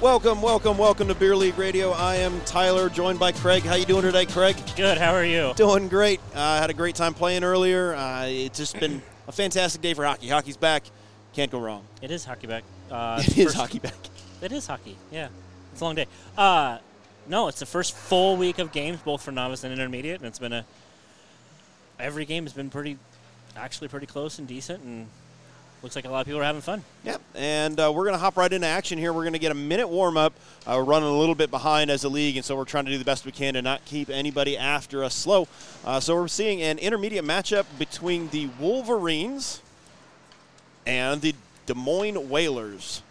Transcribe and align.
Welcome, 0.00 0.40
welcome, 0.40 0.78
welcome 0.78 1.08
to 1.08 1.14
Beer 1.16 1.34
League 1.34 1.58
Radio. 1.58 1.90
I 1.90 2.16
am 2.16 2.40
Tyler, 2.42 2.88
joined 2.88 3.18
by 3.18 3.32
Craig. 3.32 3.64
How 3.64 3.74
you 3.74 3.84
doing 3.84 4.02
today, 4.02 4.26
Craig? 4.26 4.56
Good. 4.76 4.96
How 4.96 5.12
are 5.12 5.24
you? 5.24 5.52
Doing 5.56 5.88
great. 5.88 6.20
I 6.36 6.58
uh, 6.58 6.60
had 6.60 6.70
a 6.70 6.72
great 6.72 6.94
time 6.94 7.14
playing 7.14 7.42
earlier. 7.42 7.96
Uh, 7.96 8.26
it's 8.26 8.56
just 8.56 8.78
been 8.78 9.02
a 9.26 9.32
fantastic 9.32 9.82
day 9.82 9.94
for 9.94 10.04
hockey. 10.04 10.28
Hockey's 10.28 10.56
back. 10.56 10.84
Can't 11.32 11.50
go 11.50 11.58
wrong. 11.58 11.82
It 12.00 12.12
is 12.12 12.24
hockey 12.24 12.46
back. 12.46 12.62
Uh, 12.88 13.20
it 13.26 13.38
is 13.38 13.54
hockey 13.54 13.80
back. 13.80 13.96
It 14.40 14.52
is 14.52 14.68
hockey. 14.68 14.96
Yeah, 15.10 15.30
it's 15.72 15.80
a 15.80 15.84
long 15.84 15.96
day. 15.96 16.06
Uh, 16.36 16.78
no, 17.26 17.48
it's 17.48 17.58
the 17.58 17.66
first 17.66 17.92
full 17.92 18.36
week 18.36 18.60
of 18.60 18.70
games, 18.70 19.00
both 19.00 19.22
for 19.22 19.32
novice 19.32 19.64
and 19.64 19.72
intermediate, 19.72 20.20
and 20.20 20.28
it's 20.28 20.38
been 20.38 20.52
a. 20.52 20.64
Every 21.98 22.24
game 22.24 22.44
has 22.44 22.52
been 22.52 22.70
pretty, 22.70 22.98
actually 23.56 23.88
pretty 23.88 24.06
close 24.06 24.38
and 24.38 24.46
decent, 24.46 24.84
and 24.84 25.08
looks 25.82 25.96
like 25.96 26.04
a 26.04 26.10
lot 26.10 26.20
of 26.20 26.26
people 26.26 26.40
are 26.40 26.44
having 26.44 26.60
fun. 26.60 26.82
Yep, 27.04 27.20
and 27.34 27.78
uh, 27.78 27.92
we're 27.94 28.04
going 28.04 28.14
to 28.14 28.18
hop 28.18 28.36
right 28.36 28.52
into 28.52 28.66
action 28.66 28.98
here. 28.98 29.12
We're 29.12 29.22
going 29.22 29.34
to 29.34 29.38
get 29.38 29.52
a 29.52 29.56
minute 29.56 29.88
warm 29.88 30.16
up. 30.16 30.32
Uh, 30.66 30.74
we're 30.76 30.84
running 30.84 31.08
a 31.08 31.16
little 31.16 31.34
bit 31.34 31.50
behind 31.50 31.90
as 31.90 32.04
a 32.04 32.08
league, 32.08 32.36
and 32.36 32.44
so 32.44 32.56
we're 32.56 32.64
trying 32.64 32.84
to 32.86 32.90
do 32.90 32.98
the 32.98 33.04
best 33.04 33.24
we 33.24 33.32
can 33.32 33.54
to 33.54 33.62
not 33.62 33.84
keep 33.84 34.10
anybody 34.10 34.58
after 34.58 35.04
us 35.04 35.14
slow. 35.14 35.46
Uh, 35.84 36.00
so 36.00 36.14
we're 36.16 36.28
seeing 36.28 36.62
an 36.62 36.78
intermediate 36.78 37.24
matchup 37.24 37.64
between 37.78 38.28
the 38.30 38.48
Wolverines 38.58 39.62
and 40.86 41.20
the 41.20 41.34
Des 41.66 41.74
Moines 41.74 42.28
Whalers. 42.28 43.02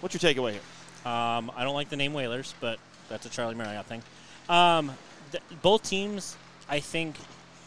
What's 0.00 0.14
your 0.14 0.32
takeaway 0.32 0.52
here? 0.52 0.60
Um, 1.04 1.50
I 1.56 1.64
don't 1.64 1.74
like 1.74 1.90
the 1.90 1.96
name 1.96 2.14
Whalers, 2.14 2.54
but 2.60 2.78
that's 3.08 3.26
a 3.26 3.28
Charlie 3.28 3.54
Marriott 3.54 3.86
thing. 3.86 4.02
Um, 4.48 4.92
th- 5.32 5.42
both 5.60 5.82
teams, 5.82 6.36
I 6.68 6.80
think, 6.80 7.16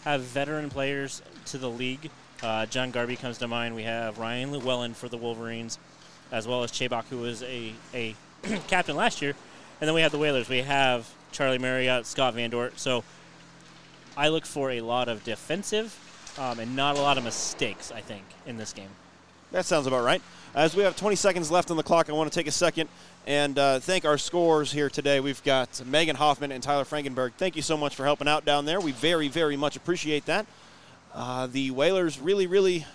have 0.06 0.22
veteran 0.22 0.70
players 0.70 1.22
to 1.48 1.58
the 1.58 1.70
league 1.70 2.10
uh, 2.44 2.66
John 2.66 2.92
Garby 2.92 3.16
comes 3.16 3.38
to 3.40 3.48
mind. 3.48 3.76
We 3.76 3.84
have 3.84 4.20
Ryan 4.20 4.52
Llewellyn 4.52 4.94
for 4.94 5.08
the 5.08 5.18
Wolverines, 5.18 5.80
as 6.32 6.48
well 6.48 6.64
as 6.64 6.72
Chebok, 6.72 7.06
who 7.06 7.20
was 7.20 7.42
a, 7.44 7.74
a 7.94 8.16
captain 8.68 8.96
last 8.96 9.22
year. 9.22 9.34
And 9.80 9.88
then 9.88 9.96
we 9.96 10.02
have 10.02 10.12
the 10.12 10.18
Whalers. 10.18 10.50
We 10.50 10.60
have 10.60 11.10
Charlie 11.32 11.58
Marriott, 11.58 12.06
Scott 12.06 12.34
Van 12.36 12.50
Dort. 12.50 12.80
So 12.80 13.04
I 14.16 14.28
look 14.28 14.46
for 14.46 14.72
a 14.72 14.82
lot 14.82 15.10
of 15.10 15.24
defensive 15.24 15.98
um, 16.38 16.60
and 16.60 16.76
not 16.76 16.98
a 16.98 17.02
lot 17.02 17.18
of 17.18 17.24
mistakes, 17.24 17.92
I 17.92 18.02
think, 18.02 18.24
in 18.46 18.58
this 18.58 18.74
game. 18.74 18.90
That 19.52 19.66
sounds 19.66 19.88
about 19.88 20.04
right. 20.04 20.22
As 20.56 20.76
we 20.76 20.84
have 20.84 20.96
20 20.96 21.16
seconds 21.16 21.50
left 21.50 21.72
on 21.72 21.78
the 21.78 21.84
clock, 21.84 22.10
I 22.10 22.14
want 22.14 22.32
to 22.32 22.38
take 22.38 22.48
a 22.48 22.52
second 22.52 22.90
and 23.26 23.58
uh, 23.58 23.80
thank 23.80 24.04
our 24.04 24.18
scorers 24.18 24.72
here 24.72 24.90
today. 24.90 25.20
We've 25.20 25.44
got 25.44 25.82
Megan 25.86 26.16
Hoffman 26.16 26.52
and 26.52 26.62
Tyler 26.62 26.84
Frankenberg. 26.84 27.34
Thank 27.38 27.56
you 27.56 27.62
so 27.62 27.78
much 27.78 27.96
for 27.96 28.04
helping 28.04 28.28
out 28.28 28.46
down 28.46 28.66
there. 28.66 28.82
We 28.82 28.92
very, 28.92 29.28
very 29.30 29.56
much 29.56 29.76
appreciate 29.76 30.26
that. 30.26 30.46
Uh, 31.14 31.48
the 31.48 31.72
Whalers 31.72 32.20
really, 32.20 32.48
really. 32.48 32.86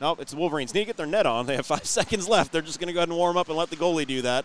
Nope, 0.00 0.20
it's 0.20 0.32
the 0.32 0.38
Wolverines. 0.38 0.74
Need 0.74 0.80
to 0.80 0.86
get 0.86 0.96
their 0.96 1.06
net 1.06 1.26
on. 1.26 1.46
They 1.46 1.56
have 1.56 1.66
five 1.66 1.84
seconds 1.86 2.28
left. 2.28 2.52
They're 2.52 2.62
just 2.62 2.80
going 2.80 2.88
to 2.88 2.92
go 2.92 3.00
ahead 3.00 3.08
and 3.08 3.16
warm 3.16 3.36
up 3.36 3.48
and 3.48 3.56
let 3.56 3.70
the 3.70 3.76
goalie 3.76 4.06
do 4.06 4.22
that. 4.22 4.44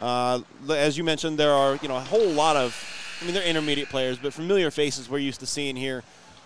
Uh, 0.00 0.40
as 0.68 0.98
you 0.98 1.04
mentioned, 1.04 1.38
there 1.38 1.52
are 1.52 1.78
you 1.82 1.88
know 1.88 1.96
a 1.96 2.00
whole 2.00 2.28
lot 2.28 2.56
of. 2.56 2.76
I 3.20 3.24
mean, 3.24 3.34
they're 3.34 3.44
intermediate 3.44 3.88
players, 3.88 4.18
but 4.18 4.34
familiar 4.34 4.70
faces 4.72 5.08
we're 5.08 5.18
used 5.18 5.40
to 5.40 5.46
seeing 5.46 5.76
here. 5.76 6.02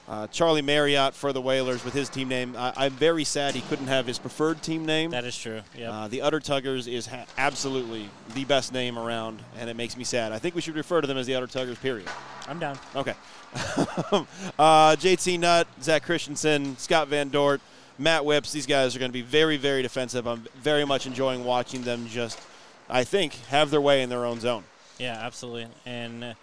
Uh, 0.08 0.28
Charlie 0.28 0.62
Marriott 0.62 1.14
for 1.14 1.32
the 1.32 1.40
Whalers 1.40 1.84
with 1.84 1.92
his 1.92 2.08
team 2.08 2.28
name. 2.28 2.54
I, 2.56 2.86
am 2.86 2.92
very 2.92 3.24
sad 3.24 3.56
he 3.56 3.60
couldn't 3.62 3.88
have 3.88 4.06
his 4.06 4.20
preferred 4.20 4.62
team 4.62 4.86
name. 4.86 5.10
That 5.10 5.24
is 5.24 5.36
true. 5.36 5.62
Yeah. 5.76 5.90
Uh, 5.90 6.08
the 6.08 6.22
Utter 6.22 6.38
Tuggers 6.38 6.86
is 6.86 7.08
ha- 7.08 7.26
absolutely 7.36 8.08
the 8.34 8.44
best 8.44 8.72
name 8.72 8.98
around, 8.98 9.42
and 9.58 9.68
it 9.68 9.74
makes 9.74 9.96
me 9.96 10.04
sad. 10.04 10.30
I 10.30 10.38
think 10.38 10.54
we 10.54 10.60
should 10.60 10.76
refer 10.76 11.00
to 11.00 11.08
them 11.08 11.18
as 11.18 11.26
the 11.26 11.34
Utter 11.34 11.48
Tuggers. 11.48 11.80
Period. 11.80 12.08
I'm 12.46 12.60
down. 12.60 12.78
Okay. 12.94 13.14
uh, 13.54 14.94
JT 14.96 15.40
Nutt, 15.40 15.66
Zach 15.82 16.04
Christensen, 16.04 16.76
Scott 16.78 17.08
Van 17.08 17.28
Dort, 17.28 17.60
Matt 17.98 18.24
Whips. 18.24 18.52
These 18.52 18.66
guys 18.66 18.94
are 18.94 19.00
going 19.00 19.10
to 19.10 19.12
be 19.12 19.22
very, 19.22 19.56
very 19.56 19.82
defensive. 19.82 20.26
I'm 20.28 20.44
very 20.62 20.84
much 20.84 21.06
enjoying 21.06 21.44
watching 21.44 21.82
them 21.82 22.06
just, 22.06 22.40
I 22.88 23.02
think, 23.02 23.34
have 23.46 23.70
their 23.70 23.80
way 23.80 24.02
in 24.02 24.08
their 24.08 24.24
own 24.24 24.38
zone. 24.38 24.62
Yeah, 24.98 25.14
absolutely. 25.14 25.66
And 25.84 26.22
uh, 26.22 26.34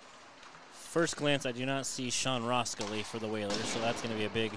first 0.93 1.17
glance, 1.17 1.47
I 1.47 1.51
do 1.51 1.65
not 1.65 1.87
see 1.87 2.11
Sean 2.11 2.43
Roskally 2.43 3.03
for 3.03 3.17
the 3.17 3.27
Whalers, 3.27 3.65
so 3.65 3.79
that's 3.79 3.99
going 3.99 4.13
to 4.13 4.19
be 4.19 4.25
a 4.25 4.29
big. 4.29 4.51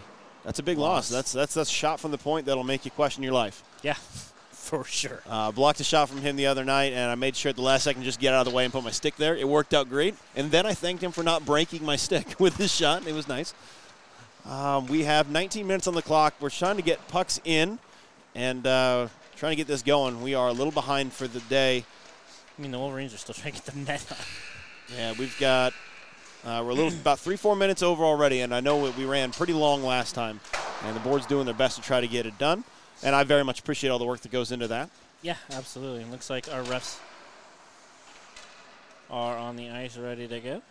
That's 0.45 0.59
a 0.59 0.63
big 0.63 0.77
loss. 0.77 0.95
loss. 0.95 1.09
That's 1.09 1.33
that's 1.33 1.55
that's 1.55 1.71
shot 1.71 1.99
from 1.99 2.11
the 2.11 2.19
point 2.19 2.45
that'll 2.45 2.63
make 2.63 2.85
you 2.85 2.91
question 2.91 3.23
your 3.23 3.33
life. 3.33 3.65
Yeah, 3.83 3.95
for 4.51 4.85
sure. 4.85 5.23
Uh, 5.27 5.51
blocked 5.51 5.81
a 5.81 5.85
shot 5.85 6.11
from 6.11 6.21
him 6.21 6.37
the 6.37 6.47
other 6.47 6.63
night, 6.63 6.93
and 6.93 7.11
I 7.11 7.15
made 7.15 7.37
sure 7.37 7.49
at 7.49 7.57
the 7.57 7.63
last 7.63 7.85
second 7.85 8.03
just 8.03 8.21
get 8.21 8.35
out 8.35 8.47
of 8.47 8.53
the 8.53 8.55
way 8.55 8.65
and 8.65 8.73
put 8.73 8.85
my 8.85 8.91
stick 8.91 9.17
there. 9.17 9.35
It 9.35 9.49
worked 9.49 9.73
out 9.73 9.89
great, 9.89 10.15
and 10.37 10.51
then 10.51 10.67
I 10.67 10.75
thanked 10.75 11.03
him 11.03 11.11
for 11.11 11.23
not 11.23 11.47
breaking 11.47 11.83
my 11.87 11.97
stick 11.97 12.35
with 12.39 12.59
his 12.59 12.73
shot. 12.73 13.07
It 13.07 13.15
was 13.15 13.29
nice. 13.29 13.55
Um, 14.45 14.87
we 14.89 15.05
have 15.05 15.31
19 15.31 15.67
minutes 15.67 15.87
on 15.87 15.95
the 15.95 16.03
clock. 16.03 16.35
We're 16.39 16.51
trying 16.51 16.77
to 16.77 16.83
get 16.83 17.09
pucks 17.09 17.41
in, 17.47 17.79
and 18.35 18.67
uh, 18.67 19.09
trying 19.37 19.53
to 19.53 19.57
get 19.57 19.69
this 19.69 19.83
going. 19.83 20.21
We 20.21 20.35
are 20.35 20.49
a 20.49 20.53
little 20.53 20.71
behind 20.71 21.15
for 21.15 21.27
the 21.27 21.41
day. 21.41 21.87
I 22.59 22.63
mean, 22.63 22.73
the 22.73 22.79
Wolverines 22.79 23.15
are 23.15 23.19
still 23.19 23.35
trying 23.35 23.55
to 23.55 23.63
get 23.63 23.75
the 23.75 23.79
net 23.81 24.07
on. 24.11 24.97
Yeah, 24.97 25.15
we've 25.19 25.37
got 25.41 25.73
uh, 26.47 26.63
we're 26.63 26.71
a 26.71 26.75
little 26.75 26.93
about 26.93 27.19
three, 27.19 27.35
four 27.35 27.57
minutes 27.57 27.83
over 27.83 28.05
already, 28.05 28.41
and 28.41 28.55
I 28.55 28.61
know 28.61 28.89
we 28.91 29.05
ran 29.05 29.33
pretty 29.33 29.53
long 29.53 29.83
last 29.83 30.15
time, 30.15 30.39
and 30.85 30.95
the 30.95 31.01
board's 31.01 31.27
doing 31.27 31.45
their 31.45 31.55
best 31.55 31.75
to 31.77 31.83
try 31.83 32.01
to 32.01 32.07
get 32.07 32.25
it 32.25 32.39
done. 32.39 32.63
And 33.03 33.17
I 33.17 33.25
very 33.25 33.43
much 33.43 33.59
appreciate 33.59 33.91
all 33.91 33.99
the 33.99 34.05
work 34.05 34.21
that 34.21 34.31
goes 34.31 34.53
into 34.53 34.69
that. 34.69 34.89
Yeah, 35.23 35.35
absolutely. 35.51 36.03
It 36.03 36.11
looks 36.11 36.31
like 36.31 36.49
our 36.53 36.63
refs 36.63 36.99
are 39.11 39.37
on 39.37 39.57
the 39.57 39.71
ice 39.71 39.97
ready 39.97 40.29
to 40.29 40.39
go. 40.39 40.63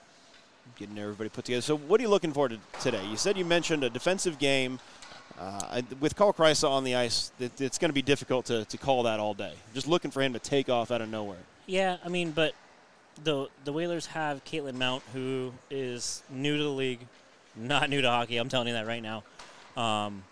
Getting 0.78 0.98
everybody 0.98 1.30
put 1.30 1.44
together. 1.44 1.62
So, 1.62 1.78
what 1.78 2.00
are 2.00 2.04
you 2.04 2.10
looking 2.10 2.32
for 2.32 2.48
to 2.48 2.58
today? 2.80 3.06
You 3.06 3.18
said 3.18 3.38
you 3.38 3.46
mentioned 3.46 3.84
a 3.84 3.90
defensive 3.90 4.40
game. 4.40 4.80
Uh, 5.38 5.82
with 6.00 6.16
Carl 6.16 6.32
Kreisa 6.32 6.70
on 6.70 6.86
the 6.86 6.96
ice, 6.96 7.34
it, 7.38 7.60
it's 7.60 7.78
going 7.78 7.90
to 7.90 7.94
be 7.94 8.02
difficult 8.02 8.46
to, 8.46 8.64
to 8.64 8.78
call 8.78 9.04
that 9.04 9.20
all 9.20 9.34
day. 9.34 9.54
Just 9.74 9.88
looking 9.88 10.10
for 10.10 10.22
him 10.22 10.32
to 10.32 10.40
take 10.40 10.70
off 10.70 10.92
out 10.92 11.02
of 11.02 11.10
nowhere. 11.10 11.40
Yeah, 11.66 11.98
I 12.06 12.08
mean, 12.08 12.32
but 12.32 12.54
the 13.24 13.48
the 13.64 13.74
Whalers 13.74 14.08
have 14.08 14.44
Caitlin 14.46 14.76
Mount, 14.76 15.04
who 15.14 15.54
is 15.70 16.24
new 16.30 16.58
to 16.58 16.64
the 16.64 16.70
league, 16.70 17.00
not 17.56 17.90
new 17.90 18.02
to 18.02 18.10
hockey. 18.10 18.38
I'm 18.38 18.50
telling 18.50 18.68
you 18.68 18.74
that 18.74 18.88
right 18.88 19.04
now. 19.04 19.24
Um, 19.78 20.24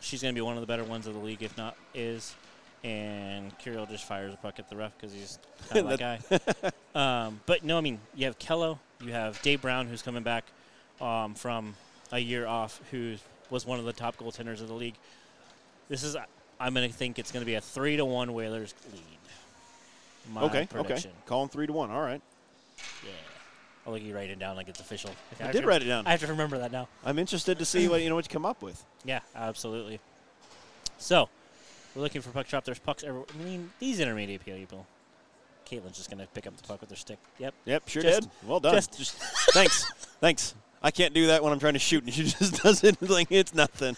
she's 0.00 0.22
going 0.22 0.34
to 0.34 0.38
be 0.38 0.42
one 0.42 0.54
of 0.54 0.60
the 0.60 0.66
better 0.66 0.84
ones 0.84 1.06
of 1.06 1.14
the 1.14 1.20
league, 1.20 1.42
if 1.42 1.56
not 1.56 1.76
is. 1.94 2.34
And 2.82 3.56
Kirill 3.58 3.86
just 3.86 4.04
fires 4.06 4.34
a 4.34 4.36
puck 4.36 4.58
at 4.58 4.68
the 4.68 4.76
ref 4.76 4.92
because 4.98 5.14
he's 5.14 5.38
kind 5.70 5.90
of 5.90 5.98
that 5.98 6.20
guy. 6.60 6.70
Um, 6.94 7.40
but 7.46 7.64
no, 7.64 7.76
I 7.76 7.80
mean 7.80 7.98
you 8.14 8.26
have 8.26 8.38
Kello, 8.38 8.78
you 9.02 9.10
have 9.10 9.42
Dave 9.42 9.60
Brown, 9.62 9.88
who's 9.88 10.00
coming 10.00 10.22
back 10.22 10.44
um, 11.00 11.34
from 11.34 11.74
a 12.12 12.20
year 12.20 12.46
off, 12.46 12.80
who 12.92 13.16
was 13.50 13.66
one 13.66 13.80
of 13.80 13.84
the 13.84 13.92
top 13.92 14.16
goaltenders 14.16 14.60
of 14.60 14.68
the 14.68 14.74
league. 14.74 14.94
This 15.88 16.04
is, 16.04 16.16
I'm 16.60 16.72
going 16.72 16.88
to 16.88 16.94
think 16.94 17.18
it's 17.18 17.32
going 17.32 17.40
to 17.40 17.46
be 17.46 17.56
a 17.56 17.60
three 17.60 17.96
to 17.96 18.04
one 18.04 18.32
Whalers 18.32 18.74
lead. 18.92 19.13
My 20.32 20.42
okay, 20.42 20.66
prediction. 20.70 21.10
okay. 21.10 21.20
Call 21.26 21.42
him 21.42 21.48
three 21.48 21.66
to 21.66 21.72
one. 21.72 21.90
All 21.90 22.00
right. 22.02 22.20
Yeah. 23.04 23.10
I'll 23.86 23.92
let 23.92 24.02
you 24.02 24.14
write 24.14 24.30
it 24.30 24.38
down 24.38 24.56
like 24.56 24.68
it's 24.68 24.80
official. 24.80 25.10
I, 25.40 25.48
I 25.48 25.52
did 25.52 25.62
to, 25.62 25.66
write 25.66 25.82
it 25.82 25.86
down. 25.86 26.06
I 26.06 26.12
have 26.12 26.20
to 26.20 26.26
remember 26.26 26.58
that 26.58 26.72
now. 26.72 26.88
I'm 27.04 27.18
interested 27.18 27.58
to 27.58 27.64
see 27.64 27.88
what 27.88 28.02
you 28.02 28.08
know 28.08 28.14
what 28.14 28.24
you 28.24 28.32
come 28.32 28.46
up 28.46 28.62
with. 28.62 28.82
Yeah, 29.06 29.20
absolutely. 29.36 30.00
So, 30.96 31.28
we're 31.94 32.00
looking 32.00 32.22
for 32.22 32.30
puck 32.30 32.48
drop. 32.48 32.64
There's 32.64 32.78
pucks 32.78 33.04
everywhere. 33.04 33.26
I 33.38 33.44
mean, 33.44 33.70
these 33.78 34.00
intermediate 34.00 34.42
people. 34.42 34.86
Caitlin's 35.66 35.98
just 35.98 36.08
going 36.08 36.20
to 36.20 36.26
pick 36.28 36.46
up 36.46 36.56
the 36.56 36.62
puck 36.62 36.80
with 36.80 36.88
her 36.88 36.96
stick. 36.96 37.18
Yep. 37.38 37.52
Yep, 37.66 37.88
sure 37.90 38.02
just, 38.02 38.20
did. 38.22 38.30
Well 38.46 38.60
done. 38.60 38.72
Just, 38.76 38.96
just 38.96 39.16
thanks. 39.52 39.84
Thanks. 40.22 40.54
I 40.82 40.90
can't 40.90 41.12
do 41.12 41.26
that 41.26 41.42
when 41.42 41.52
I'm 41.52 41.58
trying 41.58 41.74
to 41.74 41.78
shoot, 41.78 42.04
and 42.04 42.14
she 42.14 42.24
just 42.38 42.62
does 42.62 42.82
it 42.82 43.00
like 43.02 43.30
it's 43.30 43.54
nothing. 43.54 43.94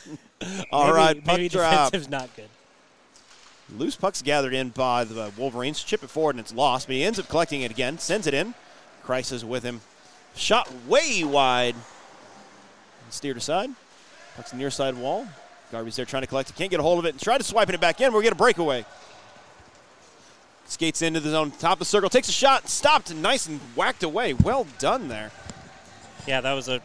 All 0.72 0.86
maybe, 0.86 0.96
right, 0.96 1.24
puck 1.24 1.36
maybe 1.36 1.48
drop. 1.48 1.92
defensive's 1.92 2.10
not 2.10 2.34
good. 2.34 2.48
Loose 3.74 3.96
puck's 3.96 4.22
gathered 4.22 4.54
in 4.54 4.68
by 4.70 5.04
the 5.04 5.32
Wolverines. 5.36 5.82
Chip 5.82 6.02
it 6.02 6.10
forward 6.10 6.36
and 6.36 6.40
it's 6.40 6.54
lost, 6.54 6.86
but 6.86 6.94
he 6.94 7.02
ends 7.02 7.18
up 7.18 7.28
collecting 7.28 7.62
it 7.62 7.70
again. 7.70 7.98
Sends 7.98 8.26
it 8.26 8.34
in. 8.34 8.54
Kreisa 9.04 9.42
with 9.42 9.62
him. 9.62 9.80
Shot 10.36 10.68
way 10.86 11.24
wide. 11.24 11.74
Steered 13.10 13.36
aside. 13.36 13.70
Puck's 14.36 14.52
near 14.52 14.70
side 14.70 14.96
wall. 14.96 15.26
Garby's 15.72 15.96
there 15.96 16.04
trying 16.04 16.22
to 16.22 16.26
collect 16.26 16.50
it. 16.50 16.56
Can't 16.56 16.70
get 16.70 16.78
a 16.78 16.82
hold 16.82 16.98
of 16.98 17.06
it. 17.06 17.10
And 17.10 17.20
try 17.20 17.38
to 17.38 17.44
swiping 17.44 17.74
it 17.74 17.80
back 17.80 18.00
in. 18.00 18.12
We'll 18.12 18.22
get 18.22 18.32
a 18.32 18.36
breakaway. 18.36 18.84
Skates 20.66 21.02
into 21.02 21.20
the 21.20 21.30
zone. 21.30 21.50
Top 21.52 21.74
of 21.74 21.78
the 21.80 21.84
circle. 21.84 22.08
Takes 22.08 22.28
a 22.28 22.32
shot. 22.32 22.68
Stopped. 22.68 23.14
Nice 23.14 23.46
and 23.46 23.60
whacked 23.74 24.02
away. 24.02 24.34
Well 24.34 24.66
done 24.78 25.08
there. 25.08 25.32
Yeah, 26.26 26.40
that 26.40 26.52
was 26.52 26.68
a 26.68 26.80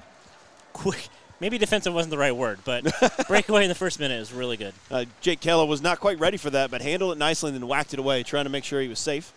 quick 0.73 1.09
maybe 1.41 1.57
defensive 1.57 1.93
wasn't 1.93 2.11
the 2.11 2.17
right 2.17 2.35
word, 2.35 2.59
but 2.63 2.85
breakaway 3.27 3.63
in 3.63 3.69
the 3.69 3.75
first 3.75 3.99
minute 3.99 4.21
is 4.21 4.31
really 4.31 4.55
good. 4.55 4.73
Uh, 4.89 5.05
Jake 5.19 5.41
Kello 5.41 5.67
was 5.67 5.81
not 5.81 5.99
quite 5.99 6.19
ready 6.19 6.37
for 6.37 6.51
that, 6.51 6.71
but 6.71 6.81
handled 6.81 7.11
it 7.11 7.17
nicely 7.17 7.49
and 7.49 7.59
then 7.59 7.67
whacked 7.67 7.93
it 7.93 7.99
away, 7.99 8.23
trying 8.23 8.45
to 8.45 8.49
make 8.49 8.63
sure 8.63 8.79
he 8.79 8.87
was 8.87 8.99
safe. 8.99 9.33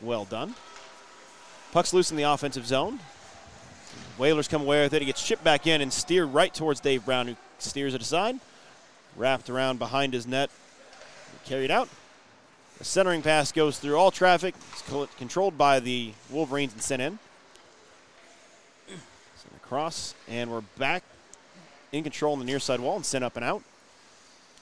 Well 0.00 0.26
done. 0.26 0.54
Puck's 1.72 1.92
loose 1.92 2.10
in 2.10 2.16
the 2.16 2.24
offensive 2.24 2.66
zone. 2.66 3.00
Whalers 4.18 4.46
come 4.46 4.62
away 4.62 4.82
with 4.82 4.94
it. 4.94 5.02
He 5.02 5.06
gets 5.06 5.26
chipped 5.26 5.42
back 5.42 5.66
in 5.66 5.80
and 5.80 5.92
steered 5.92 6.32
right 6.32 6.52
towards 6.52 6.80
Dave 6.80 7.04
Brown, 7.04 7.26
who 7.26 7.36
steers 7.58 7.94
it 7.94 8.02
aside. 8.02 8.38
Wrapped 9.16 9.48
around 9.48 9.78
behind 9.78 10.12
his 10.12 10.26
net. 10.26 10.50
Carried 11.46 11.70
out. 11.70 11.88
The 12.78 12.84
centering 12.84 13.22
pass 13.22 13.52
goes 13.52 13.78
through 13.78 13.96
all 13.96 14.10
traffic. 14.10 14.54
It's 14.72 15.14
controlled 15.16 15.56
by 15.56 15.80
the 15.80 16.12
Wolverines 16.28 16.74
and 16.74 16.82
sent 16.82 17.00
in. 17.00 17.18
Sent 18.88 19.56
across, 19.56 20.14
and 20.28 20.50
we're 20.50 20.60
back 20.78 21.02
in 21.98 22.04
control 22.04 22.32
on 22.32 22.38
the 22.38 22.44
near 22.44 22.58
side 22.58 22.80
wall 22.80 22.96
and 22.96 23.06
sent 23.06 23.24
up 23.24 23.36
and 23.36 23.44
out. 23.44 23.62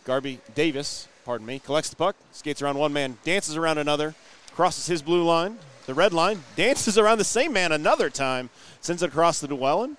Garby 0.04 0.40
Davis, 0.54 1.08
pardon 1.24 1.46
me, 1.46 1.58
collects 1.58 1.90
the 1.90 1.96
puck, 1.96 2.16
skates 2.32 2.60
around 2.60 2.78
one 2.78 2.92
man, 2.92 3.18
dances 3.24 3.56
around 3.56 3.78
another, 3.78 4.14
crosses 4.52 4.86
his 4.86 5.02
blue 5.02 5.24
line, 5.24 5.58
the 5.86 5.94
red 5.94 6.12
line, 6.12 6.42
dances 6.56 6.98
around 6.98 7.18
the 7.18 7.24
same 7.24 7.52
man 7.52 7.72
another 7.72 8.10
time, 8.10 8.50
sends 8.80 9.02
it 9.02 9.08
across 9.08 9.40
the 9.40 9.46
Llewellyn, 9.46 9.96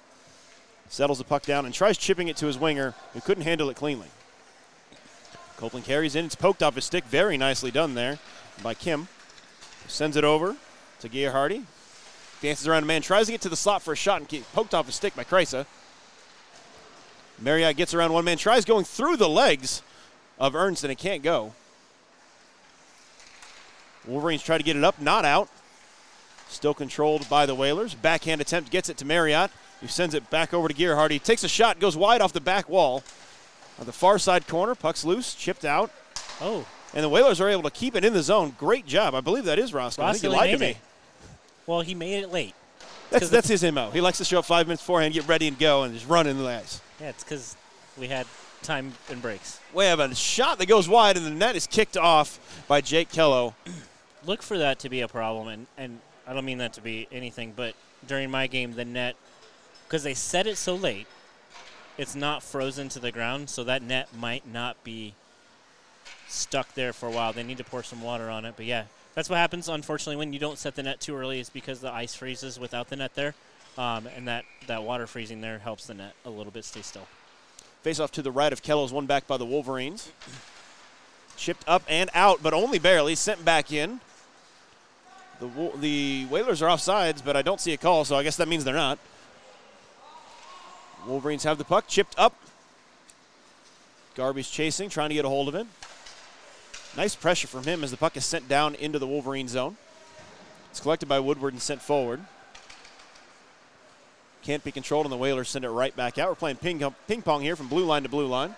settles 0.89 1.17
the 1.17 1.23
puck 1.23 1.43
down, 1.43 1.65
and 1.65 1.73
tries 1.73 1.97
chipping 1.97 2.27
it 2.27 2.37
to 2.37 2.45
his 2.45 2.57
winger, 2.57 2.93
who 3.13 3.21
couldn't 3.21 3.43
handle 3.43 3.69
it 3.69 3.75
cleanly. 3.75 4.07
Copeland 5.57 5.85
carries 5.85 6.15
in. 6.15 6.25
It's 6.25 6.35
poked 6.35 6.61
off 6.61 6.75
his 6.75 6.85
stick. 6.85 7.05
Very 7.05 7.37
nicely 7.37 7.71
done 7.71 7.95
there 7.95 8.19
by 8.61 8.73
Kim. 8.73 9.07
Sends 9.87 10.17
it 10.17 10.23
over 10.23 10.55
to 10.99 11.09
Gearhardy. 11.09 11.63
Dances 12.41 12.67
around 12.67 12.83
a 12.83 12.85
man, 12.85 13.01
tries 13.01 13.27
to 13.27 13.31
get 13.31 13.41
to 13.41 13.49
the 13.49 13.55
slot 13.55 13.81
for 13.81 13.93
a 13.93 13.95
shot, 13.95 14.19
and 14.19 14.27
get 14.27 14.51
poked 14.53 14.73
off 14.73 14.85
his 14.85 14.95
stick 14.95 15.15
by 15.15 15.23
Kreisa. 15.23 15.65
Marriott 17.39 17.77
gets 17.77 17.93
around 17.93 18.13
one 18.13 18.25
man, 18.25 18.37
tries 18.37 18.65
going 18.65 18.85
through 18.85 19.17
the 19.17 19.29
legs 19.29 19.81
of 20.39 20.55
Ernst, 20.55 20.83
and 20.83 20.91
it 20.91 20.97
can't 20.97 21.23
go. 21.23 21.53
Wolverines 24.07 24.43
try 24.43 24.57
to 24.57 24.63
get 24.63 24.75
it 24.75 24.83
up, 24.83 25.01
not 25.01 25.25
out. 25.25 25.49
Still 26.47 26.73
controlled 26.73 27.27
by 27.27 27.45
the 27.45 27.55
Whalers. 27.55 27.95
Backhand 27.95 28.39
attempt 28.39 28.71
gets 28.71 28.87
it 28.89 28.97
to 28.97 29.05
Marriott, 29.05 29.51
who 29.81 29.87
sends 29.87 30.13
it 30.13 30.29
back 30.29 30.53
over 30.53 30.67
to 30.67 30.73
Gearhardy. 30.73 31.21
Takes 31.21 31.43
a 31.43 31.47
shot, 31.47 31.79
goes 31.79 31.97
wide 31.97 32.21
off 32.21 32.33
the 32.33 32.41
back 32.41 32.69
wall. 32.69 33.03
On 33.79 33.85
the 33.85 33.91
far 33.91 34.17
side 34.19 34.47
corner, 34.47 34.75
puck's 34.75 35.03
loose, 35.03 35.33
chipped 35.33 35.65
out. 35.65 35.91
Oh, 36.39 36.65
And 36.93 37.03
the 37.03 37.09
Whalers 37.09 37.41
are 37.41 37.49
able 37.49 37.63
to 37.63 37.71
keep 37.71 37.95
it 37.95 38.05
in 38.05 38.13
the 38.13 38.21
zone. 38.21 38.55
Great 38.57 38.85
job. 38.85 39.15
I 39.15 39.21
believe 39.21 39.45
that 39.45 39.59
is 39.59 39.73
Roscoe. 39.73 40.03
I 40.03 40.11
think 40.11 40.23
you 40.23 40.29
lied 40.29 40.51
to 40.51 40.57
me. 40.57 40.71
it. 40.71 40.77
well, 41.65 41.81
he 41.81 41.95
made 41.95 42.23
it 42.23 42.31
late. 42.31 42.53
That's, 43.09 43.29
that's 43.29 43.47
his 43.47 43.63
MO. 43.63 43.91
He 43.91 44.01
likes 44.01 44.17
to 44.19 44.25
show 44.25 44.39
up 44.39 44.45
five 44.45 44.67
minutes 44.67 44.81
beforehand, 44.81 45.13
get 45.13 45.27
ready 45.27 45.47
and 45.47 45.59
go, 45.59 45.83
and 45.83 45.93
just 45.93 46.07
run 46.07 46.27
in 46.27 46.37
the 46.37 46.47
ice. 46.47 46.81
Yeah, 46.99 47.09
it's 47.09 47.23
because 47.23 47.55
we 47.97 48.07
had 48.07 48.25
time 48.61 48.93
and 49.09 49.21
breaks. 49.21 49.59
We 49.73 49.85
have 49.85 49.99
a 49.99 50.13
shot 50.15 50.57
that 50.59 50.67
goes 50.67 50.87
wide, 50.89 51.17
and 51.17 51.25
the 51.25 51.31
net 51.31 51.55
is 51.55 51.67
kicked 51.67 51.97
off 51.97 52.65
by 52.67 52.81
Jake 52.81 53.09
Kello. 53.09 53.53
Look 54.25 54.41
for 54.41 54.57
that 54.57 54.79
to 54.79 54.89
be 54.89 55.01
a 55.01 55.07
problem, 55.07 55.47
and, 55.47 55.67
and 55.77 55.99
I 56.25 56.33
don't 56.33 56.45
mean 56.45 56.57
that 56.57 56.73
to 56.73 56.81
be 56.81 57.07
anything, 57.11 57.53
but 57.55 57.75
during 58.07 58.31
my 58.31 58.47
game, 58.47 58.73
the 58.73 58.85
net, 58.85 59.15
because 59.87 60.03
they 60.03 60.13
set 60.13 60.47
it 60.47 60.57
so 60.57 60.75
late, 60.75 61.07
it's 61.97 62.15
not 62.15 62.43
frozen 62.43 62.89
to 62.89 62.99
the 62.99 63.11
ground, 63.11 63.49
so 63.49 63.63
that 63.63 63.81
net 63.81 64.09
might 64.17 64.51
not 64.51 64.83
be 64.83 65.13
stuck 66.27 66.73
there 66.73 66.91
for 66.91 67.07
a 67.07 67.11
while. 67.11 67.33
They 67.33 67.43
need 67.43 67.57
to 67.57 67.63
pour 67.63 67.83
some 67.83 68.01
water 68.01 68.29
on 68.29 68.45
it. 68.45 68.55
But 68.57 68.65
yeah, 68.65 68.85
that's 69.13 69.29
what 69.29 69.37
happens, 69.37 69.69
unfortunately, 69.69 70.17
when 70.17 70.33
you 70.33 70.39
don't 70.39 70.57
set 70.57 70.75
the 70.75 70.83
net 70.83 70.99
too 70.99 71.15
early, 71.15 71.39
is 71.39 71.49
because 71.49 71.79
the 71.79 71.91
ice 71.91 72.15
freezes 72.15 72.59
without 72.59 72.89
the 72.89 72.95
net 72.95 73.15
there. 73.15 73.35
Um, 73.77 74.07
and 74.15 74.27
that, 74.27 74.45
that 74.67 74.83
water 74.83 75.05
freezing 75.05 75.41
there 75.41 75.59
helps 75.59 75.87
the 75.87 75.93
net 75.93 76.13
a 76.25 76.29
little 76.29 76.51
bit 76.51 76.63
stay 76.63 76.81
still. 76.81 77.07
Face 77.81 77.99
off 77.99 78.11
to 78.13 78.21
the 78.21 78.31
right 78.31 78.51
of 78.53 78.63
Kello's 78.63 78.93
one 78.93 79.05
back 79.05 79.27
by 79.27 79.37
the 79.37 79.45
Wolverines. 79.45 80.11
Chipped 81.37 81.63
up 81.67 81.83
and 81.87 82.09
out, 82.13 82.41
but 82.41 82.53
only 82.53 82.79
barely. 82.79 83.15
Sent 83.15 83.43
back 83.43 83.71
in. 83.71 83.99
The, 85.39 85.71
the 85.79 86.25
Whalers 86.29 86.61
are 86.61 86.69
offsides, 86.69 87.23
but 87.23 87.35
I 87.35 87.41
don't 87.41 87.59
see 87.59 87.73
a 87.73 87.77
call, 87.77 88.05
so 88.05 88.15
I 88.15 88.23
guess 88.23 88.37
that 88.37 88.47
means 88.47 88.63
they're 88.63 88.73
not. 88.73 88.97
Wolverines 91.05 91.43
have 91.43 91.57
the 91.57 91.65
puck. 91.65 91.87
Chipped 91.87 92.15
up. 92.17 92.33
Garby's 94.15 94.49
chasing, 94.49 94.89
trying 94.89 95.09
to 95.09 95.15
get 95.15 95.25
a 95.25 95.29
hold 95.29 95.49
of 95.49 95.55
it. 95.55 95.67
Nice 96.95 97.15
pressure 97.15 97.47
from 97.47 97.65
him 97.65 97.83
as 97.83 97.91
the 97.91 97.97
puck 97.97 98.15
is 98.15 98.25
sent 98.25 98.47
down 98.47 98.75
into 98.75 98.97
the 98.97 99.07
Wolverine 99.07 99.49
zone. 99.49 99.75
It's 100.71 100.79
collected 100.79 101.07
by 101.07 101.19
Woodward 101.19 101.53
and 101.53 101.61
sent 101.61 101.81
forward. 101.81 102.21
Can't 104.45 104.63
be 104.63 104.71
controlled, 104.71 105.07
and 105.07 105.11
the 105.11 105.17
Whalers 105.17 105.49
send 105.49 105.65
it 105.65 105.69
right 105.69 105.95
back 105.95 106.19
out. 106.19 106.29
We're 106.29 106.35
playing 106.35 106.57
ping, 106.57 106.83
ping 107.07 107.23
pong 107.23 107.41
here 107.41 107.55
from 107.55 107.67
blue 107.67 107.83
line 107.83 108.03
to 108.03 108.09
blue 108.09 108.27
line. 108.27 108.55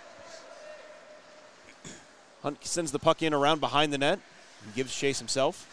Hunt 2.44 2.66
sends 2.66 2.92
the 2.92 3.00
puck 3.00 3.24
in 3.24 3.34
around 3.34 3.62
behind 3.62 3.94
the 3.94 3.98
net 3.98 4.20
and 4.66 4.76
gives 4.76 4.94
chase 4.94 5.20
himself. 5.20 5.66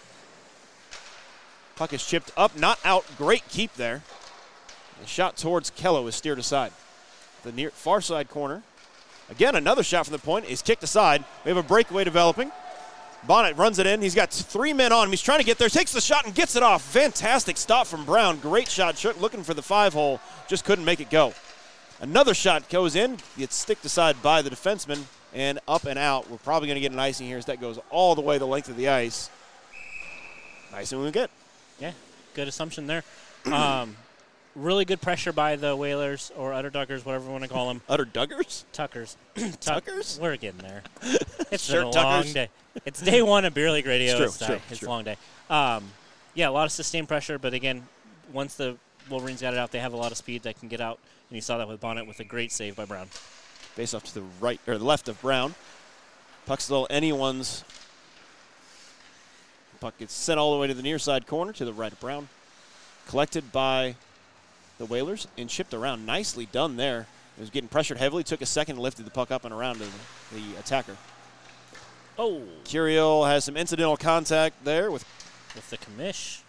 Puck 1.75 1.93
is 1.93 2.07
chipped 2.07 2.31
up, 2.37 2.57
not 2.57 2.79
out. 2.85 3.05
Great 3.19 3.43
keep 3.49 3.75
there. 3.75 4.05
The 5.01 5.09
shot 5.09 5.37
towards 5.37 5.73
Kello 5.73 6.07
is 6.07 6.15
steered 6.15 6.39
aside. 6.39 6.71
The 7.43 7.51
near 7.51 7.71
far 7.71 8.01
side 8.01 8.31
corner. 8.31 8.63
Again, 9.29 9.57
another 9.57 9.83
shot 9.83 10.07
from 10.07 10.13
the 10.13 10.21
point 10.21 10.45
is 10.45 10.63
kicked 10.63 10.85
aside. 10.85 11.25
We 11.45 11.49
have 11.49 11.59
a 11.59 11.63
breakaway 11.65 12.05
developing. 12.05 12.53
Bonnet 13.27 13.57
runs 13.57 13.79
it 13.79 13.87
in. 13.87 14.03
He's 14.03 14.15
got 14.15 14.31
three 14.31 14.73
men 14.73 14.93
on 14.93 15.05
him. 15.05 15.11
He's 15.11 15.23
trying 15.23 15.39
to 15.39 15.45
get 15.45 15.59
there. 15.59 15.69
Takes 15.69 15.93
the 15.93 16.01
shot 16.01 16.27
and 16.27 16.35
gets 16.35 16.57
it 16.57 16.63
off. 16.63 16.83
Fantastic 16.83 17.57
stop 17.57 17.87
from 17.87 18.05
Brown. 18.05 18.39
Great 18.39 18.69
shot. 18.69 19.03
Looking 19.21 19.43
for 19.43 19.55
the 19.55 19.63
five 19.63 19.93
hole. 19.93 20.21
Just 20.49 20.65
couldn't 20.65 20.85
make 20.85 21.01
it 21.01 21.11
go. 21.11 21.33
Another 22.01 22.35
shot 22.35 22.69
goes 22.69 22.97
in. 22.97 23.19
Gets 23.39 23.55
sticked 23.55 23.85
aside 23.85 24.23
by 24.23 24.43
the 24.43 24.51
defenseman 24.51 25.05
and 25.33 25.59
up 25.67 25.85
and 25.85 25.99
out. 25.99 26.31
We're 26.31 26.37
probably 26.39 26.69
going 26.69 26.77
to 26.77 26.81
get 26.81 26.93
an 26.93 26.99
icing 26.99 27.27
here 27.27 27.39
as 27.39 27.47
that 27.47 27.61
goes 27.61 27.79
all 27.91 28.15
the 28.15 28.21
way 28.21 28.39
the 28.39 28.47
length 28.47 28.69
of 28.69 28.77
the 28.77 28.89
ice. 28.89 29.31
Icing 30.75 31.01
we 31.01 31.11
get. 31.11 31.31
Yeah, 31.81 31.93
good 32.35 32.49
assumption 32.49 32.87
there. 32.87 33.05
Um, 33.47 33.97
really 34.55 34.85
good 34.85 35.01
pressure 35.01 35.33
by 35.33 35.57
the 35.57 35.75
Whalers 35.75 36.31
or 36.37 36.53
Utterduckers, 36.53 37.05
whatever 37.05 37.25
you 37.27 37.31
want 37.31 37.43
to 37.45 37.49
call 37.51 37.69
them. 37.69 37.81
Utter 37.89 38.05
Duggars? 38.05 38.65
Tuckers. 38.73 39.17
Tuck- 39.35 39.61
Tuckers? 39.61 40.19
We're 40.21 40.37
getting 40.37 40.61
there. 40.61 40.83
It's 41.51 41.65
Sure, 41.65 41.83
been 41.83 41.89
a 41.89 42.03
long 42.03 42.25
day. 42.33 42.49
It's 42.85 43.01
day 43.01 43.23
one 43.23 43.45
of 43.45 43.55
beer 43.55 43.71
league 43.71 43.87
radio. 43.87 44.11
It's 44.13 44.17
true, 44.17 44.27
it's, 44.27 44.39
true, 44.39 44.55
it's 44.57 44.73
it's 44.73 44.83
a 44.83 44.89
long 44.89 45.05
day. 45.05 45.17
Um, 45.49 45.85
yeah, 46.35 46.49
a 46.49 46.51
lot 46.51 46.65
of 46.65 46.73
sustained 46.73 47.07
pressure, 47.07 47.39
but 47.39 47.55
again, 47.55 47.87
once 48.33 48.55
the 48.55 48.77
Wolverines 49.09 49.41
got 49.41 49.53
it 49.53 49.59
out, 49.59 49.71
they 49.71 49.79
have 49.79 49.93
a 49.93 49.97
lot 49.97 50.11
of 50.11 50.19
speed 50.19 50.43
that 50.45 50.59
can 50.59 50.69
get 50.69 50.81
out, 50.81 50.99
and 51.31 51.37
you 51.37 51.41
saw 51.41 51.59
that 51.59 51.69
with 51.69 51.81
Bonnet 51.81 52.09
with 52.09 52.19
a 52.19 52.25
great 52.25 52.51
save 52.51 52.75
by 52.75 52.87
Brown. 52.87 53.07
Face 53.07 53.95
off 53.95 54.03
to 54.05 54.15
the 54.15 54.23
right 54.41 54.59
or 54.67 54.79
the 54.79 54.85
left 54.85 55.09
of 55.09 55.21
Brown. 55.21 55.55
Puck 56.47 56.59
little 56.69 56.89
anyone's. 56.91 57.63
Puck 59.81 59.97
gets 59.99 60.15
sent 60.15 60.41
all 60.41 60.55
the 60.55 60.59
way 60.61 60.67
to 60.67 60.75
the 60.75 60.83
near 60.83 60.99
side 60.99 61.27
corner 61.27 61.53
to 61.53 61.65
the 61.65 61.73
right 61.73 61.93
of 61.93 62.01
Brown. 62.01 62.29
Collected 63.07 63.53
by 63.53 63.95
the 64.79 64.87
Whalers 64.87 65.27
and 65.39 65.49
chipped 65.49 65.75
around. 65.75 66.07
Nicely 66.07 66.47
done 66.47 66.77
there. 66.77 67.07
It 67.37 67.41
was 67.41 67.51
getting 67.51 67.69
pressured 67.69 67.99
heavily. 67.99 68.23
Took 68.23 68.43
a 68.43 68.47
second, 68.47 68.79
lifted 68.79 69.07
the 69.07 69.11
puck 69.11 69.31
up 69.31 69.45
and 69.45 69.53
around 69.53 69.79
to 69.79 69.85
the, 69.85 70.41
the 70.41 70.59
attacker. 70.59 70.97
Oh, 72.19 72.43
Curiel 72.65 73.27
has 73.29 73.45
some 73.45 73.57
incidental 73.57 73.97
contact 73.97 74.65
there 74.65 74.91
with 74.91 75.05
with 75.55 75.69
the 75.71 75.79
commish. 75.79 76.41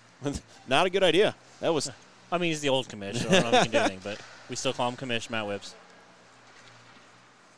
not 0.68 0.86
a 0.86 0.90
good 0.90 1.04
idea. 1.04 1.36
That 1.60 1.74
was 1.74 1.90
I 2.32 2.38
mean, 2.38 2.50
he's 2.50 2.62
the 2.62 2.70
old 2.70 2.88
commish, 2.88 3.18
so 3.18 3.30
I 3.30 3.42
don't 3.42 3.52
know 3.52 3.58
if 3.60 3.64
he 3.66 3.70
can 3.70 3.72
do 3.72 3.78
anything, 3.78 4.00
but 4.04 4.20
we 4.50 4.56
still 4.56 4.74
call 4.74 4.90
him 4.90 4.96
commish, 4.96 5.30
Matt 5.30 5.48
Whips. 5.48 5.76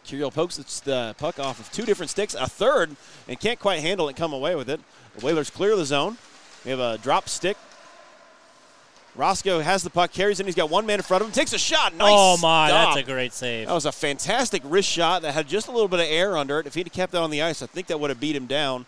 Curiel 0.05 0.33
pokes 0.33 0.57
the 0.79 1.15
puck 1.17 1.39
off 1.39 1.59
of 1.59 1.71
two 1.71 1.83
different 1.83 2.09
sticks, 2.09 2.33
a 2.33 2.47
third, 2.47 2.95
and 3.27 3.39
can't 3.39 3.59
quite 3.59 3.81
handle 3.81 4.07
it, 4.07 4.15
come 4.15 4.31
away 4.31 4.55
with 4.55 4.69
it. 4.69 4.79
The 5.15 5.25
Whalers 5.25 5.49
clear 5.49 5.75
the 5.75 5.85
zone. 5.85 6.17
We 6.63 6.71
have 6.71 6.79
a 6.79 6.97
drop 6.97 7.27
stick. 7.27 7.57
Roscoe 9.17 9.59
has 9.59 9.81
the 9.81 9.89
puck, 9.89 10.11
carries 10.13 10.39
it. 10.39 10.45
He's 10.45 10.55
got 10.55 10.69
one 10.69 10.85
man 10.85 10.99
in 10.99 11.03
front 11.03 11.21
of 11.21 11.27
him, 11.27 11.33
takes 11.33 11.51
a 11.51 11.57
shot. 11.57 11.95
Nice 11.95 12.07
oh, 12.13 12.37
my, 12.37 12.69
stop. 12.69 12.93
that's 12.93 13.07
a 13.07 13.11
great 13.11 13.33
save. 13.33 13.67
That 13.67 13.73
was 13.73 13.87
a 13.87 13.91
fantastic 13.91 14.61
wrist 14.63 14.87
shot 14.87 15.23
that 15.23 15.33
had 15.33 15.47
just 15.47 15.67
a 15.67 15.71
little 15.71 15.87
bit 15.87 15.99
of 15.99 16.05
air 16.05 16.37
under 16.37 16.59
it. 16.59 16.67
If 16.67 16.75
he'd 16.75 16.85
have 16.85 16.93
kept 16.93 17.13
that 17.13 17.21
on 17.21 17.31
the 17.31 17.41
ice, 17.41 17.63
I 17.63 17.65
think 17.65 17.87
that 17.87 17.99
would 17.99 18.11
have 18.11 18.19
beat 18.19 18.35
him 18.35 18.45
down. 18.45 18.85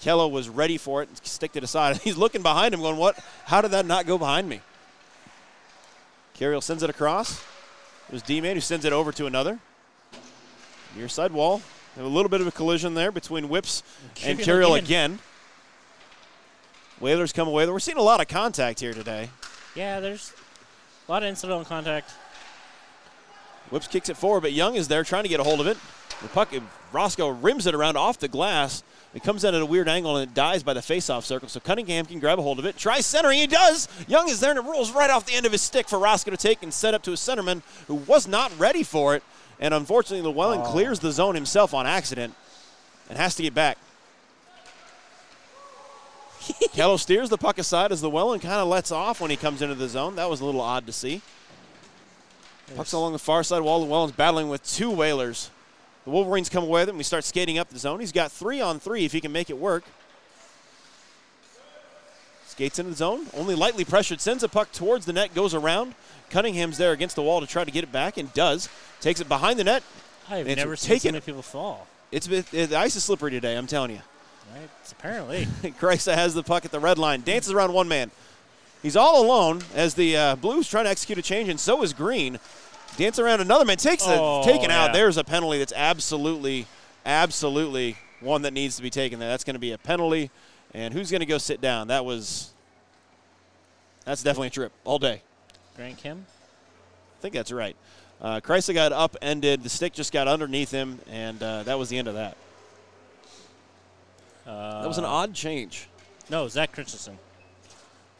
Kello 0.00 0.30
was 0.30 0.48
ready 0.48 0.78
for 0.78 1.02
it 1.02 1.08
and 1.08 1.18
sticked 1.24 1.56
it 1.56 1.64
aside. 1.64 1.96
He's 2.04 2.16
looking 2.16 2.42
behind 2.42 2.74
him, 2.74 2.80
going, 2.80 2.96
"What? 2.96 3.18
How 3.46 3.60
did 3.60 3.72
that 3.72 3.84
not 3.84 4.06
go 4.06 4.18
behind 4.18 4.48
me?" 4.48 4.60
Curiel 6.38 6.62
sends 6.62 6.82
it 6.82 6.90
across. 6.90 7.42
It 8.08 8.12
was 8.12 8.22
D-Man 8.22 8.56
who 8.56 8.60
sends 8.60 8.84
it 8.84 8.92
over 8.92 9.12
to 9.12 9.26
another. 9.26 9.58
Near 10.96 11.08
side 11.08 11.32
wall. 11.32 11.62
A 11.98 12.02
little 12.02 12.28
bit 12.28 12.40
of 12.40 12.46
a 12.46 12.52
collision 12.52 12.94
there 12.94 13.12
between 13.12 13.48
Whips 13.48 13.82
and 14.24 14.40
again. 14.40 14.84
again. 14.84 15.18
Whalers 17.00 17.32
come 17.32 17.48
away. 17.48 17.68
We're 17.68 17.80
seeing 17.80 17.98
a 17.98 18.02
lot 18.02 18.20
of 18.20 18.28
contact 18.28 18.80
here 18.80 18.94
today. 18.94 19.28
Yeah, 19.74 20.00
there's 20.00 20.32
a 21.08 21.12
lot 21.12 21.22
of 21.22 21.28
incidental 21.28 21.64
contact. 21.64 22.12
Whips 23.70 23.86
kicks 23.88 24.08
it 24.08 24.16
forward, 24.16 24.42
but 24.42 24.52
Young 24.52 24.74
is 24.74 24.88
there 24.88 25.02
trying 25.02 25.22
to 25.22 25.28
get 25.28 25.40
a 25.40 25.44
hold 25.44 25.60
of 25.60 25.66
it. 25.66 25.78
The 26.20 26.28
puck, 26.28 26.50
Roscoe 26.92 27.28
rims 27.28 27.66
it 27.66 27.74
around 27.74 27.96
off 27.96 28.18
the 28.18 28.28
glass. 28.28 28.82
It 29.14 29.22
comes 29.22 29.44
in 29.44 29.54
at 29.54 29.60
a 29.60 29.66
weird 29.66 29.88
angle 29.88 30.16
and 30.16 30.28
it 30.30 30.34
dies 30.34 30.62
by 30.62 30.72
the 30.74 30.80
faceoff 30.80 31.24
circle. 31.24 31.48
So 31.48 31.58
Cunningham 31.60 32.06
can 32.06 32.18
grab 32.18 32.38
a 32.38 32.42
hold 32.42 32.58
of 32.58 32.64
it. 32.66 32.76
Tries 32.76 33.04
centering. 33.06 33.38
He 33.38 33.46
does. 33.46 33.88
Young 34.06 34.28
is 34.28 34.40
there 34.40 34.50
and 34.50 34.58
it 34.58 34.62
rolls 34.62 34.90
right 34.92 35.10
off 35.10 35.26
the 35.26 35.34
end 35.34 35.46
of 35.46 35.52
his 35.52 35.62
stick 35.62 35.88
for 35.88 35.98
Roscoe 35.98 36.30
to 36.30 36.36
take 36.36 36.62
and 36.62 36.72
set 36.72 36.94
up 36.94 37.02
to 37.04 37.12
a 37.12 37.16
centerman 37.16 37.62
who 37.88 37.94
was 37.94 38.26
not 38.28 38.56
ready 38.58 38.82
for 38.82 39.14
it. 39.14 39.22
And 39.60 39.74
unfortunately, 39.74 40.26
Llewellyn 40.26 40.60
Oh. 40.60 40.70
clears 40.70 41.00
the 41.00 41.12
zone 41.12 41.34
himself 41.34 41.74
on 41.74 41.86
accident 41.86 42.34
and 43.08 43.18
has 43.18 43.34
to 43.36 43.42
get 43.42 43.54
back. 43.54 43.78
Kello 46.74 46.98
steers 46.98 47.28
the 47.28 47.38
puck 47.38 47.58
aside 47.58 47.92
as 47.92 48.02
Llewellyn 48.02 48.40
kind 48.40 48.54
of 48.54 48.68
lets 48.68 48.90
off 48.90 49.20
when 49.20 49.30
he 49.30 49.36
comes 49.36 49.62
into 49.62 49.74
the 49.74 49.88
zone. 49.88 50.16
That 50.16 50.28
was 50.28 50.40
a 50.40 50.44
little 50.44 50.60
odd 50.60 50.86
to 50.86 50.92
see. 50.92 51.22
Puck's 52.74 52.92
along 52.92 53.12
the 53.12 53.18
far 53.18 53.42
side 53.42 53.60
wall. 53.60 53.80
Llewellyn's 53.80 54.12
battling 54.12 54.48
with 54.48 54.64
two 54.66 54.90
Whalers. 54.90 55.50
The 56.04 56.10
Wolverines 56.10 56.48
come 56.48 56.64
away 56.64 56.82
with 56.82 56.88
him. 56.88 56.94
And 56.94 56.98
we 56.98 57.04
start 57.04 57.24
skating 57.24 57.58
up 57.58 57.68
the 57.68 57.78
zone. 57.78 58.00
He's 58.00 58.12
got 58.12 58.32
three 58.32 58.60
on 58.60 58.80
three 58.80 59.04
if 59.04 59.12
he 59.12 59.20
can 59.20 59.30
make 59.32 59.50
it 59.50 59.58
work. 59.58 59.84
Skates 62.46 62.78
into 62.78 62.90
the 62.90 62.96
zone, 62.96 63.26
only 63.34 63.54
lightly 63.54 63.84
pressured, 63.84 64.20
sends 64.20 64.42
a 64.42 64.48
puck 64.48 64.70
towards 64.72 65.06
the 65.06 65.12
net, 65.14 65.34
goes 65.34 65.54
around. 65.54 65.94
Cunningham's 66.28 66.76
there 66.76 66.92
against 66.92 67.16
the 67.16 67.22
wall 67.22 67.40
to 67.40 67.46
try 67.46 67.64
to 67.64 67.70
get 67.70 67.82
it 67.82 67.90
back 67.90 68.18
and 68.18 68.32
does. 68.34 68.68
Takes 69.00 69.20
it 69.20 69.28
behind 69.28 69.58
the 69.58 69.64
net. 69.64 69.82
I've 70.28 70.46
never 70.46 70.76
seen 70.76 70.98
so 70.98 71.08
many 71.08 71.20
people 71.22 71.40
fall. 71.42 71.86
It's 72.10 72.26
been- 72.26 72.44
the 72.50 72.76
ice 72.76 72.94
is 72.94 73.04
slippery 73.04 73.30
today. 73.30 73.56
I'm 73.56 73.66
telling 73.66 73.92
you. 73.92 74.00
Right, 74.52 74.68
apparently. 74.90 75.46
Kreisa 75.80 76.14
has 76.14 76.34
the 76.34 76.42
puck 76.42 76.64
at 76.64 76.70
the 76.70 76.80
red 76.80 76.98
line, 76.98 77.22
dances 77.22 77.52
around 77.52 77.72
one 77.72 77.88
man. 77.88 78.10
He's 78.82 78.96
all 78.96 79.24
alone 79.24 79.62
as 79.74 79.94
the 79.94 80.16
uh, 80.16 80.36
Blues 80.36 80.68
trying 80.68 80.84
to 80.84 80.90
execute 80.90 81.18
a 81.18 81.22
change, 81.22 81.48
and 81.48 81.58
so 81.58 81.82
is 81.82 81.92
Green. 81.92 82.38
Dance 82.96 83.18
around 83.18 83.40
another 83.40 83.64
man, 83.64 83.76
takes 83.76 84.06
it, 84.06 84.18
Oh, 84.18 84.42
taken 84.44 84.70
out. 84.70 84.92
There's 84.92 85.16
a 85.16 85.24
penalty 85.24 85.58
that's 85.58 85.72
absolutely, 85.74 86.66
absolutely 87.06 87.96
one 88.20 88.42
that 88.42 88.52
needs 88.52 88.76
to 88.76 88.82
be 88.82 88.90
taken 88.90 89.18
there. 89.18 89.28
That's 89.30 89.44
going 89.44 89.54
to 89.54 89.60
be 89.60 89.72
a 89.72 89.78
penalty. 89.78 90.30
And 90.74 90.92
who's 90.92 91.10
going 91.10 91.20
to 91.20 91.26
go 91.26 91.38
sit 91.38 91.60
down? 91.60 91.88
That 91.88 92.04
was, 92.04 92.50
that's 94.04 94.22
definitely 94.22 94.48
a 94.48 94.50
trip 94.50 94.72
all 94.84 94.98
day. 94.98 95.22
Grant 95.76 95.96
Kim. 95.98 96.26
I 97.18 97.22
think 97.22 97.34
that's 97.34 97.52
right. 97.52 97.76
Uh, 98.20 98.40
Kreisa 98.40 98.74
got 98.74 98.92
upended. 98.92 99.62
The 99.62 99.68
stick 99.68 99.92
just 99.92 100.12
got 100.12 100.28
underneath 100.28 100.70
him, 100.70 100.98
and 101.10 101.42
uh, 101.42 101.62
that 101.62 101.78
was 101.78 101.88
the 101.88 101.98
end 101.98 102.08
of 102.08 102.14
that. 102.14 102.36
Uh, 104.46 104.80
That 104.82 104.88
was 104.88 104.98
an 104.98 105.04
odd 105.04 105.34
change. 105.34 105.88
No, 106.30 106.48
Zach 106.48 106.72
Christensen. 106.72 107.18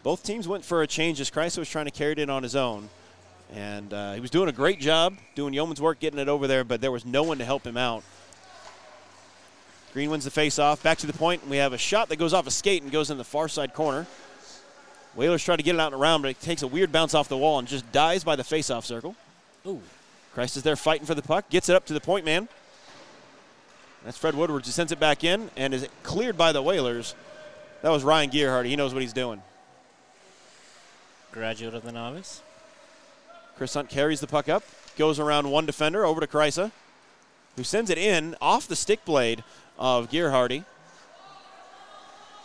Both 0.03 0.25
teams 0.25 0.49
went 0.49 0.65
for 0.65 0.83
a 0.83 0.87
change 0.87 1.21
as 1.21 1.31
Kreisa 1.31 1.59
was 1.59 1.69
trying 1.69 1.85
to 1.85 1.91
carry 1.91 2.13
it 2.13 2.19
in 2.19 2.31
on 2.31 2.43
his 2.43 2.57
own. 2.57 2.89
And 3.55 3.93
uh, 3.93 4.15
he 4.15 4.21
was 4.21 4.31
doing 4.31 4.49
a 4.49 4.53
great 4.53 4.81
job 4.81 5.15
doing 5.35 5.53
yeoman's 5.55 5.81
work 5.81 6.01
getting 6.01 6.19
it 6.19 6.29
over 6.29 6.47
there, 6.47 6.65
but 6.65 6.81
there 6.81 6.91
was 6.91 7.05
no 7.05 7.23
one 7.23 7.39
to 7.39 7.45
help 7.45 7.67
him 7.67 7.77
out. 7.77 8.03
Green 9.93 10.11
wins 10.11 10.25
the 10.25 10.31
face-off. 10.31 10.83
Back 10.83 10.99
to 10.99 11.07
the 11.07 11.13
point, 11.13 11.43
and 11.43 11.51
we 11.51 11.59
have 11.59 11.73
a 11.75 11.79
shot 11.79 12.09
that 12.09 12.17
goes 12.17 12.33
off 12.33 12.47
a 12.47 12.51
skate 12.51 12.83
and 12.83 12.91
goes 12.91 13.11
in 13.11 13.19
the 13.19 13.25
far 13.25 13.47
side 13.49 13.75
corner. 13.75 14.07
Whalers 15.15 15.45
try 15.45 15.55
to 15.55 15.63
get 15.63 15.75
it 15.75 15.81
out 15.81 15.93
and 15.93 16.01
around, 16.01 16.23
but 16.23 16.31
it 16.31 16.41
takes 16.41 16.63
a 16.63 16.67
weird 16.67 16.91
bounce 16.91 17.15
off 17.15 17.29
the 17.29 17.37
wall 17.37 17.59
and 17.59 17.69
just 17.69 17.91
dies 17.93 18.25
by 18.25 18.35
the 18.35 18.45
face-off 18.45 18.87
circle. 18.87 19.15
Ooh. 19.67 19.83
Christ 20.33 20.57
is 20.57 20.63
there 20.63 20.77
fighting 20.77 21.05
for 21.07 21.15
the 21.15 21.21
puck, 21.21 21.51
gets 21.51 21.69
it 21.69 21.77
up 21.77 21.85
to 21.87 21.93
the 21.93 22.01
point 22.01 22.25
man. 22.25 22.49
That's 24.05 24.19
Fred 24.19 24.35
Woodward. 24.35 24.65
who 24.65 24.73
sends 24.73 24.93
it 24.93 24.99
back 24.99 25.23
in 25.23 25.51
and 25.57 25.73
is 25.73 25.87
cleared 26.03 26.37
by 26.37 26.53
the 26.53 26.63
Whalers. 26.63 27.15
That 27.83 27.91
was 27.91 28.03
Ryan 28.03 28.31
Gearhardy. 28.31 28.67
He 28.67 28.77
knows 28.77 28.93
what 28.93 29.03
he's 29.03 29.13
doing. 29.13 29.43
Graduate 31.31 31.75
of 31.75 31.85
the 31.85 31.93
novice. 31.93 32.43
Chris 33.57 33.75
Hunt 33.75 33.89
carries 33.89 34.21
the 34.21 34.27
puck 34.27 34.49
up, 34.49 34.65
goes 34.97 35.19
around 35.19 35.51
one 35.51 35.67
defender 35.67 36.05
over 36.05 36.21
to 36.21 36.27
Kreisa, 36.27 36.73
who 37.57 37.65
sends 37.65 37.91
it 37.91 37.99
in 37.99 38.35
off 38.41 38.67
the 38.67 38.77
stick 38.77 39.05
blade 39.05 39.45
of 39.79 40.11
Gearhardy. 40.11 40.65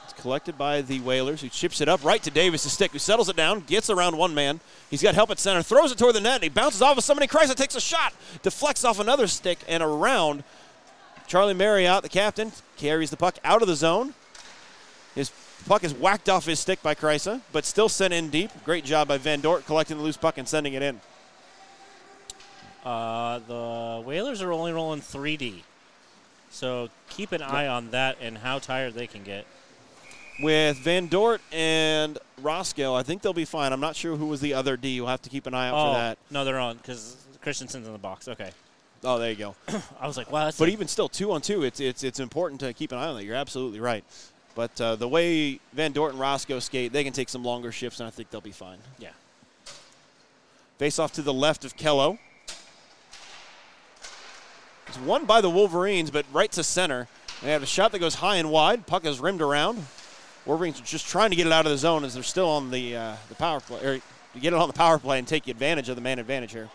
It's 0.03 0.13
collected 0.21 0.57
by 0.57 0.81
the 0.81 0.99
Whalers, 0.99 1.41
who 1.41 1.49
chips 1.49 1.81
it 1.81 1.89
up 1.89 2.03
right 2.03 2.21
to 2.23 2.31
Davis' 2.31 2.71
stick, 2.71 2.91
who 2.91 2.99
settles 2.99 3.29
it 3.29 3.35
down, 3.35 3.61
gets 3.61 3.89
around 3.89 4.17
one 4.17 4.33
man. 4.33 4.59
He's 4.89 5.01
got 5.01 5.15
help 5.15 5.31
at 5.31 5.39
center, 5.39 5.63
throws 5.63 5.91
it 5.91 5.97
toward 5.97 6.15
the 6.15 6.21
net, 6.21 6.35
and 6.35 6.43
he 6.43 6.49
bounces 6.49 6.81
off 6.81 6.97
of 6.97 7.03
somebody. 7.03 7.27
Kreisa 7.27 7.55
takes 7.55 7.75
a 7.75 7.81
shot, 7.81 8.13
deflects 8.43 8.83
off 8.85 8.99
another 8.99 9.27
stick, 9.27 9.59
and 9.67 9.81
around. 9.81 10.43
Charlie 11.27 11.53
Marriott, 11.53 12.03
the 12.03 12.09
captain, 12.09 12.53
carries 12.77 13.09
the 13.09 13.17
puck 13.17 13.37
out 13.43 13.61
of 13.61 13.67
the 13.67 13.75
zone. 13.75 14.13
His 15.13 15.29
puck 15.67 15.83
is 15.83 15.93
whacked 15.93 16.29
off 16.29 16.45
his 16.45 16.59
stick 16.59 16.81
by 16.81 16.95
Kreisa, 16.95 17.41
but 17.51 17.65
still 17.65 17.89
sent 17.89 18.13
in 18.13 18.29
deep. 18.29 18.49
Great 18.63 18.85
job 18.85 19.09
by 19.09 19.17
Van 19.17 19.41
Dort 19.41 19.65
collecting 19.65 19.97
the 19.97 20.03
loose 20.03 20.15
puck 20.15 20.37
and 20.37 20.47
sending 20.47 20.73
it 20.73 20.81
in. 20.81 21.01
Uh, 22.85 23.39
the 23.39 24.01
Whalers 24.05 24.41
are 24.41 24.53
only 24.53 24.71
rolling 24.71 25.01
3D. 25.01 25.63
So 26.49 26.89
keep 27.09 27.33
an 27.33 27.41
eye 27.41 27.67
on 27.67 27.91
that 27.91 28.17
and 28.21 28.37
how 28.37 28.59
tired 28.59 28.93
they 28.93 29.07
can 29.07 29.23
get. 29.23 29.45
With 30.39 30.77
Van 30.77 31.07
Dort 31.07 31.41
and 31.51 32.17
Roscoe, 32.41 32.93
I 32.93 33.03
think 33.03 33.21
they'll 33.21 33.33
be 33.33 33.43
fine. 33.43 33.73
I'm 33.73 33.81
not 33.81 33.97
sure 33.97 34.15
who 34.15 34.27
was 34.27 34.39
the 34.39 34.53
other 34.53 34.77
D. 34.77 34.89
You'll 34.89 35.07
have 35.07 35.21
to 35.23 35.29
keep 35.29 35.45
an 35.47 35.53
eye 35.53 35.67
out 35.67 35.73
oh, 35.73 35.93
for 35.93 35.99
that. 35.99 36.17
no, 36.31 36.45
they're 36.45 36.59
on 36.59 36.77
because 36.77 37.17
Christensen's 37.41 37.87
in 37.87 37.91
the 37.91 37.99
box. 37.99 38.27
Okay. 38.29 38.51
Oh, 39.09 39.17
there 39.19 39.29
you 39.29 39.37
go. 39.37 39.55
I 40.01 40.05
was 40.05 40.17
like, 40.17 40.29
wow, 40.29 40.51
But 40.59 40.67
a- 40.67 40.71
even 40.71 40.89
still, 40.89 41.07
two 41.07 41.31
on 41.31 41.39
two, 41.41 41.63
it's 41.63 41.79
it's 41.79 42.03
it's 42.03 42.19
important 42.19 42.59
to 42.59 42.73
keep 42.73 42.91
an 42.91 42.97
eye 42.97 43.07
on 43.07 43.15
that. 43.15 43.23
You're 43.23 43.35
absolutely 43.35 43.79
right. 43.79 44.03
But 44.53 44.81
uh, 44.81 44.95
the 44.97 45.07
way 45.07 45.59
Van 45.71 45.93
Dort 45.93 46.11
and 46.11 46.19
Roscoe 46.19 46.59
skate, 46.59 46.91
they 46.91 47.03
can 47.05 47.13
take 47.13 47.29
some 47.29 47.43
longer 47.43 47.71
shifts, 47.71 47.99
and 48.01 48.07
I 48.07 48.09
think 48.09 48.31
they'll 48.31 48.41
be 48.41 48.51
fine. 48.51 48.79
yeah. 48.99 49.09
Face 50.77 50.99
off 50.99 51.13
to 51.13 51.21
the 51.21 51.33
left 51.33 51.63
of 51.63 51.75
Kello. 51.77 52.17
It's 54.87 54.99
won 54.99 55.25
by 55.25 55.41
the 55.41 55.49
Wolverines, 55.49 56.11
but 56.11 56.25
right 56.33 56.51
to 56.53 56.63
center. 56.63 57.07
They 57.41 57.51
have 57.51 57.63
a 57.63 57.67
shot 57.67 57.91
that 57.93 57.99
goes 57.99 58.15
high 58.15 58.35
and 58.37 58.51
wide. 58.51 58.87
Puck 58.87 59.05
is 59.05 59.19
rimmed 59.19 59.41
around. 59.41 59.85
Wolverines 60.45 60.79
are 60.81 60.85
just 60.85 61.07
trying 61.07 61.29
to 61.29 61.35
get 61.35 61.45
it 61.47 61.53
out 61.53 61.65
of 61.65 61.71
the 61.71 61.77
zone 61.77 62.03
as 62.03 62.13
they're 62.13 62.23
still 62.23 62.49
on 62.49 62.71
the 62.71 62.95
uh, 62.95 63.15
the 63.29 63.35
power 63.35 63.59
play, 63.59 63.79
or 63.83 63.97
to 64.33 64.39
get 64.39 64.53
it 64.53 64.59
on 64.59 64.67
the 64.67 64.73
power 64.73 64.97
play 64.99 65.17
and 65.19 65.27
take 65.27 65.47
advantage 65.47 65.87
of 65.89 65.95
the 65.95 66.01
man 66.01 66.19
advantage 66.19 66.51
here. 66.51 66.69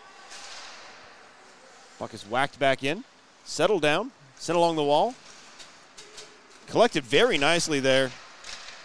Puck 2.03 2.13
is 2.13 2.29
whacked 2.29 2.59
back 2.59 2.83
in, 2.83 3.05
settled 3.45 3.81
down, 3.81 4.11
sent 4.35 4.57
along 4.57 4.75
the 4.75 4.83
wall. 4.83 5.15
Collected 6.67 7.05
very 7.05 7.37
nicely 7.37 7.79
there 7.79 8.11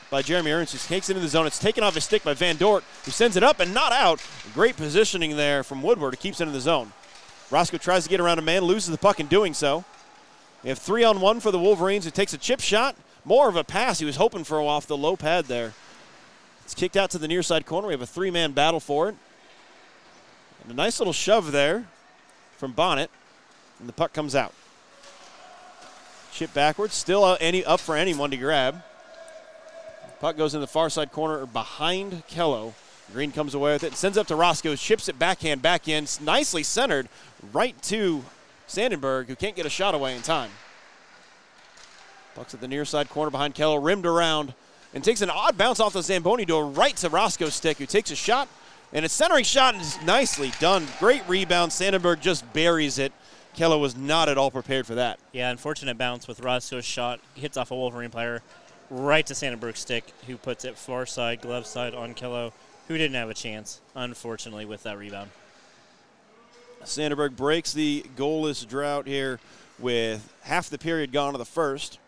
by 0.09 0.23
Jeremy 0.23 0.53
Ernst, 0.53 0.73
who 0.73 0.79
takes 0.79 1.11
it 1.11 1.17
into 1.17 1.23
the 1.23 1.29
zone. 1.29 1.45
It's 1.45 1.59
taken 1.59 1.83
off 1.83 1.97
his 1.97 2.05
stick 2.05 2.23
by 2.23 2.35
Van 2.35 2.55
Dort, 2.55 2.85
who 3.05 3.11
sends 3.11 3.37
it 3.37 3.43
up 3.43 3.59
and 3.59 3.75
not 3.75 3.91
out. 3.91 4.25
Great 4.55 4.77
positioning 4.77 5.37
there 5.37 5.65
from 5.65 5.83
Woodward, 5.83 6.15
who 6.15 6.17
keeps 6.17 6.41
it 6.41 6.47
in 6.47 6.53
the 6.53 6.61
zone. 6.61 6.93
Roscoe 7.51 7.77
tries 7.77 8.05
to 8.05 8.09
get 8.09 8.21
around 8.21 8.39
a 8.39 8.43
man, 8.43 8.63
loses 8.63 8.91
the 8.91 8.99
puck 8.99 9.19
in 9.19 9.27
doing 9.27 9.53
so. 9.53 9.85
We 10.63 10.69
have 10.69 10.79
three 10.79 11.03
on 11.03 11.21
one 11.21 11.41
for 11.41 11.51
the 11.51 11.59
Wolverines, 11.59 12.05
who 12.05 12.13
takes 12.13 12.35
a 12.35 12.39
chip 12.39 12.61
shot. 12.61 12.95
More 13.25 13.49
of 13.49 13.57
a 13.57 13.65
pass. 13.65 13.99
He 13.99 14.05
was 14.05 14.15
hoping 14.15 14.45
for 14.45 14.61
off 14.61 14.87
the 14.87 14.97
low 14.97 15.17
pad 15.17 15.47
there. 15.47 15.75
It's 16.65 16.75
kicked 16.77 16.97
out 16.97 17.11
to 17.11 17.19
the 17.19 17.27
near 17.27 17.43
side 17.43 17.67
corner. 17.67 17.89
We 17.89 17.95
have 17.95 18.01
a 18.01 18.07
three 18.07 18.31
man 18.31 18.53
battle 18.53 18.79
for 18.79 19.09
it. 19.09 19.17
And 20.63 20.71
a 20.71 20.77
nice 20.77 21.01
little 21.01 21.13
shove 21.13 21.51
there 21.51 21.89
from 22.59 22.73
Bonnet, 22.73 23.11
and 23.79 23.89
the 23.89 23.93
puck 23.93 24.13
comes 24.13 24.35
out. 24.35 24.53
Chip 26.33 26.53
backwards, 26.53 26.95
still 26.95 27.37
any 27.41 27.65
up 27.65 27.81
for 27.81 27.97
anyone 27.97 28.31
to 28.31 28.37
grab. 28.37 28.83
Puck 30.21 30.37
goes 30.37 30.55
in 30.55 30.61
the 30.61 30.67
far 30.67 30.91
side 30.91 31.13
corner 31.13 31.47
behind 31.47 32.25
Kello. 32.29 32.75
Green 33.13 33.33
comes 33.33 33.55
away 33.55 33.73
with 33.73 33.85
it, 33.85 33.95
sends 33.95 34.19
up 34.19 34.27
to 34.27 34.37
Roscoe, 34.37 34.77
chips 34.77 35.09
it 35.09 35.19
backhand 35.19 35.63
back 35.63 35.89
in, 35.89 36.07
nicely 36.21 36.63
centered 36.63 37.09
right 37.53 37.81
to 37.85 38.25
Sandenberg, 38.69 39.27
who 39.29 39.37
can't 39.37 39.57
get 39.57 39.65
a 39.65 39.71
shot 39.71 39.95
away 39.95 40.15
in 40.15 40.21
time. 40.21 40.51
Puck's 42.35 42.53
at 42.55 42.61
the 42.61 42.69
near 42.69 42.85
side 42.85 43.09
corner 43.09 43.31
behind 43.31 43.55
Kello, 43.55 43.83
rimmed 43.83 44.05
around, 44.05 44.53
and 44.93 45.03
takes 45.03 45.23
an 45.23 45.31
odd 45.31 45.57
bounce 45.57 45.81
off 45.81 45.93
the 45.93 46.03
Zamboni 46.03 46.45
door 46.45 46.67
right 46.67 46.97
to 46.97 47.09
Roscoe's 47.09 47.55
stick, 47.55 47.79
who 47.79 47.87
takes 47.87 48.11
a 48.11 48.17
shot, 48.17 48.49
and 48.93 49.05
a 49.05 49.09
centering 49.09 49.45
shot 49.45 49.75
is 49.75 50.01
nicely 50.03 50.53
done. 50.61 50.87
Great 50.99 51.23
rebound. 51.29 51.73
Sandenberg 51.73 52.21
just 52.21 52.51
buries 52.53 52.99
it. 52.99 53.13
Kello 53.57 53.81
was 53.81 53.97
not 53.97 54.29
at 54.29 54.39
all 54.39 54.51
prepared 54.51 54.87
for 54.87 54.95
that. 54.95 55.19
Yeah, 55.33 55.51
unfortunate 55.51 55.99
bounce 55.99 56.29
with 56.29 56.41
Roscoe's 56.41 56.85
shot. 56.85 57.21
Hits 57.35 57.57
off 57.57 57.71
a 57.71 57.75
Wolverine 57.75 58.11
player 58.11 58.43
right 58.91 59.27
to 59.27 59.35
Sandberg's 59.35 59.81
stick, 59.81 60.05
who 60.27 60.37
puts 60.37 60.65
it 60.65 60.77
far 60.77 61.07
side, 61.07 61.41
glove 61.41 61.67
side 61.67 61.95
on 61.95 62.15
Kello, 62.15 62.53
who 62.87 62.97
didn't 62.97 63.17
have 63.17 63.29
a 63.29 63.35
chance, 63.35 63.81
unfortunately, 63.95 64.65
with 64.65 64.85
that 64.85 64.97
rebound. 64.97 65.31
Sanderberg 66.85 67.37
breaks 67.37 67.73
the 67.73 68.05
goalless 68.17 68.67
drought 68.67 69.07
here 69.07 69.41
with 69.79 70.33
half 70.43 70.71
the 70.71 70.79
period 70.79 71.13
gone 71.13 71.33
to 71.33 71.39
the 71.39 71.45
first. 71.45 71.99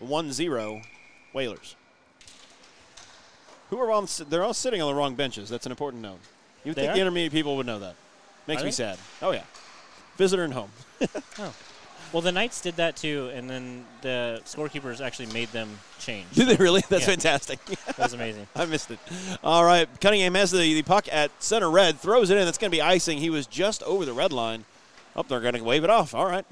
1 0.00 0.32
0 0.32 0.82
Whalers. 1.32 1.76
Who 3.70 3.78
are 3.80 3.90
on? 3.90 4.06
They're 4.28 4.44
all 4.44 4.54
sitting 4.54 4.80
on 4.80 4.88
the 4.88 4.94
wrong 4.94 5.14
benches. 5.14 5.48
That's 5.48 5.66
an 5.66 5.72
important 5.72 6.02
note. 6.02 6.18
You 6.64 6.70
would 6.70 6.76
They 6.76 6.82
think 6.82 6.90
are? 6.92 6.94
the 6.94 7.00
intermediate 7.00 7.32
people 7.32 7.56
would 7.56 7.66
know 7.66 7.78
that. 7.80 7.94
Makes 8.46 8.62
Are 8.62 8.64
me 8.64 8.70
they? 8.70 8.74
sad. 8.74 8.98
Oh, 9.22 9.32
yeah. 9.32 9.42
Visitor 10.16 10.44
and 10.44 10.54
home. 10.54 10.70
oh. 11.38 11.54
Well, 12.12 12.22
the 12.22 12.30
Knights 12.32 12.60
did 12.60 12.76
that 12.76 12.94
too, 12.96 13.30
and 13.34 13.50
then 13.50 13.84
the 14.00 14.40
scorekeepers 14.44 15.00
actually 15.00 15.26
made 15.32 15.48
them 15.48 15.68
change. 15.98 16.26
Did 16.32 16.46
they 16.48 16.56
really? 16.56 16.82
That's 16.88 17.02
Yeah. 17.02 17.10
fantastic. 17.10 17.58
That 17.86 17.98
was 17.98 18.12
amazing. 18.12 18.46
I 18.56 18.64
missed 18.66 18.90
it. 18.90 18.98
All 19.42 19.64
right. 19.64 19.88
Cunningham 20.00 20.34
has 20.36 20.50
the, 20.52 20.58
the 20.58 20.82
puck 20.82 21.06
at 21.10 21.30
center 21.42 21.68
red, 21.70 21.98
throws 21.98 22.30
it 22.30 22.36
in. 22.38 22.44
That's 22.44 22.58
going 22.58 22.70
to 22.70 22.76
be 22.76 22.82
icing. 22.82 23.18
He 23.18 23.30
was 23.30 23.46
just 23.46 23.82
over 23.82 24.04
the 24.04 24.12
red 24.12 24.32
line. 24.32 24.64
Oh, 25.16 25.22
they're 25.22 25.40
going 25.40 25.54
to 25.54 25.64
wave 25.64 25.82
it 25.82 25.90
off. 25.90 26.14
All 26.14 26.26
right. 26.26 26.44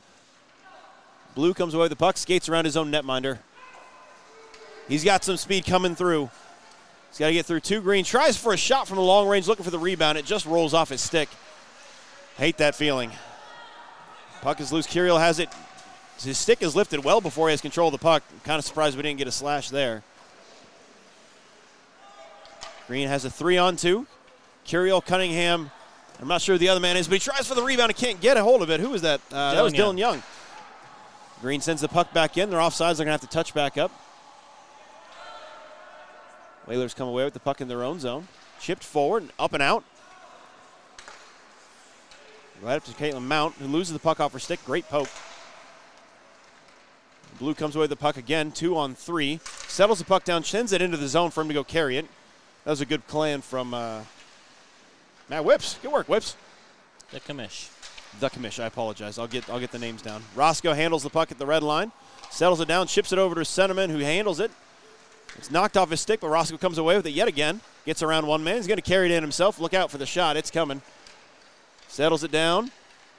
Blue 1.35 1.53
comes 1.55 1.75
away 1.75 1.83
with 1.85 1.91
the 1.91 1.97
puck, 1.97 2.17
skates 2.17 2.49
around 2.49 2.65
his 2.65 2.77
own 2.77 2.91
netminder. 2.91 3.39
He's 4.89 5.05
got 5.05 5.23
some 5.25 5.37
speed 5.37 5.65
coming 5.67 5.95
through. 5.95 6.31
He's 7.15 7.21
got 7.21 7.29
to 7.29 7.33
get 7.33 7.47
through 7.47 7.61
two 7.61 7.81
green. 7.81 8.03
Tries 8.03 8.37
for 8.37 8.53
a 8.53 8.57
shot 8.57 8.89
from 8.89 8.97
the 8.97 9.03
long 9.03 9.29
range, 9.29 9.47
looking 9.47 9.65
for 9.65 9.71
the 9.71 9.79
rebound. 9.79 10.19
It 10.19 10.25
just 10.25 10.47
rolls 10.47 10.75
off 10.75 10.89
his 10.89 11.01
stick. 11.01 11.29
Hate 12.39 12.57
that 12.57 12.75
feeling. 12.75 13.13
Puck 14.41 14.59
is 14.59 14.73
loose. 14.73 14.89
Kirill 14.89 15.19
has 15.19 15.39
it. 15.39 15.49
His 16.19 16.37
stick 16.37 16.61
is 16.61 16.75
lifted 16.75 17.05
well 17.05 17.21
before 17.21 17.47
he 17.47 17.53
has 17.53 17.61
control 17.61 17.87
of 17.87 17.93
the 17.93 17.99
puck. 17.99 18.25
kind 18.43 18.59
of 18.59 18.65
surprised 18.65 18.97
we 18.97 19.05
didn't 19.05 19.19
get 19.19 19.29
a 19.29 19.31
slash 19.31 19.71
there. 19.71 20.03
Green 22.89 23.07
has 23.07 23.25
a 23.25 23.31
three 23.31 23.59
on 23.59 23.77
two. 23.77 24.09
Curiel 24.67 25.01
Cunningham. 25.01 25.71
I'm 26.21 26.27
not 26.27 26.43
sure 26.43 26.57
who 26.57 26.59
the 26.59 26.69
other 26.69 26.81
man 26.81 26.97
is, 26.97 27.07
but 27.07 27.15
he 27.15 27.21
tries 27.21 27.47
for 27.47 27.55
the 27.55 27.63
rebound 27.63 27.91
and 27.91 27.97
can't 27.97 28.21
get 28.21 28.37
a 28.37 28.43
hold 28.43 28.61
of 28.61 28.71
it. 28.71 28.81
Who 28.81 28.91
was 28.91 29.03
that? 29.03 29.21
Uh, 29.31 29.55
that 29.55 29.63
was 29.63 29.73
Dylan 29.73 29.99
Young. 29.99 30.21
Green 31.41 31.61
sends 31.61 31.81
the 31.81 31.89
puck 31.89 32.13
back 32.13 32.37
in. 32.37 32.51
They're 32.51 32.59
offsides. 32.59 32.97
They're 32.97 33.07
going 33.07 33.07
to 33.07 33.13
have 33.13 33.21
to 33.21 33.29
touch 33.29 33.55
back 33.55 33.79
up. 33.79 33.93
Whalers 36.67 36.95
come 36.95 37.09
away 37.09 37.25
with 37.25 37.35
the 37.35 37.41
puck 37.41 37.61
in 37.61 37.69
their 37.69 37.83
own 37.83 38.01
zone. 38.01 38.29
Chipped 38.61 38.85
forward, 38.85 39.25
and 39.25 39.33
up 39.39 39.53
and 39.53 39.63
out. 39.63 39.85
Right 42.63 42.77
up 42.77 42.85
to 42.85 42.93
Caitlin 42.93 43.23
Mount, 43.23 43.55
who 43.57 43.67
loses 43.67 43.93
the 43.93 43.99
puck 43.99 44.21
off 44.21 44.33
her 44.33 44.39
stick. 44.39 44.65
Great 44.65 44.89
poke. 44.89 45.09
Blue 47.39 47.55
comes 47.55 47.75
away 47.75 47.83
with 47.83 47.91
the 47.91 47.97
puck 47.97 48.17
again, 48.17 48.53
two 48.53 48.77
on 48.77 48.95
three. 48.95 49.41
Settles 49.67 49.99
the 49.99 50.05
puck 50.05 50.25
down, 50.25 50.45
sends 50.45 50.73
it 50.73 50.81
into 50.81 50.97
the 50.97 51.09
zone 51.09 51.31
for 51.31 51.41
him 51.41 51.49
to 51.49 51.55
go 51.55 51.65
carry 51.65 51.99
it. 51.99 52.07
That 52.65 52.71
was 52.71 52.81
a 52.81 52.87
good 52.87 53.07
plan 53.09 53.43
from 53.43 53.75
uh, 53.75 54.01
Matt 55.29 55.45
Whips. 55.45 55.79
Good 55.83 55.93
work, 55.93 56.09
Whips. 56.09 56.37
The 57.11 57.21
commish. 57.21 57.71
The 58.21 58.31
commish. 58.31 58.63
I 58.63 58.67
apologize. 58.67 59.19
I'll 59.19 59.27
get 59.27 59.51
I'll 59.51 59.61
get 59.61 59.73
the 59.73 59.79
names 59.79 60.01
down. 60.01 60.23
Roscoe 60.35 60.73
handles 60.73 61.03
the 61.03 61.11
puck 61.11 61.31
at 61.33 61.39
the 61.39 61.47
red 61.47 61.63
line, 61.63 61.93
settles 62.31 62.61
it 62.61 62.69
down, 62.69 62.87
chips 62.87 63.13
it 63.13 63.19
over 63.19 63.35
to 63.35 63.43
Centerman, 63.43 63.91
who 63.91 63.99
handles 63.99 64.41
it. 64.41 64.51
It's 65.37 65.51
knocked 65.51 65.77
off 65.77 65.91
his 65.91 66.01
stick, 66.01 66.21
but 66.21 66.29
Roscoe 66.29 66.57
comes 66.57 66.79
away 66.79 66.97
with 66.97 67.07
it 67.07 67.11
yet 67.11 67.29
again. 67.29 67.61
Gets 67.87 68.03
around 68.03 68.27
one 68.27 68.43
man. 68.45 68.57
He's 68.57 68.67
going 68.67 68.79
to 68.79 68.83
carry 68.83 69.07
it 69.07 69.15
in 69.15 69.23
himself. 69.23 69.59
Look 69.61 69.75
out 69.75 69.91
for 69.91 69.99
the 69.99 70.07
shot. 70.07 70.37
It's 70.37 70.51
coming. 70.51 70.81
Settles 71.89 72.25
it 72.25 72.31
down. 72.31 72.71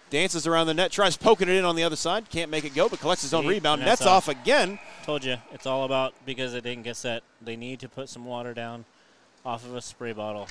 Dances 0.10 0.48
around 0.48 0.68
the 0.68 0.74
net. 0.74 0.92
Tries 0.92 1.18
poking 1.18 1.50
it 1.50 1.56
in 1.56 1.66
on 1.66 1.76
the 1.76 1.84
other 1.84 1.96
side. 1.96 2.30
Can't 2.30 2.50
make 2.52 2.64
it 2.64 2.74
go, 2.74 2.88
but 2.88 3.00
collects 3.00 3.24
his 3.24 3.34
own 3.34 3.44
See, 3.44 3.50
rebound. 3.50 3.82
Nets 3.82 4.04
off. 4.04 4.28
off 4.28 4.30
again. 4.30 4.80
Told 5.04 5.24
you, 5.24 5.38
it's 5.52 5.66
all 5.66 5.84
about 5.84 6.14
because 6.26 6.54
it 6.54 6.64
didn't 6.64 6.84
get 6.84 6.96
set. 6.96 7.24
They 7.42 7.56
need 7.56 7.80
to 7.82 7.90
put 7.90 8.10
some 8.10 8.26
water 8.26 8.54
down 8.54 8.86
off 9.46 9.66
of 9.66 9.76
a 9.76 9.82
spray 9.82 10.14
bottle, 10.14 10.48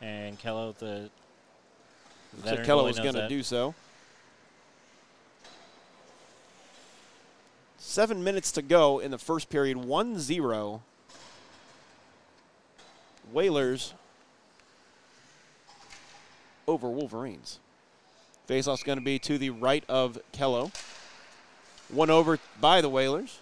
and 0.00 0.38
Kello, 0.40 0.76
the 0.76 1.10
So 2.44 2.56
goalie 2.58 2.84
was 2.84 2.98
going 2.98 3.14
to 3.14 3.28
do 3.28 3.42
so. 3.42 3.74
Seven 7.96 8.22
minutes 8.22 8.52
to 8.52 8.60
go 8.60 8.98
in 8.98 9.10
the 9.10 9.16
first 9.16 9.48
period. 9.48 9.78
1 9.78 10.18
0. 10.18 10.82
Whalers 13.32 13.94
over 16.68 16.90
Wolverines. 16.90 17.58
Faceoff's 18.46 18.82
going 18.82 18.98
to 18.98 19.02
be 19.02 19.18
to 19.20 19.38
the 19.38 19.48
right 19.48 19.82
of 19.88 20.18
Kello. 20.34 20.70
One 21.88 22.10
over 22.10 22.38
by 22.60 22.82
the 22.82 22.90
Whalers. 22.90 23.38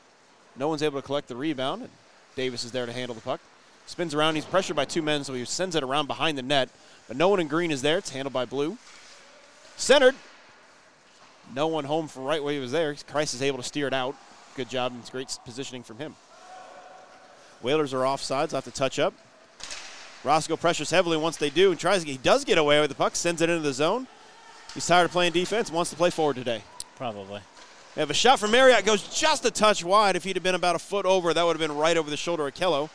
No 0.57 0.69
one's 0.69 0.85
able 0.85 1.01
to 1.01 1.05
collect 1.05 1.27
the 1.27 1.35
rebound, 1.35 1.83
and 1.83 1.91
Davis 2.37 2.63
is 2.63 2.71
there 2.71 2.87
to 2.87 2.93
handle 2.93 3.17
the 3.17 3.23
puck. 3.23 3.41
Spins 3.87 4.15
around. 4.15 4.37
He's 4.37 4.45
pressured 4.45 4.77
by 4.77 4.85
two 4.85 5.03
men, 5.03 5.25
so 5.25 5.35
he 5.35 5.45
sends 5.47 5.75
it 5.75 5.83
around 5.83 6.07
behind 6.07 6.39
the 6.39 6.43
net. 6.43 6.69
But 7.09 7.17
no 7.17 7.29
one 7.29 7.41
in 7.41 7.49
green 7.49 7.73
is 7.73 7.83
there. 7.83 7.99
It's 7.99 8.11
handled 8.11 8.35
by 8.35 8.45
blue. 8.45 8.79
Centered. 9.77 10.15
No 11.53 11.67
one 11.67 11.87
home 11.87 12.07
from 12.07 12.23
right 12.23 12.41
where 12.41 12.53
he 12.53 12.61
was 12.61 12.71
there. 12.71 12.95
Christ 13.09 13.35
is 13.35 13.43
able 13.43 13.59
to 13.59 13.65
steer 13.65 13.89
it 13.89 13.93
out. 13.93 14.15
Good 14.57 14.69
job 14.69 14.93
and 14.93 15.01
it's 15.01 15.11
great 15.11 15.37
positioning 15.45 15.83
from 15.83 15.99
him. 15.99 16.15
Whalers 17.63 17.93
are 17.95 18.03
offsides. 18.03 18.53
Have 18.53 18.65
to 18.65 18.71
touch 18.71 18.99
up. 18.99 19.15
Roscoe 20.23 20.57
pressures 20.57 20.91
heavily 20.91 21.17
once 21.17 21.37
they 21.37 21.51
do 21.51 21.71
and 21.71 21.79
tries 21.79 22.01
to 22.01 22.07
get, 22.07 22.13
he 22.13 22.19
does 22.19 22.45
get 22.45 22.57
away 22.57 22.81
with 22.81 22.89
the 22.89 22.97
puck, 22.97 23.15
sends 23.15 23.43
it 23.43 23.51
into 23.51 23.63
the 23.63 23.73
zone. 23.73 24.07
He's 24.73 24.87
tired 24.87 25.05
of 25.05 25.11
playing 25.11 25.33
defense, 25.33 25.71
wants 25.71 25.91
to 25.91 25.97
play 25.97 26.11
forward 26.11 26.37
today. 26.37 26.63
Probably. 26.97 27.41
We 27.95 28.01
have 28.01 28.11
a 28.11 28.15
shot 28.15 28.41
from 28.41 28.51
Marriott, 28.51 28.85
goes 28.85 29.03
just 29.09 29.45
a 29.45 29.51
touch 29.51 29.85
wide. 29.85 30.17
If 30.17 30.25
he'd 30.25 30.37
have 30.37 30.43
been 30.43 30.55
about 30.55 30.77
a 30.77 30.79
foot 30.79 31.05
over, 31.05 31.35
that 31.35 31.45
would 31.45 31.59
have 31.59 31.69
been 31.69 31.77
right 31.77 31.97
over 31.97 32.09
the 32.09 32.17
shoulder 32.17 32.47
of 32.47 32.55
Kello. 32.55 32.89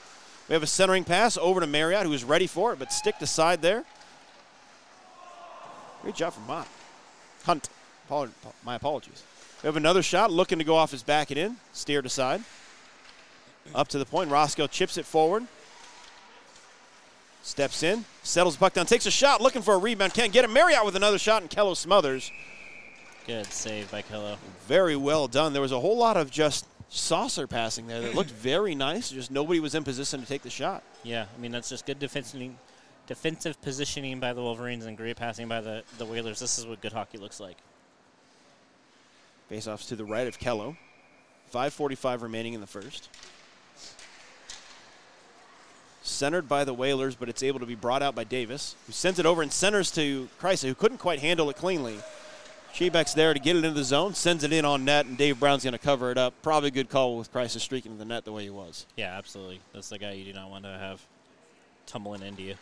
We 0.47 0.53
have 0.53 0.63
a 0.63 0.67
centering 0.67 1.03
pass 1.03 1.37
over 1.37 1.59
to 1.59 1.67
Marriott, 1.67 2.05
who 2.05 2.13
is 2.13 2.23
ready 2.23 2.47
for 2.47 2.73
it, 2.73 2.79
but 2.79 2.91
stick 2.91 3.19
to 3.19 3.27
side 3.27 3.61
there. 3.61 3.85
Great 6.01 6.15
job 6.15 6.33
from 6.33 6.47
Mott. 6.47 6.67
Hunt. 7.43 7.69
My 8.65 8.75
apologies. 8.75 9.21
We 9.61 9.67
have 9.67 9.75
another 9.75 10.01
shot 10.01 10.31
looking 10.31 10.59
to 10.59 10.63
go 10.63 10.75
off 10.75 10.91
his 10.91 11.03
back 11.03 11.31
and 11.31 11.39
in, 11.39 11.57
steered 11.73 12.05
aside. 12.05 12.41
Up 13.75 13.87
to 13.89 13.97
the 13.97 14.05
point. 14.05 14.31
Roscoe 14.31 14.67
chips 14.67 14.97
it 14.97 15.05
forward. 15.05 15.45
Steps 17.41 17.83
in, 17.83 18.05
settles 18.23 18.55
the 18.55 18.59
puck 18.59 18.73
down, 18.73 18.85
takes 18.85 19.05
a 19.05 19.11
shot, 19.11 19.41
looking 19.41 19.61
for 19.61 19.73
a 19.73 19.77
rebound. 19.77 20.13
Can't 20.13 20.31
get 20.31 20.43
it. 20.43 20.49
Marriott 20.49 20.85
with 20.85 20.95
another 20.95 21.17
shot, 21.17 21.41
and 21.41 21.49
Kello 21.49 21.75
smothers. 21.75 22.31
Good 23.27 23.45
save 23.47 23.89
by 23.91 24.01
Kello. 24.01 24.37
Very 24.67 24.95
well 24.95 25.27
done. 25.27 25.53
There 25.53 25.61
was 25.61 25.71
a 25.71 25.79
whole 25.79 25.97
lot 25.97 26.17
of 26.17 26.31
just 26.31 26.65
saucer 26.89 27.47
passing 27.47 27.87
there 27.87 28.01
that 28.01 28.15
looked 28.15 28.31
very 28.31 28.75
nice. 28.75 29.09
Just 29.09 29.31
nobody 29.31 29.59
was 29.59 29.75
in 29.75 29.83
position 29.83 30.19
to 30.21 30.27
take 30.27 30.41
the 30.41 30.49
shot. 30.49 30.83
Yeah, 31.03 31.25
I 31.35 31.41
mean 31.41 31.51
that's 31.51 31.69
just 31.69 31.85
good 31.85 31.99
defensive 31.99 32.51
defensive 33.07 33.61
positioning 33.61 34.19
by 34.19 34.33
the 34.33 34.41
Wolverines 34.41 34.85
and 34.85 34.97
great 34.97 35.15
passing 35.15 35.47
by 35.47 35.61
the, 35.61 35.83
the 35.97 36.05
Whalers. 36.05 36.39
This 36.39 36.59
is 36.59 36.65
what 36.65 36.81
good 36.81 36.93
hockey 36.93 37.17
looks 37.17 37.39
like. 37.39 37.57
Face-offs 39.49 39.87
to 39.87 39.95
the 39.95 40.05
right 40.05 40.27
of 40.27 40.39
Kello. 40.39 40.77
5.45 41.53 42.21
remaining 42.21 42.53
in 42.53 42.61
the 42.61 42.67
first. 42.67 43.09
Centered 46.01 46.47
by 46.47 46.63
the 46.63 46.73
Whalers, 46.73 47.15
but 47.15 47.29
it's 47.29 47.43
able 47.43 47.59
to 47.59 47.65
be 47.65 47.75
brought 47.75 48.01
out 48.01 48.15
by 48.15 48.23
Davis, 48.23 48.75
who 48.85 48.93
sends 48.93 49.19
it 49.19 49.25
over 49.25 49.41
and 49.41 49.51
centers 49.51 49.91
to 49.91 50.29
Kreisa, 50.39 50.67
who 50.67 50.75
couldn't 50.75 50.99
quite 50.99 51.19
handle 51.19 51.49
it 51.49 51.55
cleanly. 51.55 51.97
Shebeck's 52.73 53.13
there 53.13 53.33
to 53.33 53.39
get 53.39 53.55
it 53.55 53.65
into 53.65 53.71
the 53.71 53.83
zone, 53.83 54.13
sends 54.13 54.43
it 54.43 54.53
in 54.53 54.63
on 54.63 54.85
net, 54.85 55.07
and 55.07 55.17
Dave 55.17 55.39
Brown's 55.39 55.63
going 55.63 55.73
to 55.73 55.79
cover 55.79 56.11
it 56.11 56.17
up. 56.17 56.35
Probably 56.43 56.67
a 56.67 56.71
good 56.71 56.89
call 56.89 57.17
with 57.17 57.33
Kreisa 57.33 57.59
streaking 57.59 57.93
to 57.93 57.97
the 57.97 58.05
net 58.05 58.25
the 58.25 58.31
way 58.31 58.43
he 58.43 58.49
was. 58.51 58.85
Yeah, 58.95 59.17
absolutely. 59.17 59.59
That's 59.73 59.89
the 59.89 59.97
guy 59.97 60.11
you 60.11 60.25
do 60.25 60.33
not 60.33 60.49
want 60.51 60.65
to 60.65 60.69
have 60.69 61.01
tumbling 61.87 62.21
into 62.21 62.43
you. 62.43 62.55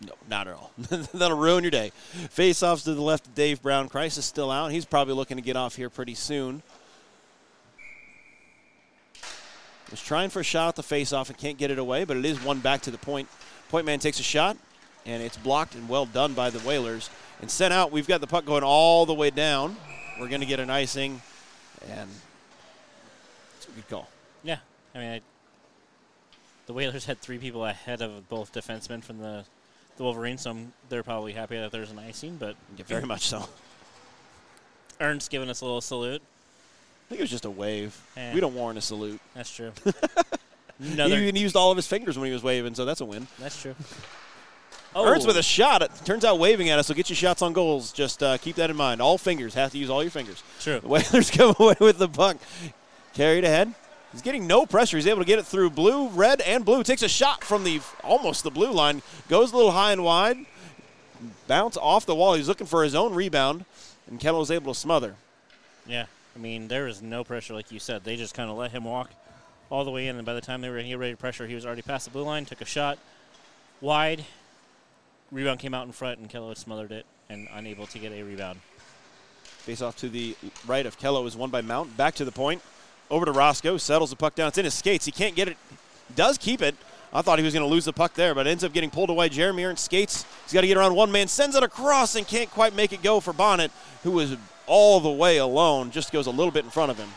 No, 0.00 0.12
not 0.28 0.46
at 0.46 0.54
all. 0.54 0.72
That'll 1.14 1.38
ruin 1.38 1.64
your 1.64 1.70
day. 1.70 1.90
Face-offs 2.30 2.84
to 2.84 2.94
the 2.94 3.02
left 3.02 3.26
of 3.26 3.34
Dave 3.34 3.62
Brown. 3.62 3.88
Christ 3.88 4.18
is 4.18 4.24
still 4.24 4.50
out. 4.50 4.70
He's 4.70 4.84
probably 4.84 5.14
looking 5.14 5.38
to 5.38 5.42
get 5.42 5.56
off 5.56 5.76
here 5.76 5.88
pretty 5.88 6.14
soon. 6.14 6.62
Was 9.90 10.02
trying 10.02 10.30
for 10.30 10.40
a 10.40 10.44
shot 10.44 10.68
at 10.70 10.76
the 10.76 10.82
face-off 10.82 11.30
and 11.30 11.38
can't 11.38 11.56
get 11.56 11.70
it 11.70 11.78
away, 11.78 12.04
but 12.04 12.16
it 12.16 12.24
is 12.24 12.42
one 12.42 12.58
back 12.58 12.82
to 12.82 12.90
the 12.90 12.98
point. 12.98 13.28
Point 13.68 13.86
man 13.86 13.98
takes 13.98 14.20
a 14.20 14.24
shot, 14.24 14.56
and 15.06 15.22
it's 15.22 15.36
blocked 15.36 15.74
and 15.74 15.88
well 15.88 16.06
done 16.06 16.34
by 16.34 16.50
the 16.50 16.58
Whalers. 16.60 17.08
And 17.40 17.50
sent 17.50 17.72
out, 17.72 17.92
we've 17.92 18.06
got 18.06 18.20
the 18.20 18.26
puck 18.26 18.44
going 18.44 18.64
all 18.64 19.06
the 19.06 19.14
way 19.14 19.30
down. 19.30 19.76
We're 20.18 20.28
going 20.28 20.40
to 20.40 20.46
get 20.46 20.60
an 20.60 20.70
icing, 20.70 21.22
and 21.88 22.10
it's 23.56 23.68
a 23.68 23.70
good 23.70 23.88
call. 23.88 24.08
Yeah, 24.42 24.58
I 24.94 24.98
mean, 24.98 25.08
I, 25.08 25.20
the 26.66 26.72
Whalers 26.72 27.06
had 27.06 27.20
three 27.20 27.38
people 27.38 27.64
ahead 27.64 28.02
of 28.02 28.28
both 28.28 28.52
defensemen 28.52 29.04
from 29.04 29.18
the 29.18 29.44
the 29.96 30.02
Wolverines, 30.04 30.42
so 30.42 30.50
I'm- 30.50 30.72
they're 30.88 31.02
probably 31.02 31.32
happy 31.32 31.56
that 31.58 31.72
there's 31.72 31.90
an 31.90 31.98
icing. 31.98 32.36
But 32.36 32.56
Yeah, 32.76 32.84
very 32.86 33.04
much 33.04 33.26
so. 33.26 33.48
Ernst 35.00 35.30
giving 35.30 35.50
us 35.50 35.60
a 35.60 35.64
little 35.64 35.80
salute. 35.80 36.22
I 36.22 37.08
think 37.08 37.20
it 37.20 37.22
was 37.24 37.30
just 37.30 37.44
a 37.44 37.50
wave. 37.50 38.00
Eh. 38.16 38.34
We 38.34 38.40
don't 38.40 38.54
warrant 38.54 38.78
a 38.78 38.82
salute. 38.82 39.20
That's 39.34 39.54
true. 39.54 39.72
He 40.78 40.92
even 41.00 41.36
used 41.36 41.56
all 41.56 41.70
of 41.70 41.76
his 41.76 41.86
fingers 41.86 42.18
when 42.18 42.26
he 42.26 42.32
was 42.34 42.42
waving, 42.42 42.74
so 42.74 42.84
that's 42.84 43.00
a 43.00 43.04
win. 43.06 43.26
That's 43.38 43.60
true. 43.60 43.74
Ernst 44.96 45.26
with 45.26 45.36
a 45.36 45.42
shot. 45.42 45.82
It 45.82 45.90
turns 46.04 46.24
out 46.24 46.38
waving 46.38 46.70
at 46.70 46.78
us 46.78 46.88
will 46.88 46.96
get 46.96 47.08
you 47.10 47.16
shots 47.16 47.42
on 47.42 47.52
goals. 47.52 47.92
Just 47.92 48.22
uh, 48.22 48.38
keep 48.38 48.56
that 48.56 48.70
in 48.70 48.76
mind. 48.76 49.00
All 49.02 49.18
fingers. 49.18 49.54
Have 49.54 49.72
to 49.72 49.78
use 49.78 49.90
all 49.90 50.02
your 50.02 50.10
fingers. 50.10 50.42
True. 50.60 50.80
The 50.80 50.88
Whalers 50.88 51.30
come 51.30 51.54
away 51.58 51.76
with 51.80 51.98
the 51.98 52.08
puck. 52.08 52.36
Carried 53.14 53.44
ahead. 53.44 53.74
He's 54.12 54.22
getting 54.22 54.46
no 54.46 54.66
pressure. 54.66 54.96
He's 54.96 55.06
able 55.06 55.20
to 55.20 55.26
get 55.26 55.38
it 55.38 55.46
through 55.46 55.70
blue, 55.70 56.08
red, 56.08 56.40
and 56.40 56.64
blue. 56.64 56.82
Takes 56.82 57.02
a 57.02 57.08
shot 57.08 57.44
from 57.44 57.64
the 57.64 57.80
almost 58.02 58.44
the 58.44 58.50
blue 58.50 58.72
line. 58.72 59.02
Goes 59.28 59.52
a 59.52 59.56
little 59.56 59.72
high 59.72 59.92
and 59.92 60.04
wide. 60.04 60.38
Bounce 61.46 61.76
off 61.76 62.06
the 62.06 62.14
wall. 62.14 62.34
He's 62.34 62.48
looking 62.48 62.66
for 62.66 62.82
his 62.84 62.94
own 62.94 63.14
rebound, 63.14 63.64
and 64.08 64.20
Kello 64.20 64.42
is 64.42 64.50
able 64.50 64.72
to 64.72 64.78
smother. 64.78 65.16
Yeah, 65.86 66.06
I 66.34 66.38
mean, 66.38 66.68
there 66.68 66.84
was 66.84 67.02
no 67.02 67.24
pressure, 67.24 67.54
like 67.54 67.70
you 67.70 67.78
said. 67.78 68.04
They 68.04 68.16
just 68.16 68.34
kind 68.34 68.50
of 68.50 68.56
let 68.56 68.70
him 68.70 68.84
walk 68.84 69.10
all 69.70 69.84
the 69.84 69.90
way 69.90 70.08
in, 70.08 70.16
and 70.16 70.24
by 70.24 70.34
the 70.34 70.40
time 70.40 70.60
they 70.60 70.68
were 70.68 70.76
getting 70.76 70.96
ready 70.96 71.12
to 71.12 71.16
pressure, 71.16 71.46
he 71.46 71.54
was 71.54 71.66
already 71.66 71.82
past 71.82 72.04
the 72.04 72.10
blue 72.10 72.22
line, 72.22 72.44
took 72.44 72.60
a 72.60 72.66
shot 72.66 72.98
wide. 73.80 74.24
Rebound 75.32 75.58
came 75.58 75.74
out 75.74 75.86
in 75.86 75.92
front, 75.92 76.18
and 76.18 76.30
Kello 76.30 76.48
had 76.48 76.58
smothered 76.58 76.92
it 76.92 77.06
and 77.28 77.48
unable 77.52 77.86
to 77.88 77.98
get 77.98 78.12
a 78.12 78.22
rebound. 78.22 78.60
Face 79.42 79.82
off 79.82 79.96
to 79.96 80.08
the 80.08 80.36
right 80.66 80.86
of 80.86 80.98
Kello 80.98 81.26
is 81.26 81.36
won 81.36 81.50
by 81.50 81.60
Mount. 81.60 81.96
Back 81.96 82.14
to 82.16 82.24
the 82.24 82.32
point. 82.32 82.62
Over 83.10 83.26
to 83.26 83.32
Roscoe. 83.32 83.76
Settles 83.76 84.10
the 84.10 84.16
puck 84.16 84.34
down. 84.34 84.48
It's 84.48 84.58
in 84.58 84.64
his 84.64 84.74
skates. 84.74 85.04
He 85.04 85.12
can't 85.12 85.34
get 85.34 85.48
it. 85.48 85.56
Does 86.14 86.38
keep 86.38 86.62
it. 86.62 86.74
I 87.12 87.22
thought 87.22 87.38
he 87.38 87.44
was 87.44 87.54
going 87.54 87.66
to 87.66 87.72
lose 87.72 87.84
the 87.84 87.92
puck 87.92 88.14
there, 88.14 88.34
but 88.34 88.46
ends 88.46 88.64
up 88.64 88.72
getting 88.72 88.90
pulled 88.90 89.10
away. 89.10 89.28
Jeremy 89.28 89.64
Ernst 89.64 89.84
skates. 89.84 90.24
He's 90.44 90.52
got 90.52 90.62
to 90.62 90.66
get 90.66 90.76
around 90.76 90.94
one 90.94 91.10
man. 91.10 91.28
Sends 91.28 91.56
it 91.56 91.62
across 91.62 92.14
and 92.14 92.26
can't 92.26 92.50
quite 92.50 92.74
make 92.74 92.92
it 92.92 93.02
go 93.02 93.20
for 93.20 93.32
Bonnet, 93.32 93.70
who 94.02 94.10
was 94.10 94.36
all 94.66 95.00
the 95.00 95.10
way 95.10 95.38
alone. 95.38 95.90
Just 95.90 96.12
goes 96.12 96.26
a 96.26 96.30
little 96.30 96.50
bit 96.50 96.64
in 96.64 96.70
front 96.70 96.90
of 96.90 96.98
him. 96.98 97.08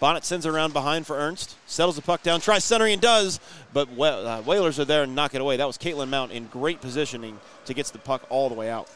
Bonnet 0.00 0.24
sends 0.24 0.44
it 0.44 0.50
around 0.50 0.72
behind 0.72 1.06
for 1.06 1.16
Ernst. 1.16 1.56
Settles 1.66 1.96
the 1.96 2.02
puck 2.02 2.22
down. 2.22 2.40
Tries 2.40 2.64
centering 2.64 2.94
and 2.94 3.02
does, 3.02 3.40
but 3.72 3.88
uh, 3.98 4.42
Whalers 4.42 4.80
are 4.80 4.84
there 4.84 5.04
and 5.04 5.14
knock 5.14 5.34
it 5.34 5.40
away. 5.40 5.56
That 5.56 5.66
was 5.66 5.78
Caitlin 5.78 6.08
Mount 6.08 6.32
in 6.32 6.46
great 6.48 6.80
positioning 6.80 7.38
to 7.66 7.74
get 7.74 7.86
the 7.86 7.98
puck 7.98 8.26
all 8.28 8.48
the 8.48 8.54
way 8.54 8.68
out. 8.68 8.88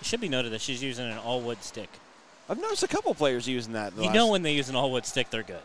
It 0.00 0.06
should 0.06 0.20
be 0.20 0.28
noted 0.28 0.52
that 0.52 0.60
she's 0.60 0.82
using 0.82 1.10
an 1.10 1.18
all 1.18 1.40
wood 1.40 1.62
stick. 1.62 1.88
I've 2.48 2.60
noticed 2.60 2.82
a 2.82 2.88
couple 2.88 3.14
players 3.14 3.48
using 3.48 3.72
that. 3.72 3.96
You 3.96 4.10
know 4.10 4.28
when 4.28 4.42
they 4.42 4.54
use 4.54 4.68
an 4.68 4.76
all 4.76 4.92
wood 4.92 5.06
stick, 5.06 5.30
they're 5.30 5.42
good. 5.42 5.62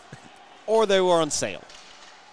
or 0.66 0.86
they 0.86 1.00
were 1.00 1.14
on 1.14 1.30
sale. 1.30 1.62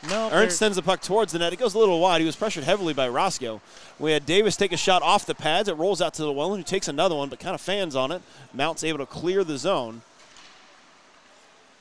No, 0.09 0.29
Ernst 0.31 0.57
sends 0.57 0.75
the 0.75 0.83
puck 0.83 1.01
towards 1.01 1.33
the 1.33 1.39
net. 1.39 1.53
It 1.53 1.59
goes 1.59 1.73
a 1.73 1.79
little 1.79 1.99
wide. 1.99 2.21
He 2.21 2.25
was 2.25 2.35
pressured 2.35 2.63
heavily 2.63 2.93
by 2.93 3.09
Roscoe. 3.09 3.61
We 3.97 4.11
had 4.11 4.25
Davis 4.25 4.55
take 4.55 4.71
a 4.71 4.77
shot 4.77 5.01
off 5.01 5.25
the 5.25 5.33
pads. 5.33 5.67
It 5.69 5.75
rolls 5.75 6.01
out 6.01 6.13
to 6.15 6.25
Llewellyn, 6.25 6.59
who 6.59 6.63
takes 6.63 6.87
another 6.87 7.15
one, 7.15 7.29
but 7.29 7.39
kind 7.39 7.55
of 7.55 7.61
fans 7.61 7.95
on 7.95 8.11
it. 8.11 8.21
Mount's 8.53 8.83
able 8.83 8.99
to 8.99 9.05
clear 9.05 9.43
the 9.43 9.57
zone. 9.57 10.01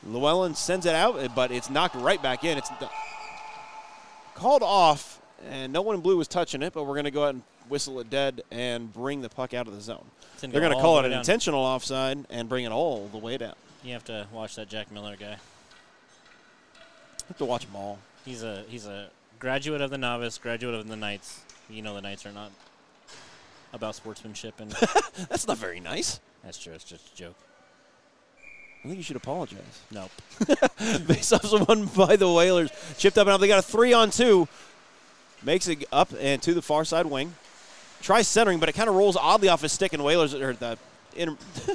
Llewellyn 0.04 0.54
sends 0.54 0.86
it 0.86 0.94
out, 0.94 1.34
but 1.34 1.50
it's 1.50 1.68
knocked 1.68 1.94
right 1.94 2.22
back 2.22 2.42
in. 2.42 2.56
It's 2.56 2.70
called 4.34 4.62
off, 4.62 5.20
and 5.50 5.72
no 5.72 5.82
one 5.82 5.94
in 5.94 6.00
blue 6.00 6.16
was 6.16 6.28
touching 6.28 6.62
it, 6.62 6.72
but 6.72 6.84
we're 6.84 6.94
going 6.94 7.04
to 7.04 7.10
go 7.10 7.24
ahead 7.24 7.34
and 7.34 7.42
whistle 7.68 8.00
it 8.00 8.10
dead 8.10 8.42
and 8.50 8.92
bring 8.92 9.20
the 9.22 9.28
puck 9.28 9.54
out 9.54 9.66
of 9.66 9.74
the 9.74 9.80
zone. 9.80 10.04
Gonna 10.40 10.52
They're 10.52 10.60
go 10.60 10.68
going 10.68 10.78
to 10.78 10.82
call 10.82 10.98
it 11.00 11.04
an 11.06 11.10
down. 11.12 11.20
intentional 11.20 11.60
offside 11.60 12.24
and 12.30 12.48
bring 12.48 12.64
it 12.64 12.72
all 12.72 13.08
the 13.08 13.18
way 13.18 13.36
down. 13.38 13.54
You 13.82 13.92
have 13.94 14.04
to 14.04 14.26
watch 14.32 14.56
that 14.56 14.68
Jack 14.68 14.90
Miller 14.92 15.16
guy. 15.16 15.36
You 17.18 17.28
have 17.28 17.38
to 17.38 17.44
watch 17.44 17.64
them 17.66 17.76
all. 17.76 17.98
He's 18.24 18.42
a 18.42 18.64
he's 18.68 18.86
a 18.86 19.08
graduate 19.38 19.80
of 19.80 19.90
the 19.90 19.98
novice, 19.98 20.38
graduate 20.38 20.74
of 20.74 20.86
the 20.88 20.96
Knights. 20.96 21.40
You 21.70 21.82
know 21.82 21.94
the 21.94 22.00
Knights 22.00 22.26
are 22.26 22.32
not 22.32 22.50
about 23.72 23.94
sportsmanship, 23.94 24.60
and 24.60 24.70
That's 25.28 25.46
not 25.46 25.58
very 25.58 25.80
nice. 25.80 26.20
that's 26.44 26.58
true. 26.58 26.72
It's 26.72 26.84
just 26.84 27.12
a 27.12 27.16
joke. 27.16 27.34
I 28.84 28.88
think 28.88 28.98
you 28.98 29.02
should 29.02 29.16
apologize. 29.16 29.80
Nope. 29.90 30.10
Face-offs 31.08 31.50
someone 31.50 31.86
by 31.86 32.14
the 32.16 32.30
Whalers. 32.32 32.70
Chipped 32.98 33.18
up 33.18 33.26
and 33.26 33.34
up. 33.34 33.40
They 33.40 33.48
got 33.48 33.58
a 33.58 33.62
three 33.62 33.92
on 33.92 34.10
two. 34.10 34.46
Makes 35.42 35.66
it 35.68 35.84
up 35.92 36.10
and 36.20 36.40
to 36.42 36.54
the 36.54 36.62
far 36.62 36.84
side 36.84 37.06
wing. 37.06 37.34
Tries 38.06 38.28
centering, 38.28 38.60
but 38.60 38.68
it 38.68 38.74
kind 38.74 38.88
of 38.88 38.94
rolls 38.94 39.16
oddly 39.16 39.48
off 39.48 39.62
his 39.62 39.72
stick, 39.72 39.92
and 39.92 40.04
Whalers 40.04 40.32
or 40.32 40.52
the 40.52 40.78
inter- 41.16 41.36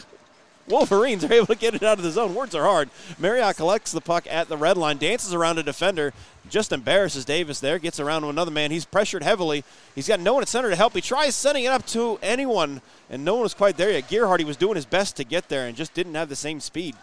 Wolverines 0.69 1.25
are 1.25 1.33
able 1.33 1.47
to 1.47 1.55
get 1.55 1.75
it 1.75 1.83
out 1.83 1.97
of 1.97 2.05
the 2.05 2.09
zone. 2.09 2.33
Words 2.33 2.55
are 2.55 2.63
hard. 2.63 2.89
Marriott 3.19 3.57
collects 3.57 3.91
the 3.91 3.99
puck 3.99 4.25
at 4.29 4.47
the 4.47 4.55
red 4.55 4.77
line, 4.77 4.97
dances 4.97 5.33
around 5.33 5.59
a 5.59 5.63
defender, 5.63 6.13
just 6.49 6.71
embarrasses 6.71 7.25
Davis 7.25 7.59
there, 7.59 7.79
gets 7.79 7.99
around 7.99 8.21
to 8.21 8.29
another 8.29 8.49
man. 8.49 8.71
He's 8.71 8.85
pressured 8.85 9.23
heavily. 9.23 9.65
He's 9.93 10.07
got 10.07 10.21
no 10.21 10.35
one 10.35 10.41
at 10.41 10.47
center 10.47 10.69
to 10.69 10.75
help. 10.77 10.93
He 10.93 11.01
tries 11.01 11.35
sending 11.35 11.65
it 11.65 11.73
up 11.73 11.85
to 11.87 12.17
anyone, 12.21 12.81
and 13.09 13.25
no 13.25 13.33
one 13.33 13.43
was 13.43 13.53
quite 13.53 13.75
there 13.75 13.91
yet. 13.91 14.07
Gearhardy 14.07 14.45
was 14.45 14.55
doing 14.55 14.77
his 14.77 14.85
best 14.85 15.17
to 15.17 15.25
get 15.25 15.49
there 15.49 15.67
and 15.67 15.75
just 15.75 15.93
didn't 15.93 16.15
have 16.15 16.29
the 16.29 16.37
same 16.37 16.61
speed. 16.61 16.95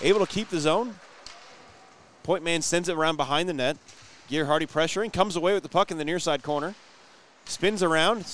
Able 0.00 0.24
to 0.24 0.32
keep 0.32 0.48
the 0.48 0.60
zone. 0.60 0.94
Point 2.22 2.44
man 2.44 2.62
sends 2.62 2.88
it 2.88 2.94
around 2.94 3.16
behind 3.16 3.48
the 3.48 3.52
net. 3.52 3.78
Gearhardy 4.30 4.70
pressuring, 4.70 5.12
comes 5.12 5.34
away 5.34 5.54
with 5.54 5.64
the 5.64 5.68
puck 5.68 5.90
in 5.90 5.98
the 5.98 6.04
near 6.04 6.20
side 6.20 6.44
corner. 6.44 6.76
Spins 7.44 7.82
around, 7.82 8.24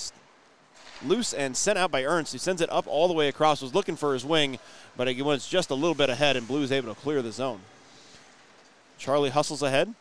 loose 1.05 1.33
and 1.33 1.57
sent 1.57 1.79
out 1.79 1.91
by 1.91 2.05
Ernst, 2.05 2.33
who 2.33 2.39
sends 2.39 2.61
it 2.61 2.71
up 2.71 2.87
all 2.87 3.09
the 3.09 3.15
way 3.15 3.29
across. 3.29 3.63
Was 3.63 3.75
looking 3.75 3.97
for 3.97 4.13
his 4.13 4.25
wing, 4.25 4.59
but 4.97 5.09
it 5.09 5.23
was 5.23 5.47
just 5.49 5.71
a 5.71 5.75
little 5.75 5.95
bit 5.95 6.11
ahead, 6.11 6.37
and 6.37 6.47
Blue's 6.47 6.73
able 6.73 6.95
to 6.95 7.01
clear 7.01 7.23
the 7.23 7.33
zone. 7.33 7.61
Charlie 8.99 9.31
hustles 9.31 9.63
ahead, 9.63 9.95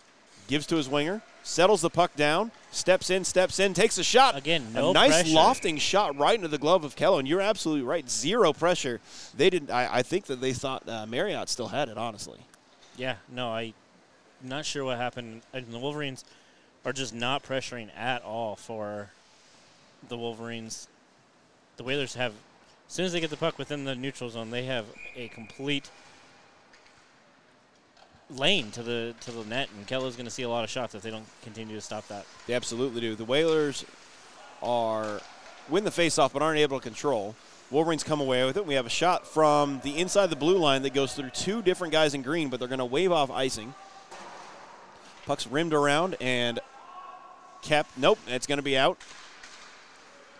gives 0.48 0.66
to 0.68 0.76
his 0.76 0.90
winger, 0.90 1.22
settles 1.44 1.82
the 1.82 1.90
puck 1.90 2.16
down, 2.16 2.52
steps 2.72 3.10
in, 3.10 3.24
steps 3.24 3.60
in, 3.60 3.74
takes 3.74 3.98
a 3.98 4.04
shot. 4.04 4.36
Again, 4.36 4.74
no 4.74 4.90
a 4.90 4.94
nice 4.94 5.12
pressure. 5.22 5.36
lofting 5.36 5.78
shot 5.78 6.18
right 6.18 6.36
into 6.36 6.48
the 6.48 6.58
glove 6.58 6.84
of 6.84 6.96
Kello, 6.96 7.20
and 7.20 7.28
you're 7.28 7.42
absolutely 7.42 7.84
right. 7.86 8.10
Zero 8.10 8.54
pressure. 8.54 9.00
They 9.36 9.50
didn't. 9.50 9.72
I, 9.72 9.98
I 9.98 10.02
think 10.02 10.26
that 10.26 10.42
they 10.42 10.54
thought 10.54 10.88
uh, 10.90 11.06
Marriott 11.06 11.50
still 11.50 11.68
had 11.68 11.90
it. 11.90 11.98
Honestly, 11.98 12.40
Yeah, 12.98 13.16
no, 13.32 13.50
I 13.50 13.74
not 14.44 14.66
sure 14.66 14.84
what 14.84 14.98
happened. 14.98 15.42
And 15.54 15.68
the 15.72 15.80
Wolverines 15.80 16.26
are 16.88 16.94
just 16.94 17.14
not 17.14 17.44
pressuring 17.44 17.90
at 17.98 18.24
all 18.24 18.56
for 18.56 19.10
the 20.08 20.16
Wolverines. 20.16 20.88
The 21.76 21.84
Whalers 21.84 22.16
have, 22.16 22.32
as 22.88 22.94
soon 22.94 23.06
as 23.06 23.12
they 23.12 23.20
get 23.20 23.30
the 23.30 23.36
puck 23.36 23.60
within 23.60 23.84
the 23.84 23.94
neutral 23.94 24.30
zone, 24.30 24.52
they 24.52 24.64
have 24.64 24.86
a 25.14 25.28
complete 25.28 25.92
lane 28.30 28.72
to 28.72 28.84
the 28.84 29.14
to 29.20 29.32
the 29.32 29.44
net, 29.44 29.68
and 29.76 29.86
Kello's 29.86 30.16
going 30.16 30.28
to 30.28 30.32
see 30.32 30.44
a 30.44 30.50
lot 30.50 30.64
of 30.64 30.70
shots 30.70 30.96
if 30.96 31.02
they 31.02 31.12
don't 31.12 31.26
continue 31.44 31.76
to 31.76 31.82
stop 31.82 32.08
that. 32.08 32.26
they 32.48 32.54
absolutely 32.54 33.02
do. 33.02 33.16
The 33.16 33.26
Whalers 33.26 33.84
are 34.64 35.20
win 35.68 35.84
the 35.84 35.92
faceoff, 35.92 36.32
but 36.32 36.42
aren't 36.42 36.60
able 36.60 36.80
to 36.80 36.84
control. 36.84 37.36
Wolverines 37.70 38.06
come 38.06 38.22
away 38.22 38.46
with 38.46 38.56
it. 38.56 38.66
We 38.66 38.76
have 38.76 38.86
a 38.86 38.90
shot 38.90 39.28
from 39.28 39.82
the 39.84 39.98
inside 39.98 40.28
the 40.30 40.38
blue 40.38 40.58
line 40.58 40.84
that 40.84 40.94
goes 40.94 41.14
through 41.14 41.32
two 41.32 41.62
different 41.62 41.92
guys 41.92 42.14
in 42.14 42.22
green, 42.22 42.48
but 42.48 42.62
they're 42.62 42.70
going 42.70 42.80
to 42.80 42.86
wave 42.86 43.12
off 43.12 43.30
icing. 43.30 43.74
Puck's 45.26 45.46
rimmed 45.48 45.74
around 45.74 46.16
and 46.22 46.62
kept. 47.62 47.98
Nope, 47.98 48.20
it's 48.28 48.48
going 48.48 48.58
to 48.58 48.64
be 48.64 48.78
out. 48.78 48.98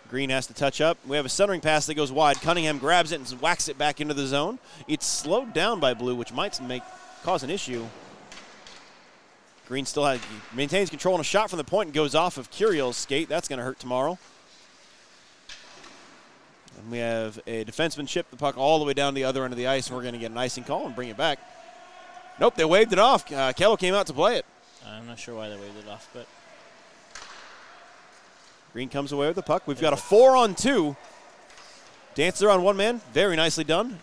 Green 0.08 0.30
has 0.30 0.46
to 0.46 0.54
touch 0.54 0.80
up. 0.80 0.96
We 1.06 1.16
have 1.16 1.26
a 1.26 1.30
centering 1.30 1.60
pass 1.60 1.86
that 1.86 1.94
goes 1.94 2.10
wide. 2.10 2.40
Cunningham 2.40 2.78
grabs 2.78 3.12
it 3.12 3.20
and 3.20 3.40
whacks 3.40 3.68
it 3.68 3.76
back 3.76 4.00
into 4.00 4.14
the 4.14 4.26
zone. 4.26 4.58
It's 4.86 5.06
slowed 5.06 5.52
down 5.52 5.80
by 5.80 5.92
Blue, 5.92 6.14
which 6.14 6.32
might 6.32 6.58
make 6.62 6.82
cause 7.24 7.42
an 7.42 7.50
issue. 7.50 7.84
Green 9.66 9.84
still 9.84 10.06
has 10.06 10.18
maintains 10.54 10.88
control 10.88 11.14
and 11.14 11.20
a 11.20 11.24
shot 11.24 11.50
from 11.50 11.58
the 11.58 11.64
point 11.64 11.88
and 11.88 11.94
goes 11.94 12.14
off 12.14 12.38
of 12.38 12.50
Curiel's 12.50 12.96
skate. 12.96 13.28
That's 13.28 13.48
going 13.48 13.58
to 13.58 13.64
hurt 13.64 13.78
tomorrow. 13.78 14.18
And 16.78 16.90
we 16.90 16.98
have 16.98 17.38
a 17.46 17.64
defenseman 17.66 18.08
chip 18.08 18.30
the 18.30 18.36
puck 18.36 18.56
all 18.56 18.78
the 18.78 18.86
way 18.86 18.94
down 18.94 19.12
to 19.12 19.16
the 19.16 19.24
other 19.24 19.44
end 19.44 19.52
of 19.52 19.58
the 19.58 19.66
ice, 19.66 19.88
and 19.88 19.96
we're 19.96 20.02
going 20.02 20.14
to 20.14 20.20
get 20.20 20.30
an 20.30 20.38
icing 20.38 20.64
call 20.64 20.86
and 20.86 20.96
bring 20.96 21.10
it 21.10 21.18
back. 21.18 21.38
Nope, 22.40 22.54
they 22.54 22.64
waved 22.64 22.94
it 22.94 22.98
off. 22.98 23.30
Uh, 23.30 23.52
Kello 23.52 23.78
came 23.78 23.94
out 23.94 24.06
to 24.06 24.14
play 24.14 24.38
it. 24.38 24.46
I'm 24.86 25.06
not 25.06 25.18
sure 25.18 25.34
why 25.34 25.50
they 25.50 25.56
waved 25.56 25.76
it 25.76 25.88
off, 25.88 26.08
but 26.14 26.26
Green 28.78 28.88
comes 28.88 29.10
away 29.10 29.26
with 29.26 29.34
the 29.34 29.42
puck. 29.42 29.64
We've 29.66 29.80
got 29.80 29.92
a 29.92 29.96
four 29.96 30.36
on 30.36 30.54
two. 30.54 30.94
Dances 32.14 32.44
around 32.44 32.62
one 32.62 32.76
man. 32.76 33.00
Very 33.12 33.34
nicely 33.34 33.64
done. 33.64 33.98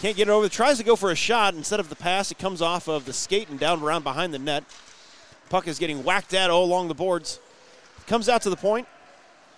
Can't 0.00 0.16
get 0.16 0.28
it 0.28 0.30
over. 0.30 0.48
Tries 0.48 0.78
to 0.78 0.84
go 0.84 0.94
for 0.94 1.10
a 1.10 1.16
shot. 1.16 1.52
Instead 1.54 1.80
of 1.80 1.88
the 1.88 1.96
pass, 1.96 2.30
it 2.30 2.38
comes 2.38 2.62
off 2.62 2.86
of 2.86 3.06
the 3.06 3.12
skate 3.12 3.48
and 3.48 3.58
down 3.58 3.82
around 3.82 4.04
behind 4.04 4.32
the 4.32 4.38
net. 4.38 4.62
Puck 5.50 5.66
is 5.66 5.80
getting 5.80 6.04
whacked 6.04 6.32
at 6.32 6.48
all 6.48 6.62
along 6.62 6.86
the 6.86 6.94
boards. 6.94 7.40
Comes 8.06 8.28
out 8.28 8.40
to 8.42 8.50
the 8.50 8.56
point. 8.56 8.86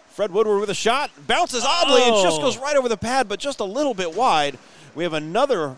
Fred 0.08 0.30
Woodward 0.32 0.58
with 0.58 0.70
a 0.70 0.74
shot. 0.74 1.10
Bounces 1.26 1.62
oddly 1.62 2.00
and 2.02 2.14
just 2.22 2.38
Oh. 2.38 2.44
goes 2.44 2.56
right 2.56 2.76
over 2.78 2.88
the 2.88 2.96
pad, 2.96 3.28
but 3.28 3.38
just 3.38 3.60
a 3.60 3.64
little 3.64 3.92
bit 3.92 4.14
wide. 4.16 4.56
We 4.94 5.04
have 5.04 5.12
another 5.12 5.76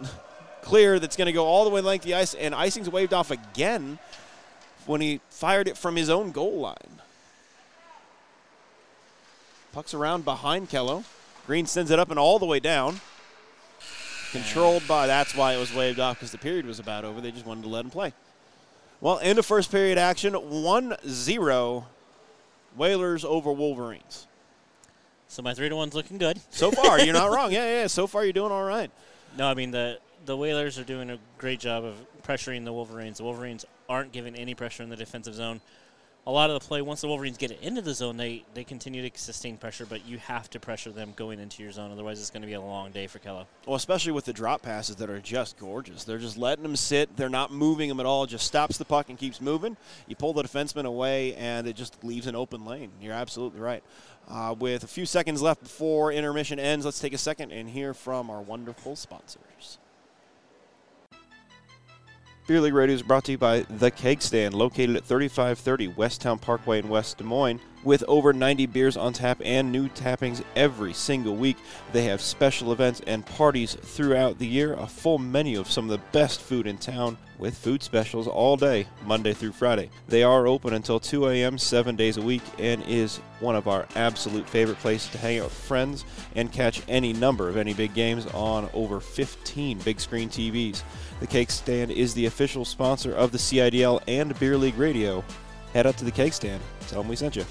clear 0.62 0.98
that's 0.98 1.16
going 1.18 1.26
to 1.26 1.32
go 1.32 1.44
all 1.44 1.64
the 1.64 1.70
way 1.70 1.82
length 1.82 2.04
of 2.04 2.06
the 2.06 2.14
ice, 2.14 2.32
and 2.32 2.54
icing's 2.54 2.88
waved 2.88 3.12
off 3.12 3.30
again 3.30 3.98
when 4.86 5.02
he 5.02 5.20
fired 5.28 5.68
it 5.68 5.76
from 5.76 5.96
his 5.96 6.08
own 6.08 6.32
goal 6.32 6.60
line. 6.60 6.99
Puck's 9.72 9.94
around 9.94 10.24
behind 10.24 10.68
Kello. 10.68 11.04
Green 11.46 11.66
sends 11.66 11.90
it 11.90 11.98
up 11.98 12.10
and 12.10 12.18
all 12.18 12.38
the 12.38 12.46
way 12.46 12.60
down. 12.60 13.00
Controlled 14.32 14.86
by, 14.86 15.06
that's 15.06 15.34
why 15.34 15.54
it 15.54 15.58
was 15.58 15.74
waved 15.74 15.98
off 15.98 16.16
because 16.16 16.30
the 16.30 16.38
period 16.38 16.64
was 16.64 16.78
about 16.78 17.04
over. 17.04 17.20
They 17.20 17.32
just 17.32 17.46
wanted 17.46 17.62
to 17.62 17.68
let 17.68 17.84
him 17.84 17.90
play. 17.90 18.12
Well, 19.00 19.18
end 19.20 19.38
of 19.38 19.46
first 19.46 19.70
period 19.72 19.98
action 19.98 20.34
1 20.34 20.96
0. 21.08 21.86
Whalers 22.76 23.24
over 23.24 23.52
Wolverines. 23.52 24.28
so 25.26 25.42
my 25.42 25.54
three 25.54 25.68
to 25.68 25.74
one's 25.74 25.94
looking 25.94 26.18
good. 26.18 26.38
So 26.50 26.70
far, 26.70 27.00
you're 27.00 27.14
not 27.14 27.30
wrong. 27.34 27.50
Yeah, 27.50 27.80
yeah, 27.80 27.86
so 27.88 28.06
far 28.06 28.22
you're 28.22 28.32
doing 28.32 28.52
all 28.52 28.62
right. 28.62 28.90
No, 29.36 29.48
I 29.48 29.54
mean 29.54 29.72
the 29.72 29.98
the 30.24 30.36
Whalers 30.36 30.78
are 30.78 30.84
doing 30.84 31.10
a 31.10 31.18
great 31.38 31.58
job 31.58 31.84
of 31.84 31.96
pressuring 32.22 32.64
the 32.64 32.72
Wolverines. 32.72 33.18
The 33.18 33.24
Wolverines 33.24 33.64
aren't 33.88 34.12
giving 34.12 34.36
any 34.36 34.54
pressure 34.54 34.82
in 34.84 34.90
the 34.90 34.96
defensive 34.96 35.34
zone. 35.34 35.60
A 36.26 36.30
lot 36.30 36.50
of 36.50 36.60
the 36.60 36.66
play, 36.66 36.82
once 36.82 37.00
the 37.00 37.08
Wolverines 37.08 37.38
get 37.38 37.50
it 37.50 37.60
into 37.62 37.80
the 37.80 37.94
zone, 37.94 38.18
they, 38.18 38.44
they 38.52 38.62
continue 38.62 39.08
to 39.08 39.18
sustain 39.18 39.56
pressure, 39.56 39.86
but 39.86 40.06
you 40.06 40.18
have 40.18 40.50
to 40.50 40.60
pressure 40.60 40.92
them 40.92 41.14
going 41.16 41.40
into 41.40 41.62
your 41.62 41.72
zone. 41.72 41.90
Otherwise, 41.90 42.20
it's 42.20 42.28
going 42.28 42.42
to 42.42 42.46
be 42.46 42.52
a 42.52 42.60
long 42.60 42.90
day 42.90 43.06
for 43.06 43.18
Kello. 43.18 43.46
Well, 43.66 43.76
especially 43.76 44.12
with 44.12 44.26
the 44.26 44.34
drop 44.34 44.60
passes 44.60 44.96
that 44.96 45.08
are 45.08 45.18
just 45.18 45.58
gorgeous. 45.58 46.04
They're 46.04 46.18
just 46.18 46.36
letting 46.36 46.62
them 46.62 46.76
sit. 46.76 47.16
They're 47.16 47.30
not 47.30 47.52
moving 47.52 47.88
them 47.88 48.00
at 48.00 48.06
all. 48.06 48.26
Just 48.26 48.46
stops 48.46 48.76
the 48.76 48.84
puck 48.84 49.08
and 49.08 49.18
keeps 49.18 49.40
moving. 49.40 49.78
You 50.08 50.14
pull 50.14 50.34
the 50.34 50.42
defenseman 50.42 50.84
away, 50.84 51.34
and 51.36 51.66
it 51.66 51.74
just 51.74 52.04
leaves 52.04 52.26
an 52.26 52.36
open 52.36 52.66
lane. 52.66 52.90
You're 53.00 53.14
absolutely 53.14 53.60
right. 53.60 53.82
Uh, 54.28 54.54
with 54.58 54.84
a 54.84 54.88
few 54.88 55.06
seconds 55.06 55.40
left 55.40 55.62
before 55.62 56.12
intermission 56.12 56.58
ends, 56.58 56.84
let's 56.84 57.00
take 57.00 57.14
a 57.14 57.18
second 57.18 57.50
and 57.50 57.70
hear 57.70 57.94
from 57.94 58.28
our 58.28 58.42
wonderful 58.42 58.94
sponsors. 58.94 59.78
Beer 62.50 62.60
League 62.60 62.74
Radio 62.74 62.96
is 62.96 63.02
brought 63.02 63.22
to 63.22 63.30
you 63.30 63.38
by 63.38 63.60
The 63.60 63.92
Keg 63.92 64.20
Stand, 64.20 64.54
located 64.54 64.96
at 64.96 65.04
3530 65.04 65.90
Westown 65.94 66.40
Parkway 66.40 66.80
in 66.80 66.88
West 66.88 67.18
Des 67.18 67.22
Moines. 67.22 67.60
With 67.84 68.02
over 68.08 68.32
90 68.32 68.66
beers 68.66 68.96
on 68.96 69.12
tap 69.12 69.40
and 69.44 69.70
new 69.70 69.88
tappings 69.88 70.42
every 70.56 70.92
single 70.92 71.36
week, 71.36 71.56
they 71.92 72.02
have 72.06 72.20
special 72.20 72.72
events 72.72 73.02
and 73.06 73.24
parties 73.24 73.74
throughout 73.74 74.40
the 74.40 74.48
year. 74.48 74.74
A 74.74 74.88
full 74.88 75.18
menu 75.18 75.60
of 75.60 75.70
some 75.70 75.84
of 75.84 75.90
the 75.90 76.04
best 76.10 76.40
food 76.40 76.66
in 76.66 76.76
town 76.76 77.16
with 77.38 77.56
food 77.56 77.82
specials 77.84 78.26
all 78.26 78.56
day, 78.56 78.86
Monday 79.06 79.32
through 79.32 79.52
Friday. 79.52 79.88
They 80.08 80.22
are 80.22 80.46
open 80.46 80.74
until 80.74 81.00
2 81.00 81.28
a.m. 81.28 81.56
seven 81.56 81.96
days 81.96 82.16
a 82.16 82.22
week 82.22 82.42
and 82.58 82.82
is 82.82 83.18
one 83.38 83.56
of 83.56 83.66
our 83.66 83.86
absolute 83.96 84.46
favorite 84.46 84.78
places 84.80 85.08
to 85.12 85.18
hang 85.18 85.38
out 85.38 85.44
with 85.44 85.52
friends 85.54 86.04
and 86.34 86.52
catch 86.52 86.82
any 86.88 87.12
number 87.14 87.48
of 87.48 87.56
any 87.56 87.72
big 87.72 87.94
games 87.94 88.26
on 88.26 88.68
over 88.74 89.00
15 89.00 89.78
big 89.78 90.00
screen 90.00 90.28
TVs. 90.28 90.82
The 91.20 91.26
Keg 91.26 91.50
Stand 91.50 91.90
is 91.90 92.14
the 92.14 92.24
official 92.24 92.64
sponsor 92.64 93.14
of 93.14 93.30
the 93.30 93.36
CIDL 93.36 94.00
and 94.08 94.38
Beer 94.40 94.56
League 94.56 94.78
Radio. 94.78 95.22
Head 95.74 95.86
up 95.86 95.96
to 95.96 96.06
the 96.06 96.10
Keg 96.10 96.32
Stand. 96.32 96.62
Tell 96.88 97.02
them 97.02 97.10
we 97.10 97.16
sent 97.16 97.36
you. 97.36 97.44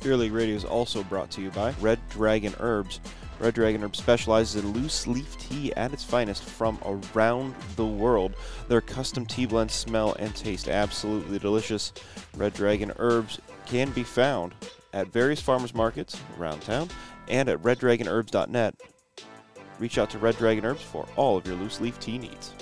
Beer 0.00 0.16
League 0.16 0.32
Radio 0.32 0.54
is 0.54 0.64
also 0.64 1.02
brought 1.02 1.32
to 1.32 1.40
you 1.40 1.50
by 1.50 1.74
Red 1.80 1.98
Dragon 2.08 2.54
Herbs. 2.60 3.00
Red 3.40 3.54
Dragon 3.54 3.82
Herbs 3.82 3.98
specializes 3.98 4.62
in 4.62 4.72
loose 4.72 5.08
leaf 5.08 5.36
tea 5.38 5.74
at 5.74 5.92
its 5.92 6.04
finest 6.04 6.44
from 6.44 6.78
around 6.84 7.56
the 7.74 7.86
world. 7.86 8.34
Their 8.68 8.80
custom 8.80 9.26
tea 9.26 9.46
blends 9.46 9.74
smell 9.74 10.14
and 10.20 10.34
taste 10.36 10.68
absolutely 10.68 11.40
delicious. 11.40 11.92
Red 12.36 12.54
Dragon 12.54 12.92
Herbs 12.98 13.40
can 13.66 13.90
be 13.90 14.04
found 14.04 14.54
at 14.92 15.12
various 15.12 15.40
farmers 15.40 15.74
markets 15.74 16.16
around 16.38 16.60
town 16.60 16.90
and 17.26 17.48
at 17.48 17.60
reddragonherbs.net. 17.62 18.76
Reach 19.80 19.96
out 19.96 20.10
to 20.10 20.18
Red 20.18 20.36
Dragon 20.36 20.64
Herbs 20.66 20.82
for 20.82 21.08
all 21.16 21.38
of 21.38 21.46
your 21.46 21.56
loose 21.56 21.80
leaf 21.80 21.98
tea 21.98 22.18
needs. 22.18 22.54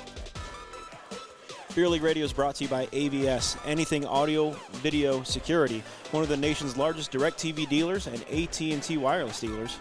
Beer 1.75 1.89
League 1.89 2.03
Radio 2.03 2.25
is 2.25 2.33
brought 2.33 2.55
to 2.57 2.65
you 2.65 2.71
by 2.71 2.87
AVS, 2.87 3.59
Anything 3.67 4.07
Audio 4.07 4.51
Video 4.75 5.23
Security, 5.25 5.83
one 6.13 6.23
of 6.23 6.29
the 6.29 6.37
nation's 6.37 6.77
largest 6.77 7.13
DirecTV 7.13 7.69
dealers 7.69 8.07
and 8.07 8.23
AT&T 8.31 8.97
wireless 8.97 9.41
dealers. 9.41 9.79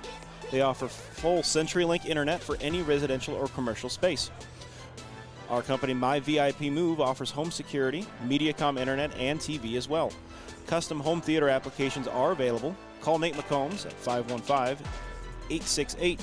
They 0.52 0.62
offer 0.62 0.88
full 0.88 1.41
CenturyLink 1.41 2.06
internet 2.06 2.41
for 2.41 2.58
any 2.60 2.82
residential 2.82 3.36
or 3.36 3.47
commercial 3.50 3.89
space. 3.89 4.32
Our 5.50 5.62
company, 5.62 5.93
My 5.93 6.19
VIP 6.19 6.62
Move, 6.62 7.00
offers 7.00 7.32
home 7.32 7.52
security, 7.52 8.06
MediaCom 8.26 8.80
internet, 8.80 9.15
and 9.17 9.39
TV 9.39 9.76
as 9.78 9.88
well. 9.88 10.12
Custom 10.65 11.00
home 11.00 11.21
theater 11.21 11.50
applications 11.50 12.08
are 12.08 12.32
available. 12.32 12.76
Call 13.02 13.19
Nate 13.19 13.36
McCombs 13.36 13.86
at 13.86 13.93
515 13.93 14.86
868 15.50 16.19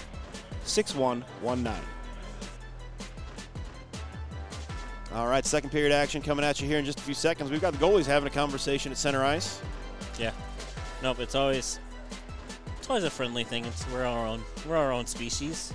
6119. 0.65 1.73
All 5.15 5.29
right, 5.29 5.47
second 5.47 5.71
period 5.71 5.93
action 5.93 6.23
coming 6.23 6.45
at 6.45 6.61
you 6.61 6.67
here 6.67 6.79
in 6.79 6.85
just 6.85 6.99
a 6.99 7.03
few 7.03 7.15
seconds. 7.15 7.51
We've 7.51 7.61
got 7.61 7.73
the 7.73 7.79
goalies 7.79 8.07
having 8.07 8.27
a 8.27 8.31
conversation 8.31 8.91
at 8.91 8.99
center 8.99 9.25
ice. 9.25 9.61
Yeah. 10.19 10.33
Nope. 11.03 11.21
It's 11.21 11.37
always 11.37 11.79
it's 12.79 12.89
always 12.91 13.05
a 13.05 13.11
friendly 13.11 13.45
thing. 13.45 13.65
It's 13.65 13.89
we're 13.91 14.05
our 14.05 14.27
own 14.27 14.43
we're 14.69 14.77
our 14.77 14.91
own 14.91 15.07
species, 15.07 15.73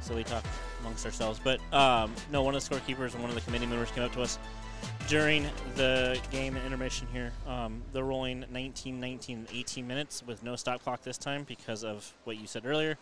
so 0.00 0.14
we 0.14 0.24
talk 0.24 0.44
amongst 0.80 1.06
ourselves. 1.06 1.40
But 1.42 1.60
um, 1.72 2.12
no, 2.32 2.42
one 2.42 2.54
of 2.54 2.68
the 2.68 2.74
scorekeepers 2.74 3.14
and 3.14 3.22
one 3.22 3.30
of 3.30 3.34
the 3.34 3.42
committee 3.42 3.66
members 3.66 3.90
came 3.92 4.02
up 4.02 4.12
to 4.14 4.22
us 4.22 4.38
during 5.08 5.46
the 5.76 6.18
game 6.30 6.56
intermission 6.56 7.06
here. 7.12 7.32
Um, 7.46 7.82
they're 7.92 8.04
rolling 8.04 8.44
19, 8.50 8.98
19, 9.00 9.46
18 9.52 9.86
minutes 9.86 10.22
with 10.26 10.42
no 10.42 10.56
stop 10.56 10.82
clock 10.82 11.02
this 11.02 11.18
time 11.18 11.44
because 11.44 11.84
of 11.84 12.12
what 12.24 12.38
you 12.38 12.46
said 12.46 12.66
earlier, 12.66 12.98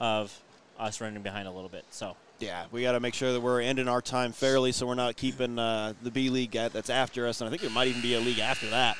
of 0.00 0.38
us 0.78 1.00
running 1.00 1.22
behind 1.22 1.48
a 1.48 1.50
little 1.50 1.68
bit. 1.68 1.84
So 1.90 2.16
Yeah, 2.38 2.64
we 2.70 2.82
got 2.82 2.92
to 2.92 3.00
make 3.00 3.14
sure 3.14 3.32
that 3.32 3.40
we're 3.40 3.60
ending 3.60 3.88
our 3.88 4.02
time 4.02 4.32
fairly, 4.32 4.72
so 4.72 4.86
we're 4.86 4.94
not 4.94 5.16
keeping 5.16 5.58
uh, 5.58 5.94
the 6.02 6.10
B 6.10 6.30
league 6.30 6.54
at, 6.56 6.72
that's 6.72 6.90
after 6.90 7.26
us, 7.26 7.40
and 7.40 7.48
I 7.48 7.50
think 7.50 7.62
there 7.62 7.70
might 7.70 7.88
even 7.88 8.02
be 8.02 8.14
a 8.14 8.20
league 8.20 8.38
after 8.38 8.68
that. 8.70 8.96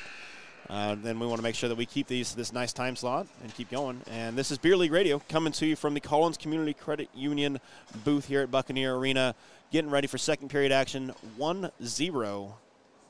Uh, 0.69 0.95
then 0.95 1.19
we 1.19 1.25
want 1.25 1.39
to 1.39 1.43
make 1.43 1.55
sure 1.55 1.67
that 1.67 1.77
we 1.77 1.85
keep 1.85 2.05
these 2.05 2.35
this 2.35 2.53
nice 2.53 2.71
time 2.73 2.95
slot 2.95 3.25
and 3.41 3.53
keep 3.55 3.71
going. 3.71 3.99
And 4.11 4.37
this 4.37 4.51
is 4.51 4.59
Beer 4.59 4.77
League 4.77 4.91
Radio 4.91 5.19
coming 5.27 5.51
to 5.53 5.65
you 5.65 5.75
from 5.75 5.95
the 5.95 5.99
Collins 5.99 6.37
Community 6.37 6.73
Credit 6.73 7.09
Union 7.15 7.59
booth 8.03 8.27
here 8.27 8.41
at 8.41 8.51
Buccaneer 8.51 8.95
Arena, 8.95 9.33
getting 9.71 9.89
ready 9.89 10.05
for 10.05 10.19
second 10.19 10.49
period 10.49 10.71
action. 10.71 11.11
1-0 11.39 12.51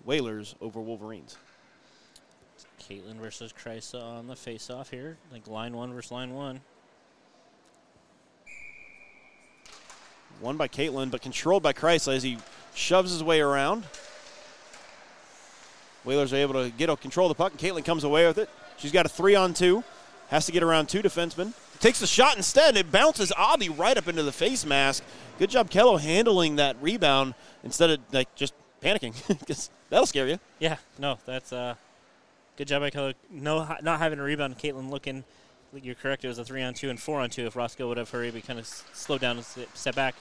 Whalers 0.05 0.55
over 0.61 0.79
Wolverines. 0.79 1.37
Caitlin 2.79 3.17
versus 3.17 3.53
Krysa 3.53 4.01
on 4.01 4.27
the 4.27 4.37
face-off 4.37 4.89
here, 4.89 5.17
like 5.31 5.45
line 5.47 5.75
one 5.75 5.93
versus 5.93 6.11
line 6.11 6.33
one. 6.33 6.61
Won 10.41 10.57
by 10.57 10.67
Caitlin, 10.67 11.11
but 11.11 11.21
controlled 11.21 11.63
by 11.63 11.73
Krysa 11.73 12.15
as 12.15 12.23
he 12.23 12.37
shoves 12.73 13.11
his 13.11 13.23
way 13.23 13.41
around. 13.41 13.85
Whalers 16.05 16.31
are 16.31 16.37
able 16.37 16.53
to 16.63 16.69
get 16.69 16.89
a 16.89 16.95
control 16.95 17.29
of 17.29 17.37
the 17.37 17.43
puck, 17.43 17.51
and 17.51 17.59
Caitlin 17.59 17.83
comes 17.83 18.03
away 18.03 18.25
with 18.25 18.37
it. 18.37 18.49
She's 18.77 18.91
got 18.91 19.05
a 19.05 19.09
three 19.09 19.35
on 19.35 19.53
two, 19.53 19.83
has 20.29 20.45
to 20.45 20.51
get 20.51 20.63
around 20.63 20.87
two 20.87 21.01
defensemen. 21.01 21.53
Takes 21.79 21.99
the 21.99 22.07
shot 22.07 22.37
instead. 22.37 22.75
It 22.77 22.91
bounces 22.91 23.31
Avi 23.33 23.69
right 23.69 23.97
up 23.97 24.07
into 24.07 24.23
the 24.23 24.31
face 24.31 24.65
mask. 24.65 25.03
Good 25.37 25.49
job, 25.49 25.69
Kello, 25.69 25.99
handling 25.99 26.57
that 26.57 26.75
rebound 26.81 27.35
instead 27.63 27.89
of 27.89 27.99
like 28.11 28.33
just 28.35 28.53
panicking, 28.81 29.13
because 29.39 29.69
that'll 29.89 30.05
scare 30.05 30.27
you. 30.27 30.39
Yeah, 30.59 30.77
no, 30.97 31.17
that's 31.25 31.53
uh, 31.53 31.75
good 32.57 32.67
job 32.67 32.81
by 32.81 32.89
Kello. 32.89 33.13
No, 33.29 33.75
not 33.81 33.99
having 33.99 34.19
a 34.19 34.23
rebound. 34.23 34.57
Caitlin 34.57 34.89
looking. 34.89 35.23
You're 35.73 35.95
correct. 35.95 36.25
It 36.25 36.29
was 36.29 36.39
a 36.39 36.45
three 36.45 36.63
on 36.63 36.73
two 36.73 36.89
and 36.89 36.99
four 36.99 37.21
on 37.21 37.29
two. 37.29 37.45
If 37.45 37.55
Roscoe 37.55 37.87
would 37.87 37.97
have 37.97 38.09
hurried, 38.09 38.33
we 38.33 38.41
kind 38.41 38.59
of 38.59 38.65
slowed 38.65 39.21
down 39.21 39.37
and 39.37 39.45
step 39.73 39.95
back. 39.95 40.15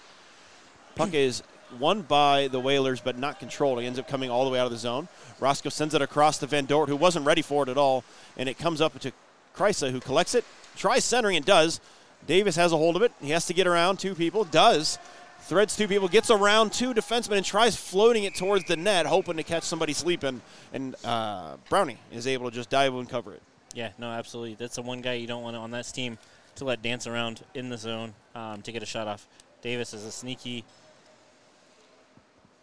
Puck 0.99 1.15
is 1.15 1.45
won 1.79 2.03
by 2.03 2.49
the 2.49 2.59
Whalers, 2.59 3.01
but 3.01 3.17
not 3.17 3.39
controlled. 3.39 3.81
He 3.81 3.87
ends 3.87 4.01
up 4.01 4.09
coming 4.09 4.31
all 4.31 4.45
the 4.45 4.51
way 4.51 4.59
out 4.59 4.67
of 4.67 4.73
the 4.73 4.79
zone. 4.79 5.07
Roscoe 5.39 5.69
sends 5.69 5.95
it 5.95 6.03
across 6.03 6.39
to 6.39 6.47
Van 6.47 6.65
Dort, 6.65 6.89
who 6.89 6.97
wasn't 6.97 7.25
ready 7.25 7.41
for 7.41 7.63
it 7.63 7.69
at 7.69 7.79
all, 7.79 8.03
and 8.37 8.49
it 8.49 8.59
comes 8.59 8.81
up 8.81 8.99
to 8.99 9.13
Krysa, 9.55 9.93
who 9.93 10.01
collects 10.01 10.35
it, 10.35 10.45
tries 10.75 11.05
centering, 11.05 11.37
and 11.37 11.47
does. 11.47 11.81
Davis 12.27 12.57
has 12.57 12.73
a 12.73 12.77
hold 12.77 12.97
of 12.97 13.03
it. 13.03 13.13
He 13.21 13.31
has 13.31 13.47
to 13.47 13.55
get 13.55 13.69
around 13.69 14.01
two 14.01 14.17
people. 14.17 14.43
Does. 14.43 14.99
Threads 15.43 15.77
two 15.77 15.87
people, 15.87 16.09
gets 16.09 16.33
around 16.33 16.73
two 16.73 16.93
defensemen, 16.93 17.37
and 17.37 17.47
tries 17.47 17.77
floating 17.77 18.25
it 18.25 18.35
towards 18.35 18.65
the 18.65 18.77
net, 18.77 19.07
hoping 19.07 19.37
to 19.37 19.45
catch 19.45 19.63
somebody 19.63 19.93
sleeping. 19.93 20.43
And 20.73 20.97
uh, 21.05 21.59
Brownie 21.69 21.99
is 22.11 22.27
able 22.27 22.51
to 22.51 22.57
just 22.57 22.71
dive 22.71 22.93
and 22.95 23.09
cover 23.09 23.35
it. 23.35 23.43
Yeah, 23.73 23.91
no, 23.99 24.09
absolutely. 24.11 24.55
That's 24.55 24.75
the 24.75 24.83
one 24.83 25.01
guy 25.01 25.13
you 25.13 25.29
don't 25.29 25.45
want 25.45 25.55
on 25.55 25.71
that 25.71 25.87
team 25.87 26.19
to 26.57 26.65
let 26.65 26.83
dance 26.83 27.07
around 27.07 27.45
in 27.55 27.69
the 27.69 27.79
zone 27.79 28.15
um, 28.35 28.63
to 28.63 28.73
get 28.73 28.83
a 28.83 28.87
shot 28.87 29.07
off. 29.07 29.29
Davis 29.63 29.95
is 29.95 30.05
a 30.05 30.11
sneaky 30.11 30.65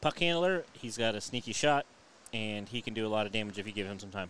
puck 0.06 0.20
handler. 0.20 0.64
He's 0.74 1.00
got 1.00 1.16
a 1.16 1.22
sneaky 1.22 1.52
shot, 1.52 1.84
and 2.32 2.70
he 2.70 2.80
can 2.80 2.94
do 2.94 3.08
a 3.08 3.10
lot 3.10 3.26
of 3.26 3.32
damage 3.32 3.58
if 3.58 3.66
you 3.66 3.74
give 3.74 3.88
him 3.88 3.98
some 3.98 4.12
time. 4.12 4.30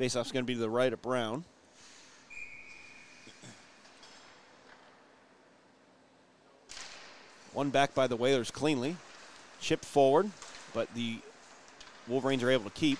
Faceoff's 0.00 0.32
going 0.32 0.42
to 0.42 0.46
be 0.46 0.54
to 0.54 0.60
the 0.60 0.70
right 0.70 0.90
of 0.90 1.02
Brown. 1.02 1.44
One 7.52 7.68
back 7.68 7.94
by 7.94 8.06
the 8.06 8.16
Whalers 8.16 8.50
cleanly. 8.50 8.96
Chip 9.60 9.84
forward, 9.84 10.30
but 10.72 10.88
the 10.94 11.18
Wolverines 12.06 12.42
are 12.42 12.50
able 12.50 12.64
to 12.64 12.70
keep. 12.70 12.98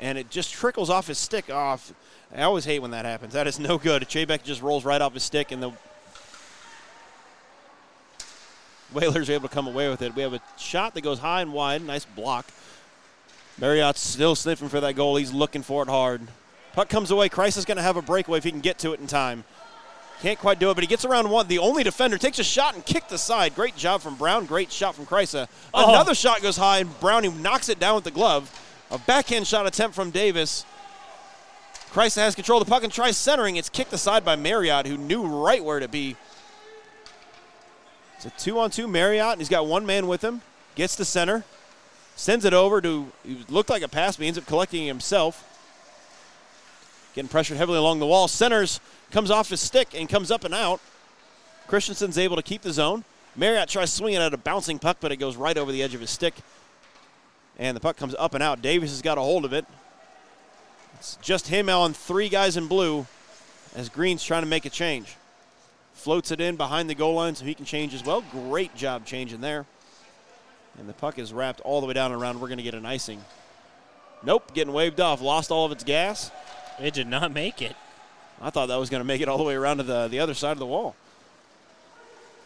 And 0.00 0.16
it 0.16 0.30
just 0.30 0.50
trickles 0.54 0.88
off 0.88 1.08
his 1.08 1.18
stick 1.18 1.50
off. 1.50 1.92
I 2.34 2.44
always 2.44 2.64
hate 2.64 2.78
when 2.78 2.92
that 2.92 3.04
happens. 3.04 3.34
That 3.34 3.46
is 3.46 3.58
no 3.58 3.76
good. 3.76 4.00
Chaybeck 4.04 4.44
just 4.44 4.62
rolls 4.62 4.86
right 4.86 5.02
off 5.02 5.12
his 5.12 5.24
stick, 5.24 5.52
and 5.52 5.62
the 5.62 5.72
Whalers 8.96 9.28
are 9.28 9.34
able 9.34 9.48
to 9.48 9.54
come 9.54 9.66
away 9.66 9.90
with 9.90 10.00
it. 10.00 10.16
We 10.16 10.22
have 10.22 10.32
a 10.32 10.40
shot 10.56 10.94
that 10.94 11.02
goes 11.02 11.18
high 11.18 11.42
and 11.42 11.52
wide. 11.52 11.82
Nice 11.82 12.06
block. 12.06 12.46
Marriott's 13.58 14.00
still 14.00 14.34
sniffing 14.34 14.70
for 14.70 14.80
that 14.80 14.96
goal. 14.96 15.16
He's 15.16 15.34
looking 15.34 15.62
for 15.62 15.82
it 15.82 15.88
hard. 15.88 16.22
Puck 16.72 16.88
comes 16.88 17.10
away. 17.10 17.28
Kreis 17.28 17.58
is 17.58 17.66
going 17.66 17.76
to 17.76 17.82
have 17.82 17.98
a 17.98 18.02
breakaway 18.02 18.38
if 18.38 18.44
he 18.44 18.50
can 18.50 18.60
get 18.60 18.78
to 18.78 18.94
it 18.94 19.00
in 19.00 19.06
time. 19.06 19.44
Can't 20.22 20.38
quite 20.38 20.58
do 20.58 20.70
it, 20.70 20.74
but 20.74 20.82
he 20.82 20.88
gets 20.88 21.04
around 21.04 21.28
one. 21.28 21.46
The 21.46 21.58
only 21.58 21.82
defender 21.82 22.16
takes 22.16 22.38
a 22.38 22.44
shot 22.44 22.74
and 22.74 22.86
kicked 22.86 23.12
aside. 23.12 23.54
Great 23.54 23.76
job 23.76 24.00
from 24.00 24.14
Brown. 24.14 24.46
Great 24.46 24.72
shot 24.72 24.94
from 24.94 25.04
Kreisa. 25.04 25.42
Uh, 25.42 25.46
oh. 25.74 25.90
Another 25.90 26.14
shot 26.14 26.40
goes 26.40 26.56
high, 26.56 26.78
and 26.78 27.00
Brownie 27.00 27.28
knocks 27.28 27.68
it 27.68 27.78
down 27.78 27.96
with 27.96 28.04
the 28.04 28.10
glove. 28.10 28.50
A 28.90 28.96
backhand 28.98 29.46
shot 29.46 29.66
attempt 29.66 29.94
from 29.94 30.10
Davis. 30.10 30.64
Kreisa 31.92 32.16
has 32.16 32.34
control 32.34 32.62
of 32.62 32.66
the 32.66 32.70
puck 32.70 32.82
and 32.82 32.92
tries 32.92 33.18
centering. 33.18 33.56
It's 33.56 33.68
kicked 33.68 33.92
aside 33.92 34.24
by 34.24 34.36
Marriott, 34.36 34.86
who 34.86 34.96
knew 34.96 35.26
right 35.26 35.62
where 35.62 35.80
to 35.80 35.88
be. 35.88 36.16
It's 38.16 38.26
a 38.26 38.30
two 38.30 38.58
on 38.58 38.70
two 38.70 38.88
Marriott, 38.88 39.32
and 39.32 39.40
he's 39.40 39.48
got 39.48 39.66
one 39.66 39.86
man 39.86 40.06
with 40.06 40.22
him. 40.22 40.42
Gets 40.74 40.96
the 40.96 41.04
center, 41.04 41.44
sends 42.16 42.44
it 42.44 42.52
over 42.52 42.80
to, 42.80 43.10
looked 43.48 43.70
like 43.70 43.82
a 43.82 43.88
pass, 43.88 44.16
but 44.16 44.22
he 44.22 44.28
ends 44.28 44.38
up 44.38 44.46
collecting 44.46 44.86
himself. 44.86 45.42
Getting 47.14 47.28
pressured 47.28 47.56
heavily 47.56 47.78
along 47.78 47.98
the 47.98 48.06
wall. 48.06 48.28
Centers, 48.28 48.80
comes 49.10 49.30
off 49.30 49.48
his 49.48 49.60
stick 49.60 49.88
and 49.94 50.08
comes 50.08 50.30
up 50.30 50.44
and 50.44 50.54
out. 50.54 50.80
Christensen's 51.66 52.18
able 52.18 52.36
to 52.36 52.42
keep 52.42 52.62
the 52.62 52.72
zone. 52.72 53.04
Marriott 53.34 53.68
tries 53.68 53.92
swinging 53.92 54.20
at 54.20 54.32
a 54.32 54.36
bouncing 54.36 54.78
puck, 54.78 54.98
but 55.00 55.12
it 55.12 55.16
goes 55.16 55.36
right 55.36 55.56
over 55.56 55.72
the 55.72 55.82
edge 55.82 55.94
of 55.94 56.00
his 56.00 56.10
stick. 56.10 56.34
And 57.58 57.76
the 57.76 57.80
puck 57.80 57.96
comes 57.96 58.14
up 58.18 58.34
and 58.34 58.42
out. 58.42 58.62
Davis 58.62 58.90
has 58.90 59.02
got 59.02 59.18
a 59.18 59.22
hold 59.22 59.44
of 59.44 59.52
it. 59.52 59.64
It's 60.94 61.16
just 61.22 61.48
him 61.48 61.68
on 61.68 61.92
three 61.92 62.28
guys 62.28 62.56
in 62.56 62.66
blue 62.66 63.06
as 63.74 63.88
Green's 63.88 64.24
trying 64.24 64.42
to 64.42 64.48
make 64.48 64.64
a 64.64 64.70
change. 64.70 65.16
Floats 66.06 66.30
it 66.30 66.40
in 66.40 66.54
behind 66.54 66.88
the 66.88 66.94
goal 66.94 67.14
line 67.14 67.34
so 67.34 67.44
he 67.44 67.52
can 67.52 67.64
change 67.64 67.92
as 67.92 68.04
well. 68.04 68.22
Great 68.30 68.72
job 68.76 69.04
changing 69.04 69.40
there. 69.40 69.66
And 70.78 70.88
the 70.88 70.92
puck 70.92 71.18
is 71.18 71.32
wrapped 71.32 71.60
all 71.62 71.80
the 71.80 71.88
way 71.88 71.94
down 71.94 72.12
and 72.12 72.22
around. 72.22 72.40
We're 72.40 72.46
going 72.46 72.58
to 72.58 72.62
get 72.62 72.74
an 72.74 72.86
icing. 72.86 73.24
Nope, 74.22 74.54
getting 74.54 74.72
waved 74.72 75.00
off. 75.00 75.20
Lost 75.20 75.50
all 75.50 75.66
of 75.66 75.72
its 75.72 75.82
gas. 75.82 76.30
It 76.80 76.94
did 76.94 77.08
not 77.08 77.32
make 77.32 77.60
it. 77.60 77.74
I 78.40 78.50
thought 78.50 78.66
that 78.66 78.76
was 78.76 78.88
going 78.88 79.00
to 79.00 79.04
make 79.04 79.20
it 79.20 79.28
all 79.28 79.36
the 79.36 79.42
way 79.42 79.56
around 79.56 79.78
to 79.78 79.82
the, 79.82 80.06
the 80.06 80.20
other 80.20 80.34
side 80.34 80.52
of 80.52 80.60
the 80.60 80.66
wall. 80.66 80.94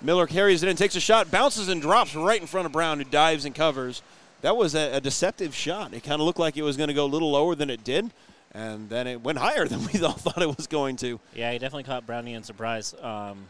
Miller 0.01 0.27
carries 0.27 0.63
it 0.63 0.69
in, 0.71 0.75
takes 0.75 0.97
a 0.97 1.01
shot, 1.01 1.31
bounces 1.31 1.69
and 1.69 1.83
drops 1.83 2.15
right 2.15 2.41
in 2.41 2.47
front 2.47 2.65
of 2.65 2.73
Brown, 2.73 2.97
who 2.97 3.05
dives 3.05 3.45
and 3.45 3.55
covers. 3.55 4.01
That 4.41 4.57
was 4.57 4.75
a, 4.75 4.97
a 4.97 5.03
deceptive 5.03 5.55
shot. 5.55 5.93
It 5.93 6.03
kind 6.03 6.19
of 6.19 6.25
looked 6.25 6.39
like 6.39 6.57
it 6.57 6.63
was 6.63 6.79
going 6.79 6.89
to 6.89 6.95
go 6.95 7.05
a 7.05 7.13
little 7.13 7.33
lower 7.33 7.55
than 7.55 7.69
it 7.69 7.85
did, 7.85 8.11
and 8.53 8.89
then 8.89 9.07
it 9.07 9.23
went 9.23 9.39
higher 9.39 9.67
than 9.69 9.81
we 9.87 10.01
all 10.03 10.13
thought 10.13 10.43
it 10.43 10.57
was 10.57 10.67
going 10.67 10.97
to. 10.97 11.21
Yeah, 11.35 11.53
he 11.53 11.59
definitely 11.59 11.85
caught 11.85 12.07
Brownie 12.07 12.35
in 12.35 12.43
surprise. 12.43 12.95
Um, 13.01 13.47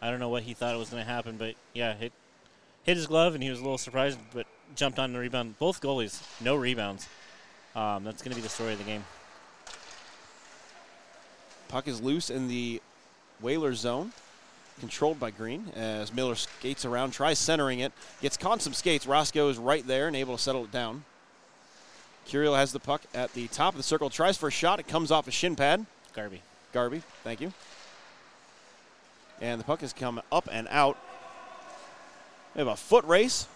I 0.00 0.10
don't 0.10 0.20
know 0.20 0.28
what 0.28 0.42
he 0.42 0.54
thought 0.54 0.74
it 0.74 0.78
was 0.78 0.90
going 0.90 1.02
to 1.02 1.10
happen, 1.10 1.36
but 1.36 1.54
yeah, 1.74 1.92
it 1.94 2.12
hit 2.84 2.96
his 2.96 3.06
glove, 3.06 3.34
and 3.34 3.42
he 3.42 3.50
was 3.50 3.58
a 3.58 3.62
little 3.62 3.78
surprised, 3.78 4.18
but 4.32 4.46
jumped 4.74 4.98
on 4.98 5.12
the 5.12 5.18
rebound. 5.18 5.58
Both 5.58 5.80
goalies, 5.80 6.22
no 6.40 6.54
rebounds. 6.54 7.08
Um, 7.74 8.04
that's 8.04 8.22
going 8.22 8.30
to 8.30 8.36
be 8.36 8.42
the 8.42 8.48
story 8.48 8.72
of 8.72 8.78
the 8.78 8.84
game. 8.84 9.04
Puck 11.68 11.88
is 11.88 12.00
loose 12.00 12.30
in 12.30 12.48
the 12.48 12.80
Whalers 13.40 13.80
zone, 13.80 14.12
controlled 14.80 15.18
by 15.18 15.30
Green 15.30 15.66
as 15.74 16.12
Miller 16.12 16.36
skates 16.36 16.84
around, 16.84 17.10
tries 17.10 17.38
centering 17.38 17.80
it, 17.80 17.92
gets 18.22 18.36
caught 18.36 18.54
in 18.54 18.60
some 18.60 18.72
skates. 18.72 19.06
Roscoe 19.06 19.48
is 19.48 19.58
right 19.58 19.86
there 19.86 20.06
and 20.06 20.16
able 20.16 20.36
to 20.36 20.42
settle 20.42 20.64
it 20.64 20.72
down. 20.72 21.04
Curiel 22.28 22.56
has 22.56 22.72
the 22.72 22.80
puck 22.80 23.02
at 23.14 23.32
the 23.34 23.46
top 23.48 23.74
of 23.74 23.78
the 23.78 23.82
circle, 23.84 24.10
tries 24.10 24.36
for 24.36 24.48
a 24.48 24.52
shot. 24.52 24.80
It 24.80 24.88
comes 24.88 25.10
off 25.10 25.28
a 25.28 25.30
shin 25.30 25.54
pad. 25.56 25.86
Garby. 26.14 26.42
Garby, 26.72 27.02
thank 27.22 27.40
you. 27.40 27.52
And 29.40 29.60
the 29.60 29.64
puck 29.64 29.80
has 29.82 29.92
come 29.92 30.20
up 30.32 30.48
and 30.50 30.66
out. 30.70 30.98
We 32.54 32.60
have 32.60 32.68
a 32.68 32.76
foot 32.76 33.04
race. 33.04 33.46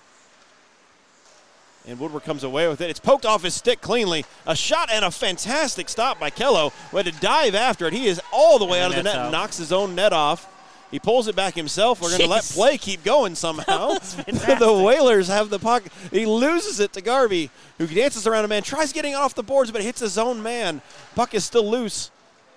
And 1.88 1.98
Woodward 1.98 2.24
comes 2.24 2.44
away 2.44 2.68
with 2.68 2.83
it. 2.83 2.90
It's 2.90 3.00
poked 3.00 3.24
off 3.24 3.42
his 3.42 3.54
stick 3.54 3.80
cleanly. 3.80 4.26
A 4.46 4.54
shot 4.54 4.90
and 4.92 5.04
a 5.04 5.11
fantastic 5.11 5.88
stop 5.88 6.20
by 6.20 6.28
Kello. 6.30 6.72
Who 6.90 6.98
had 6.98 7.06
to 7.06 7.12
dive 7.12 7.54
after 7.54 7.87
it. 7.87 7.94
He 7.94 8.06
is 8.06 8.20
all 8.33 8.59
the 8.59 8.66
way 8.66 8.80
And 8.80 8.92
out 8.92 8.98
of 8.98 9.04
the 9.04 9.11
net 9.11 9.16
out. 9.18 9.33
knocks 9.33 9.56
his 9.56 9.72
own 9.72 9.94
net 9.94 10.12
off. 10.12 10.46
He 10.90 10.98
pulls 10.98 11.29
it 11.29 11.37
back 11.37 11.55
himself. 11.55 12.00
We're 12.00 12.09
going 12.09 12.22
to 12.22 12.26
let 12.26 12.42
play 12.44 12.76
keep 12.76 13.05
going 13.05 13.35
somehow. 13.35 13.90
the. 13.98 14.83
Whalers 14.85 15.29
have 15.29 15.50
the 15.50 15.59
puck. 15.59 15.85
He 16.11 16.26
loses 16.26 16.81
it 16.81 16.92
to 16.94 17.00
Garvey, 17.00 17.50
who 17.79 17.87
dances 17.87 18.26
around 18.26 18.44
a 18.44 18.48
man, 18.48 18.62
tries 18.62 18.92
getting 18.92 19.14
off 19.14 19.35
the 19.35 19.42
boards, 19.42 19.70
but 19.70 19.83
hits 19.83 20.00
his 20.00 20.18
own 20.18 20.42
man. 20.42 20.83
Puck 21.14 21.35
is 21.35 21.44
still 21.44 21.68
loose. 21.68 22.11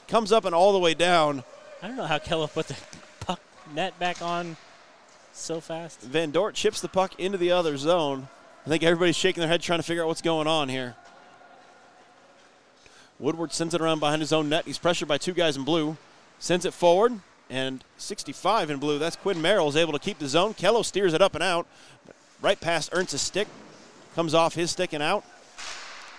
Comes 0.07 0.31
up 0.31 0.45
and 0.45 0.55
all 0.55 0.73
the 0.73 0.79
way 0.79 0.93
down. 0.93 1.43
I 1.81 1.87
don't 1.87 1.97
know 1.97 2.05
how 2.05 2.17
Kello 2.17 2.51
put 2.51 2.67
the 2.67 2.75
puck 3.19 3.39
net 3.73 3.97
back 3.99 4.21
on 4.21 4.57
so 5.33 5.59
fast. 5.59 6.01
Van 6.01 6.31
Dort 6.31 6.55
chips 6.55 6.81
the 6.81 6.87
puck 6.87 7.19
into 7.19 7.37
the 7.37 7.51
other 7.51 7.77
zone. 7.77 8.27
I 8.65 8.69
think 8.69 8.83
everybody's 8.83 9.15
shaking 9.15 9.41
their 9.41 9.49
head 9.49 9.61
trying 9.61 9.79
to 9.79 9.83
figure 9.83 10.03
out 10.03 10.07
what's 10.07 10.21
going 10.21 10.47
on 10.47 10.69
here. 10.69 10.95
Woodward 13.19 13.53
sends 13.53 13.73
it 13.73 13.81
around 13.81 13.99
behind 13.99 14.21
his 14.21 14.33
own 14.33 14.49
net. 14.49 14.65
He's 14.65 14.77
pressured 14.77 15.07
by 15.07 15.17
two 15.17 15.33
guys 15.33 15.55
in 15.57 15.63
blue. 15.63 15.97
Sends 16.39 16.65
it 16.65 16.73
forward, 16.73 17.19
and 17.53 17.83
65 17.97 18.71
in 18.71 18.79
blue. 18.79 18.97
That's 18.97 19.15
Quinn 19.15 19.39
Merrill 19.39 19.69
is 19.69 19.75
able 19.75 19.93
to 19.93 19.99
keep 19.99 20.17
the 20.17 20.27
zone. 20.27 20.55
Kello 20.55 20.83
steers 20.83 21.13
it 21.13 21.21
up 21.21 21.35
and 21.35 21.43
out. 21.43 21.67
Right 22.41 22.59
past 22.59 22.89
Ernst's 22.91 23.21
stick. 23.21 23.47
Comes 24.15 24.33
off 24.33 24.55
his 24.55 24.71
stick 24.71 24.91
and 24.91 25.03
out. 25.03 25.23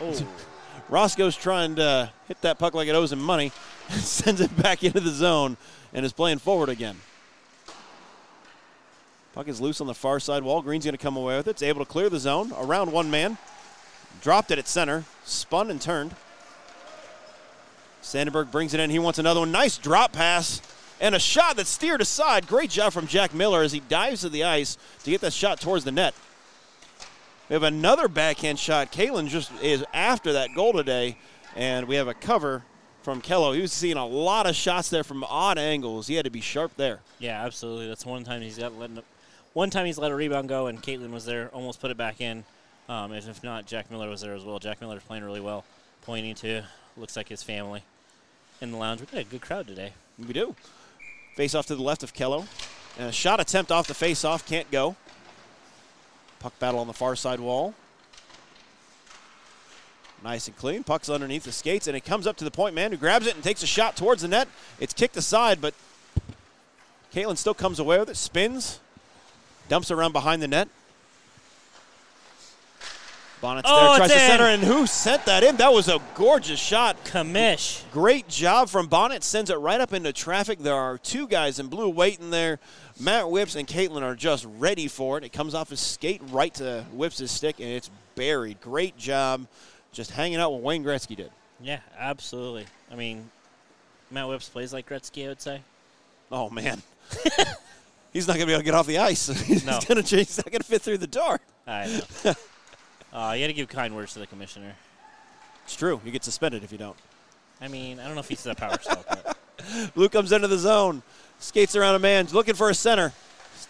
Oh, 0.00 0.16
Roscoe's 0.88 1.36
trying 1.36 1.74
to 1.74 2.12
hit 2.28 2.40
that 2.42 2.60
puck 2.60 2.72
like 2.74 2.86
it 2.86 2.94
owes 2.94 3.10
him 3.10 3.20
money. 3.20 3.50
Sends 3.90 4.40
it 4.40 4.56
back 4.62 4.84
into 4.84 5.00
the 5.00 5.10
zone 5.10 5.56
and 5.92 6.06
is 6.06 6.12
playing 6.12 6.38
forward 6.38 6.68
again. 6.68 6.96
Puck 9.34 9.48
is 9.48 9.60
loose 9.60 9.80
on 9.80 9.88
the 9.88 9.94
far 9.94 10.20
side 10.20 10.44
wall. 10.44 10.62
Green's 10.62 10.84
going 10.84 10.96
to 10.96 11.02
come 11.02 11.16
away 11.16 11.36
with 11.36 11.48
it. 11.48 11.50
It's 11.50 11.62
able 11.62 11.84
to 11.84 11.90
clear 11.90 12.08
the 12.08 12.20
zone 12.20 12.52
around 12.56 12.92
one 12.92 13.10
man. 13.10 13.38
Dropped 14.22 14.52
it 14.52 14.60
at 14.60 14.68
center. 14.68 15.02
Spun 15.24 15.68
and 15.68 15.80
turned. 15.80 16.14
Sandberg 18.02 18.52
brings 18.52 18.72
it 18.72 18.78
in. 18.78 18.90
He 18.90 19.00
wants 19.00 19.18
another 19.18 19.40
one. 19.40 19.50
Nice 19.50 19.76
drop 19.78 20.12
pass 20.12 20.60
and 21.04 21.14
a 21.14 21.18
shot 21.18 21.56
that's 21.56 21.68
steered 21.68 22.00
aside. 22.00 22.46
Great 22.46 22.70
job 22.70 22.90
from 22.94 23.06
Jack 23.06 23.34
Miller 23.34 23.62
as 23.62 23.72
he 23.72 23.80
dives 23.80 24.22
to 24.22 24.30
the 24.30 24.42
ice 24.42 24.78
to 25.02 25.10
get 25.10 25.20
that 25.20 25.34
shot 25.34 25.60
towards 25.60 25.84
the 25.84 25.92
net. 25.92 26.14
We 27.50 27.52
have 27.52 27.62
another 27.62 28.08
backhand 28.08 28.58
shot. 28.58 28.90
Kalen 28.90 29.28
just 29.28 29.52
is 29.62 29.84
after 29.92 30.32
that 30.32 30.54
goal 30.54 30.72
today, 30.72 31.18
and 31.54 31.86
we 31.86 31.96
have 31.96 32.08
a 32.08 32.14
cover 32.14 32.64
from 33.02 33.20
Kello. 33.20 33.54
He 33.54 33.60
was 33.60 33.70
seeing 33.70 33.98
a 33.98 34.06
lot 34.06 34.46
of 34.46 34.56
shots 34.56 34.88
there 34.88 35.04
from 35.04 35.22
odd 35.24 35.58
angles. 35.58 36.06
He 36.06 36.14
had 36.14 36.24
to 36.24 36.30
be 36.30 36.40
sharp 36.40 36.74
there. 36.78 37.00
yeah, 37.18 37.44
absolutely. 37.44 37.86
That's 37.86 38.06
one 38.06 38.24
time 38.24 38.40
he's 38.40 38.56
got 38.56 38.74
letting. 38.78 39.02
One 39.52 39.68
time 39.68 39.84
he's 39.84 39.98
let 39.98 40.10
a 40.10 40.14
rebound 40.14 40.48
go, 40.48 40.68
and 40.68 40.82
Caitlin 40.82 41.10
was 41.10 41.26
there, 41.26 41.50
almost 41.52 41.82
put 41.82 41.90
it 41.90 41.98
back 41.98 42.22
in. 42.22 42.44
Um, 42.88 43.12
and 43.12 43.28
if 43.28 43.44
not, 43.44 43.66
Jack 43.66 43.90
Miller 43.90 44.08
was 44.08 44.22
there 44.22 44.32
as 44.32 44.42
well. 44.42 44.58
Jack 44.58 44.80
Miller's 44.80 45.02
playing 45.02 45.22
really 45.22 45.40
well, 45.40 45.66
pointing 46.00 46.34
to 46.36 46.62
looks 46.96 47.14
like 47.14 47.28
his 47.28 47.42
family 47.42 47.82
in 48.62 48.72
the 48.72 48.78
lounge. 48.78 49.00
We 49.00 49.06
got 49.06 49.20
a 49.20 49.24
good 49.24 49.42
crowd 49.42 49.66
today. 49.66 49.92
We 50.18 50.32
do. 50.32 50.56
Face 51.34 51.54
off 51.54 51.66
to 51.66 51.76
the 51.76 51.82
left 51.82 52.02
of 52.02 52.14
Kello. 52.14 52.46
And 52.98 53.08
a 53.08 53.12
shot 53.12 53.40
attempt 53.40 53.72
off 53.72 53.86
the 53.86 53.94
face 53.94 54.24
off 54.24 54.46
can't 54.46 54.70
go. 54.70 54.96
Puck 56.38 56.58
battle 56.58 56.80
on 56.80 56.86
the 56.86 56.92
far 56.92 57.16
side 57.16 57.40
wall. 57.40 57.74
Nice 60.22 60.46
and 60.46 60.56
clean. 60.56 60.84
Puck's 60.84 61.10
underneath 61.10 61.44
the 61.44 61.52
skates, 61.52 61.86
and 61.86 61.96
it 61.96 62.04
comes 62.04 62.26
up 62.26 62.36
to 62.38 62.44
the 62.44 62.50
point 62.50 62.74
man 62.74 62.92
who 62.92 62.96
grabs 62.96 63.26
it 63.26 63.34
and 63.34 63.44
takes 63.44 63.62
a 63.62 63.66
shot 63.66 63.96
towards 63.96 64.22
the 64.22 64.28
net. 64.28 64.48
It's 64.80 64.94
kicked 64.94 65.16
aside, 65.16 65.60
but 65.60 65.74
Caitlin 67.12 67.36
still 67.36 67.54
comes 67.54 67.78
away 67.78 67.98
with 67.98 68.08
it, 68.08 68.16
spins, 68.16 68.80
dumps 69.68 69.90
around 69.90 70.12
behind 70.12 70.40
the 70.40 70.48
net. 70.48 70.68
Bonnet's 73.44 73.68
Oh, 73.70 73.88
there, 73.90 73.96
tries 73.98 74.10
to 74.10 74.14
in. 74.14 74.20
center, 74.30 74.44
and 74.44 74.62
who 74.62 74.86
sent 74.86 75.26
that 75.26 75.44
in? 75.44 75.56
That 75.56 75.70
was 75.72 75.88
a 75.88 76.00
gorgeous 76.14 76.58
shot. 76.58 76.96
Kamish. 77.04 77.82
Great 77.92 78.26
job 78.26 78.70
from 78.70 78.86
Bonnet. 78.86 79.22
Sends 79.22 79.50
it 79.50 79.56
right 79.56 79.80
up 79.80 79.92
into 79.92 80.12
traffic. 80.14 80.58
There 80.60 80.74
are 80.74 80.96
two 80.96 81.28
guys 81.28 81.58
in 81.58 81.66
blue 81.66 81.90
waiting 81.90 82.30
there. 82.30 82.58
Matt 82.98 83.30
Whips 83.30 83.54
and 83.54 83.68
Caitlin 83.68 84.02
are 84.02 84.14
just 84.14 84.46
ready 84.58 84.88
for 84.88 85.18
it. 85.18 85.24
It 85.24 85.32
comes 85.34 85.54
off 85.54 85.68
his 85.68 85.80
skate 85.80 86.22
right 86.30 86.54
to 86.54 86.84
Whips' 86.92 87.30
stick, 87.30 87.60
and 87.60 87.68
it's 87.68 87.90
buried. 88.14 88.60
Great 88.62 88.96
job 88.96 89.46
just 89.92 90.10
hanging 90.12 90.38
out 90.38 90.50
what 90.52 90.62
Wayne 90.62 90.82
Gretzky 90.82 91.14
did. 91.14 91.30
Yeah, 91.60 91.80
absolutely. 91.98 92.64
I 92.90 92.94
mean, 92.94 93.30
Matt 94.10 94.26
Whips 94.26 94.48
plays 94.48 94.72
like 94.72 94.88
Gretzky, 94.88 95.26
I 95.26 95.28
would 95.28 95.42
say. 95.42 95.60
Oh, 96.32 96.48
man. 96.48 96.80
He's 98.14 98.26
not 98.26 98.34
going 98.36 98.42
to 98.42 98.46
be 98.46 98.52
able 98.52 98.60
to 98.60 98.64
get 98.64 98.74
off 98.74 98.86
the 98.86 98.98
ice. 98.98 99.26
he's 99.46 99.64
No. 99.66 99.78
going 99.86 100.02
to 100.02 100.08
change. 100.08 100.28
He's 100.28 100.38
not 100.38 100.50
going 100.50 100.60
to 100.60 100.66
fit 100.66 100.82
through 100.82 100.98
the 100.98 101.06
door. 101.06 101.40
I 101.66 102.00
know. 102.24 102.34
uh, 103.14 103.32
you 103.34 103.44
got 103.44 103.46
to 103.46 103.52
give 103.52 103.68
kind 103.68 103.94
words 103.94 104.12
to 104.14 104.18
the 104.18 104.26
commissioner. 104.26 104.74
It's 105.64 105.76
true. 105.76 106.00
You 106.04 106.10
get 106.10 106.24
suspended 106.24 106.64
if 106.64 106.72
you 106.72 106.78
don't. 106.78 106.96
I 107.60 107.68
mean, 107.68 108.00
I 108.00 108.04
don't 108.04 108.14
know 108.14 108.20
if 108.20 108.28
he's 108.28 108.42
that 108.44 108.56
power 108.56 108.76
still, 108.80 109.04
but 109.08 109.38
Blue 109.94 110.08
comes 110.08 110.32
into 110.32 110.48
the 110.48 110.58
zone, 110.58 111.02
skates 111.38 111.76
around 111.76 111.94
a 111.94 112.00
man, 112.00 112.26
looking 112.32 112.54
for 112.54 112.68
a 112.68 112.74
center. 112.74 113.12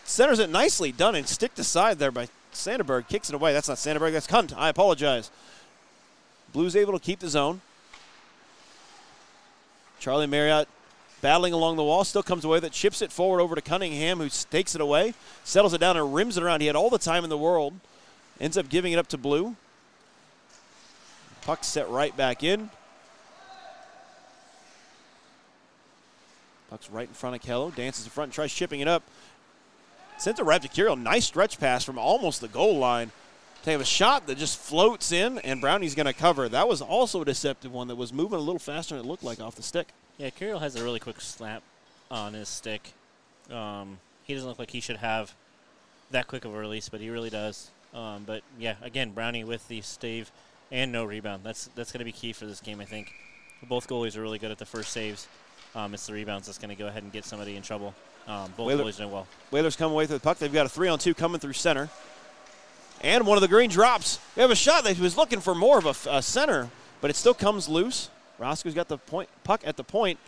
Centers 0.05 0.39
it 0.39 0.51
nicely 0.51 0.91
done 0.91 1.15
and 1.15 1.29
sticked 1.29 1.59
aside 1.59 1.99
there 1.99 2.11
by 2.11 2.29
Sandberg. 2.53 3.07
Kicks 3.09 3.29
it 3.29 3.35
away. 3.35 3.53
That's 3.53 3.69
not 3.69 3.79
Sandberg. 3.79 4.13
That's 4.13 4.27
Hunt. 4.27 4.57
I 4.57 4.69
apologize. 4.69 5.31
Blues 6.53 6.75
able 6.75 6.93
to 6.93 6.99
keep 6.99 7.21
the 7.21 7.29
zone. 7.29 7.61
Charlie 10.01 10.27
Marriott 10.27 10.69
battling 11.21 11.55
along 11.55 11.77
the 11.77 11.85
wall, 11.85 12.05
still 12.05 12.23
comes 12.23 12.45
away 12.45 12.57
with 12.57 12.65
it, 12.65 12.73
chips 12.73 13.01
it 13.01 13.11
forward 13.11 13.41
over 13.41 13.55
to 13.55 13.63
Cunningham, 13.63 14.19
who 14.19 14.29
takes 14.51 14.75
it 14.75 14.81
away, 14.83 15.15
settles 15.43 15.73
it 15.73 15.79
down, 15.79 15.97
and 15.97 16.15
rims 16.15 16.37
it 16.37 16.43
around. 16.43 16.61
He 16.61 16.67
had 16.67 16.77
all 16.77 16.91
the 16.91 16.99
time 16.99 17.25
in 17.25 17.31
the 17.31 17.39
world. 17.39 17.73
Ends 18.41 18.59
up 18.59 18.69
giving 18.69 18.93
it 18.93 18.99
up 18.99 19.07
to 19.09 19.19
Blue. 19.19 19.57
Puck 21.43 21.63
set 21.63 21.89
right 21.89 22.17
back 22.17 22.43
in. 22.43 22.71
Puck's 26.71 26.91
right 26.91 27.09
in 27.09 27.15
front 27.15 27.37
of 27.37 27.43
Kello. 27.43 27.75
Dances 27.75 28.05
in 28.05 28.11
front, 28.11 28.29
and 28.29 28.35
tries 28.35 28.53
chipping 28.53 28.81
it 28.81 28.89
up. 28.89 29.03
Sends 30.19 30.41
it 30.41 30.45
right 30.45 30.63
to 30.63 30.69
Kirill. 30.69 30.97
Nice 30.97 31.27
stretch 31.27 31.59
pass 31.59 31.85
from 31.85 31.99
almost 31.99 32.41
the 32.41 32.49
goal 32.49 32.79
line. 32.79 33.11
They 33.65 33.73
have 33.73 33.81
a 33.81 33.87
shot 33.87 34.27
that 34.27 34.37
just 34.37 34.59
floats 34.59 35.11
in, 35.11 35.39
and 35.39 35.61
Brownie's 35.61 35.95
going 35.95 36.07
to 36.07 36.13
cover. 36.13 36.49
That 36.49 36.69
was 36.69 36.83
also 36.83 37.23
a 37.23 37.25
deceptive 37.25 37.73
one 37.73 37.89
that 37.89 37.97
was 37.97 38.13
moving 38.13 38.39
a 38.39 38.43
little 38.43 38.59
faster 38.59 38.95
than 38.95 39.05
it 39.05 39.09
looked 39.09 39.23
like 39.23 39.41
off 39.41 39.55
the 39.55 39.63
stick. 39.63 39.89
yeah, 40.19 40.31
Kirill 40.31 40.59
has 40.59 40.77
a 40.77 40.85
really 40.85 41.01
quick 41.01 41.21
snap 41.21 41.63
on 42.11 42.35
his 42.35 42.49
stick. 42.49 42.93
Um, 43.51 43.99
he 44.23 44.35
doesn't 44.35 44.49
look 44.49 44.59
like 44.59 44.71
he 44.71 44.81
should 44.81 44.99
have 44.99 45.35
that 46.11 46.27
quick 46.27 46.45
of 46.45 46.55
a 46.55 46.59
release, 46.59 46.89
but 46.89 47.01
he 47.01 47.11
really 47.11 47.31
does. 47.31 47.71
Um, 47.95 48.25
but 48.27 48.43
yeah, 48.59 48.75
again, 48.83 49.11
Brownie 49.11 49.45
with 49.45 49.67
the 49.69 49.81
stave 49.81 50.31
and 50.73 50.91
no 50.93 51.05
rebound. 51.05 51.43
That's 51.45 51.69
that's 51.75 51.93
going 51.93 52.01
to 52.01 52.05
be 52.05 52.13
key 52.13 52.33
for 52.33 52.47
this 52.47 52.61
game, 52.61 52.81
I 52.81 52.85
think. 52.85 53.13
Both 53.69 53.89
goalies 53.89 54.17
are 54.17 54.23
really 54.23 54.39
good 54.39 54.51
at 54.51 54.59
the 54.59 54.67
first 54.67 54.91
saves. 54.93 55.29
Um, 55.75 55.95
it's 55.95 56.07
the 56.07 56.13
rebounds 56.13 56.47
that's 56.47 56.59
going 56.59 56.69
to 56.71 56.75
go 56.77 56.87
ahead 56.89 57.03
and 57.03 57.13
get 57.13 57.25
somebody 57.25 57.57
in 57.57 57.63
trouble. 57.63 57.95
Um, 58.27 58.53
both 58.57 58.67
Whaler- 58.69 58.85
goalies 58.85 58.97
doing 58.97 59.11
well. 59.11 59.27
Whalers 59.51 59.77
come 59.77 59.93
away 59.93 60.05
with 60.05 60.11
the 60.11 60.21
puck. 60.21 60.39
They've 60.39 60.53
got 60.53 60.67
a 60.67 60.69
three 60.69 60.89
on 60.89 60.99
two 60.99 61.15
coming 61.15 61.41
through 61.41 61.53
center. 61.55 61.89
And 63.01 63.27
one 63.27 63.37
of 63.37 63.43
the 63.43 63.49
green 63.49 63.71
drops. 63.71 64.19
We 64.35 64.43
have 64.43 64.51
a 64.51 64.57
shot 64.57 64.85
that 64.85 64.95
he 64.97 65.03
was 65.03 65.17
looking 65.17 65.41
for 65.41 65.55
more 65.55 65.79
of 65.79 66.07
a 66.09 66.23
center, 66.23 66.71
but 67.01 67.11
it 67.11 67.17
still 67.17 67.35
comes 67.35 67.69
loose. 67.69 68.09
Roscoe's 68.39 68.75
got 68.75 68.89
the 68.89 68.99
point 68.99 69.29
puck 69.45 69.61
at 69.65 69.77
the 69.77 69.85
point. 69.85 70.19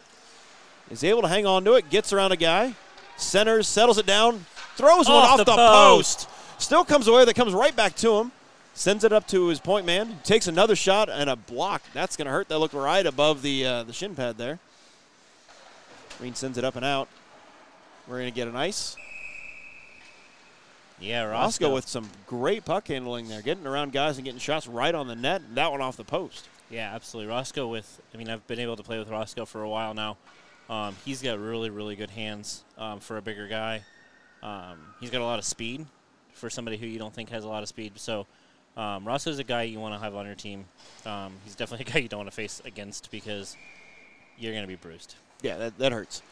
Is 0.91 1.03
able 1.03 1.23
to 1.23 1.29
hang 1.29 1.47
on 1.47 1.65
to 1.65 1.75
it, 1.75 1.91
gets 1.91 2.13
around 2.13 2.33
a 2.33 2.37
guy, 2.37 2.75
centers, 3.17 3.67
settles 3.67 3.99
it 3.99 4.07
down, 4.07 4.45
throws 4.77 5.09
one 5.09 5.17
Off 5.17 5.31
off 5.31 5.39
the 5.39 5.45
the, 5.45 5.57
post. 5.57 6.29
post. 6.29 6.31
Still 6.59 6.85
comes 6.85 7.07
away, 7.07 7.25
that 7.25 7.35
comes 7.35 7.53
right 7.53 7.75
back 7.75 7.95
to 7.97 8.17
him. 8.17 8.33
Sends 8.75 9.05
it 9.05 9.13
up 9.13 9.27
to 9.29 9.49
his 9.49 9.59
point 9.59 9.87
man. 9.87 10.19
Takes 10.23 10.47
another 10.47 10.77
shot 10.77 11.09
and 11.09 11.31
a 11.31 11.37
block. 11.37 11.83
That's 11.95 12.17
going 12.17 12.27
to 12.27 12.33
hurt. 12.33 12.49
That 12.49 12.59
looked 12.59 12.75
right 12.75 13.07
above 13.07 13.41
the 13.41 13.65
uh, 13.65 13.83
the 13.85 13.93
shin 13.95 14.15
pad 14.15 14.37
there. 14.37 14.59
Green 16.19 16.35
sends 16.35 16.59
it 16.59 16.65
up 16.65 16.77
and 16.77 16.85
out. 16.85 17.09
We're 18.07 18.19
going 18.19 18.31
to 18.31 18.35
get 18.35 18.49
an 18.49 18.57
ice. 18.57 18.97
Yeah, 20.99 21.25
Roscoe 21.25 21.67
Roscoe 21.67 21.75
with 21.75 21.89
some 21.89 22.09
great 22.27 22.65
puck 22.65 22.89
handling 22.89 23.29
there, 23.29 23.43
getting 23.43 23.67
around 23.67 23.93
guys 23.93 24.17
and 24.17 24.25
getting 24.25 24.41
shots 24.41 24.67
right 24.67 24.95
on 24.95 25.09
the 25.09 25.15
net. 25.15 25.43
That 25.55 25.71
one 25.71 25.81
off 25.81 25.97
the 25.97 26.05
post. 26.05 26.49
Yeah, 26.71 26.95
absolutely. 26.95 27.31
Roscoe 27.31 27.69
with, 27.69 28.01
I 28.15 28.17
mean, 28.17 28.31
I've 28.31 28.47
been 28.47 28.59
able 28.59 28.77
to 28.77 28.83
play 28.83 28.99
with 28.99 29.09
Roscoe 29.09 29.45
for 29.45 29.63
a 29.63 29.69
while 29.69 29.93
now. 29.95 30.17
Um, 30.69 30.97
he's 31.05 31.23
got 31.23 31.39
really, 31.39 31.71
really 31.71 31.97
good 31.97 32.11
hands 32.11 32.65
um, 32.79 33.01
for 33.01 33.19
a 33.19 33.23
bigger 33.23 33.47
guy. 33.47 33.83
Um, 34.43 34.79
he's 35.01 35.11
got 35.11 35.21
a 35.21 35.25
lot 35.25 35.39
of 35.39 35.45
speed 35.45 35.87
for 36.37 36.51
somebody 36.51 36.77
who 36.77 36.87
you 36.87 36.99
don't 36.99 37.13
think 37.13 37.31
has 37.31 37.45
a 37.45 37.49
lot 37.49 37.63
of 37.63 37.69
speed. 37.69 37.93
So 37.97 38.27
um, 38.77 39.09
is 39.09 39.39
a 39.39 39.45
guy 39.45 39.63
you 39.63 39.81
want 39.81 39.95
to 39.95 40.01
have 40.01 40.15
on 40.15 40.27
your 40.27 40.35
team. 40.35 40.67
Um, 41.05 41.33
he's 41.45 41.55
definitely 41.55 41.87
a 41.89 41.93
guy 41.93 41.99
you 42.01 42.09
don't 42.09 42.19
want 42.19 42.31
to 42.31 42.37
face 42.37 42.63
against 42.65 43.11
because 43.11 43.57
you're 44.39 44.53
going 44.53 44.65
to 44.65 44.69
be 44.69 44.77
bruised. 44.77 45.15
Yeah, 45.43 45.57
that, 45.57 45.79
that 45.79 45.93
hurts. 45.93 46.23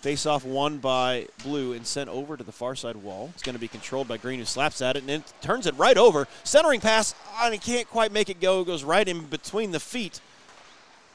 Face 0.00 0.26
off 0.26 0.44
won 0.44 0.78
by 0.78 1.28
Blue 1.44 1.74
and 1.74 1.86
sent 1.86 2.10
over 2.10 2.36
to 2.36 2.42
the 2.42 2.50
far 2.50 2.74
side 2.74 2.96
wall. 2.96 3.30
It's 3.34 3.42
going 3.42 3.54
to 3.54 3.60
be 3.60 3.68
controlled 3.68 4.08
by 4.08 4.16
Green, 4.16 4.40
who 4.40 4.44
slaps 4.44 4.82
at 4.82 4.96
it 4.96 5.00
and 5.00 5.08
then 5.08 5.24
turns 5.42 5.66
it 5.66 5.76
right 5.76 5.96
over. 5.96 6.26
Centering 6.42 6.80
pass, 6.80 7.14
and 7.40 7.54
he 7.54 7.60
can't 7.60 7.88
quite 7.88 8.10
make 8.10 8.28
it 8.28 8.40
go. 8.40 8.62
It 8.62 8.66
goes 8.66 8.82
right 8.82 9.06
in 9.06 9.26
between 9.26 9.70
the 9.70 9.78
feet 9.78 10.20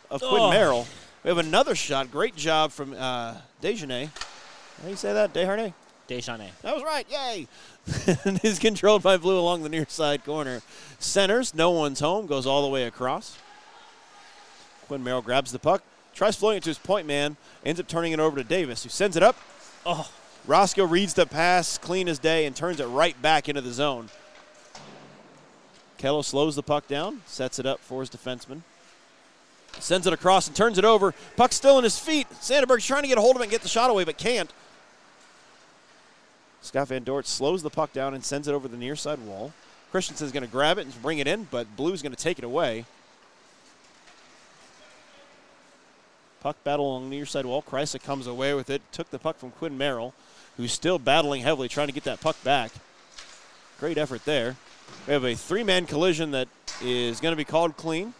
of 0.10 0.22
Quinn 0.22 0.42
Oh. 0.42 0.50
Merrill. 0.52 0.88
We 1.24 1.30
have 1.30 1.38
another 1.38 1.76
shot. 1.76 2.12
Great 2.12 2.38
job 2.38 2.72
from 2.72 2.94
uh, 2.94 3.36
Dejanay. 3.62 4.06
How 4.08 4.84
do 4.86 4.90
you 4.90 4.96
say 4.96 5.12
that? 5.12 5.34
Desharnais? 5.34 5.74
Deschanel. 6.08 6.50
That 6.62 6.76
was 6.76 6.84
right. 6.84 7.06
Yay. 7.10 7.48
and 8.24 8.44
is 8.44 8.60
controlled 8.60 9.04
by 9.04 9.18
Blue 9.18 9.40
along 9.40 9.64
the 9.64 9.70
near 9.70 9.86
side 9.88 10.24
corner. 10.24 10.62
Centers. 11.00 11.54
No 11.54 11.72
one's 11.72 12.00
home. 12.00 12.26
Goes 12.28 12.46
all 12.46 12.62
the 12.62 12.70
way 12.70 12.84
across. 12.84 13.38
Quinn 14.88 15.04
Merrill 15.04 15.22
grabs 15.22 15.52
the 15.52 15.60
puck. 15.60 15.84
Tries 16.14 16.36
floating 16.36 16.58
it 16.58 16.64
to 16.64 16.70
his 16.70 16.80
point 16.80 17.06
man. 17.06 17.38
Ends 17.66 17.80
up 17.80 17.88
turning 17.88 18.12
it 18.12 18.20
over 18.20 18.38
to 18.38 18.44
Davis, 18.44 18.84
who 18.84 18.90
sends 18.90 19.16
it 19.16 19.24
up. 19.24 19.36
Oh, 19.86 20.10
Roscoe 20.48 20.86
reads 20.86 21.14
the 21.14 21.26
pass 21.26 21.78
clean 21.78 22.08
as 22.08 22.20
day 22.20 22.46
and 22.46 22.56
turns 22.56 22.80
it 22.80 22.86
right 22.86 23.22
back 23.22 23.50
into 23.50 23.62
the 23.62 23.72
zone. 23.72 24.10
Kello 26.00 26.24
slows 26.24 26.56
the 26.56 26.64
puck 26.64 26.88
down, 26.88 27.22
sets 27.26 27.60
it 27.60 27.66
up 27.66 27.80
for 27.80 28.02
his 28.02 28.10
defenseman. 28.10 28.62
Sends 29.80 30.08
it 30.08 30.14
across 30.14 30.48
and 30.48 30.56
turns 30.56 30.78
it 30.78 30.86
over. 30.86 31.14
Puck 31.36 31.52
still 31.52 31.78
in 31.78 31.84
his 31.84 32.00
feet. 32.00 32.28
Sandberg's 32.40 32.86
trying 32.86 33.04
to 33.04 33.08
get 33.08 33.18
a 33.18 33.22
hold 33.22 33.36
of 33.36 33.42
it 33.42 33.46
and 33.46 33.52
get 33.52 33.62
the 33.62 33.68
shot 33.68 33.90
away, 33.90 34.04
but 34.04 34.18
can't. 34.18 34.52
Scott 36.68 36.90
Van 36.90 37.04
Dort 37.04 37.26
slows 37.26 37.64
the 37.64 37.70
puck 37.70 37.94
down 37.94 38.14
and 38.14 38.24
sends 38.24 38.48
it 38.50 38.52
over 38.52 38.68
the 38.68 38.76
near 38.76 38.98
side 38.98 39.20
wall. 39.20 39.54
Christensen's 39.90 40.34
going 40.34 40.44
to 40.44 40.52
grab 40.52 40.78
it 40.78 40.86
and 40.86 41.02
bring 41.02 41.20
it 41.20 41.28
in, 41.28 41.48
but 41.50 41.78
Blue's 41.78 42.02
going 42.02 42.14
to 42.14 42.22
take 42.22 42.38
it 42.38 42.44
away. 42.44 42.84
Puck 46.42 46.62
battle 46.66 46.86
along 46.86 47.10
the 47.10 47.16
near 47.16 47.26
side 47.26 47.46
wall. 47.46 47.62
Kreisa 47.62 48.04
comes 48.04 48.28
away 48.28 48.54
with 48.54 48.70
it. 48.70 48.82
Took 48.92 49.10
the 49.12 49.18
puck 49.18 49.38
from 49.38 49.52
Quinn 49.52 49.78
Merrill, 49.78 50.14
who's 50.58 50.74
still 50.74 51.00
battling 51.00 51.42
heavily, 51.42 51.70
trying 51.70 51.88
to 51.88 51.94
get 51.94 52.04
that 52.04 52.20
puck 52.20 52.36
back. 52.44 52.72
Great 53.80 53.98
effort 53.98 54.26
there. 54.26 54.58
We 55.08 55.14
have 55.14 55.24
a 55.24 55.36
three 55.36 55.64
man 55.64 55.86
collision 55.86 56.32
that 56.32 56.50
is 56.82 57.22
going 57.22 57.32
to 57.32 57.38
be 57.38 57.46
called 57.46 57.78
clean. 57.78 58.14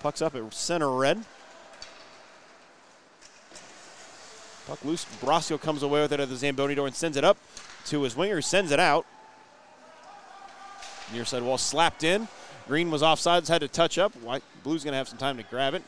Puck's 0.00 0.20
up 0.20 0.34
at 0.34 0.52
center 0.52 0.90
red. 0.90 1.24
Puck 4.66 4.84
loose. 4.84 5.04
Brasco 5.20 5.60
comes 5.60 5.82
away 5.82 6.00
with 6.00 6.12
it 6.12 6.20
at 6.20 6.28
the 6.28 6.36
Zamboni 6.36 6.74
door 6.74 6.86
and 6.86 6.96
sends 6.96 7.16
it 7.16 7.24
up 7.24 7.36
to 7.86 8.02
his 8.02 8.16
winger, 8.16 8.40
sends 8.40 8.70
it 8.70 8.80
out. 8.80 9.04
Near 11.12 11.24
side 11.24 11.42
wall 11.42 11.58
slapped 11.58 12.02
in. 12.02 12.28
Green 12.66 12.90
was 12.90 13.02
offsides, 13.02 13.48
had 13.48 13.60
to 13.60 13.68
touch 13.68 13.98
up. 13.98 14.14
White, 14.22 14.42
Blue's 14.62 14.84
going 14.84 14.92
to 14.92 14.96
have 14.98 15.08
some 15.08 15.18
time 15.18 15.36
to 15.36 15.42
grab 15.42 15.74
it. 15.74 15.82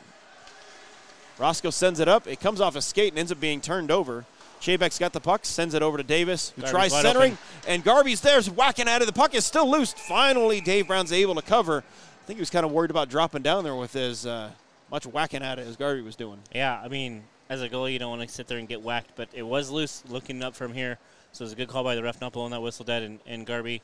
Roscoe 1.39 1.71
sends 1.71 2.01
it 2.01 2.09
up. 2.09 2.27
It 2.27 2.41
comes 2.41 2.61
off 2.61 2.77
a 2.77 2.83
skate 2.83 3.13
and 3.13 3.19
ends 3.19 3.33
up 3.33 3.41
being 3.41 3.61
turned 3.61 3.91
over. 3.91 4.25
Chabeck's 4.61 4.99
got 4.99 5.13
the 5.13 5.21
puck, 5.21 5.45
sends 5.45 5.75
it 5.75 5.83
over 5.83 5.99
to 5.99 6.03
Davis, 6.03 6.51
who 6.57 6.63
Garby's 6.63 6.71
tries 6.73 6.93
centering, 7.03 7.33
open. 7.33 7.69
and 7.69 7.85
Garby's 7.85 8.21
there, 8.23 8.41
whacking 8.43 8.89
at 8.89 9.03
it. 9.03 9.05
The 9.05 9.13
puck 9.13 9.35
is 9.35 9.45
still 9.45 9.71
loose. 9.71 9.93
Finally, 9.93 10.63
Dave 10.63 10.87
Brown's 10.87 11.13
able 11.13 11.35
to 11.35 11.43
cover. 11.43 11.79
I 11.79 12.27
think 12.27 12.39
he 12.39 12.41
was 12.41 12.51
kind 12.51 12.65
of 12.65 12.73
worried 12.73 12.91
about 12.91 13.11
dropping 13.11 13.43
down 13.43 13.65
there 13.65 13.75
with 13.75 13.93
his 13.93 14.25
uh, 14.25 14.51
much 14.91 15.07
whacking 15.07 15.43
at 15.43 15.59
it 15.59 15.67
as 15.67 15.77
Garby 15.77 16.01
was 16.03 16.17
doing. 16.17 16.39
yeah. 16.55 16.81
I 16.83 16.89
mean, 16.89 17.25
as 17.49 17.63
a 17.63 17.69
goalie, 17.69 17.93
you 17.93 17.99
don't 17.99 18.11
want 18.17 18.29
to 18.29 18.35
sit 18.35 18.47
there 18.49 18.59
and 18.59 18.69
get 18.69 18.83
whacked, 18.83 19.11
but 19.17 19.29
it 19.33 19.43
was 19.43 19.71
loose 19.71 20.03
looking 20.09 20.43
up 20.43 20.55
from 20.55 20.73
here. 20.73 20.99
So 21.33 21.43
it 21.43 21.47
was 21.47 21.53
a 21.53 21.57
good 21.57 21.69
call 21.69 21.85
by 21.85 21.95
the 21.95 22.03
ref 22.03 22.21
not 22.21 22.33
blowing 22.33 22.51
that 22.53 22.63
whistle 22.63 22.85
dead. 22.85 23.03
And, 23.03 23.19
and 23.27 23.47
Garby 23.47 23.83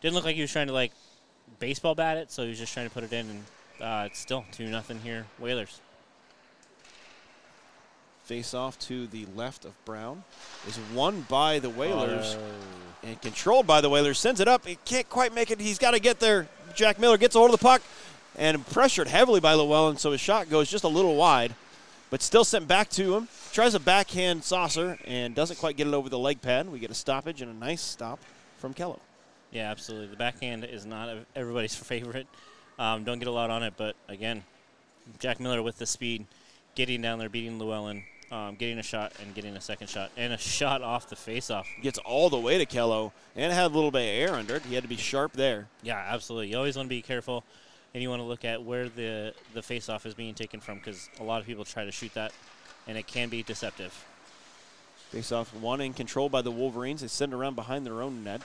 didn't 0.00 0.14
look 0.14 0.24
like 0.24 0.34
he 0.34 0.40
was 0.42 0.50
trying 0.52 0.66
to 0.68 0.72
like 0.72 0.92
baseball 1.58 1.94
bat 1.94 2.16
it, 2.16 2.32
so 2.32 2.42
he 2.42 2.48
was 2.48 2.58
just 2.58 2.72
trying 2.72 2.88
to 2.88 2.92
put 2.94 3.04
it 3.04 3.12
in. 3.12 3.28
And 3.30 3.44
uh, 3.80 4.06
it's 4.06 4.18
still 4.18 4.44
two 4.52 4.66
nothing 4.66 5.00
here, 5.00 5.26
Whalers. 5.38 5.80
Face 8.24 8.54
off 8.54 8.76
to 8.80 9.06
the 9.06 9.24
left 9.36 9.64
of 9.64 9.72
Brown 9.84 10.24
is 10.66 10.80
won 10.92 11.20
by 11.28 11.60
the 11.60 11.70
Whalers 11.70 12.36
Oh. 12.36 13.06
and 13.06 13.20
controlled 13.22 13.68
by 13.68 13.80
the 13.80 13.88
Whalers. 13.88 14.18
Sends 14.18 14.40
it 14.40 14.48
up. 14.48 14.66
He 14.66 14.78
can't 14.84 15.08
quite 15.08 15.32
make 15.32 15.52
it. 15.52 15.60
He's 15.60 15.78
got 15.78 15.92
to 15.92 16.00
get 16.00 16.18
there. 16.18 16.48
Jack 16.74 16.98
Miller 16.98 17.18
gets 17.18 17.36
a 17.36 17.38
hold 17.38 17.52
of 17.54 17.60
the 17.60 17.62
puck 17.64 17.82
and 18.36 18.66
pressured 18.66 19.06
heavily 19.06 19.38
by 19.38 19.54
Llewellyn, 19.54 19.96
so 19.96 20.10
his 20.10 20.20
shot 20.20 20.50
goes 20.50 20.68
just 20.68 20.82
a 20.82 20.88
little 20.88 21.14
wide, 21.14 21.54
but 22.10 22.22
still 22.22 22.44
sent 22.44 22.68
back 22.68 22.88
to 22.90 23.14
him. 23.16 23.28
Tries 23.52 23.74
a 23.74 23.80
backhand 23.80 24.44
saucer 24.44 24.98
and 25.04 25.34
doesn't 25.34 25.58
quite 25.58 25.76
get 25.76 25.86
it 25.86 25.94
over 25.94 26.08
the 26.08 26.18
leg 26.18 26.40
pad. 26.40 26.70
We 26.70 26.78
get 26.78 26.90
a 26.90 26.94
stoppage 26.94 27.42
and 27.42 27.50
a 27.50 27.54
nice 27.54 27.82
stop 27.82 28.20
from 28.58 28.74
Kello. 28.74 29.00
Yeah, 29.50 29.70
absolutely. 29.70 30.08
The 30.08 30.16
backhand 30.16 30.64
is 30.64 30.84
not 30.84 31.08
everybody's 31.34 31.74
favorite. 31.74 32.26
Um, 32.78 33.04
don't 33.04 33.18
get 33.18 33.28
a 33.28 33.32
lot 33.32 33.50
on 33.50 33.62
it, 33.62 33.74
but 33.76 33.96
again, 34.08 34.44
Jack 35.18 35.40
Miller 35.40 35.62
with 35.62 35.78
the 35.78 35.86
speed, 35.86 36.26
getting 36.74 37.00
down 37.00 37.18
there, 37.18 37.28
beating 37.28 37.58
Llewellyn, 37.58 38.02
um, 38.30 38.56
getting 38.56 38.78
a 38.78 38.82
shot 38.82 39.12
and 39.22 39.34
getting 39.34 39.56
a 39.56 39.60
second 39.60 39.88
shot, 39.88 40.10
and 40.16 40.32
a 40.32 40.38
shot 40.38 40.82
off 40.82 41.08
the 41.08 41.16
faceoff. 41.16 41.64
Gets 41.80 41.98
all 41.98 42.28
the 42.28 42.38
way 42.38 42.58
to 42.58 42.66
Kello 42.66 43.12
and 43.34 43.52
had 43.52 43.64
a 43.64 43.74
little 43.74 43.90
bit 43.90 44.00
of 44.00 44.30
air 44.30 44.34
under 44.36 44.56
it. 44.56 44.62
He 44.64 44.74
had 44.74 44.82
to 44.82 44.88
be 44.88 44.96
sharp 44.96 45.32
there. 45.32 45.68
Yeah, 45.82 45.96
absolutely. 45.96 46.48
You 46.48 46.58
always 46.58 46.76
want 46.76 46.86
to 46.86 46.90
be 46.90 47.02
careful, 47.02 47.44
and 47.94 48.02
you 48.02 48.10
want 48.10 48.20
to 48.20 48.26
look 48.26 48.44
at 48.44 48.62
where 48.62 48.88
the 48.88 49.32
the 49.54 49.60
faceoff 49.60 50.06
is 50.06 50.14
being 50.14 50.34
taken 50.34 50.60
from 50.60 50.78
because 50.78 51.08
a 51.20 51.22
lot 51.22 51.40
of 51.40 51.46
people 51.46 51.64
try 51.64 51.84
to 51.84 51.92
shoot 51.92 52.12
that, 52.14 52.32
and 52.86 52.98
it 52.98 53.06
can 53.06 53.28
be 53.28 53.42
deceptive. 53.42 54.04
Face 55.10 55.30
off 55.30 55.54
one 55.54 55.80
in 55.80 55.94
control 55.94 56.28
by 56.28 56.42
the 56.42 56.50
Wolverines. 56.50 57.00
They 57.00 57.08
send 57.08 57.32
around 57.32 57.54
behind 57.54 57.86
their 57.86 58.02
own 58.02 58.24
net. 58.24 58.42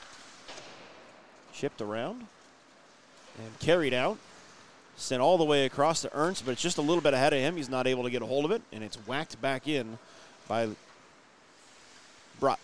Chipped 1.53 1.81
around 1.81 2.27
and 3.37 3.59
carried 3.59 3.93
out. 3.93 4.17
Sent 4.95 5.21
all 5.21 5.37
the 5.37 5.43
way 5.43 5.65
across 5.65 6.01
to 6.03 6.11
Ernst, 6.13 6.45
but 6.45 6.51
it's 6.51 6.61
just 6.61 6.77
a 6.77 6.81
little 6.81 7.01
bit 7.01 7.13
ahead 7.13 7.33
of 7.33 7.39
him. 7.39 7.55
He's 7.55 7.69
not 7.69 7.87
able 7.87 8.03
to 8.03 8.09
get 8.09 8.21
a 8.21 8.25
hold 8.25 8.45
of 8.45 8.51
it, 8.51 8.61
and 8.71 8.83
it's 8.83 8.97
whacked 9.07 9.41
back 9.41 9.67
in 9.67 9.97
by 10.47 10.69
Brott. 12.39 12.59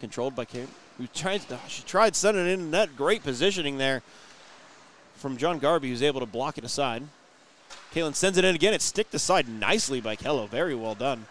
Controlled 0.00 0.36
by 0.36 0.44
Kate, 0.44 0.68
who 0.98 1.06
tried, 1.06 1.40
she 1.68 1.82
tried 1.84 2.14
sending 2.14 2.46
in 2.46 2.70
the 2.70 2.76
net. 2.78 2.96
Great 2.96 3.22
positioning 3.22 3.78
there 3.78 4.02
from 5.14 5.36
John 5.36 5.58
Garby, 5.58 5.88
who's 5.88 6.02
able 6.02 6.20
to 6.20 6.26
block 6.26 6.58
it 6.58 6.64
aside. 6.64 7.02
Kalen 7.94 8.14
sends 8.14 8.38
it 8.38 8.44
in 8.44 8.54
again. 8.54 8.74
It's 8.74 8.84
sticked 8.84 9.14
aside 9.14 9.48
nicely 9.48 10.00
by 10.00 10.16
Kello. 10.16 10.48
Very 10.48 10.74
well 10.74 10.94
done. 10.94 11.26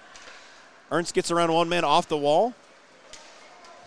Ernst 0.92 1.14
gets 1.14 1.32
around 1.32 1.52
one 1.52 1.70
man 1.70 1.84
off 1.84 2.08
the 2.08 2.18
wall. 2.18 2.54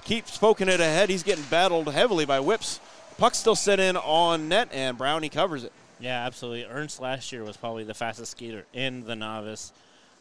Keeps 0.05 0.38
poking 0.38 0.68
it 0.68 0.80
ahead. 0.80 1.09
He's 1.09 1.22
getting 1.22 1.44
battled 1.44 1.92
heavily 1.92 2.24
by 2.24 2.40
whips. 2.40 2.80
Puck 3.18 3.34
still 3.34 3.57
set 3.57 3.80
in 3.80 3.97
on 3.97 4.49
net, 4.49 4.68
and 4.72 4.99
Brownie 4.99 5.28
covers 5.28 5.64
it. 5.64 5.72
Yeah, 5.99 6.26
absolutely. 6.26 6.64
Ernst 6.64 7.01
last 7.01 7.32
year 7.32 7.42
was 7.42 7.57
probably 7.57 7.84
the 7.84 7.94
fastest 7.94 8.32
skater 8.32 8.66
in 8.72 9.05
the 9.05 9.16
novice. 9.16 9.72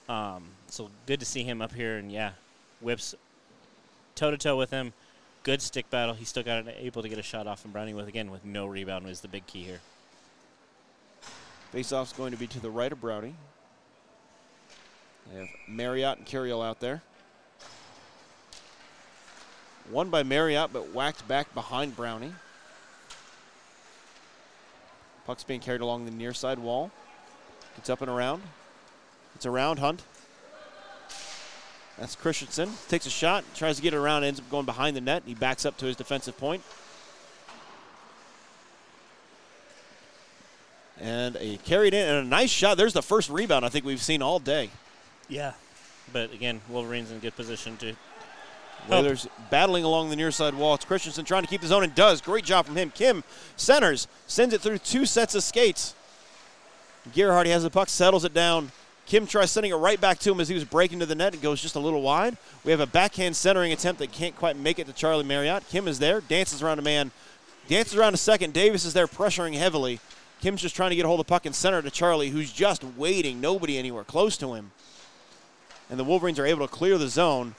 Um, 0.07 0.45
so 0.67 0.89
good 1.05 1.19
to 1.19 1.25
see 1.25 1.43
him 1.43 1.61
up 1.61 1.73
here, 1.73 1.97
and 1.97 2.11
yeah, 2.11 2.31
whips 2.79 3.15
toe 4.15 4.31
to 4.31 4.37
toe 4.37 4.55
with 4.55 4.71
him. 4.71 4.93
Good 5.45 5.61
stick 5.61 5.87
battle. 5.91 6.15
He 6.15 6.25
still 6.25 6.41
got 6.41 6.65
able 6.79 7.03
to 7.03 7.07
get 7.07 7.19
a 7.19 7.23
shot 7.23 7.45
off 7.45 7.61
from 7.61 7.69
Brownie 7.69 7.93
with 7.93 8.07
again 8.07 8.31
with 8.31 8.43
no 8.43 8.65
rebound 8.65 9.05
was 9.05 9.21
the 9.21 9.27
big 9.27 9.45
key 9.45 9.61
here. 9.61 9.79
Face-off's 11.71 12.13
going 12.13 12.31
to 12.31 12.37
be 12.37 12.47
to 12.47 12.59
the 12.59 12.71
right 12.71 12.91
of 12.91 12.99
Brownie. 12.99 13.35
They 15.31 15.37
have 15.37 15.47
Marriott 15.67 16.17
and 16.17 16.25
Curiel 16.25 16.65
out 16.65 16.79
there. 16.79 17.03
One 19.91 20.09
by 20.09 20.23
Marriott, 20.23 20.73
but 20.73 20.95
whacked 20.95 21.27
back 21.27 21.53
behind 21.53 21.95
Brownie. 21.95 22.33
Puck's 25.27 25.43
being 25.43 25.59
carried 25.59 25.81
along 25.81 26.05
the 26.05 26.11
near 26.11 26.33
side 26.33 26.57
wall. 26.57 26.89
Gets 27.75 27.91
up 27.91 28.01
and 28.01 28.09
around. 28.09 28.41
It's 29.35 29.45
around 29.45 29.77
Hunt. 29.77 30.01
That's 31.97 32.15
Christensen. 32.15 32.71
Takes 32.89 33.05
a 33.05 33.09
shot, 33.09 33.43
tries 33.55 33.77
to 33.77 33.81
get 33.81 33.93
it 33.93 33.97
around, 33.97 34.23
ends 34.23 34.39
up 34.39 34.49
going 34.49 34.65
behind 34.65 34.95
the 34.95 35.01
net. 35.01 35.23
He 35.25 35.33
backs 35.33 35.65
up 35.65 35.77
to 35.77 35.85
his 35.85 35.95
defensive 35.95 36.37
point. 36.37 36.61
And 40.99 41.35
a 41.37 41.57
carried 41.57 41.93
in 41.93 42.07
and 42.07 42.25
a 42.25 42.29
nice 42.29 42.49
shot. 42.49 42.77
There's 42.77 42.93
the 42.93 43.01
first 43.01 43.29
rebound 43.29 43.65
I 43.65 43.69
think 43.69 43.85
we've 43.85 44.01
seen 44.01 44.21
all 44.21 44.39
day. 44.39 44.69
Yeah. 45.27 45.53
But 46.13 46.33
again, 46.33 46.61
Wolverines 46.69 47.11
in 47.11 47.19
good 47.19 47.35
position 47.35 47.77
to 47.77 47.95
Whalers 48.87 49.27
battling 49.49 49.83
along 49.83 50.09
the 50.09 50.15
near 50.15 50.31
side 50.31 50.53
wall. 50.53 50.75
It's 50.75 50.85
Christensen 50.85 51.25
trying 51.25 51.43
to 51.43 51.49
keep 51.49 51.61
the 51.61 51.67
zone 51.67 51.83
and 51.83 51.95
does. 51.95 52.21
Great 52.21 52.45
job 52.45 52.65
from 52.65 52.75
him. 52.75 52.91
Kim 52.91 53.23
centers, 53.55 54.07
sends 54.27 54.53
it 54.53 54.61
through 54.61 54.77
two 54.79 55.05
sets 55.05 55.35
of 55.35 55.43
skates. 55.43 55.95
Gerhardt 57.13 57.45
he 57.45 57.51
has 57.51 57.63
the 57.63 57.69
puck, 57.69 57.89
settles 57.89 58.25
it 58.25 58.33
down. 58.33 58.71
Kim 59.05 59.27
tries 59.27 59.51
sending 59.51 59.71
it 59.71 59.75
right 59.75 60.01
back 60.01 60.17
to 60.19 60.31
him 60.31 60.39
as 60.39 60.47
he 60.47 60.55
was 60.55 60.63
breaking 60.63 60.99
to 60.99 61.05
the 61.05 61.15
net. 61.15 61.35
It 61.35 61.41
goes 61.41 61.61
just 61.61 61.75
a 61.75 61.79
little 61.79 62.01
wide. 62.01 62.37
We 62.63 62.71
have 62.71 62.79
a 62.79 62.87
backhand 62.87 63.35
centering 63.35 63.71
attempt 63.71 63.99
that 63.99 64.11
can't 64.11 64.35
quite 64.35 64.57
make 64.57 64.79
it 64.79 64.87
to 64.87 64.93
Charlie 64.93 65.23
Marriott. 65.23 65.67
Kim 65.69 65.87
is 65.87 65.99
there, 65.99 66.21
dances 66.21 66.63
around 66.63 66.79
a 66.79 66.81
man, 66.81 67.11
dances 67.67 67.95
around 67.95 68.15
a 68.15 68.17
second. 68.17 68.53
Davis 68.53 68.83
is 68.83 68.93
there 68.93 69.07
pressuring 69.07 69.53
heavily. 69.53 69.99
Kim's 70.41 70.61
just 70.61 70.75
trying 70.75 70.89
to 70.89 70.95
get 70.95 71.05
a 71.05 71.07
hold 71.07 71.19
of 71.19 71.27
the 71.27 71.29
puck 71.29 71.45
and 71.45 71.55
center 71.55 71.81
to 71.81 71.91
Charlie, 71.91 72.29
who's 72.29 72.51
just 72.51 72.83
waiting. 72.83 73.39
Nobody 73.39 73.77
anywhere 73.77 74.03
close 74.03 74.37
to 74.37 74.53
him. 74.53 74.71
And 75.89 75.99
the 75.99 76.03
Wolverines 76.03 76.39
are 76.39 76.45
able 76.45 76.67
to 76.67 76.73
clear 76.73 76.97
the 76.97 77.07
zone. 77.07 77.55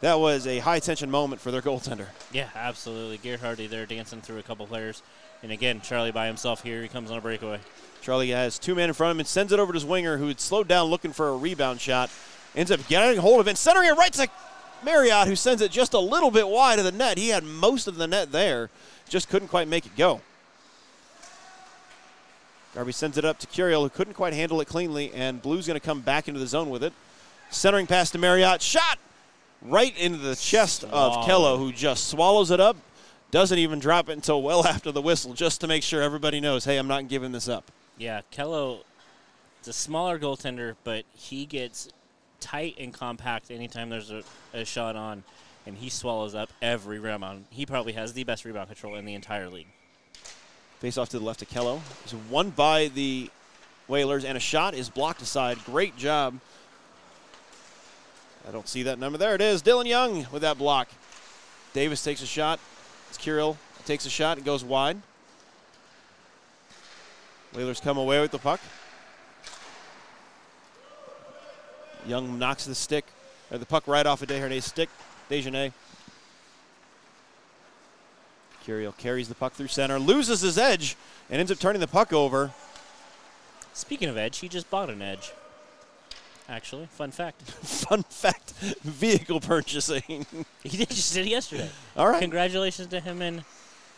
That 0.00 0.20
was 0.20 0.46
a 0.46 0.58
high 0.60 0.78
tension 0.78 1.10
moment 1.10 1.40
for 1.40 1.50
their 1.50 1.62
goaltender. 1.62 2.06
Yeah, 2.32 2.48
absolutely. 2.54 3.18
Gerhardy 3.18 3.68
there 3.68 3.86
dancing 3.86 4.20
through 4.20 4.38
a 4.38 4.42
couple 4.42 4.66
players. 4.66 5.02
And 5.44 5.52
again, 5.52 5.82
Charlie 5.82 6.10
by 6.10 6.26
himself 6.26 6.62
here. 6.62 6.80
He 6.80 6.88
comes 6.88 7.10
on 7.10 7.18
a 7.18 7.20
breakaway. 7.20 7.60
Charlie 8.00 8.30
has 8.30 8.58
two 8.58 8.74
men 8.74 8.88
in 8.88 8.94
front 8.94 9.10
of 9.10 9.16
him 9.16 9.20
and 9.20 9.28
sends 9.28 9.52
it 9.52 9.60
over 9.60 9.74
to 9.74 9.76
his 9.76 9.84
winger, 9.84 10.16
who 10.16 10.28
had 10.28 10.40
slowed 10.40 10.68
down 10.68 10.86
looking 10.86 11.12
for 11.12 11.28
a 11.28 11.36
rebound 11.36 11.82
shot. 11.82 12.10
Ends 12.56 12.70
up 12.70 12.80
getting 12.88 13.20
hold 13.20 13.40
of 13.40 13.48
it, 13.48 13.58
centering 13.58 13.88
it 13.88 13.92
right 13.92 14.12
to 14.14 14.26
Marriott, 14.82 15.28
who 15.28 15.36
sends 15.36 15.60
it 15.60 15.70
just 15.70 15.92
a 15.92 15.98
little 15.98 16.30
bit 16.30 16.48
wide 16.48 16.78
of 16.78 16.86
the 16.86 16.92
net. 16.92 17.18
He 17.18 17.28
had 17.28 17.44
most 17.44 17.86
of 17.86 17.96
the 17.96 18.06
net 18.06 18.32
there, 18.32 18.70
just 19.10 19.28
couldn't 19.28 19.48
quite 19.48 19.68
make 19.68 19.84
it 19.84 19.94
go. 19.98 20.22
Garby 22.74 22.92
sends 22.92 23.18
it 23.18 23.24
up 23.26 23.38
to 23.40 23.46
Curiel, 23.46 23.82
who 23.82 23.90
couldn't 23.90 24.14
quite 24.14 24.32
handle 24.32 24.62
it 24.62 24.64
cleanly, 24.66 25.12
and 25.12 25.42
Blue's 25.42 25.66
going 25.66 25.78
to 25.78 25.86
come 25.86 26.00
back 26.00 26.26
into 26.26 26.40
the 26.40 26.46
zone 26.46 26.70
with 26.70 26.82
it. 26.82 26.94
Centering 27.50 27.86
pass 27.86 28.10
to 28.12 28.18
Marriott. 28.18 28.62
Shot 28.62 28.98
right 29.60 29.96
into 29.98 30.18
the 30.18 30.36
chest 30.36 30.84
of. 30.84 31.26
Kello, 31.26 31.58
who 31.58 31.70
just 31.70 32.08
swallows 32.08 32.50
it 32.50 32.60
up. 32.60 32.78
Doesn't 33.34 33.58
even 33.58 33.80
drop 33.80 34.08
it 34.08 34.12
until 34.12 34.40
well 34.42 34.64
after 34.68 34.92
the 34.92 35.02
whistle, 35.02 35.34
just 35.34 35.60
to 35.62 35.66
make 35.66 35.82
sure 35.82 36.00
everybody 36.00 36.38
knows, 36.38 36.64
hey, 36.64 36.76
I'm 36.76 36.86
not 36.86 37.08
giving 37.08 37.32
this 37.32 37.48
up. 37.48 37.68
Yeah, 37.98 38.20
Kello, 38.30 38.84
it's 39.58 39.66
a 39.66 39.72
smaller 39.72 40.20
goaltender, 40.20 40.76
but 40.84 41.04
he 41.12 41.44
gets 41.44 41.88
tight 42.38 42.76
and 42.78 42.94
compact 42.94 43.50
anytime 43.50 43.90
there's 43.90 44.12
a, 44.12 44.22
a 44.52 44.64
shot 44.64 44.94
on, 44.94 45.24
and 45.66 45.76
he 45.76 45.90
swallows 45.90 46.36
up 46.36 46.48
every 46.62 47.00
rebound. 47.00 47.46
He 47.50 47.66
probably 47.66 47.94
has 47.94 48.12
the 48.12 48.22
best 48.22 48.44
rebound 48.44 48.68
control 48.68 48.94
in 48.94 49.04
the 49.04 49.14
entire 49.14 49.48
league. 49.48 49.66
Face 50.78 50.96
off 50.96 51.08
to 51.08 51.18
the 51.18 51.24
left 51.24 51.42
of 51.42 51.48
Kello. 51.48 51.80
Is 52.06 52.14
won 52.30 52.50
by 52.50 52.86
the 52.86 53.32
Whalers, 53.88 54.24
and 54.24 54.36
a 54.36 54.40
shot 54.40 54.74
is 54.74 54.88
blocked 54.88 55.22
aside. 55.22 55.58
Great 55.66 55.96
job. 55.96 56.38
I 58.46 58.52
don't 58.52 58.68
see 58.68 58.84
that 58.84 59.00
number. 59.00 59.18
There 59.18 59.34
it 59.34 59.40
is. 59.40 59.60
Dylan 59.60 59.86
Young 59.86 60.24
with 60.30 60.42
that 60.42 60.56
block. 60.56 60.88
Davis 61.72 62.04
takes 62.04 62.22
a 62.22 62.26
shot. 62.26 62.60
It's 63.14 63.22
Kirill 63.22 63.56
takes 63.86 64.06
a 64.06 64.10
shot 64.10 64.38
and 64.38 64.44
goes 64.44 64.64
wide. 64.64 64.96
Whalers 67.54 67.78
come 67.78 67.96
away 67.96 68.20
with 68.20 68.32
the 68.32 68.40
puck. 68.40 68.60
Young 72.08 72.40
knocks 72.40 72.64
the 72.64 72.74
stick, 72.74 73.04
or 73.52 73.58
the 73.58 73.66
puck 73.66 73.86
right 73.86 74.04
off 74.04 74.20
of 74.20 74.28
Desharnais' 74.28 74.64
stick. 74.64 74.88
Dejanay. 75.30 75.72
Kirill 78.64 78.90
carries 78.98 79.28
the 79.28 79.36
puck 79.36 79.52
through 79.52 79.68
center, 79.68 80.00
loses 80.00 80.40
his 80.40 80.58
edge, 80.58 80.96
and 81.30 81.38
ends 81.38 81.52
up 81.52 81.60
turning 81.60 81.78
the 81.78 81.86
puck 81.86 82.12
over. 82.12 82.50
Speaking 83.74 84.08
of 84.08 84.16
edge, 84.16 84.38
he 84.38 84.48
just 84.48 84.68
bought 84.68 84.90
an 84.90 85.00
edge. 85.00 85.30
Actually, 86.48 86.86
fun 86.86 87.10
fact. 87.10 87.42
Fun 87.64 88.02
fact 88.02 88.52
vehicle 88.82 89.40
purchasing. 89.40 90.26
He 90.62 90.78
did 90.78 90.88
just 90.88 91.12
did 91.12 91.26
it 91.26 91.30
yesterday. 91.30 91.68
All 91.96 92.08
right. 92.08 92.20
Congratulations 92.20 92.88
to 92.88 93.00
him 93.00 93.20
and 93.20 93.44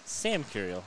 Sam 0.05 0.44
Curiel. 0.44 0.82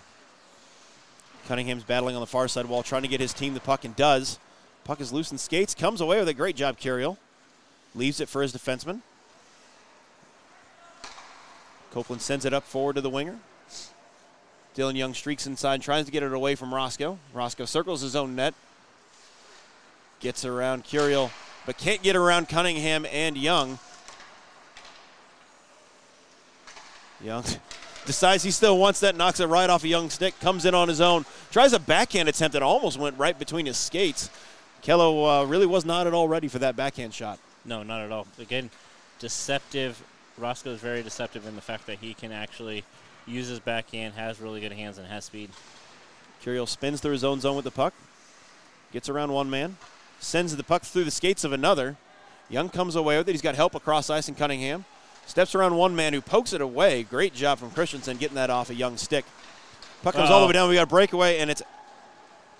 Cunningham's 1.47 1.83
battling 1.83 2.15
on 2.15 2.21
the 2.21 2.27
far 2.27 2.47
side 2.47 2.65
wall, 2.65 2.83
trying 2.83 3.01
to 3.01 3.07
get 3.07 3.21
his 3.21 3.33
team 3.33 3.53
the 3.53 3.59
puck, 3.59 3.85
and 3.85 3.95
does. 3.95 4.39
Puck 4.83 5.01
is 5.01 5.11
loose 5.11 5.31
in 5.31 5.37
skates, 5.37 5.73
comes 5.73 6.01
away 6.01 6.19
with 6.19 6.27
a 6.27 6.33
great 6.33 6.55
job, 6.55 6.77
Curiel. 6.77 7.17
Leaves 7.95 8.19
it 8.19 8.29
for 8.29 8.41
his 8.41 8.53
defenseman. 8.53 9.01
Copeland 11.91 12.21
sends 12.21 12.45
it 12.45 12.53
up 12.53 12.63
forward 12.65 12.95
to 12.95 13.01
the 13.01 13.09
winger. 13.09 13.39
Dylan 14.75 14.95
Young 14.95 15.13
streaks 15.13 15.47
inside, 15.47 15.81
tries 15.81 16.05
to 16.05 16.11
get 16.11 16.23
it 16.23 16.33
away 16.33 16.55
from 16.55 16.73
Roscoe. 16.73 17.17
Roscoe 17.33 17.65
circles 17.65 18.01
his 18.01 18.15
own 18.15 18.35
net. 18.35 18.53
Gets 20.19 20.45
around 20.45 20.83
Curiel, 20.83 21.31
but 21.69 21.77
can't 21.77 22.01
get 22.01 22.15
around 22.15 22.49
Cunningham 22.49 23.05
and 23.11 23.37
Young. 23.37 23.77
Young 27.21 27.43
decides 28.07 28.41
he 28.41 28.49
still 28.49 28.79
wants 28.79 29.01
that, 29.01 29.15
knocks 29.15 29.39
it 29.39 29.45
right 29.45 29.69
off 29.69 29.83
a 29.83 29.87
Young 29.87 30.09
stick, 30.09 30.33
comes 30.39 30.65
in 30.65 30.73
on 30.73 30.87
his 30.87 30.99
own, 30.99 31.27
tries 31.51 31.73
a 31.73 31.79
backhand 31.79 32.27
attempt 32.27 32.53
that 32.53 32.63
almost 32.63 32.97
went 32.97 33.19
right 33.19 33.37
between 33.37 33.67
his 33.67 33.77
skates. 33.77 34.31
Kello 34.81 35.43
uh, 35.43 35.45
really 35.45 35.67
was 35.67 35.85
not 35.85 36.07
at 36.07 36.13
all 36.15 36.27
ready 36.27 36.47
for 36.47 36.57
that 36.57 36.75
backhand 36.75 37.13
shot. 37.13 37.37
No, 37.65 37.83
not 37.83 38.01
at 38.01 38.11
all. 38.11 38.25
Again, 38.39 38.71
deceptive. 39.19 40.01
Roscoe 40.39 40.71
is 40.71 40.79
very 40.79 41.03
deceptive 41.03 41.45
in 41.45 41.53
the 41.53 41.61
fact 41.61 41.85
that 41.85 41.99
he 41.99 42.15
can 42.15 42.31
actually 42.31 42.83
use 43.27 43.47
his 43.47 43.59
backhand, 43.59 44.15
has 44.15 44.41
really 44.41 44.59
good 44.59 44.71
hands, 44.71 44.97
and 44.97 45.05
has 45.05 45.25
speed. 45.25 45.51
Curiel 46.43 46.67
spins 46.67 46.99
through 46.99 47.11
his 47.11 47.23
own 47.23 47.39
zone 47.39 47.55
with 47.55 47.65
the 47.65 47.69
puck, 47.69 47.93
gets 48.91 49.07
around 49.07 49.31
one 49.31 49.51
man, 49.51 49.77
sends 50.19 50.55
the 50.55 50.63
puck 50.63 50.83
through 50.83 51.03
the 51.03 51.11
skates 51.11 51.43
of 51.43 51.53
another. 51.53 51.97
Young 52.49 52.69
comes 52.69 52.95
away 52.95 53.17
with 53.17 53.29
it. 53.29 53.33
He's 53.33 53.41
got 53.41 53.55
help 53.55 53.75
across 53.75 54.09
ice 54.09 54.27
in 54.27 54.35
Cunningham. 54.35 54.85
Steps 55.25 55.53
around 55.53 55.75
one 55.75 55.95
man 55.95 56.13
who 56.13 56.21
pokes 56.21 56.53
it 56.53 56.61
away. 56.61 57.03
Great 57.03 57.35
job 57.35 57.59
from 57.59 57.69
Christensen 57.71 58.17
getting 58.17 58.35
that 58.35 58.49
off 58.49 58.71
a 58.71 58.75
young 58.75 58.97
stick. 58.97 59.25
Puck 60.01 60.15
comes 60.15 60.29
all 60.29 60.41
the 60.41 60.47
way 60.47 60.53
down. 60.53 60.69
We 60.69 60.75
got 60.75 60.83
a 60.83 60.87
breakaway, 60.87 61.37
and 61.37 61.51
it's 61.51 61.61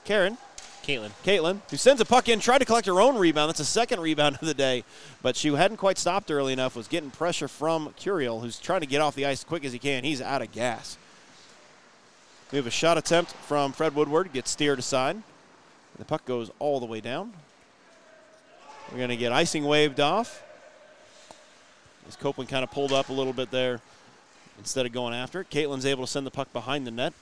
Karen, 0.06 0.38
Caitlin. 0.84 1.12
Caitlin, 1.24 1.62
who 1.72 1.78
sends 1.78 2.02
a 2.02 2.06
puck 2.06 2.30
in, 2.30 2.40
tried 2.40 2.60
to 2.60 2.66
collect 2.66 2.86
her 2.86 3.02
own 3.02 3.18
rebound. 3.18 3.50
That's 3.50 3.60
a 3.60 3.66
second 3.66 4.02
rebound 4.02 4.38
of 4.42 4.48
the 4.48 4.54
day, 4.54 4.84
but 5.22 5.36
she 5.36 5.54
hadn't 5.54 5.78
quite 5.78 5.98
stopped 5.98 6.30
early 6.30 6.54
enough. 6.54 6.76
Was 6.76 6.88
getting 6.88 7.10
pressure 7.10 7.48
from 7.48 7.90
Curiel, 7.98 8.42
who's 8.42 8.60
trying 8.60 8.82
to 8.82 8.88
get 8.88 9.02
off 9.02 9.16
the 9.16 9.26
ice 9.26 9.40
as 9.40 9.44
quick 9.46 9.66
as 9.66 9.74
he 9.74 9.80
can. 9.80 10.04
He's 10.04 10.22
out 10.22 10.42
of 10.42 10.52
gas. 10.52 10.98
We 12.52 12.58
have 12.58 12.68
a 12.68 12.72
shot 12.72 12.98
attempt 12.98 13.32
from 13.32 13.72
Fred 13.72 13.96
Woodward. 13.96 14.34
Gets 14.34 14.52
steered 14.52 14.80
aside. 14.80 15.22
The 15.98 16.06
puck 16.06 16.26
goes 16.26 16.52
all 16.60 16.80
the 16.80 16.86
way 16.86 17.02
down. 17.02 17.34
We're 18.92 18.98
going 18.98 19.10
to 19.10 19.18
get 19.18 19.32
icing 19.32 19.66
waved 19.66 20.00
off. 20.00 20.44
As 22.08 22.16
Copeland 22.16 22.50
kind 22.50 22.64
of 22.64 22.72
pulled 22.72 22.92
up 22.92 23.10
a 23.10 23.14
little 23.14 23.34
bit 23.34 23.52
there 23.52 23.82
instead 24.58 24.88
of 24.88 24.92
going 24.92 25.14
after 25.14 25.42
it. 25.42 25.50
Caitlin's 25.52 25.86
able 25.86 26.06
to 26.06 26.12
send 26.12 26.26
the 26.26 26.32
puck 26.32 26.52
behind 26.54 26.88
the 26.88 26.92
net. 26.92 27.14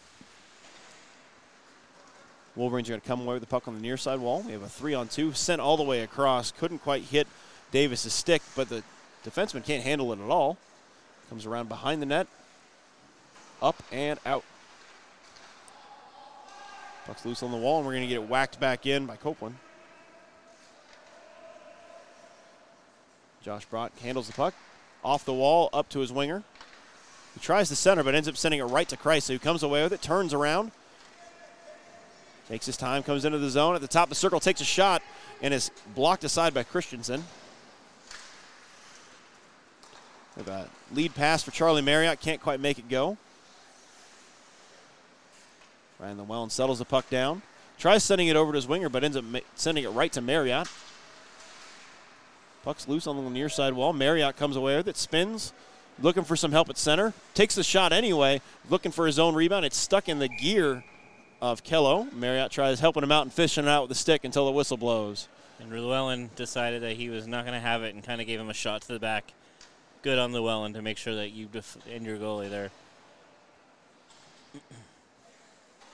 Wolverines 2.55 2.87
are 2.87 2.93
going 2.93 3.01
to 3.01 3.07
come 3.07 3.21
away 3.21 3.33
with 3.33 3.43
the 3.43 3.47
puck 3.47 3.67
on 3.67 3.75
the 3.75 3.81
near 3.81 3.97
side 3.97 4.19
wall. 4.19 4.43
We 4.45 4.53
have 4.53 4.63
a 4.63 4.69
three 4.69 4.93
on 4.93 5.09
two, 5.09 5.33
sent 5.33 5.59
all 5.59 5.75
the 5.75 5.83
way 5.83 6.01
across. 6.01 6.51
Couldn't 6.51 6.79
quite 6.79 7.03
hit 7.03 7.27
Davis's 7.71 8.13
stick, 8.13 8.41
but 8.55 8.69
the 8.69 8.81
defenseman 9.25 9.65
can't 9.65 9.83
handle 9.83 10.13
it 10.13 10.19
at 10.19 10.29
all. 10.29 10.57
Comes 11.29 11.45
around 11.45 11.67
behind 11.67 12.01
the 12.01 12.05
net, 12.05 12.27
up 13.61 13.83
and 13.91 14.17
out. 14.25 14.45
Puck's 17.05 17.25
loose 17.25 17.43
on 17.43 17.51
the 17.51 17.57
wall, 17.57 17.77
and 17.77 17.85
we're 17.85 17.93
going 17.93 18.03
to 18.03 18.07
get 18.07 18.23
it 18.23 18.29
whacked 18.29 18.57
back 18.57 18.85
in 18.85 19.05
by 19.05 19.17
Copeland. 19.17 19.57
Josh 23.47 23.65
Brott 23.67 23.91
handles 24.01 24.27
the 24.27 24.33
puck 24.33 24.53
off 25.05 25.23
the 25.23 25.31
wall 25.31 25.69
up 25.71 25.87
to 25.91 25.99
his 25.99 26.11
winger. 26.11 26.43
He 27.33 27.39
tries 27.39 27.69
the 27.69 27.77
center, 27.77 28.03
but 28.03 28.13
ends 28.13 28.27
up 28.27 28.35
sending 28.35 28.59
it 28.59 28.65
right 28.65 28.89
to 28.89 28.97
Christ, 28.97 29.29
who 29.29 29.39
comes 29.39 29.63
away 29.63 29.83
with 29.83 29.93
it, 29.93 30.01
turns 30.01 30.33
around, 30.33 30.73
takes 32.49 32.65
his 32.65 32.75
time, 32.75 33.03
comes 33.03 33.23
into 33.23 33.37
the 33.37 33.49
zone 33.49 33.73
at 33.73 33.79
the 33.79 33.87
top 33.87 34.07
of 34.07 34.09
the 34.09 34.15
circle, 34.15 34.41
takes 34.41 34.59
a 34.59 34.65
shot, 34.65 35.01
and 35.41 35.53
is 35.53 35.71
blocked 35.95 36.25
aside 36.25 36.53
by 36.53 36.63
Christensen. 36.63 37.23
A 40.45 40.65
lead 40.91 41.15
pass 41.15 41.41
for 41.41 41.51
Charlie 41.51 41.81
Marriott, 41.81 42.19
can't 42.19 42.41
quite 42.41 42.59
make 42.59 42.77
it 42.77 42.89
go. 42.89 43.17
Ryan 45.99 46.17
Llewellyn 46.17 46.49
settles 46.49 46.79
the 46.79 46.85
puck 46.85 47.09
down, 47.09 47.43
tries 47.79 48.03
sending 48.03 48.27
it 48.27 48.35
over 48.35 48.51
to 48.51 48.57
his 48.57 48.67
winger, 48.67 48.89
but 48.89 49.05
ends 49.05 49.15
up 49.15 49.23
ma- 49.23 49.39
sending 49.55 49.85
it 49.85 49.91
right 49.91 50.11
to 50.11 50.19
Marriott. 50.19 50.67
Puck's 52.67 52.89
loose 52.89 53.07
on 53.07 53.15
the 53.15 53.29
near 53.29 53.47
side 53.47 53.71
wall. 53.71 53.93
Marriott 53.93 54.35
comes 54.35 54.57
away 54.57 54.75
with 54.75 54.89
it, 54.89 54.97
spins, 54.97 55.53
looking 56.01 56.25
for 56.25 56.35
some 56.35 56.51
help 56.51 56.69
at 56.69 56.77
center. 56.77 57.13
Takes 57.33 57.55
the 57.55 57.63
shot 57.63 57.93
anyway, 57.93 58.41
looking 58.69 58.91
for 58.91 59.05
his 59.05 59.17
own 59.17 59.35
rebound. 59.35 59.63
It's 59.63 59.77
stuck 59.77 60.09
in 60.09 60.19
the 60.19 60.27
gear 60.27 60.83
of 61.41 61.63
Kello. 61.63 62.11
Marriott 62.11 62.51
tries 62.51 62.81
helping 62.81 63.03
him 63.03 63.11
out 63.13 63.21
and 63.21 63.31
fishing 63.31 63.63
it 63.63 63.69
out 63.69 63.83
with 63.83 63.89
the 63.89 63.95
stick 63.95 64.25
until 64.25 64.45
the 64.45 64.51
whistle 64.51 64.75
blows. 64.75 65.29
And 65.61 65.71
Llewellyn 65.71 66.29
decided 66.35 66.83
that 66.83 66.97
he 66.97 67.07
was 67.07 67.25
not 67.25 67.45
going 67.45 67.53
to 67.53 67.65
have 67.65 67.83
it 67.83 67.95
and 67.95 68.03
kind 68.03 68.19
of 68.19 68.27
gave 68.27 68.37
him 68.37 68.49
a 68.49 68.53
shot 68.53 68.81
to 68.81 68.87
the 68.89 68.99
back. 68.99 69.31
Good 70.01 70.19
on 70.19 70.33
Llewellyn 70.33 70.73
to 70.73 70.81
make 70.81 70.97
sure 70.97 71.15
that 71.15 71.31
you 71.31 71.45
defend 71.45 72.05
your 72.05 72.17
goalie 72.17 72.49
there. 72.49 72.69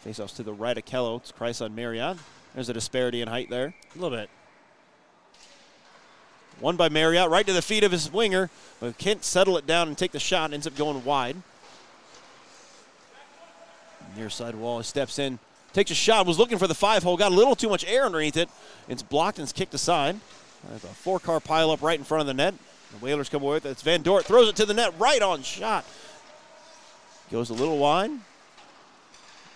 Faceoffs 0.03 0.36
to 0.38 0.41
the 0.41 0.53
right 0.53 0.76
of 0.76 0.86
Kello. 0.86 1.17
It's 1.17 1.32
Christ 1.32 1.61
on 1.61 1.76
Marriott. 1.76 2.17
There's 2.55 2.69
a 2.69 2.74
disparity 2.74 3.21
in 3.21 3.28
height 3.28 3.51
there. 3.51 3.76
A 3.95 3.99
little 3.99 4.17
bit. 4.17 4.28
One 6.64 6.78
by 6.78 6.88
Marriott, 6.88 7.30
right 7.30 7.45
to 7.45 7.51
the 7.51 7.61
feet 7.61 7.84
of 7.84 7.91
his 7.91 8.09
winger, 8.09 8.49
but 8.80 8.97
can't 8.97 9.22
settle 9.22 9.57
it 9.57 9.68
down 9.68 9.89
and 9.89 9.97
take 9.97 10.14
the 10.14 10.20
shot. 10.20 10.53
Ends 10.53 10.66
up 10.66 10.78
going 10.78 11.03
wide. 11.03 11.36
Near 14.16 14.30
side 14.30 14.55
wall, 14.55 14.78
he 14.78 14.86
steps 14.86 15.20
in, 15.20 15.39
takes 15.74 15.91
a 15.91 15.93
shot, 15.93 16.26
was 16.26 16.39
looking 16.39 16.57
for 16.57 16.68
the 16.68 16.74
five 16.74 17.03
hole, 17.03 17.18
got 17.18 17.34
a 17.34 17.36
little 17.36 17.53
too 17.53 17.68
much 17.68 17.84
air 17.84 18.05
underneath 18.05 18.38
it. 18.38 18.47
It's 18.88 19.03
blocked 19.03 19.39
and 19.39 19.43
it's 19.43 19.51
kicked 19.51 19.74
aside. 19.74 20.18
There's 20.70 20.86
a 20.86 20.88
four 20.88 21.20
car 21.20 21.41
pile 21.41 21.70
up 21.70 21.82
right 21.82 21.99
in 21.99 22.05
front 22.05 22.22
of 22.22 22.28
the 22.28 22.34
net. 22.34 22.53
The 22.93 22.97
Whalers 22.99 23.28
come 23.28 23.43
away 23.43 23.55
with 23.55 23.66
it. 23.66 23.72
It's 23.72 23.82
Van 23.82 24.01
Dort, 24.01 24.24
throws 24.24 24.47
it 24.47 24.55
to 24.55 24.66
the 24.66 24.74
net, 24.74 24.93
right 24.97 25.22
on 25.22 25.43
shot. 25.43 25.84
Goes 27.30 27.49
a 27.49 27.53
little 27.53 27.78
wide. 27.78 28.11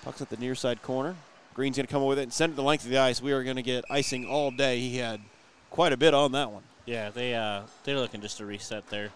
Puck's 0.03 0.21
at 0.21 0.29
the 0.29 0.35
near 0.35 0.55
side 0.55 0.81
corner. 0.81 1.15
Green's 1.53 1.77
going 1.77 1.87
to 1.87 1.91
come 1.91 2.01
away 2.01 2.09
with 2.09 2.19
it 2.19 2.23
and 2.23 2.33
send 2.33 2.51
it 2.51 2.55
the 2.57 2.63
length 2.63 2.83
of 2.83 2.89
the 2.89 2.97
ice. 2.97 3.21
We 3.21 3.31
are 3.31 3.45
going 3.45 3.55
to 3.55 3.63
get 3.63 3.85
icing 3.89 4.25
all 4.25 4.51
day. 4.51 4.81
He 4.81 4.97
had 4.97 5.21
quite 5.69 5.93
a 5.93 5.97
bit 5.97 6.13
on 6.13 6.33
that 6.33 6.51
one. 6.51 6.63
Yeah, 6.87 7.09
they 7.09 7.35
uh, 7.35 7.63
they're 7.83 7.99
looking 7.99 8.21
just 8.21 8.37
to 8.37 8.45
reset 8.45 8.87
there. 8.89 9.09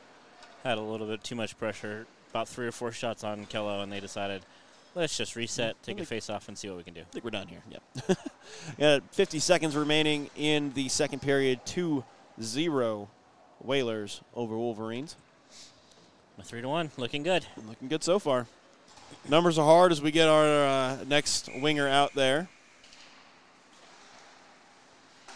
Had 0.63 0.77
a 0.77 0.81
little 0.81 1.07
bit 1.07 1.23
too 1.23 1.35
much 1.35 1.57
pressure. 1.57 2.05
About 2.29 2.47
three 2.47 2.67
or 2.67 2.71
four 2.71 2.91
shots 2.91 3.23
on 3.23 3.45
Kello, 3.45 3.81
and 3.81 3.91
they 3.91 3.99
decided, 3.99 4.41
let's 4.93 5.17
just 5.17 5.35
reset, 5.35 5.81
take 5.81 5.99
a 5.99 6.05
face 6.05 6.29
off, 6.29 6.47
and 6.49 6.57
see 6.57 6.67
what 6.67 6.77
we 6.77 6.83
can 6.83 6.93
do. 6.93 7.01
I 7.01 7.05
think 7.05 7.23
we're 7.25 7.31
done 7.31 7.47
here. 7.47 7.61
Yep. 7.69 8.17
yeah, 8.77 8.99
50 9.11 9.39
seconds 9.39 9.75
remaining 9.75 10.29
in 10.35 10.73
the 10.73 10.89
second 10.89 11.21
period. 11.21 11.65
2 11.65 12.03
0 12.41 13.09
Whalers 13.63 14.21
over 14.35 14.57
Wolverines. 14.57 15.15
A 16.39 16.43
three 16.43 16.61
to 16.61 16.67
one, 16.67 16.91
looking 16.97 17.23
good. 17.23 17.45
Looking 17.67 17.87
good 17.87 18.03
so 18.03 18.19
far. 18.19 18.47
Numbers 19.29 19.57
are 19.57 19.65
hard 19.65 19.91
as 19.91 20.01
we 20.01 20.11
get 20.11 20.27
our 20.27 20.45
uh, 20.45 20.97
next 21.07 21.49
winger 21.61 21.87
out 21.87 22.13
there. 22.15 22.49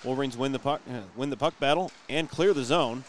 Wolverines 0.05 0.37
win 0.37 0.51
the 0.51 0.59
puck, 0.59 0.81
uh, 0.89 0.99
win 1.15 1.29
the 1.29 1.37
puck 1.37 1.59
battle 1.59 1.91
and 2.09 2.29
clear 2.29 2.53
the 2.53 2.63
zone. 2.63 3.03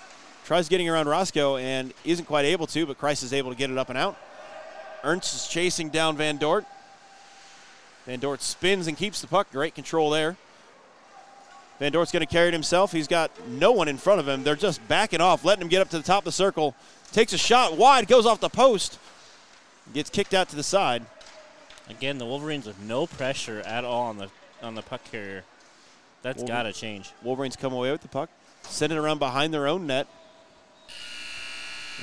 Tries 0.45 0.69
getting 0.69 0.89
around 0.89 1.09
Roscoe 1.09 1.57
and 1.57 1.93
isn't 2.05 2.25
quite 2.25 2.45
able 2.45 2.67
to, 2.69 2.87
but 2.87 2.99
Christ 2.99 3.23
is 3.23 3.33
able 3.33 3.51
to 3.51 3.57
get 3.57 3.71
it 3.71 3.79
up 3.79 3.89
and 3.89 3.99
out. 3.99 4.17
Ernst 5.05 5.35
is 5.35 5.47
chasing 5.47 5.91
down 5.91 6.17
Van 6.17 6.37
Dort. 6.37 6.65
Van 8.07 8.19
Dort 8.19 8.41
spins 8.41 8.87
and 8.87 8.97
keeps 8.97 9.21
the 9.21 9.27
puck. 9.27 9.51
Great 9.53 9.75
control 9.75 10.11
there. 10.11 10.37
Van 11.79 11.93
Dort's 11.93 12.11
going 12.11 12.25
to 12.25 12.33
carry 12.33 12.49
it 12.49 12.55
himself. 12.55 12.93
He's 12.93 13.09
got 13.09 13.31
no 13.47 13.73
one 13.73 13.89
in 13.89 13.99
front 13.99 14.21
of 14.21 14.27
him. 14.29 14.45
They're 14.45 14.57
just 14.57 14.87
backing 14.89 15.21
off, 15.21 15.45
letting 15.45 15.63
him 15.63 15.69
get 15.69 15.83
up 15.83 15.91
to 15.91 15.99
the 15.99 16.03
top 16.03 16.21
of 16.21 16.25
the 16.25 16.33
circle. 16.33 16.75
Takes 17.13 17.33
a 17.33 17.39
shot 17.39 17.77
wide, 17.77 18.09
goes 18.09 18.25
off 18.25 18.41
the 18.41 18.49
post, 18.49 18.99
gets 19.93 20.09
kicked 20.09 20.33
out 20.33 20.49
to 20.51 20.57
the 20.57 20.63
side. 20.63 21.05
Again, 21.91 22.19
the 22.19 22.25
Wolverines 22.25 22.67
with 22.67 22.81
no 22.81 23.07
pressure 23.07 23.61
at 23.61 23.85
all 23.85 24.07
on 24.07 24.17
the 24.17 24.29
on 24.63 24.75
the 24.75 24.83
puck 24.83 25.03
carrier. 25.05 25.45
That's 26.27 26.43
got 26.43 26.65
to 26.65 26.73
change. 26.73 27.13
Wolverines 27.23 27.55
come 27.55 27.73
away 27.73 27.93
with 27.93 28.03
the 28.03 28.09
puck, 28.09 28.31
send 28.63 28.93
it 28.93 28.99
around 28.99 29.21
behind 29.21 29.55
their 29.55 29.69
own 29.69 29.87
net. 29.87 30.09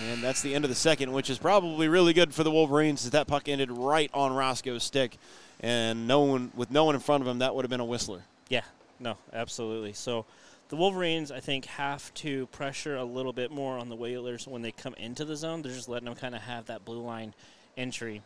And 0.09 0.23
that's 0.23 0.41
the 0.41 0.55
end 0.55 0.63
of 0.63 0.69
the 0.69 0.75
second, 0.75 1.11
which 1.11 1.29
is 1.29 1.37
probably 1.37 1.89
really 1.89 2.13
good 2.13 2.33
for 2.33 2.45
the 2.45 2.49
Wolverines 2.49 3.03
as 3.03 3.11
that 3.11 3.27
puck 3.27 3.49
ended 3.49 3.69
right 3.69 4.09
on 4.13 4.31
Roscoe's 4.31 4.83
stick. 4.83 5.17
And 5.59 6.07
no 6.07 6.21
one 6.21 6.53
with 6.55 6.71
no 6.71 6.85
one 6.85 6.95
in 6.95 7.01
front 7.01 7.21
of 7.21 7.27
him, 7.27 7.39
that 7.39 7.53
would 7.53 7.65
have 7.65 7.69
been 7.69 7.81
a 7.81 7.85
whistler. 7.85 8.21
Yeah, 8.47 8.63
no, 8.97 9.17
absolutely. 9.33 9.91
So 9.91 10.25
the 10.69 10.77
Wolverines, 10.77 11.29
I 11.29 11.41
think, 11.41 11.65
have 11.65 12.13
to 12.13 12.45
pressure 12.47 12.95
a 12.95 13.03
little 13.03 13.33
bit 13.33 13.51
more 13.51 13.77
on 13.77 13.89
the 13.89 13.95
Whalers 13.97 14.47
when 14.47 14.61
they 14.61 14.71
come 14.71 14.93
into 14.93 15.25
the 15.25 15.35
zone. 15.35 15.63
They're 15.63 15.73
just 15.73 15.89
letting 15.89 16.05
them 16.05 16.15
kind 16.15 16.33
of 16.33 16.43
have 16.43 16.67
that 16.67 16.85
blue 16.85 17.01
line 17.01 17.33
entry, 17.75 18.21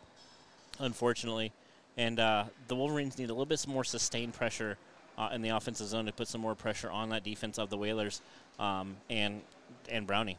unfortunately. 0.77 1.53
And 1.97 2.19
uh, 2.19 2.43
the 2.67 2.75
Wolverines 2.75 3.17
need 3.17 3.31
a 3.31 3.33
little 3.33 3.47
bit 3.47 3.65
more 3.67 3.83
sustained 3.83 4.35
pressure 4.35 4.77
uh, 5.17 5.29
in 5.33 5.41
the 5.41 5.49
offensive 5.49 5.87
zone 5.87 6.05
to 6.05 6.11
put 6.11 6.27
some 6.27 6.41
more 6.41 6.55
pressure 6.55 6.89
on 6.89 7.09
that 7.09 7.23
defense 7.23 7.57
of 7.57 7.69
the 7.69 7.77
Whalers 7.77 8.21
um, 8.59 8.97
and 9.09 9.41
and 9.89 10.05
Brownie. 10.05 10.37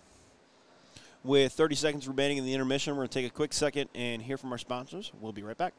With 1.24 1.52
30 1.52 1.74
seconds 1.74 2.08
remaining 2.08 2.38
in 2.38 2.44
the 2.44 2.54
intermission, 2.54 2.94
we're 2.94 3.00
going 3.00 3.08
to 3.08 3.14
take 3.14 3.26
a 3.26 3.34
quick 3.34 3.52
second 3.52 3.90
and 3.94 4.22
hear 4.22 4.36
from 4.36 4.52
our 4.52 4.58
sponsors. 4.58 5.12
We'll 5.20 5.32
be 5.32 5.42
right 5.42 5.56
back. 5.58 5.74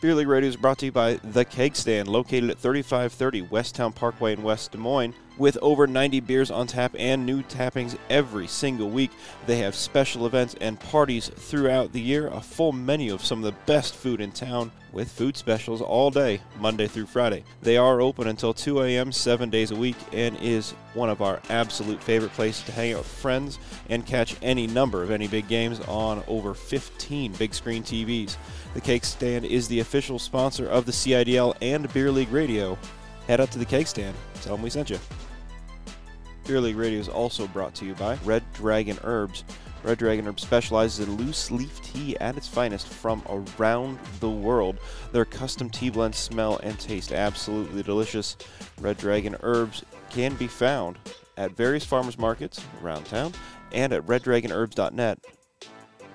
Beer 0.00 0.14
League 0.14 0.28
Radio 0.28 0.48
is 0.48 0.56
brought 0.56 0.78
to 0.78 0.86
you 0.86 0.92
by 0.92 1.14
The 1.14 1.44
Keg 1.44 1.74
Stand, 1.74 2.06
located 2.06 2.50
at 2.50 2.58
3530 2.58 3.42
Westown 3.48 3.94
Parkway 3.94 4.34
in 4.34 4.42
West 4.42 4.72
Des 4.72 4.78
Moines. 4.78 5.14
With 5.38 5.58
over 5.60 5.86
90 5.86 6.20
beers 6.20 6.50
on 6.50 6.66
tap 6.66 6.94
and 6.98 7.26
new 7.26 7.42
tappings 7.42 7.94
every 8.08 8.46
single 8.46 8.88
week, 8.88 9.10
they 9.46 9.58
have 9.58 9.74
special 9.74 10.24
events 10.24 10.54
and 10.62 10.80
parties 10.80 11.28
throughout 11.28 11.92
the 11.92 12.00
year. 12.00 12.28
A 12.28 12.40
full 12.40 12.72
menu 12.72 13.12
of 13.12 13.22
some 13.22 13.44
of 13.44 13.44
the 13.44 13.60
best 13.66 13.94
food 13.94 14.22
in 14.22 14.32
town 14.32 14.72
with 14.92 15.12
food 15.12 15.36
specials 15.36 15.82
all 15.82 16.10
day, 16.10 16.40
Monday 16.58 16.86
through 16.86 17.04
Friday. 17.04 17.44
They 17.60 17.76
are 17.76 18.00
open 18.00 18.28
until 18.28 18.54
2 18.54 18.80
a.m. 18.80 19.12
seven 19.12 19.50
days 19.50 19.72
a 19.72 19.76
week 19.76 19.96
and 20.10 20.38
is 20.40 20.70
one 20.94 21.10
of 21.10 21.20
our 21.20 21.42
absolute 21.50 22.02
favorite 22.02 22.32
places 22.32 22.64
to 22.64 22.72
hang 22.72 22.94
out 22.94 22.98
with 22.98 23.06
friends 23.06 23.58
and 23.90 24.06
catch 24.06 24.36
any 24.40 24.66
number 24.66 25.02
of 25.02 25.10
any 25.10 25.28
big 25.28 25.48
games 25.48 25.80
on 25.80 26.24
over 26.28 26.54
15 26.54 27.32
big 27.34 27.52
screen 27.52 27.82
TVs. 27.82 28.38
The 28.72 28.80
Keg 28.80 29.04
Stand 29.04 29.44
is 29.44 29.68
the 29.68 29.80
official 29.80 30.18
sponsor 30.18 30.66
of 30.66 30.86
the 30.86 30.92
CIDL 30.92 31.54
and 31.60 31.92
Beer 31.92 32.10
League 32.10 32.32
Radio. 32.32 32.78
Head 33.26 33.40
up 33.40 33.50
to 33.50 33.58
the 33.58 33.66
Keg 33.66 33.86
Stand. 33.86 34.16
Tell 34.40 34.56
them 34.56 34.62
we 34.62 34.70
sent 34.70 34.88
you. 34.88 34.98
Beer 36.46 36.60
League 36.60 36.76
Radio 36.76 37.00
is 37.00 37.08
also 37.08 37.48
brought 37.48 37.74
to 37.74 37.84
you 37.84 37.94
by 37.94 38.16
Red 38.24 38.44
Dragon 38.52 38.96
Herbs. 39.02 39.42
Red 39.82 39.98
Dragon 39.98 40.28
Herbs 40.28 40.44
specializes 40.44 41.06
in 41.06 41.16
loose 41.16 41.50
leaf 41.50 41.82
tea 41.82 42.16
at 42.18 42.36
its 42.36 42.46
finest 42.46 42.86
from 42.86 43.22
around 43.28 43.98
the 44.20 44.30
world. 44.30 44.78
Their 45.10 45.24
custom 45.24 45.68
tea 45.68 45.90
blends 45.90 46.18
smell 46.18 46.58
and 46.58 46.78
taste 46.78 47.12
absolutely 47.12 47.82
delicious. 47.82 48.36
Red 48.80 48.96
Dragon 48.96 49.34
Herbs 49.42 49.84
can 50.10 50.34
be 50.36 50.46
found 50.46 50.98
at 51.36 51.56
various 51.56 51.84
farmers 51.84 52.16
markets 52.16 52.60
around 52.80 53.06
town 53.06 53.32
and 53.72 53.92
at 53.92 54.06
reddragonherbs.net. 54.06 55.18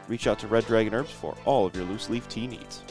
Reach 0.07 0.27
out 0.27 0.39
to 0.39 0.47
Red 0.47 0.65
Dragon 0.65 0.93
Herbs 0.93 1.11
for 1.11 1.35
all 1.43 1.65
of 1.65 1.75
your 1.75 1.85
loose 1.85 2.09
leaf 2.09 2.29
tea 2.29 2.47
needs. 2.47 2.83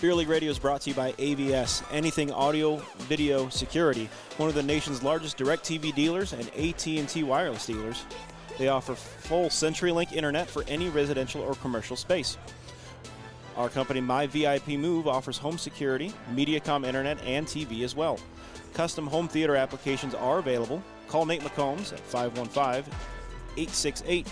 Beer 0.00 0.14
League 0.14 0.28
Radio 0.28 0.50
is 0.50 0.58
brought 0.58 0.82
to 0.82 0.90
you 0.90 0.94
by 0.94 1.12
AVS, 1.12 1.82
Anything 1.90 2.30
Audio 2.30 2.76
Video 3.08 3.48
Security, 3.48 4.10
one 4.36 4.46
of 4.46 4.54
the 4.54 4.62
nation's 4.62 5.02
largest 5.02 5.38
DirecTV 5.38 5.94
dealers 5.94 6.34
and 6.34 6.46
AT&T 6.54 7.22
wireless 7.22 7.64
dealers. 7.64 8.04
They 8.58 8.68
offer 8.68 8.94
full 8.94 9.48
CenturyLink 9.48 10.12
internet 10.12 10.48
for 10.48 10.64
any 10.68 10.90
residential 10.90 11.40
or 11.40 11.54
commercial 11.54 11.96
space. 11.96 12.36
Our 13.56 13.70
company, 13.70 14.02
My 14.02 14.26
VIP 14.26 14.68
Move, 14.68 15.08
offers 15.08 15.38
home 15.38 15.56
security, 15.56 16.12
MediaCom 16.34 16.84
internet, 16.84 17.18
and 17.24 17.46
TV 17.46 17.82
as 17.82 17.96
well. 17.96 18.18
Custom 18.74 19.06
home 19.06 19.28
theater 19.28 19.56
applications 19.56 20.14
are 20.14 20.40
available. 20.40 20.82
Call 21.08 21.24
Nate 21.24 21.40
McCombs 21.40 21.94
at 21.94 22.00
515 22.00 22.92
868 23.56 24.26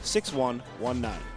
6119. 0.00 1.33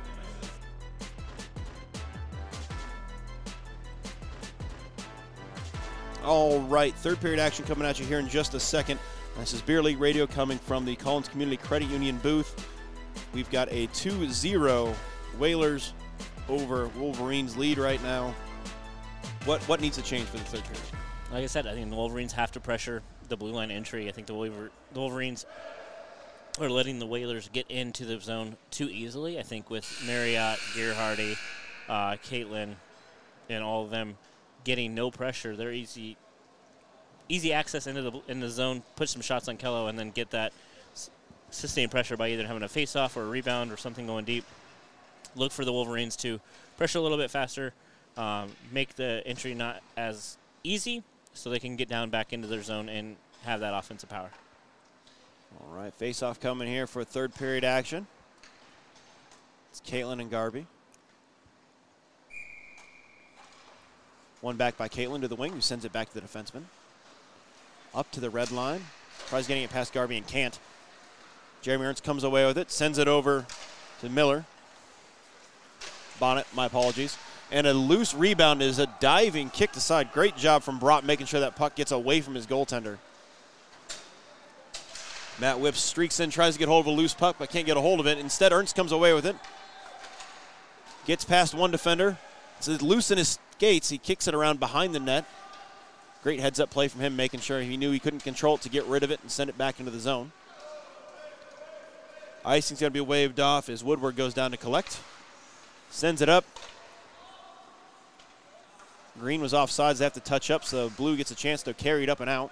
All 6.28 6.60
right, 6.60 6.94
third 6.94 7.22
period 7.22 7.40
action 7.40 7.64
coming 7.64 7.88
at 7.88 8.02
you 8.02 8.06
here 8.06 8.20
in 8.20 8.28
just 8.28 8.54
a 8.54 8.60
second. 8.60 9.00
This 9.40 9.54
is 9.54 9.62
Beer 9.62 9.82
League 9.82 9.98
Radio 9.98 10.28
coming 10.28 10.58
from 10.58 10.84
the 10.84 10.94
Collins 10.98 11.30
Community 11.30 11.56
Credit 11.56 11.90
Union 11.90 12.18
booth. 12.18 12.68
We've 13.34 13.50
got 13.50 13.72
a 13.72 13.88
2 13.94 14.30
0 14.30 14.94
Whalers 15.40 15.94
over 16.50 16.90
Wolverines 16.98 17.56
lead 17.56 17.78
right 17.78 18.04
now. 18.04 18.36
What 19.46 19.62
what 19.70 19.80
needs 19.80 19.96
to 19.96 20.04
change 20.04 20.26
for 20.26 20.36
the 20.36 20.44
third 20.44 20.66
period? 20.66 20.84
Like 21.32 21.44
I 21.46 21.48
said, 21.48 21.66
I 21.66 21.74
think 21.74 21.90
the 21.90 21.96
Wolverines 21.96 22.34
have 22.34 22.52
to 22.52 22.60
pressure 22.60 23.04
the 23.30 23.38
blue 23.38 23.54
line 23.54 23.72
entry. 23.72 24.10
I 24.10 24.12
think 24.12 24.28
the, 24.28 24.34
Wolver- 24.34 24.72
the 24.92 25.00
Wolverines 25.00 25.46
are 26.60 26.70
letting 26.70 27.00
the 27.00 27.08
Whalers 27.08 27.50
get 27.54 27.72
into 27.72 28.04
the 28.04 28.20
zone 28.20 28.58
too 28.70 28.90
easily. 28.90 29.40
I 29.40 29.44
think 29.44 29.70
with 29.70 29.90
Marriott, 30.06 30.60
Gearhardy, 30.76 31.38
uh, 31.88 32.18
Caitlin, 32.18 32.76
and 33.48 33.64
all 33.64 33.86
of 33.86 33.92
them 33.92 34.18
getting 34.68 34.94
no 34.94 35.10
pressure, 35.10 35.56
they're 35.56 35.72
easy 35.72 36.18
easy 37.30 37.54
access 37.54 37.88
into 37.88 38.02
the 38.02 38.12
in 38.28 38.42
the 38.42 38.50
zone, 38.50 38.84
put 38.98 39.08
some 39.08 39.22
shots 39.22 39.48
on 39.48 39.58
Kello, 39.58 39.90
and 39.90 39.98
then 39.98 40.12
get 40.12 40.32
that 40.32 40.52
sustained 41.50 41.90
pressure 41.90 42.18
by 42.18 42.30
either 42.30 42.46
having 42.46 42.64
a 42.64 42.68
face-off 42.68 43.16
or 43.16 43.24
a 43.24 43.28
rebound 43.28 43.72
or 43.72 43.78
something 43.78 44.06
going 44.06 44.26
deep. 44.26 44.44
Look 45.36 45.54
for 45.54 45.64
the 45.64 45.72
Wolverines 45.72 46.18
to 46.18 46.42
pressure 46.76 47.00
a 47.00 47.02
little 47.02 47.18
bit 47.18 47.32
faster, 47.32 47.74
um, 48.18 48.50
make 48.72 48.96
the 48.96 49.24
entry 49.26 49.54
not 49.54 49.82
as 49.96 50.38
easy, 50.66 51.02
so 51.34 51.50
they 51.50 51.60
can 51.60 51.78
get 51.78 51.88
down 51.88 52.10
back 52.10 52.34
into 52.34 52.48
their 52.48 52.62
zone 52.62 52.90
and 52.90 53.16
have 53.44 53.62
that 53.62 53.74
offensive 53.74 54.10
power. 54.10 54.30
All 55.62 55.74
right, 55.74 55.94
face 55.94 56.22
off 56.22 56.42
coming 56.42 56.68
here 56.68 56.88
for 56.88 57.06
third 57.06 57.34
period 57.34 57.64
action. 57.64 58.06
It's 59.72 59.80
Caitlin 59.80 60.20
and 60.20 60.30
Garby. 60.30 60.68
One 64.42 64.56
back 64.56 64.78
by 64.78 64.88
Caitlin 64.88 65.22
to 65.22 65.28
the 65.28 65.36
wing, 65.36 65.54
who 65.54 65.62
sends 65.62 65.84
it 65.84 65.92
back 65.92 66.10
to 66.10 66.20
the 66.20 66.22
defenseman. 66.22 66.64
Up 67.96 68.12
to 68.12 68.20
the 68.20 68.30
red 68.30 68.52
line. 68.52 68.86
Tries 69.28 69.48
getting 69.48 69.64
it 69.64 69.72
past 69.72 69.94
Garby 69.94 70.18
and 70.18 70.28
can't. 70.28 70.58
Jeremy 71.62 71.86
Ernst 71.86 72.04
comes 72.04 72.24
away 72.24 72.46
with 72.46 72.58
it, 72.58 72.72
sends 72.72 72.98
it 72.98 73.08
over 73.08 73.46
to 74.02 74.10
Miller. 74.10 74.46
Bonnet, 76.20 76.46
my 76.56 76.68
apologies. 76.68 77.18
And 77.52 77.66
a 77.66 77.74
loose 77.74 78.14
rebound 78.14 78.62
is 78.62 78.78
a 78.78 78.88
diving 79.00 79.50
kick 79.50 79.72
to 79.72 79.80
side. 79.80 80.12
Great 80.14 80.36
job 80.38 80.64
from 80.64 80.80
Brott 80.80 81.04
making 81.04 81.26
sure 81.26 81.40
that 81.40 81.56
puck 81.56 81.76
gets 81.76 81.92
away 81.92 82.22
from 82.22 82.36
his 82.36 82.46
goaltender. 82.46 82.98
Matt 85.40 85.60
Whips 85.60 85.80
streaks 85.80 86.20
in, 86.20 86.30
tries 86.30 86.54
to 86.54 86.60
get 86.60 86.68
hold 86.68 86.88
of 86.88 86.94
a 86.94 86.96
loose 86.96 87.14
puck, 87.14 87.38
but 87.40 87.50
can't 87.50 87.66
get 87.66 87.78
a 87.78 87.82
hold 87.82 88.00
of 88.00 88.08
it. 88.08 88.18
Instead, 88.18 88.52
Ernst 88.52 88.76
comes 88.76 88.92
away 88.92 89.14
with 89.14 89.26
it. 89.26 89.36
Gets 91.06 91.26
past 91.26 91.54
one 91.54 91.72
defender. 91.72 92.18
It's 92.58 92.68
loose 92.82 93.12
in 93.12 93.18
his 93.18 93.40
skates. 93.58 93.90
He 93.90 93.98
kicks 93.98 94.28
it 94.28 94.36
around 94.36 94.60
behind 94.60 94.94
the 94.94 95.00
net. 95.00 95.26
Great 96.22 96.40
heads 96.40 96.60
up 96.60 96.70
play 96.70 96.88
from 96.88 97.02
him, 97.02 97.16
making 97.16 97.40
sure 97.40 97.60
he 97.62 97.76
knew 97.76 97.92
he 97.92 98.00
couldn't 98.00 98.24
control 98.24 98.56
it 98.56 98.62
to 98.62 98.70
get 98.70 98.86
rid 98.86 99.04
of 99.04 99.10
it 99.10 99.20
and 99.22 99.32
send 99.32 99.50
it 99.50 99.58
back 99.58 99.80
into 99.80 99.92
the 99.92 100.00
zone. 100.00 100.32
Icing's 102.46 102.80
going 102.80 102.92
to 102.92 102.94
be 102.94 103.02
waved 103.02 103.40
off 103.40 103.68
as 103.68 103.84
Woodward 103.84 104.16
goes 104.16 104.34
down 104.36 104.52
to 104.52 104.58
collect. 104.58 105.00
Sends 105.90 106.22
it 106.22 106.30
up. 106.30 106.46
Green 109.20 109.42
was 109.42 109.54
offsides. 109.54 109.98
They 109.98 110.04
have 110.04 110.14
to 110.14 110.20
touch 110.20 110.52
up, 110.52 110.64
so 110.64 110.92
Blue 110.92 111.18
gets 111.18 111.32
a 111.32 111.36
chance 111.36 111.64
to 111.64 111.74
carry 111.74 112.04
it 112.04 112.10
up 112.10 112.20
and 112.20 112.30
out. 112.30 112.52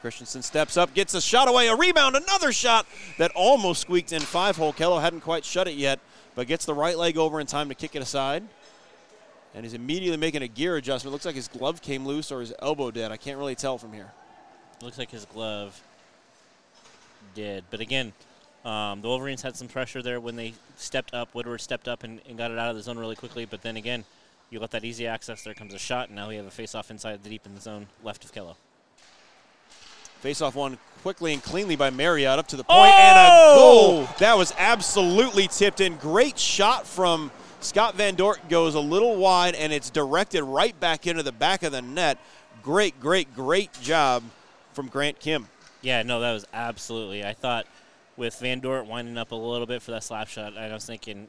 Christensen 0.00 0.42
steps 0.42 0.76
up, 0.78 0.94
gets 0.94 1.12
a 1.12 1.20
shot 1.20 1.48
away, 1.48 1.68
a 1.68 1.76
rebound, 1.76 2.16
another 2.16 2.52
shot 2.52 2.86
that 3.18 3.30
almost 3.34 3.82
squeaked 3.82 4.12
in 4.12 4.22
five 4.22 4.56
hole. 4.56 4.72
Kello 4.72 5.00
hadn't 5.00 5.20
quite 5.20 5.44
shut 5.44 5.68
it 5.68 5.74
yet, 5.74 5.98
but 6.34 6.46
gets 6.46 6.64
the 6.64 6.74
right 6.74 6.96
leg 6.96 7.18
over 7.18 7.40
in 7.40 7.46
time 7.46 7.68
to 7.68 7.74
kick 7.74 7.94
it 7.94 8.00
aside. 8.00 8.44
And 9.54 9.64
he's 9.64 9.74
immediately 9.74 10.18
making 10.18 10.42
a 10.42 10.48
gear 10.48 10.76
adjustment. 10.76 11.12
Looks 11.12 11.24
like 11.24 11.34
his 11.34 11.48
glove 11.48 11.80
came 11.82 12.06
loose 12.06 12.30
or 12.30 12.40
his 12.40 12.52
elbow 12.60 12.90
did. 12.90 13.10
I 13.10 13.16
can't 13.16 13.38
really 13.38 13.54
tell 13.54 13.78
from 13.78 13.92
here. 13.92 14.12
Looks 14.82 14.98
like 14.98 15.10
his 15.10 15.24
glove 15.24 15.82
did. 17.34 17.64
But 17.70 17.80
again, 17.80 18.12
um, 18.64 19.00
the 19.00 19.08
Wolverines 19.08 19.42
had 19.42 19.56
some 19.56 19.66
pressure 19.66 20.02
there 20.02 20.20
when 20.20 20.36
they 20.36 20.54
stepped 20.76 21.14
up. 21.14 21.34
Woodward 21.34 21.60
stepped 21.60 21.88
up 21.88 22.04
and, 22.04 22.20
and 22.28 22.36
got 22.36 22.50
it 22.50 22.58
out 22.58 22.70
of 22.70 22.76
the 22.76 22.82
zone 22.82 22.98
really 22.98 23.16
quickly. 23.16 23.44
But 23.46 23.62
then 23.62 23.76
again, 23.76 24.04
You 24.50 24.60
let 24.60 24.70
that 24.70 24.84
easy 24.84 25.06
access. 25.06 25.42
There 25.42 25.52
comes 25.52 25.74
a 25.74 25.78
shot, 25.78 26.08
and 26.08 26.16
now 26.16 26.28
we 26.28 26.36
have 26.36 26.46
a 26.46 26.50
face-off 26.50 26.90
inside 26.90 27.22
the 27.22 27.28
deep 27.28 27.44
in 27.44 27.54
the 27.54 27.60
zone, 27.60 27.86
left 28.02 28.24
of 28.24 28.32
Kello. 28.32 28.56
Face 30.20 30.40
off 30.40 30.54
one 30.54 30.78
quickly 31.02 31.32
and 31.32 31.42
cleanly 31.42 31.76
by 31.76 31.90
Marriott 31.90 32.38
up 32.38 32.48
to 32.48 32.56
the 32.56 32.64
point 32.64 32.92
and 32.92 33.18
a 33.18 33.54
goal. 33.56 34.08
That 34.18 34.36
was 34.36 34.52
absolutely 34.58 35.46
tipped 35.48 35.80
in. 35.80 35.96
Great 35.96 36.38
shot 36.38 36.86
from 36.86 37.30
Scott 37.60 37.96
Van 37.96 38.14
Dort. 38.14 38.48
Goes 38.48 38.74
a 38.74 38.80
little 38.80 39.16
wide 39.16 39.54
and 39.54 39.72
it's 39.72 39.90
directed 39.90 40.42
right 40.44 40.78
back 40.78 41.06
into 41.06 41.22
the 41.22 41.32
back 41.32 41.62
of 41.62 41.72
the 41.72 41.82
net. 41.82 42.18
Great, 42.62 42.98
great, 43.00 43.34
great 43.34 43.72
job 43.80 44.22
from 44.72 44.88
Grant 44.88 45.18
Kim. 45.18 45.48
Yeah, 45.82 46.02
no, 46.02 46.20
that 46.20 46.32
was 46.32 46.44
absolutely. 46.52 47.24
I 47.24 47.32
thought 47.34 47.66
with 48.16 48.38
Van 48.40 48.60
Dort 48.60 48.86
winding 48.86 49.16
up 49.16 49.32
a 49.32 49.36
little 49.36 49.66
bit 49.66 49.80
for 49.82 49.92
that 49.92 50.02
slap 50.02 50.28
shot, 50.28 50.56
I 50.56 50.72
was 50.72 50.84
thinking 50.84 51.28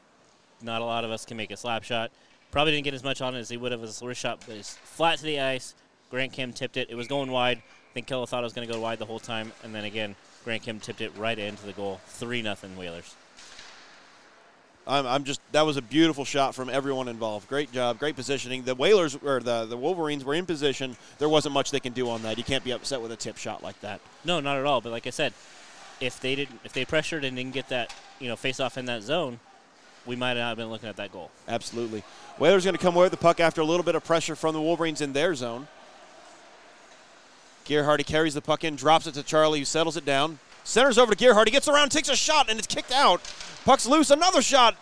not 0.62 0.82
a 0.82 0.84
lot 0.84 1.04
of 1.04 1.10
us 1.10 1.24
can 1.24 1.36
make 1.36 1.50
a 1.50 1.56
slap 1.56 1.82
shot. 1.84 2.10
Probably 2.50 2.72
didn't 2.72 2.84
get 2.84 2.94
as 2.94 3.04
much 3.04 3.20
on 3.20 3.34
it 3.34 3.38
as 3.38 3.48
he 3.48 3.56
would 3.56 3.72
have 3.72 3.82
as 3.82 4.02
a 4.02 4.06
wrist 4.06 4.20
shot, 4.20 4.42
but 4.46 4.56
it's 4.56 4.74
flat 4.76 5.18
to 5.18 5.24
the 5.24 5.40
ice. 5.40 5.74
Grant 6.10 6.32
Kim 6.32 6.52
tipped 6.52 6.76
it. 6.76 6.90
It 6.90 6.96
was 6.96 7.06
going 7.06 7.30
wide. 7.30 7.58
I 7.58 7.92
think 7.94 8.08
Kello 8.08 8.28
thought 8.28 8.40
it 8.40 8.44
was 8.44 8.52
going 8.52 8.66
to 8.66 8.74
go 8.74 8.80
wide 8.80 8.98
the 8.98 9.06
whole 9.06 9.20
time, 9.20 9.52
and 9.62 9.74
then 9.74 9.84
again, 9.84 10.16
Grant 10.44 10.62
Kim 10.62 10.80
tipped 10.80 11.00
it 11.00 11.16
right 11.16 11.38
into 11.38 11.64
the 11.64 11.72
goal. 11.72 12.00
Three 12.06 12.42
nothing 12.42 12.76
Whalers. 12.76 13.14
I'm, 14.90 15.06
I'm 15.06 15.24
just 15.24 15.40
that 15.52 15.62
was 15.62 15.76
a 15.76 15.82
beautiful 15.82 16.24
shot 16.24 16.54
from 16.54 16.68
everyone 16.68 17.08
involved. 17.08 17.48
Great 17.48 17.72
job, 17.72 17.98
great 17.98 18.16
positioning. 18.16 18.64
The 18.64 18.74
Whalers 18.74 19.16
or 19.16 19.40
the 19.40 19.64
the 19.64 19.76
Wolverines 19.76 20.24
were 20.24 20.34
in 20.34 20.46
position. 20.46 20.96
There 21.18 21.28
wasn't 21.28 21.54
much 21.54 21.70
they 21.70 21.80
can 21.80 21.92
do 21.92 22.10
on 22.10 22.22
that. 22.22 22.36
You 22.36 22.44
can't 22.44 22.64
be 22.64 22.72
upset 22.72 23.00
with 23.00 23.12
a 23.12 23.16
tip 23.16 23.36
shot 23.36 23.62
like 23.62 23.80
that. 23.80 24.00
No, 24.24 24.40
not 24.40 24.58
at 24.58 24.66
all. 24.66 24.80
But 24.80 24.90
like 24.90 25.06
I 25.06 25.10
said, 25.10 25.32
if 26.00 26.20
they 26.20 26.34
didn't, 26.34 26.60
if 26.64 26.72
they 26.72 26.84
pressured 26.84 27.24
and 27.24 27.36
didn't 27.36 27.54
get 27.54 27.68
that, 27.68 27.94
you 28.18 28.28
know, 28.28 28.36
face 28.36 28.58
off 28.58 28.76
in 28.76 28.86
that 28.86 29.02
zone, 29.02 29.38
we 30.06 30.16
might 30.16 30.34
not 30.34 30.48
have 30.48 30.56
been 30.56 30.70
looking 30.70 30.88
at 30.88 30.96
that 30.96 31.12
goal. 31.12 31.30
Absolutely. 31.46 32.02
Whalers 32.38 32.64
going 32.64 32.76
to 32.76 32.82
come 32.82 32.96
away 32.96 33.04
with 33.04 33.12
the 33.12 33.18
puck 33.18 33.38
after 33.38 33.60
a 33.60 33.64
little 33.64 33.84
bit 33.84 33.94
of 33.94 34.04
pressure 34.04 34.34
from 34.34 34.54
the 34.54 34.60
Wolverines 34.60 35.00
in 35.00 35.12
their 35.12 35.34
zone. 35.34 35.68
Gerhardy 37.66 38.04
carries 38.04 38.34
the 38.34 38.40
puck 38.40 38.64
in, 38.64 38.74
drops 38.74 39.06
it 39.06 39.14
to 39.14 39.22
Charlie, 39.22 39.60
who 39.60 39.64
settles 39.64 39.96
it 39.96 40.04
down. 40.04 40.38
Centers 40.70 40.98
over 40.98 41.12
to 41.12 41.24
Gearhart. 41.24 41.46
He 41.46 41.50
gets 41.50 41.66
around, 41.66 41.90
takes 41.90 42.08
a 42.08 42.14
shot, 42.14 42.48
and 42.48 42.56
it's 42.56 42.68
kicked 42.68 42.92
out. 42.92 43.20
Puck's 43.64 43.86
loose, 43.86 44.08
another 44.12 44.40
shot. 44.40 44.76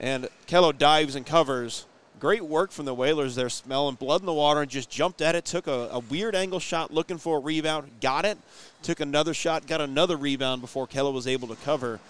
And 0.00 0.28
Kello 0.48 0.76
dives 0.76 1.14
and 1.14 1.24
covers. 1.24 1.86
Great 2.18 2.44
work 2.44 2.72
from 2.72 2.84
the 2.84 2.92
Whalers 2.92 3.36
there, 3.36 3.48
smelling 3.48 3.94
blood 3.94 4.20
in 4.20 4.26
the 4.26 4.32
water 4.32 4.62
and 4.62 4.68
just 4.68 4.90
jumped 4.90 5.22
at 5.22 5.36
it. 5.36 5.44
Took 5.44 5.68
a, 5.68 5.90
a 5.92 6.00
weird 6.00 6.34
angle 6.34 6.58
shot 6.58 6.92
looking 6.92 7.18
for 7.18 7.36
a 7.36 7.40
rebound, 7.40 7.88
got 8.00 8.24
it. 8.24 8.36
Took 8.82 8.98
another 8.98 9.32
shot, 9.32 9.68
got 9.68 9.80
another 9.80 10.16
rebound 10.16 10.60
before 10.60 10.88
Kello 10.88 11.12
was 11.12 11.28
able 11.28 11.46
to 11.46 11.56
cover. 11.56 12.00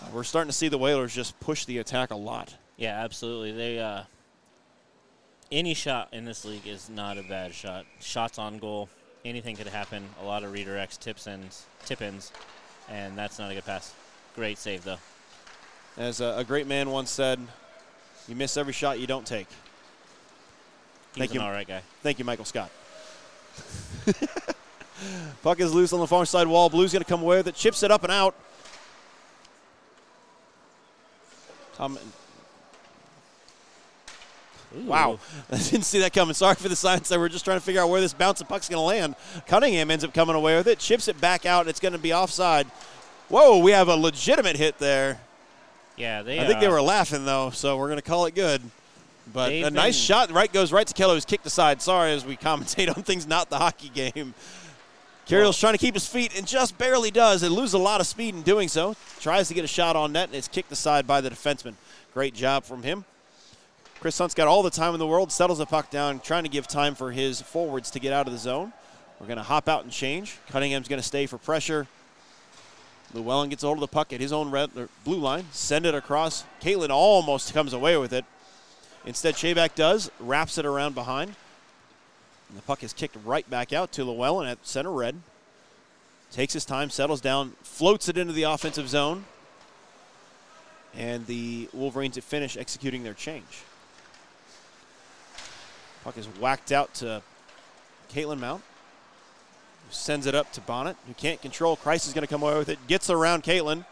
Uh, 0.00 0.06
we're 0.12 0.22
starting 0.22 0.48
to 0.48 0.56
see 0.56 0.68
the 0.68 0.78
Whalers 0.78 1.12
just 1.12 1.40
push 1.40 1.64
the 1.64 1.78
attack 1.78 2.12
a 2.12 2.16
lot. 2.16 2.54
Yeah, 2.76 3.02
absolutely. 3.02 3.50
They 3.50 3.80
uh, 3.80 4.02
any 5.50 5.74
shot 5.74 6.10
in 6.12 6.24
this 6.24 6.44
league 6.44 6.68
is 6.68 6.88
not 6.88 7.18
a 7.18 7.24
bad 7.24 7.52
shot. 7.52 7.84
Shots 8.00 8.38
on 8.38 8.58
goal, 8.58 8.88
anything 9.24 9.56
could 9.56 9.66
happen. 9.66 10.08
A 10.22 10.24
lot 10.24 10.44
of 10.44 10.52
redirects, 10.52 10.98
tips 10.98 11.26
ins, 11.26 11.64
tip 11.84 12.02
ins, 12.02 12.32
and 12.88 13.16
that's 13.16 13.38
not 13.38 13.50
a 13.50 13.54
good 13.54 13.64
pass. 13.64 13.94
Great 14.34 14.58
save 14.58 14.84
though. 14.84 14.98
As 15.96 16.20
a, 16.20 16.36
a 16.38 16.44
great 16.44 16.66
man 16.66 16.90
once 16.90 17.10
said, 17.10 17.38
"You 18.28 18.36
miss 18.36 18.56
every 18.56 18.72
shot 18.72 18.98
you 18.98 19.06
don't 19.06 19.26
take." 19.26 19.48
He's 21.14 21.18
Thank 21.18 21.30
an 21.32 21.36
you. 21.36 21.42
all 21.42 21.50
right 21.50 21.66
guy. 21.66 21.82
Thank 22.02 22.18
you, 22.18 22.24
Michael 22.24 22.44
Scott. 22.44 22.70
Puck 25.42 25.58
is 25.60 25.74
loose 25.74 25.92
on 25.92 26.00
the 26.00 26.06
far 26.06 26.24
side 26.24 26.46
wall. 26.46 26.68
Blue's 26.70 26.92
going 26.92 27.02
to 27.02 27.08
come 27.08 27.22
away 27.22 27.38
with 27.38 27.48
it. 27.48 27.54
Chips 27.54 27.82
it 27.82 27.90
up 27.90 28.04
and 28.04 28.12
out. 28.12 28.34
Tom, 31.74 31.98
wow. 34.74 35.18
I 35.50 35.56
didn't 35.58 35.84
see 35.84 36.00
that 36.00 36.12
coming. 36.12 36.34
Sorry 36.34 36.54
for 36.54 36.68
the 36.68 36.76
science 36.76 37.08
there. 37.08 37.18
We're 37.18 37.28
just 37.28 37.44
trying 37.44 37.58
to 37.58 37.64
figure 37.64 37.80
out 37.80 37.88
where 37.88 38.00
this 38.00 38.12
bouncing 38.12 38.46
puck's 38.46 38.68
going 38.68 38.80
to 38.80 38.84
land. 38.84 39.14
Cunningham 39.46 39.90
ends 39.90 40.04
up 40.04 40.14
coming 40.14 40.36
away 40.36 40.56
with 40.56 40.66
it. 40.68 40.78
Chips 40.78 41.08
it 41.08 41.20
back 41.20 41.46
out. 41.46 41.68
It's 41.68 41.80
going 41.80 41.92
to 41.92 41.98
be 41.98 42.12
offside. 42.12 42.66
Whoa, 43.28 43.58
we 43.58 43.70
have 43.72 43.88
a 43.88 43.96
legitimate 43.96 44.56
hit 44.56 44.78
there. 44.78 45.20
Yeah, 45.96 46.22
they. 46.22 46.40
I 46.40 46.46
think 46.46 46.60
they 46.60 46.66
uh, 46.66 46.72
were 46.72 46.82
laughing, 46.82 47.24
though, 47.24 47.50
so 47.50 47.76
we're 47.76 47.88
going 47.88 47.98
to 47.98 48.02
call 48.02 48.26
it 48.26 48.34
good. 48.34 48.62
But 49.32 49.52
a 49.52 49.70
nice 49.70 49.96
shot 49.96 50.32
right 50.32 50.52
goes 50.52 50.72
right 50.72 50.86
to 50.86 50.94
Kello, 50.94 51.14
who's 51.14 51.24
kicked 51.24 51.46
aside. 51.46 51.80
Sorry 51.82 52.12
as 52.12 52.24
we 52.24 52.36
commentate 52.38 52.94
on 52.96 53.02
things 53.02 53.26
not 53.26 53.50
the 53.50 53.58
hockey 53.58 53.88
game. 53.88 54.34
Carroll's 55.26 55.58
trying 55.58 55.74
to 55.74 55.78
keep 55.78 55.94
his 55.94 56.08
feet 56.08 56.36
and 56.36 56.44
just 56.44 56.76
barely 56.76 57.12
does. 57.12 57.40
They 57.40 57.48
loses 57.48 57.74
a 57.74 57.78
lot 57.78 58.00
of 58.00 58.08
speed 58.08 58.34
in 58.34 58.42
doing 58.42 58.66
so. 58.66 58.96
Tries 59.20 59.46
to 59.46 59.54
get 59.54 59.64
a 59.64 59.68
shot 59.68 59.94
on 59.94 60.12
net 60.12 60.28
and 60.28 60.34
it's 60.34 60.48
kicked 60.48 60.72
aside 60.72 61.06
by 61.06 61.20
the 61.20 61.30
defenseman. 61.30 61.74
Great 62.12 62.34
job 62.34 62.64
from 62.64 62.82
him. 62.82 63.04
Chris 64.00 64.16
Hunt's 64.16 64.32
got 64.32 64.48
all 64.48 64.62
the 64.62 64.70
time 64.70 64.94
in 64.94 64.98
the 64.98 65.06
world, 65.06 65.30
settles 65.30 65.58
the 65.58 65.66
puck 65.66 65.90
down, 65.90 66.20
trying 66.20 66.44
to 66.44 66.48
give 66.48 66.66
time 66.66 66.94
for 66.94 67.12
his 67.12 67.42
forwards 67.42 67.90
to 67.90 68.00
get 68.00 68.14
out 68.14 68.26
of 68.26 68.32
the 68.32 68.38
zone. 68.38 68.72
We're 69.20 69.26
going 69.26 69.36
to 69.36 69.42
hop 69.42 69.68
out 69.68 69.84
and 69.84 69.92
change. 69.92 70.38
Cunningham's 70.48 70.88
going 70.88 71.00
to 71.00 71.06
stay 71.06 71.26
for 71.26 71.36
pressure. 71.36 71.86
Llewellyn 73.12 73.50
gets 73.50 73.62
a 73.62 73.66
hold 73.66 73.76
of 73.76 73.82
the 73.82 73.88
puck 73.88 74.14
at 74.14 74.20
his 74.20 74.32
own 74.32 74.50
red 74.50 74.70
blue 75.04 75.18
line, 75.18 75.44
send 75.52 75.84
it 75.84 75.94
across. 75.94 76.44
Caitlin 76.62 76.88
almost 76.88 77.52
comes 77.52 77.74
away 77.74 77.98
with 77.98 78.14
it. 78.14 78.24
Instead, 79.04 79.34
Shayback 79.34 79.74
does, 79.74 80.10
wraps 80.18 80.56
it 80.56 80.64
around 80.64 80.94
behind. 80.94 81.34
And 82.48 82.56
the 82.56 82.62
puck 82.62 82.82
is 82.82 82.94
kicked 82.94 83.16
right 83.22 83.48
back 83.50 83.74
out 83.74 83.92
to 83.92 84.04
Llewellyn 84.04 84.48
at 84.48 84.66
center 84.66 84.92
red. 84.92 85.16
Takes 86.32 86.54
his 86.54 86.64
time, 86.64 86.88
settles 86.88 87.20
down, 87.20 87.52
floats 87.62 88.08
it 88.08 88.16
into 88.16 88.32
the 88.32 88.44
offensive 88.44 88.88
zone. 88.88 89.26
And 90.96 91.26
the 91.26 91.68
Wolverines 91.74 92.16
finish 92.18 92.56
executing 92.56 93.02
their 93.02 93.12
change. 93.12 93.64
Puck 96.04 96.16
is 96.16 96.26
whacked 96.26 96.72
out 96.72 96.92
to 96.94 97.22
Caitlin 98.12 98.38
Mount. 98.38 98.62
Sends 99.90 100.26
it 100.26 100.34
up 100.34 100.52
to 100.52 100.60
Bonnet, 100.60 100.96
who 101.06 101.14
can't 101.14 101.42
control. 101.42 101.76
Christ 101.76 102.06
is 102.06 102.12
going 102.12 102.22
to 102.22 102.28
come 102.28 102.42
away 102.42 102.56
with 102.56 102.68
it. 102.68 102.78
Gets 102.86 103.10
around 103.10 103.42
Caitlin. 103.42 103.84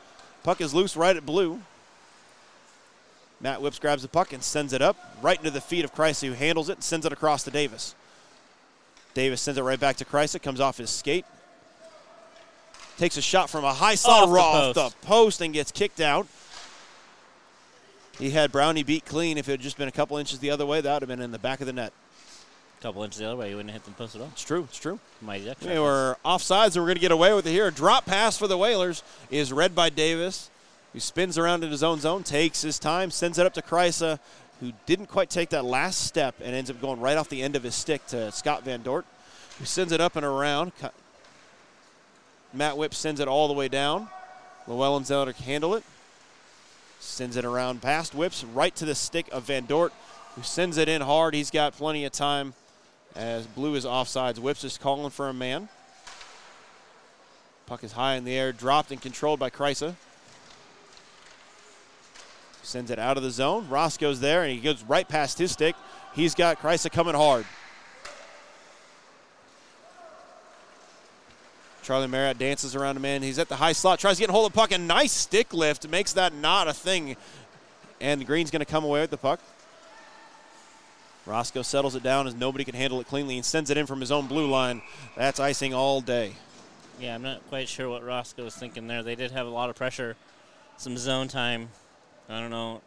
Puck 0.45 0.61
is 0.61 0.73
loose 0.73 0.97
right 0.97 1.17
at 1.17 1.27
blue. 1.27 1.61
Matt 3.41 3.63
Whips 3.63 3.79
grabs 3.79 4.03
the 4.03 4.09
puck 4.09 4.33
and 4.33 4.43
sends 4.43 4.73
it 4.73 4.83
up 4.83 4.97
right 5.23 5.39
into 5.39 5.51
the 5.51 5.61
feet 5.61 5.85
of 5.85 5.95
Kreisa, 5.95 6.27
who 6.29 6.35
handles 6.35 6.69
it 6.69 6.75
and 6.75 6.85
sends 6.85 7.07
it 7.07 7.13
across 7.13 7.45
to 7.45 7.51
Davis. 7.51 7.95
Davis 9.15 9.41
sends 9.41 9.59
it 9.59 9.63
right 9.63 9.79
back 9.79 9.97
to 9.97 10.05
Kreisa, 10.05 10.41
comes 10.41 10.61
off 10.61 10.79
his 10.79 10.91
skate. 10.91 11.25
Takes 12.97 13.17
a 13.17 13.23
shot 13.23 13.49
from 13.49 13.65
a 13.65 13.73
high 13.73 13.95
slot 13.95 14.25
Off 14.25 14.75
the 14.75 14.81
off 14.81 14.93
the 15.01 15.07
post 15.07 15.41
and 15.41 15.55
gets 15.55 15.71
kicked 15.71 16.01
out. 16.01 16.27
He 18.19 18.31
had 18.31 18.51
Brownie 18.51 18.83
beat 18.83 19.05
clean. 19.05 19.39
If 19.39 19.49
it 19.49 19.53
had 19.53 19.61
just 19.61 19.79
been 19.79 19.89
a 19.89 19.93
couple 19.93 20.16
inches 20.16 20.41
the 20.41 20.51
other 20.51 20.66
way, 20.66 20.81
that 20.81 20.93
would 20.93 21.03
have 21.03 21.09
been 21.09 21.23
in 21.23 21.31
the 21.31 21.39
back 21.39 21.61
of 21.61 21.66
the 21.66 21.73
net. 21.73 21.93
a 22.79 22.83
couple 22.83 23.03
inches 23.05 23.19
the 23.19 23.27
other 23.27 23.37
way. 23.37 23.51
You 23.51 23.57
wouldn't 23.57 23.73
have 23.73 23.83
hit 23.83 23.85
them 23.85 23.95
post 23.95 24.16
at 24.16 24.21
all. 24.21 24.29
It's 24.33 24.43
true. 24.43 24.64
It's 24.64 24.79
true. 24.79 24.99
Mighty 25.23 25.45
Ducks. 25.45 25.64
They 25.64 25.79
were 25.79 26.16
offsides, 26.25 26.75
and 26.75 26.77
we're 26.77 26.89
going 26.89 26.97
to 26.97 27.01
get 27.01 27.12
away 27.12 27.33
with 27.33 27.47
it 27.47 27.53
here. 27.53 27.69
A 27.69 27.73
drop 27.73 28.07
pass 28.07 28.37
for 28.37 28.49
the 28.49 28.59
Whalers 28.59 29.03
is 29.31 29.53
read 29.53 29.75
by 29.75 29.89
Davis, 29.89 30.51
who 30.93 31.01
spins 31.01 31.39
around 31.39 31.62
in 31.62 31.71
his 31.71 31.83
own 31.83 32.01
zone, 32.01 32.25
takes 32.25 32.62
his 32.62 32.79
time, 32.79 33.11
sends 33.11 33.39
it 33.39 33.47
up 33.47 33.55
to 33.55 33.62
Kreisa, 33.62 34.19
who 34.61 34.73
didn't 34.87 35.07
quite 35.07 35.31
take 35.31 35.51
that 35.51 35.64
last 35.64 36.05
step 36.05 36.35
and 36.43 36.55
ends 36.55 36.71
up 36.71 36.81
going 36.81 36.99
right 36.99 37.16
off 37.16 37.29
the 37.29 37.43
end 37.43 37.55
of 37.55 37.62
his 37.62 37.77
stick 37.77 38.05
to 38.09 38.33
Scott 38.33 38.64
Van 38.64 38.83
Dort, 38.83 39.07
who 39.61 39.64
sends 39.64 39.93
it 39.93 40.01
up 40.01 40.16
and 40.16 40.27
around. 40.27 40.73
Matt 42.53 42.77
Whip 42.77 42.95
sends 42.95 43.21
it 43.21 43.29
all 43.29 43.47
the 43.47 43.55
way 43.55 43.69
down. 43.69 44.09
Llewellyn's 44.66 45.09
there 45.09 45.25
to 45.25 45.33
handle 45.33 45.75
it. 45.77 45.85
Sends 47.01 47.36
it 47.36 47.44
around 47.44 47.80
past 47.82 48.14
Whips 48.14 48.44
right 48.44 48.74
to 48.76 48.84
the 48.84 48.94
stick 48.94 49.28
of 49.32 49.44
Van 49.44 49.66
Dort, 49.66 49.92
who 50.34 50.42
sends 50.42 50.76
it 50.76 50.88
in 50.88 51.01
hard. 51.01 51.34
He's 51.34 51.51
got 51.51 51.74
plenty 51.74 52.05
of 52.05 52.12
time 52.12 52.55
as 53.14 53.46
Blue 53.46 53.74
is 53.74 53.84
offsides. 53.84 54.38
Whips 54.38 54.64
is 54.64 54.78
calling 54.78 55.11
for 55.11 55.28
a 55.28 55.34
man. 55.34 55.68
Puck 57.66 57.84
is 57.84 57.92
high 57.92 58.14
in 58.14 58.24
the 58.24 58.34
air, 58.34 58.53
dropped 58.53 58.90
and 58.90 59.01
controlled 59.01 59.38
by 59.38 59.51
Kreisa. 59.51 59.94
Sends 62.62 62.90
it 62.90 62.99
out 62.99 63.16
of 63.16 63.22
the 63.22 63.30
zone. 63.30 63.68
Roscoe's 63.68 64.20
there, 64.20 64.42
and 64.42 64.53
he 64.53 64.59
goes 64.59 64.82
right 64.84 65.09
past 65.09 65.38
his 65.38 65.53
stick. 65.53 65.74
He's 66.14 66.34
got 66.34 66.61
Kreisa 66.61 66.90
coming 66.90 67.14
hard. 67.14 67.46
Charlie 71.89 72.07
Marriott 72.07 72.36
dances 72.36 72.76
around 72.76 72.99
a 72.99 73.01
man. 73.01 73.22
He's 73.22 73.39
at 73.39 73.49
the 73.49 73.57
high 73.57 73.72
slot, 73.72 73.99
tries 73.99 74.18
to 74.18 74.20
get 74.20 74.28
a 74.28 74.32
hold 74.34 74.45
of 74.45 74.53
the 74.53 74.57
puck, 74.61 74.72
and 74.72 74.86
nice 74.86 75.11
stick 75.11 75.55
lift 75.55 75.89
makes 75.89 76.12
that 76.12 76.34
not 76.34 76.68
a 76.68 76.74
thing. 76.74 77.16
And 77.99 78.20
the 78.20 78.26
Green's 78.26 78.51
going 78.51 78.61
to 78.61 78.70
come 78.70 78.84
away 78.84 79.01
with 79.01 79.09
the 79.09 79.16
puck. 79.16 79.41
Roscoe 81.24 81.62
settles 81.62 81.95
it 81.95 82.03
down 82.03 82.26
as 82.26 82.34
nobody 82.34 82.62
can 82.62 82.74
handle 82.74 83.01
it 83.01 83.07
cleanly 83.07 83.36
and 83.36 83.45
sends 83.45 83.70
it 83.70 83.78
in 83.78 83.86
from 83.86 84.01
his 84.01 84.12
own 84.12 84.26
blue 84.26 84.51
line. 84.51 84.82
That's 85.16 85.41
icing 85.41 85.72
all 85.72 86.03
day. 86.03 86.34
Yeah, 87.01 87.14
I'm 87.14 87.22
not 87.22 87.49
quite 87.49 87.70
sure 87.70 87.89
what 87.89 88.05
Roscoe 88.05 88.45
was 88.45 88.55
thinking 88.55 88.86
there. 88.86 89.03
They 89.03 89.14
did 89.14 89.30
have 89.30 89.47
a 89.47 89.51
lot 89.51 89.70
of 89.70 89.76
pressure, 89.76 90.14
some 90.76 90.99
zone 90.99 91.28
time. 91.28 91.70
I 92.28 92.39
don't 92.39 92.51
know 92.51 92.82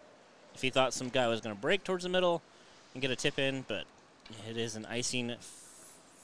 if 0.53 0.61
he 0.61 0.69
thought 0.69 0.93
some 0.93 1.09
guy 1.09 1.25
was 1.27 1.41
going 1.41 1.55
to 1.55 1.59
break 1.59 1.83
towards 1.83 2.03
the 2.03 2.09
middle 2.09 2.43
and 2.93 3.01
get 3.01 3.09
a 3.09 3.15
tip 3.15 3.39
in, 3.39 3.65
but 3.67 3.85
it 4.47 4.57
is 4.57 4.75
an 4.75 4.85
icing 4.85 5.33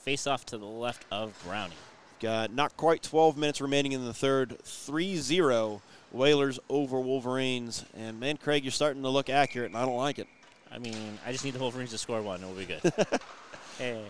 face 0.03 0.27
off 0.27 0.45
to 0.45 0.59
the 0.59 0.67
left 0.67 1.05
of 1.11 1.33
Brownie. 1.43 1.73
Got 2.19 2.51
not 2.53 2.75
quite 2.77 3.03
12 3.03 3.37
minutes 3.37 3.61
remaining 3.61 3.91
in 3.91 4.05
the 4.05 4.13
third. 4.13 4.57
3 4.63 5.17
0 5.17 5.81
Whalers 6.11 6.59
over 6.69 6.99
Wolverines. 6.99 7.85
And 7.95 8.19
man, 8.19 8.37
Craig, 8.37 8.63
you're 8.63 8.71
starting 8.71 9.03
to 9.03 9.09
look 9.09 9.29
accurate, 9.29 9.69
and 9.69 9.77
I 9.77 9.85
don't 9.85 9.97
like 9.97 10.19
it. 10.19 10.27
I 10.71 10.79
mean, 10.79 11.19
I 11.25 11.31
just 11.31 11.45
need 11.45 11.53
the 11.53 11.59
Wolverines 11.59 11.91
to 11.91 11.97
score 11.97 12.21
one. 12.21 12.43
It 12.43 12.47
will 12.47 12.53
be 12.53 12.65
good. 12.65 12.81
hey. 13.77 14.03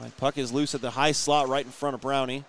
Right, 0.00 0.16
puck 0.16 0.38
is 0.38 0.52
loose 0.52 0.74
at 0.74 0.80
the 0.80 0.90
high 0.90 1.12
slot 1.12 1.48
right 1.48 1.64
in 1.64 1.72
front 1.72 1.94
of 1.94 2.00
Brownie. 2.00 2.44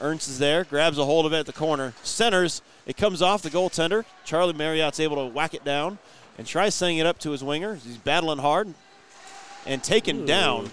Ernst 0.00 0.28
is 0.28 0.38
there, 0.38 0.64
grabs 0.64 0.98
a 0.98 1.04
hold 1.04 1.26
of 1.26 1.32
it 1.32 1.38
at 1.38 1.46
the 1.46 1.52
corner, 1.52 1.94
centers. 2.02 2.60
It 2.86 2.96
comes 2.96 3.22
off 3.22 3.42
the 3.42 3.50
goaltender. 3.50 4.04
Charlie 4.24 4.52
Marriott's 4.52 4.98
able 4.98 5.16
to 5.16 5.26
whack 5.26 5.54
it 5.54 5.64
down 5.64 5.98
and 6.38 6.46
tries 6.46 6.74
sending 6.74 6.98
it 6.98 7.06
up 7.06 7.18
to 7.20 7.30
his 7.30 7.42
winger. 7.44 7.76
He's 7.76 7.96
battling 7.96 8.38
hard 8.38 8.74
and 9.66 9.82
taken 9.82 10.22
Ooh. 10.22 10.26
down. 10.26 10.70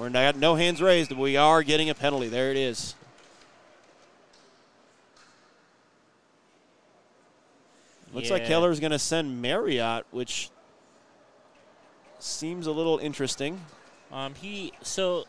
We're 0.00 0.08
not 0.08 0.34
no 0.36 0.54
hands 0.54 0.80
raised, 0.80 1.10
but 1.10 1.18
we 1.18 1.36
are 1.36 1.62
getting 1.62 1.90
a 1.90 1.94
penalty. 1.94 2.28
There 2.28 2.50
it 2.50 2.56
is. 2.56 2.94
Looks 8.14 8.30
like 8.30 8.46
Keller's 8.46 8.80
going 8.80 8.92
to 8.92 8.98
send 8.98 9.42
Marriott, 9.42 10.06
which 10.10 10.48
seems 12.18 12.66
a 12.66 12.72
little 12.72 12.96
interesting. 12.96 13.60
Um, 14.10 14.34
he 14.34 14.72
so 14.80 15.26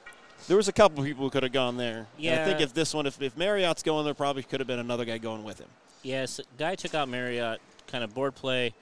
There 0.48 0.56
was 0.56 0.70
a 0.70 0.74
couple 0.74 1.04
people 1.04 1.26
who 1.26 1.30
could 1.30 1.44
have 1.44 1.52
gone 1.52 1.76
there. 1.76 2.08
And 2.18 2.40
I 2.40 2.46
think 2.46 2.62
if 2.62 2.74
this 2.74 2.94
one, 2.94 3.06
if, 3.06 3.22
if 3.22 3.36
Marriott's 3.36 3.84
going, 3.84 4.06
there 4.06 4.14
probably 4.14 4.42
could 4.42 4.62
have 4.62 4.68
been 4.68 4.80
another 4.80 5.04
guy 5.04 5.18
going 5.18 5.44
with 5.44 5.60
him. 5.60 5.68
yes, 6.02 6.40
guy 6.58 6.76
took 6.76 6.96
out 6.96 7.10
Marriott, 7.10 7.60
kind 7.88 8.06
of 8.06 8.14
board 8.14 8.36
play, 8.36 8.74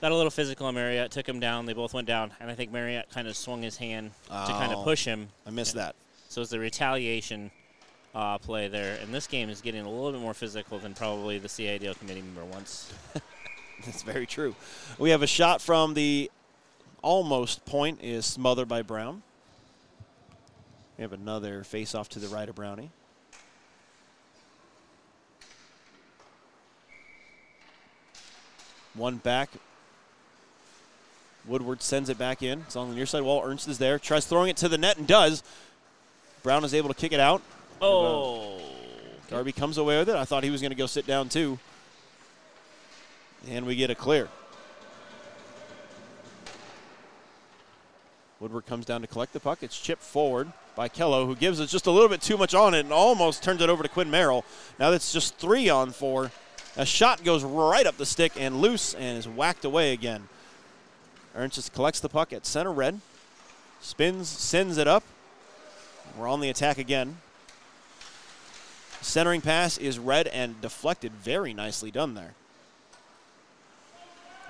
got 0.00 0.12
a 0.12 0.16
little 0.16 0.30
physical 0.30 0.66
on 0.66 0.74
Marriott, 0.74 1.10
took 1.10 1.28
him 1.28 1.40
down. 1.40 1.66
They 1.66 1.72
both 1.72 1.92
went 1.94 2.06
down, 2.06 2.32
and 2.40 2.50
I 2.50 2.54
think 2.54 2.72
Marriott 2.72 3.08
kind 3.10 3.28
of 3.28 3.36
swung 3.36 3.62
his 3.62 3.76
hand 3.76 4.12
to 4.26 4.30
kind 4.32 4.72
Oh. 4.72 4.78
of 4.78 4.84
push 4.84 5.04
him. 5.04 5.28
I 5.46 5.50
missed 5.50 5.74
that. 5.74 5.94
So 6.28 6.40
it's 6.40 6.50
the 6.50 6.58
retaliation 6.58 7.50
uh, 8.14 8.38
play 8.38 8.68
there, 8.68 8.98
and 9.02 9.14
this 9.14 9.26
game 9.26 9.50
is 9.50 9.60
getting 9.60 9.82
a 9.84 9.90
little 9.90 10.12
bit 10.12 10.20
more 10.20 10.34
physical 10.34 10.78
than 10.78 10.94
probably 10.94 11.38
the 11.38 11.48
CIDL 11.48 11.98
committee 11.98 12.22
member 12.22 12.44
wants. 12.44 12.92
That's 13.84 14.02
very 14.02 14.26
true. 14.26 14.54
We 14.98 15.10
have 15.10 15.22
a 15.22 15.26
shot 15.26 15.60
from 15.62 15.94
the 15.94 16.30
almost 17.02 17.64
point 17.64 18.00
is 18.02 18.26
smothered 18.26 18.68
by 18.68 18.82
Brown. 18.82 19.22
We 20.98 21.02
have 21.02 21.12
another 21.14 21.64
face 21.64 21.94
off 21.94 22.08
to 22.10 22.18
the 22.18 22.28
right 22.28 22.48
of 22.48 22.54
Brownie. 22.56 22.90
One 28.94 29.16
back. 29.16 29.50
Woodward 31.46 31.82
sends 31.82 32.08
it 32.08 32.18
back 32.18 32.42
in. 32.42 32.60
It's 32.60 32.76
on 32.76 32.88
the 32.88 32.94
near 32.94 33.06
side 33.06 33.22
wall. 33.22 33.42
Ernst 33.44 33.68
is 33.68 33.78
there. 33.78 33.98
Tries 33.98 34.26
throwing 34.26 34.50
it 34.50 34.56
to 34.58 34.68
the 34.68 34.78
net 34.78 34.98
and 34.98 35.06
does. 35.06 35.42
Brown 36.42 36.64
is 36.64 36.74
able 36.74 36.88
to 36.88 36.94
kick 36.94 37.12
it 37.12 37.20
out. 37.20 37.42
Oh, 37.82 38.60
Darby 39.28 39.52
comes 39.52 39.78
away 39.78 39.98
with 39.98 40.08
it. 40.08 40.16
I 40.16 40.24
thought 40.24 40.44
he 40.44 40.50
was 40.50 40.60
going 40.60 40.70
to 40.70 40.76
go 40.76 40.86
sit 40.86 41.06
down 41.06 41.28
too. 41.28 41.58
And 43.48 43.64
we 43.64 43.74
get 43.74 43.90
a 43.90 43.94
clear. 43.94 44.28
Woodward 48.38 48.66
comes 48.66 48.86
down 48.86 49.02
to 49.02 49.06
collect 49.06 49.32
the 49.32 49.40
puck. 49.40 49.62
It's 49.62 49.78
chipped 49.78 50.02
forward 50.02 50.50
by 50.74 50.88
Kello, 50.88 51.26
who 51.26 51.36
gives 51.36 51.60
us 51.60 51.70
just 51.70 51.86
a 51.86 51.90
little 51.90 52.08
bit 52.08 52.22
too 52.22 52.38
much 52.38 52.54
on 52.54 52.74
it 52.74 52.80
and 52.80 52.92
almost 52.92 53.42
turns 53.42 53.60
it 53.60 53.68
over 53.68 53.82
to 53.82 53.88
Quinn 53.88 54.10
Merrill. 54.10 54.44
Now 54.78 54.90
that's 54.90 55.12
just 55.12 55.36
three 55.36 55.68
on 55.68 55.90
four. 55.90 56.30
A 56.76 56.86
shot 56.86 57.22
goes 57.22 57.44
right 57.44 57.86
up 57.86 57.98
the 57.98 58.06
stick 58.06 58.32
and 58.38 58.60
loose 58.60 58.94
and 58.94 59.18
is 59.18 59.28
whacked 59.28 59.64
away 59.64 59.92
again. 59.92 60.28
Ernst 61.34 61.56
just 61.56 61.72
collects 61.72 62.00
the 62.00 62.08
puck 62.08 62.32
at 62.32 62.44
center 62.44 62.72
red, 62.72 63.00
spins, 63.80 64.28
sends 64.28 64.78
it 64.78 64.88
up. 64.88 65.04
We're 66.18 66.28
on 66.28 66.40
the 66.40 66.50
attack 66.50 66.78
again. 66.78 67.18
Centering 69.00 69.40
pass 69.40 69.78
is 69.78 69.98
red 69.98 70.26
and 70.28 70.60
deflected. 70.60 71.12
Very 71.12 71.54
nicely 71.54 71.90
done 71.90 72.14
there. 72.14 72.34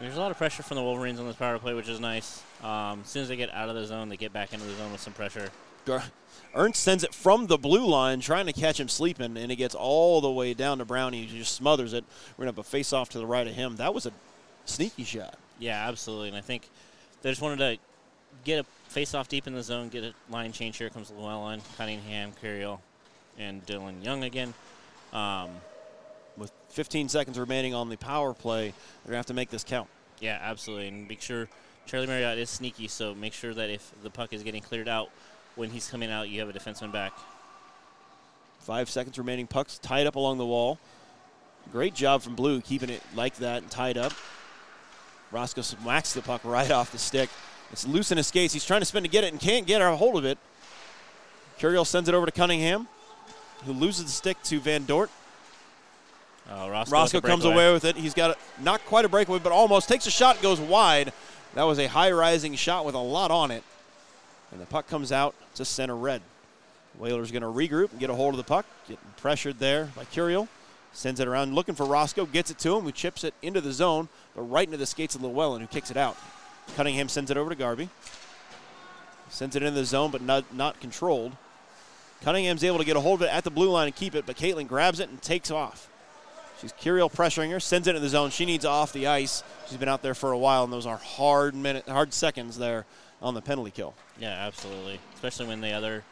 There's 0.01 0.17
a 0.17 0.21
lot 0.21 0.31
of 0.31 0.39
pressure 0.39 0.63
from 0.63 0.77
the 0.77 0.83
Wolverines 0.83 1.21
on 1.21 1.27
this 1.27 1.37
power 1.37 1.59
play, 1.59 1.75
which 1.75 1.89
is 1.89 2.01
nice. 2.01 2.43
Um, 2.63 3.01
as 3.05 3.09
soon 3.11 3.23
as 3.23 3.29
they 3.29 3.37
get 3.37 3.53
out 3.53 3.69
of 3.69 3.75
the 3.75 3.85
zone, 3.85 4.09
they 4.09 4.17
get 4.17 4.33
back 4.33 4.55
into 4.55 4.65
the 4.65 4.75
zone 4.77 4.91
with 4.91 5.01
some 5.01 5.13
pressure. 5.13 5.51
Ernst 6.55 6.83
sends 6.83 7.05
it 7.05 7.15
from 7.15 7.47
the 7.47 7.59
blue 7.59 7.87
line, 7.87 8.21
trying 8.21 8.47
to 8.47 8.53
catch 8.53 8.81
him 8.81 8.89
sleeping, 8.89 9.37
and 9.37 9.53
it 9.53 9.57
gets 9.57 9.75
all 9.75 10.21
the 10.21 10.31
way 10.31 10.55
down 10.55 10.79
to 10.79 10.85
Brownie. 10.85 11.27
He 11.27 11.39
just 11.39 11.55
smothers 11.55 11.93
it. 11.93 12.05
We're 12.37 12.45
going 12.45 12.55
to 12.55 12.59
have 12.59 12.67
a 12.67 12.69
face 12.69 12.93
off 12.93 13.11
to 13.11 13.19
the 13.19 13.27
right 13.27 13.47
of 13.47 13.55
him. 13.55 13.77
That 13.77 13.93
was 13.95 14.07
a 14.07 14.13
sneaky 14.65 15.05
shot. 15.05 15.37
Yeah, 15.61 15.87
absolutely. 15.89 16.29
And 16.29 16.37
I 16.37 16.41
think 16.41 16.69
they 17.23 17.31
just 17.31 17.41
wanted 17.41 17.59
to 17.59 17.79
get 18.45 18.59
a 18.61 18.65
face 18.91 19.15
off 19.15 19.29
deep 19.29 19.47
in 19.47 19.55
the 19.55 19.63
zone, 19.63 19.89
get 19.89 20.03
a 20.03 20.13
line 20.29 20.51
change. 20.51 20.79
Here 20.79 20.91
comes 20.91 21.11
Llewellyn, 21.11 21.61
Cunningham, 21.77 22.33
Curiel, 22.43 22.81
and 23.39 23.65
Dylan 23.67 24.05
Young 24.05 24.25
again. 24.25 24.53
Um, 25.13 25.51
With 26.37 26.51
15 26.71 27.09
seconds 27.09 27.39
remaining 27.39 27.75
on 27.75 27.89
the 27.89 27.97
power 27.97 28.33
play, 28.35 28.71
they're 29.05 29.11
going 29.11 29.13
to 29.13 29.17
have 29.19 29.27
to 29.27 29.35
make 29.35 29.51
this 29.51 29.63
count. 29.63 29.89
yeah, 30.21 30.39
absolutely. 30.41 30.89
And 30.89 31.07
make 31.09 31.21
sure 31.21 31.49
Charlie 31.87 32.07
Marriott 32.07 32.39
is 32.39 32.51
sneaky, 32.51 32.89
so 32.89 33.15
make 33.15 33.33
sure 33.33 33.53
that 33.55 33.69
if 33.71 33.93
the 34.03 34.11
puck 34.11 34.33
is 34.33 34.43
getting 34.43 34.63
cleared 34.63 34.89
out, 34.89 35.11
when 35.57 35.71
he's 35.71 35.89
coming 35.89 36.11
out, 36.11 36.29
you 36.29 36.41
have 36.41 36.49
a 36.49 36.53
defenseman 36.53 36.93
back. 36.93 37.13
Five 38.61 38.89
seconds 38.89 39.19
remaining. 39.19 39.47
Puck's 39.47 39.79
tied 39.79 40.07
up 40.07 40.15
along 40.17 40.39
the 40.39 40.47
wall. 40.47 40.79
Great 41.73 41.95
job 41.95 42.23
from 42.23 42.35
Blue 42.35 42.61
keeping 42.61 42.89
it 42.89 43.03
like 43.15 43.37
that 43.37 43.63
and 43.63 43.71
tied 43.71 43.99
up. 43.99 44.13
Roscoe 45.33 45.63
smacks 45.63 46.13
the 46.13 46.23
puck 46.23 46.41
right 46.45 46.71
off 46.71 46.93
the 46.93 46.99
stick. 46.99 47.31
It's 47.73 47.87
loose 47.87 48.11
in 48.11 48.17
his 48.17 48.27
skates. 48.27 48.53
He's 48.53 48.65
trying 48.65 48.81
to 48.81 48.85
spin 48.85 49.05
to 49.05 49.09
get 49.09 49.25
it 49.25 49.33
and 49.33 49.41
can't 49.41 49.67
get 49.67 49.81
a 49.81 49.97
hold 49.97 50.17
of 50.17 50.25
it. 50.25 50.39
Curiel 51.59 51.87
sends 51.87 52.09
it 52.09 52.15
over 52.15 52.27
to 52.27 52.33
Cunningham, 52.33 52.89
who 53.65 53.73
loses 53.73 54.07
the 54.07 54.11
stick 54.11 54.43
to 54.45 54.59
Van 54.61 54.85
Dort. 54.87 55.11
Uh, 56.51 56.69
Roscoe, 56.69 56.93
Roscoe 56.93 57.21
comes 57.21 57.45
away 57.45 57.73
with 57.73 57.85
it. 57.85 57.97
He's 57.97 58.15
got 58.15 58.31
a, 58.31 58.63
not 58.63 58.85
quite 58.87 59.05
a 59.05 59.09
breakaway, 59.09 59.39
but 59.39 59.53
almost 59.53 59.89
takes 59.89 60.07
a 60.07 60.11
shot, 60.11 60.43
goes 60.43 60.59
wide. 60.59 61.13
That 61.55 61.63
was 61.65 61.79
a 61.79 61.87
high 61.87 62.11
rising 62.11 62.55
shot 62.57 62.85
with 62.85 62.95
a 62.95 62.99
lot 62.99 63.31
on 63.31 63.51
it. 63.51 63.63
And 64.51 64.61
the 64.61 64.67
puck 64.67 64.89
comes 64.89 65.13
out 65.13 65.35
to 65.55 65.65
center 65.65 65.95
red. 65.95 66.23
Whalers 66.99 67.31
going 67.31 67.43
to 67.43 67.49
regroup 67.49 67.93
and 67.93 68.01
get 68.01 68.11
a 68.11 68.15
hold 68.15 68.35
of 68.35 68.39
the 68.39 68.45
puck. 68.45 68.67
Getting 68.89 69.05
pressured 69.17 69.61
there 69.61 69.91
by 69.95 70.05
Curiel. 70.07 70.49
Sends 70.93 71.21
it 71.21 71.29
around 71.29 71.55
looking 71.55 71.77
for 71.77 71.87
Roscoe. 71.87 72.27
Gets 72.27 72.51
it 72.51 72.59
to 72.61 72.77
him, 72.77 72.83
who 72.83 72.91
chips 72.91 73.23
it 73.23 73.35
into 73.43 73.61
the 73.61 73.73
zone, 73.73 74.09
but 74.35 74.43
right 74.43 74.67
into 74.67 74.77
the 74.77 74.87
skates 74.87 75.15
of 75.15 75.23
Llewellyn, 75.23 75.61
who 75.61 75.67
kicks 75.67 75.91
it 75.91 75.97
out. 75.97 76.17
Cunningham 76.77 77.09
sends 77.09 77.31
it 77.31 77.37
over 77.37 77.51
to 77.51 77.57
Garvey. 77.57 77.89
Sends 79.29 79.57
it 79.57 79.63
into 79.63 79.79
the 79.79 79.85
zone, 79.85 80.11
but 80.11 80.23
not, 80.23 80.55
not 80.55 80.81
controlled. 80.81 81.37
Cunningham's 82.23 82.65
able 82.65 82.79
to 82.79 82.85
get 82.85 82.97
a 82.97 83.01
hold 83.01 83.23
of 83.23 83.29
it 83.29 83.33
at 83.33 83.45
the 83.45 83.51
blue 83.51 83.71
line 83.71 83.87
and 83.87 83.97
keep 83.97 84.15
it, 84.15 84.27
but 84.27 84.37
Caitlin 84.37 84.67
grabs 84.67 85.01
it 85.01 85.09
and 85.09 85.21
takes 85.23 85.51
off. 85.51 85.89
She's 86.61 86.73
Curiel 86.75 87.11
pressuring 87.11 87.51
her, 87.53 87.61
sends 87.61 87.89
it 87.89 87.97
in 87.97 88.03
the 88.03 88.09
zone. 88.09 88.31
She 88.31 88.45
needs 88.45 88.67
off 88.67 88.93
the 88.93 89.07
ice. 89.07 89.43
She's 89.67 89.79
been 89.79 89.89
out 89.89 90.03
there 90.03 90.15
for 90.15 90.33
a 90.33 90.39
while, 90.39 90.65
and 90.65 90.73
those 90.73 90.85
are 90.85 90.99
hard 90.99 91.55
minute, 91.55 91.89
hard 91.89 92.13
seconds 92.13 92.59
there 92.59 92.85
on 93.23 93.33
the 93.33 93.41
penalty 93.41 93.71
kill. 93.71 93.95
Yeah, 94.19 94.47
absolutely. 94.47 95.01
Especially 95.15 95.47
when 95.47 95.63
the 95.63 95.73
other, 95.73 96.05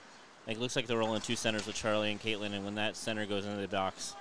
like, 0.47 0.57
it 0.57 0.61
looks 0.61 0.75
like 0.75 0.87
they're 0.87 0.97
rolling 0.97 1.21
two 1.21 1.37
centers 1.37 1.67
with 1.67 1.77
Charlie 1.77 2.11
and 2.11 2.21
Caitlin, 2.21 2.55
and 2.55 2.65
when 2.65 2.77
that 2.77 2.97
center 2.97 3.27
goes 3.27 3.45
into 3.45 3.61
the 3.61 3.69
box, 3.69 4.15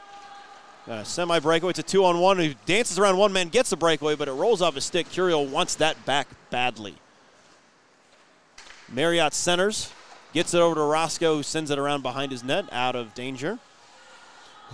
Uh, 0.89 0.93
a 0.93 1.05
semi 1.05 1.39
breakaway. 1.39 1.71
It's 1.71 1.79
a 1.79 1.83
two 1.83 2.05
on 2.05 2.19
one. 2.19 2.39
He 2.39 2.55
dances 2.65 2.97
around 2.97 3.17
one 3.17 3.33
man, 3.33 3.49
gets 3.49 3.69
the 3.69 3.75
breakaway, 3.75 4.15
but 4.15 4.27
it 4.27 4.33
rolls 4.33 4.61
off 4.61 4.75
his 4.75 4.85
stick. 4.85 5.09
Curiel 5.09 5.47
wants 5.49 5.75
that 5.75 6.05
back 6.05 6.27
badly. 6.49 6.95
Marriott 8.89 9.33
centers, 9.33 9.91
gets 10.33 10.53
it 10.53 10.59
over 10.59 10.75
to 10.75 10.81
Roscoe, 10.81 11.37
who 11.37 11.43
sends 11.43 11.71
it 11.71 11.77
around 11.77 12.03
behind 12.03 12.31
his 12.31 12.41
net, 12.41 12.65
out 12.71 12.95
of 12.95 13.13
danger. 13.13 13.59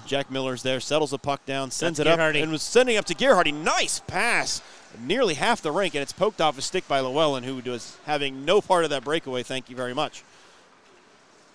Jack 0.06 0.30
Miller's 0.30 0.62
there, 0.62 0.80
settles 0.80 1.12
the 1.12 1.18
puck 1.18 1.46
down, 1.46 1.72
sends 1.72 1.98
That's 1.98 2.08
it 2.08 2.20
up, 2.20 2.36
and 2.36 2.52
was 2.52 2.62
sending 2.62 2.98
up 2.98 3.06
to 3.06 3.16
Gerhardy. 3.16 3.54
Nice 3.54 4.00
pass, 4.06 4.62
nearly 5.00 5.34
half 5.34 5.62
the 5.62 5.72
rink, 5.72 5.96
and 5.96 6.02
it's 6.02 6.14
poked 6.14 6.42
off 6.42 6.56
his 6.56 6.66
stick 6.66 6.88
by 6.88 7.00
Llewellyn, 7.00 7.44
who 7.44 7.56
was 7.72 7.98
having 8.06 8.46
no 8.46 8.62
part 8.62 8.84
of 8.84 8.92
that 8.92 9.04
breakaway. 9.04 9.42
Thank 9.42 9.70
you 9.70 9.76
very 9.76 9.94
much. 9.94 10.24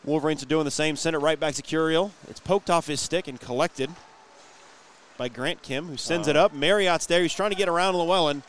Wolverines 0.04 0.42
are 0.42 0.46
doing 0.46 0.64
the 0.64 0.70
same. 0.70 0.96
Send 0.96 1.14
it 1.14 1.20
right 1.20 1.38
back 1.38 1.54
to 1.54 1.62
Curiel. 1.62 2.10
It's 2.28 2.40
poked 2.40 2.70
off 2.70 2.86
his 2.86 3.00
stick 3.00 3.28
and 3.28 3.40
collected 3.40 3.90
by 5.18 5.28
Grant 5.28 5.60
Kim, 5.60 5.86
who 5.86 5.98
sends 5.98 6.28
it 6.28 6.36
up. 6.36 6.54
Marriott's 6.54 7.04
there. 7.04 7.20
He's 7.20 7.34
trying 7.34 7.50
to 7.50 7.56
get 7.56 7.68
around 7.68 7.94
Llewellyn. 7.96 8.42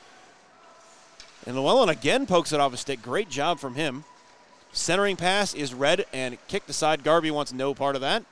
And 1.46 1.56
Llewellyn 1.56 1.90
again 1.90 2.26
pokes 2.26 2.54
it 2.54 2.60
off 2.60 2.74
a 2.74 2.78
stick. 2.78 3.02
Great 3.02 3.30
job 3.30 3.60
from 3.60 3.76
him. 3.76 4.06
Centering 4.72 5.16
pass 5.16 5.54
is 5.54 5.74
red 5.74 6.06
and 6.14 6.38
kicked 6.48 6.70
aside. 6.70 7.04
Garby 7.04 7.32
wants 7.32 7.52
no 7.52 7.74
part 7.74 7.96
of 7.96 8.02
that. 8.02 8.24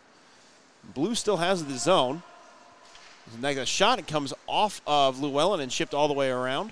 Blue 0.93 1.15
still 1.15 1.37
has 1.37 1.65
the 1.65 1.77
zone. 1.77 2.21
Like 3.41 3.57
a 3.57 3.65
shot, 3.65 3.99
it 3.99 4.07
comes 4.07 4.33
off 4.47 4.81
of 4.87 5.19
Llewellyn 5.19 5.59
and 5.59 5.73
shipped 5.73 5.93
all 5.93 6.07
the 6.07 6.13
way 6.13 6.29
around. 6.29 6.71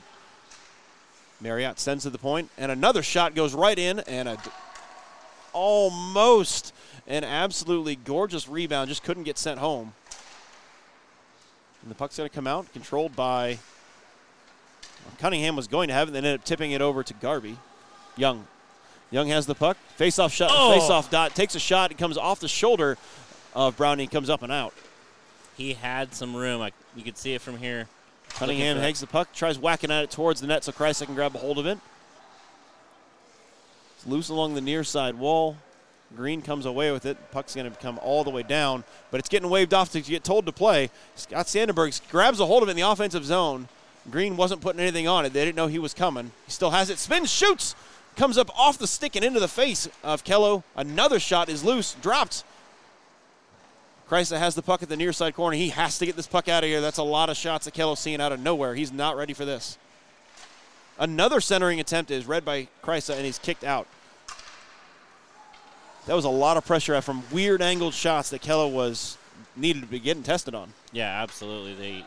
Marriott 1.42 1.80
sends 1.80 2.04
to 2.04 2.10
the 2.10 2.18
point, 2.18 2.50
and 2.58 2.72
another 2.72 3.04
shot 3.04 3.36
goes 3.36 3.54
right 3.54 3.78
in, 3.78 4.00
and 4.00 4.30
a 4.30 4.38
almost 5.52 6.74
an 7.08 7.24
absolutely 7.24 7.96
gorgeous 7.96 8.48
rebound. 8.48 8.90
Just 8.90 9.04
couldn't 9.04 9.24
get 9.24 9.38
sent 9.38 9.60
home. 9.60 9.94
And 11.86 11.92
the 11.92 11.96
puck's 11.96 12.18
going 12.18 12.28
to 12.28 12.34
come 12.34 12.48
out, 12.48 12.74
controlled 12.74 13.16
by 13.16 13.60
Cunningham 15.20 15.56
was 15.56 15.68
going 15.68 15.88
to 15.90 15.94
have 15.94 16.08
it, 16.10 16.12
then 16.12 16.26
ended 16.26 16.42
up 16.42 16.46
tipping 16.46 16.72
it 16.72 16.82
over 16.82 17.04
to 17.04 17.14
Garby. 17.14 17.58
Young. 18.18 18.48
Young 19.12 19.28
has 19.28 19.46
the 19.46 19.54
puck. 19.54 19.78
Face 19.96 20.18
off 20.18 20.34
shot. 20.34 20.50
Oh. 20.52 20.74
Face 20.74 20.90
off 20.90 21.12
dot. 21.12 21.36
Takes 21.36 21.54
a 21.54 21.60
shot. 21.60 21.92
It 21.92 22.00
comes 22.00 22.18
off 22.18 22.40
the 22.40 22.48
shoulder 22.48 22.98
of 23.54 23.78
Brownie. 23.78 24.08
Comes 24.08 24.32
up 24.32 24.42
and 24.42 24.52
out. 24.52 24.74
he 25.56 25.74
had 25.74 26.16
some 26.16 26.36
room. 26.36 26.60
I, 26.60 26.72
you 26.96 27.04
could 27.04 27.18
see 27.18 27.36
it 27.36 27.42
from 27.42 27.58
here. 27.58 27.88
Cunningham 28.30 28.78
hangs 28.78 29.00
the 29.00 29.08
puck, 29.08 29.32
tries 29.32 29.58
whacking 29.60 29.92
at 29.92 30.04
it 30.04 30.12
towards 30.12 30.42
the 30.42 30.48
net 30.48 30.64
so 30.64 30.72
Kreisler 30.72 31.06
can 31.06 31.16
grab 31.16 31.36
a 31.36 31.38
hold 31.38 31.60
of 31.60 31.66
it. 31.66 31.78
It's 33.96 34.08
loose 34.08 34.30
along 34.30 34.56
the 34.56 34.62
near 34.62 34.84
side 34.84 35.16
wall. 35.16 35.56
Green 36.16 36.42
comes 36.42 36.66
away 36.66 36.92
with 36.92 37.06
it. 37.06 37.18
Puck's 37.32 37.56
going 37.56 37.70
to 37.70 37.78
come 37.78 38.00
all 38.02 38.24
the 38.24 38.30
way 38.30 38.44
down, 38.44 38.84
but 39.12 39.20
it's 39.20 39.30
getting 39.30 39.50
waved 39.50 39.74
off 39.74 39.92
to 39.92 40.02
get 40.02 40.24
told 40.24 40.46
to 40.46 40.52
play. 40.52 40.90
Scott 41.16 41.48
Sandenberg 41.48 42.00
grabs 42.10 42.40
a 42.40 42.46
hold 42.46 42.64
of 42.64 42.70
it 42.70 42.72
in 42.72 42.78
the 42.78 42.90
offensive 42.90 43.26
zone. 43.26 43.68
Green 44.10 44.38
wasn't 44.38 44.62
putting 44.62 44.80
anything 44.80 45.08
on 45.08 45.26
it. 45.26 45.34
They 45.34 45.44
didn't 45.44 45.56
know 45.56 45.68
he 45.68 45.80
was 45.80 45.94
coming. 45.94 46.32
He 46.46 46.52
still 46.52 46.72
has 46.72 46.90
it. 46.90 47.00
Spins, 47.00 47.32
shoots, 47.32 47.76
comes 48.16 48.38
up 48.38 48.50
off 48.58 48.78
the 48.78 48.88
stick 48.88 49.16
and 49.16 49.26
into 49.26 49.40
the 49.40 49.48
face 49.48 49.90
of 50.04 50.24
Kello. 50.24 50.64
Another 50.76 51.20
shot 51.20 51.50
is 51.50 51.64
loose, 51.64 51.96
dropped. 52.02 52.44
Kreisa 54.10 54.38
has 54.38 54.54
the 54.54 54.62
puck 54.62 54.84
at 54.84 54.90
the 54.90 54.98
near 54.98 55.12
side 55.12 55.34
corner. 55.34 55.58
He 55.58 55.70
has 55.70 55.98
to 55.98 56.06
get 56.06 56.16
this 56.16 56.28
puck 56.28 56.48
out 56.48 56.64
of 56.64 56.70
here. 56.70 56.80
That's 56.80 57.00
a 57.00 57.04
lot 57.04 57.30
of 57.30 57.38
shots 57.38 57.66
that 57.66 57.74
Kello's 57.74 58.00
seeing 58.00 58.22
out 58.22 58.32
of 58.32 58.40
nowhere. 58.40 58.76
He's 58.76 58.92
not 58.92 59.18
ready 59.18 59.34
for 59.34 59.46
this. 59.46 59.80
Another 61.00 61.42
centering 61.42 61.80
attempt 61.80 62.12
is 62.12 62.26
read 62.26 62.46
by 62.46 62.68
Kreisa, 62.84 63.16
and 63.16 63.26
he's 63.26 63.40
kicked 63.40 63.64
out. 63.64 63.88
That 66.06 66.14
was 66.16 66.26
a 66.26 66.30
lot 66.30 66.58
of 66.58 66.66
pressure 66.66 67.00
from 67.02 67.24
weird 67.32 67.62
angled 67.62 67.94
shots 67.94 68.30
that 68.30 68.42
Kello 68.42 68.72
was 68.72 69.18
needed 69.56 69.82
to 69.82 69.88
be 69.88 70.00
getting 70.00 70.24
tested 70.24 70.54
on. 70.54 70.74
Yeah, 70.92 71.22
absolutely. 71.22 71.74
They 71.74 72.06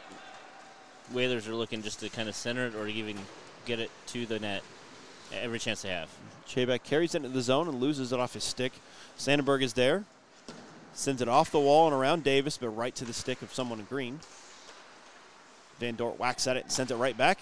Whalers 1.13 1.49
are 1.49 1.55
looking 1.55 1.83
just 1.83 2.01
to 2.01 2.09
kind 2.09 2.29
of 2.29 2.35
center 2.35 2.67
it 2.67 2.75
or 2.75 2.87
even 2.87 3.17
get 3.65 3.81
it 3.81 3.91
to 4.09 4.27
the 4.27 4.39
net 4.39 4.63
every 5.33 5.59
chance 5.59 5.83
they 5.83 5.89
have. 5.89 6.09
Chaybeck 6.47 6.83
carries 6.83 7.15
it 7.15 7.19
into 7.19 7.29
the 7.31 7.43
zone 7.43 7.69
and 7.69 7.81
loses 7.81 8.13
it 8.13 8.21
off 8.21 8.35
his 8.35 8.45
stick. 8.45 8.73
Sandberg 9.17 9.63
is 9.63 9.73
there. 9.73 10.05
Sends 10.95 11.23
it 11.23 11.29
off 11.29 11.51
the 11.51 11.59
wall 11.59 11.87
and 11.87 11.95
around 11.95 12.25
Davis, 12.25 12.59
but 12.59 12.69
right 12.71 12.95
to 12.95 13.05
the 13.05 13.13
stick 13.13 13.43
of 13.43 13.53
someone 13.53 13.79
in 13.79 13.85
green. 13.87 14.21
Van 15.79 15.95
Dort 15.95 16.19
whacks 16.19 16.47
at 16.47 16.57
it 16.57 16.65
and 16.65 16.73
sends 16.73 16.91
it 16.91 16.97
right 16.97 17.17
back. 17.17 17.39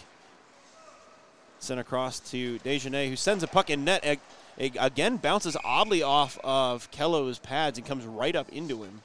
Sent 1.59 1.81
across 1.81 2.21
to 2.21 2.59
Dejanay, 2.61 3.09
who 3.09 3.17
sends 3.17 3.43
a 3.43 3.47
puck 3.47 3.71
in 3.71 3.85
net. 3.85 4.21
Ag- 4.59 4.77
Again, 4.81 5.17
bounces 5.19 5.57
oddly 5.65 6.03
off 6.03 6.39
of 6.43 6.91
Kello's 6.91 7.39
pads 7.39 7.79
and 7.79 7.87
comes 7.87 8.05
right 8.05 8.35
up 8.35 8.49
into 8.51 8.83
him. 8.83 9.03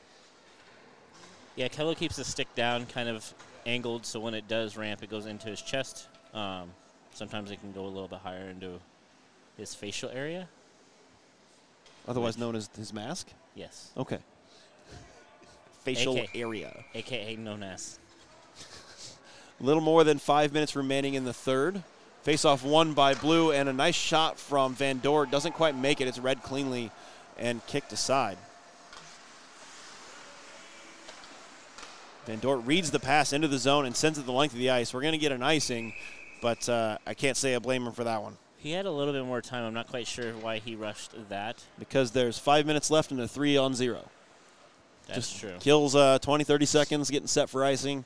Yeah, 1.55 1.67
Kello 1.67 1.95
keeps 1.95 2.15
the 2.15 2.23
stick 2.23 2.53
down, 2.55 2.85
kind 2.85 3.09
of 3.09 3.33
angled, 3.65 4.05
so 4.05 4.19
when 4.19 4.33
it 4.33 4.47
does 4.47 4.77
ramp, 4.77 5.03
it 5.03 5.09
goes 5.09 5.25
into 5.25 5.49
his 5.49 5.61
chest. 5.61 6.07
Um, 6.33 6.69
sometimes 7.13 7.51
it 7.51 7.59
can 7.59 7.73
go 7.73 7.81
a 7.85 7.87
little 7.87 8.07
bit 8.07 8.19
higher 8.19 8.49
into 8.49 8.79
his 9.57 9.75
facial 9.75 10.09
area. 10.09 10.47
Otherwise 12.07 12.37
known 12.37 12.55
as 12.55 12.69
his 12.77 12.93
mask. 12.93 13.27
Yes, 13.53 13.91
Okay. 13.97 14.17
Facial 15.83 16.15
AK. 16.17 16.29
area. 16.35 16.83
aka 16.95 17.35
known 17.35 17.63
as. 17.63 17.99
A 19.59 19.63
little 19.63 19.81
more 19.81 20.03
than 20.03 20.17
five 20.19 20.53
minutes 20.53 20.75
remaining 20.75 21.15
in 21.15 21.25
the 21.25 21.33
third. 21.33 21.83
Face 22.23 22.45
off 22.45 22.63
won 22.63 22.93
by 22.93 23.15
Blue, 23.15 23.51
and 23.51 23.67
a 23.67 23.73
nice 23.73 23.95
shot 23.95 24.37
from 24.37 24.75
Van 24.75 24.99
Dort. 24.99 25.31
Doesn't 25.31 25.53
quite 25.53 25.75
make 25.75 26.01
it. 26.01 26.07
It's 26.07 26.19
read 26.19 26.43
cleanly 26.43 26.91
and 27.37 27.65
kicked 27.65 27.91
aside. 27.91 28.37
Van 32.27 32.37
Dort 32.37 32.63
reads 32.65 32.91
the 32.91 32.99
pass 32.99 33.33
into 33.33 33.47
the 33.47 33.57
zone 33.57 33.85
and 33.87 33.95
sends 33.95 34.19
it 34.19 34.27
the 34.27 34.31
length 34.31 34.53
of 34.53 34.59
the 34.59 34.69
ice. 34.69 34.93
We're 34.93 35.01
going 35.01 35.13
to 35.13 35.17
get 35.17 35.31
an 35.31 35.41
icing, 35.41 35.93
but 36.41 36.69
uh, 36.69 36.99
I 37.07 37.15
can't 37.15 37.35
say 37.35 37.55
I 37.55 37.59
blame 37.59 37.87
him 37.87 37.93
for 37.93 38.03
that 38.03 38.21
one 38.21 38.37
He 38.57 38.71
had 38.73 38.85
a 38.85 38.91
little 38.91 39.13
bit 39.13 39.25
more 39.25 39.41
time. 39.41 39.63
I'm 39.63 39.73
not 39.73 39.87
quite 39.87 40.05
sure 40.05 40.33
why 40.33 40.59
he 40.59 40.75
rushed 40.75 41.13
that. 41.29 41.63
because 41.79 42.11
there's 42.11 42.37
five 42.37 42.67
minutes 42.67 42.91
left 42.91 43.09
and 43.09 43.19
a 43.19 43.27
three 43.27 43.57
on 43.57 43.73
zero. 43.73 44.07
That's 45.07 45.27
Just 45.27 45.39
true. 45.39 45.53
Kills 45.59 45.95
uh, 45.95 46.19
20, 46.19 46.43
30 46.43 46.65
seconds 46.67 47.09
getting 47.09 47.27
set 47.27 47.49
for 47.49 47.65
icing. 47.65 48.05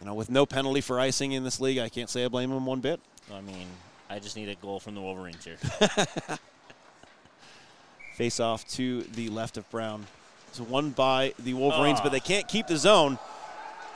You 0.00 0.06
know, 0.06 0.14
with 0.14 0.30
no 0.30 0.46
penalty 0.46 0.80
for 0.80 1.00
icing 1.00 1.32
in 1.32 1.44
this 1.44 1.60
league, 1.60 1.78
I 1.78 1.88
can't 1.88 2.08
say 2.08 2.24
I 2.24 2.28
blame 2.28 2.50
him 2.52 2.64
one 2.66 2.80
bit. 2.80 3.00
I 3.34 3.40
mean, 3.40 3.66
I 4.08 4.18
just 4.18 4.36
need 4.36 4.48
a 4.48 4.54
goal 4.54 4.78
from 4.80 4.94
the 4.94 5.00
Wolverines 5.00 5.44
here. 5.44 5.56
Face 8.14 8.40
off 8.40 8.66
to 8.72 9.02
the 9.02 9.28
left 9.28 9.56
of 9.56 9.68
Brown. 9.70 10.06
It's 10.48 10.60
won 10.60 10.90
by 10.90 11.34
the 11.38 11.54
Wolverines, 11.54 11.98
Ah. 12.00 12.04
but 12.04 12.12
they 12.12 12.20
can't 12.20 12.48
keep 12.48 12.66
the 12.66 12.76
zone. 12.76 13.18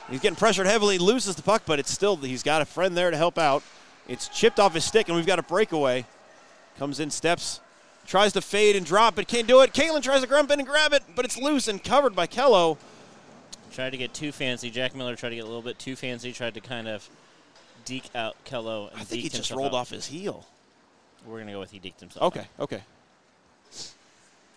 He's 0.09 0.19
getting 0.19 0.35
pressured 0.35 0.65
heavily, 0.67 0.97
loses 0.97 1.35
the 1.35 1.41
puck, 1.41 1.63
but 1.65 1.79
it's 1.79 1.91
still 1.91 2.15
he's 2.17 2.43
got 2.43 2.61
a 2.61 2.65
friend 2.65 2.95
there 2.95 3.09
to 3.11 3.17
help 3.17 3.37
out. 3.37 3.63
It's 4.07 4.27
chipped 4.27 4.59
off 4.59 4.73
his 4.73 4.83
stick, 4.83 5.07
and 5.07 5.15
we've 5.15 5.25
got 5.25 5.39
a 5.39 5.43
breakaway. 5.43 6.05
Comes 6.77 6.99
in, 6.99 7.09
steps, 7.09 7.61
tries 8.05 8.33
to 8.33 8.41
fade 8.41 8.75
and 8.75 8.85
drop, 8.85 9.15
but 9.15 9.27
can't 9.27 9.47
do 9.47 9.61
it. 9.61 9.73
Caitlin 9.73 10.01
tries 10.03 10.21
to 10.21 10.27
grump 10.27 10.51
in 10.51 10.59
and 10.59 10.67
grab 10.67 10.91
it, 10.93 11.03
but 11.15 11.23
it's 11.25 11.37
loose 11.37 11.67
and 11.67 11.81
covered 11.83 12.15
by 12.15 12.27
Kello. 12.27 12.77
Tried 13.73 13.91
to 13.91 13.97
get 13.97 14.13
too 14.13 14.31
fancy. 14.31 14.69
Jack 14.69 14.95
Miller 14.95 15.15
tried 15.15 15.29
to 15.29 15.35
get 15.35 15.43
a 15.43 15.47
little 15.47 15.61
bit 15.61 15.79
too 15.79 15.95
fancy. 15.95 16.31
Tried 16.31 16.53
to 16.53 16.61
kind 16.61 16.87
of 16.87 17.07
deke 17.85 18.09
out 18.15 18.35
Kello. 18.45 18.91
And 18.91 19.01
I 19.01 19.03
think 19.03 19.23
he 19.23 19.29
just 19.29 19.51
rolled 19.51 19.73
out. 19.73 19.79
off 19.79 19.89
his 19.89 20.05
heel. 20.05 20.45
We're 21.25 21.39
gonna 21.39 21.53
go 21.53 21.59
with 21.59 21.71
he 21.71 21.79
deked 21.79 21.99
himself. 21.99 22.25
Okay, 22.27 22.45
okay. 22.59 22.81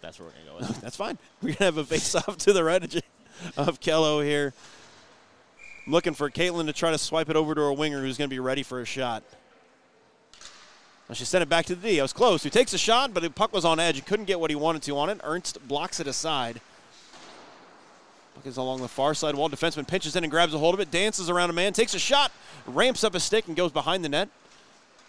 that's 0.00 0.18
what 0.18 0.26
we're 0.26 0.32
gonna 0.32 0.60
go 0.60 0.66
with. 0.68 0.80
That's 0.80 0.96
fine. 0.96 1.18
We're 1.42 1.48
going 1.48 1.56
to 1.56 1.64
have 1.64 1.78
a 1.78 1.84
face 1.84 2.14
off 2.14 2.38
to 2.38 2.52
the 2.52 2.64
right 2.64 2.82
of, 3.56 3.80
Kello 3.80 4.24
here. 4.24 4.52
I'm 5.86 5.92
looking 5.92 6.14
for 6.14 6.30
Caitlin 6.30 6.66
to 6.66 6.72
try 6.72 6.90
to 6.90 6.98
swipe 6.98 7.28
it 7.28 7.36
over 7.36 7.54
to 7.54 7.60
her 7.60 7.72
winger 7.72 8.00
who's 8.00 8.16
going 8.16 8.28
to 8.28 8.34
be 8.34 8.40
ready 8.40 8.62
for 8.62 8.80
a 8.80 8.84
shot. 8.84 9.22
Well, 11.08 11.14
she 11.14 11.24
sent 11.24 11.42
it 11.42 11.48
back 11.48 11.66
to 11.66 11.76
the 11.76 11.88
D. 11.88 12.00
I 12.00 12.02
was 12.02 12.12
close. 12.12 12.42
Who 12.42 12.50
takes 12.50 12.72
a 12.72 12.78
shot, 12.78 13.14
but 13.14 13.22
the 13.22 13.30
puck 13.30 13.52
was 13.52 13.64
on 13.64 13.78
edge. 13.78 13.94
He 13.94 14.02
couldn't 14.02 14.24
get 14.24 14.40
what 14.40 14.50
he 14.50 14.56
wanted 14.56 14.82
to 14.82 14.96
on 14.98 15.08
it. 15.10 15.20
Ernst 15.22 15.66
blocks 15.68 16.00
it 16.00 16.08
aside. 16.08 16.60
Puck 18.36 18.46
is 18.46 18.58
along 18.58 18.82
the 18.82 18.88
far 18.88 19.14
side 19.14 19.34
wall. 19.34 19.48
Defenseman 19.48 19.88
pinches 19.88 20.14
in 20.14 20.22
and 20.22 20.30
grabs 20.30 20.52
a 20.52 20.58
hold 20.58 20.74
of 20.74 20.80
it, 20.80 20.90
dances 20.90 21.30
around 21.30 21.48
a 21.48 21.54
man, 21.54 21.72
takes 21.72 21.94
a 21.94 21.98
shot, 21.98 22.30
ramps 22.66 23.02
up 23.02 23.14
a 23.14 23.20
stick, 23.20 23.46
and 23.48 23.56
goes 23.56 23.72
behind 23.72 24.04
the 24.04 24.08
net. 24.10 24.28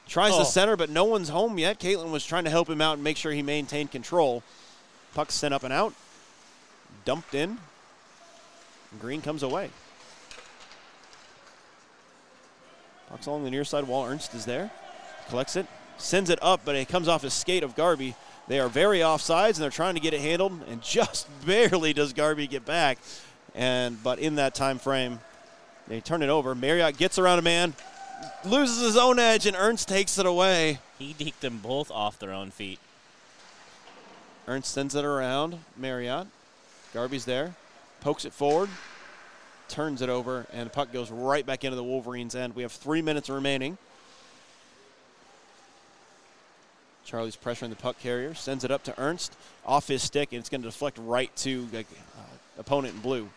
Tries 0.08 0.32
Oh. 0.34 0.40
the 0.40 0.46
center, 0.46 0.78
but 0.78 0.90
no 0.90 1.04
one's 1.04 1.28
home 1.28 1.58
yet. 1.60 1.78
Caitlin 1.80 2.10
was 2.12 2.26
trying 2.26 2.46
to 2.46 2.50
help 2.50 2.70
him 2.70 2.80
out 2.80 2.94
and 2.94 3.04
make 3.04 3.18
sure 3.18 3.34
he 3.34 3.42
maintained 3.44 3.92
control. 3.92 4.42
Puck 5.14 5.32
sent 5.32 5.54
up 5.54 5.64
and 5.64 5.74
out. 5.74 5.94
Dumped 7.04 7.36
in. 7.36 7.60
Green 9.02 9.22
comes 9.22 9.44
away. 9.44 9.70
Puck's 13.10 13.26
along 13.26 13.44
the 13.44 13.52
near 13.52 13.66
side 13.66 13.84
wall. 13.86 14.06
Ernst 14.06 14.34
is 14.34 14.46
there. 14.46 14.72
Collects 15.28 15.58
it. 15.58 15.66
Sends 15.98 16.30
it 16.30 16.40
up, 16.42 16.62
but 16.64 16.76
it 16.76 16.88
comes 16.88 17.10
off 17.10 17.24
his 17.24 17.34
skate 17.34 17.64
of 17.64 17.76
Garby. 17.76 18.16
They 18.48 18.60
are 18.60 18.70
very 18.70 19.00
offsides, 19.00 19.56
and 19.56 19.58
they're 19.58 19.70
trying 19.70 19.96
to 19.96 20.00
get 20.00 20.14
it 20.14 20.22
handled, 20.22 20.62
and 20.70 20.82
just 20.82 21.28
barely 21.46 21.94
does 21.94 22.14
Garby 22.14 22.48
get 22.48 22.66
back. 22.66 22.98
And 23.54 24.02
but 24.04 24.20
in 24.20 24.36
that 24.36 24.56
time 24.56 24.80
frame, 24.80 25.20
they 25.88 26.00
turn 26.00 26.22
it 26.22 26.30
over. 26.30 26.56
Marriott 26.56 26.98
gets 26.98 27.18
around 27.18 27.40
a 27.40 27.42
man, 27.42 27.74
loses 28.46 28.82
his 28.82 28.98
own 28.98 29.20
edge, 29.20 29.46
and 29.46 29.56
Ernst 29.58 29.88
takes 29.88 30.18
it 30.18 30.26
away. 30.26 30.80
He 30.98 31.14
deked 31.14 31.40
them 31.40 31.60
both 31.60 31.92
off 31.92 32.20
their 32.20 32.32
own 32.32 32.52
feet. 32.52 32.80
Ernst 34.48 34.72
sends 34.72 34.96
it 34.96 35.04
around. 35.04 35.60
Marriott. 35.76 36.28
Garby's 36.94 37.26
there. 37.26 37.54
Pokes 38.00 38.26
it 38.26 38.34
forward. 38.34 38.70
Turns 39.68 40.02
it 40.02 40.08
over, 40.08 40.48
and 40.54 40.68
the 40.68 40.70
puck 40.70 40.94
goes 40.94 41.12
right 41.12 41.46
back 41.46 41.66
into 41.66 41.76
the 41.76 41.84
Wolverines' 41.84 42.36
end. 42.36 42.56
We 42.56 42.62
have 42.62 42.72
three 42.72 43.02
minutes 43.02 43.30
remaining. 43.30 43.78
Charlie's 47.08 47.38
pressure 47.38 47.66
pressuring 47.66 47.70
the 47.70 47.76
puck 47.78 47.98
carrier. 48.00 48.34
Sends 48.34 48.66
it 48.66 48.70
up 48.72 48.84
to 48.84 49.00
Ernst. 49.00 49.34
Off 49.66 49.88
his 49.88 50.04
stick, 50.04 50.34
and 50.34 50.40
it's 50.40 50.50
going 50.50 50.62
to 50.62 50.68
deflect 50.68 50.98
right 51.02 51.34
to 51.38 51.66
uh, 51.74 51.82
opponent 52.60 52.96
in 52.96 53.00
blue. 53.00 53.30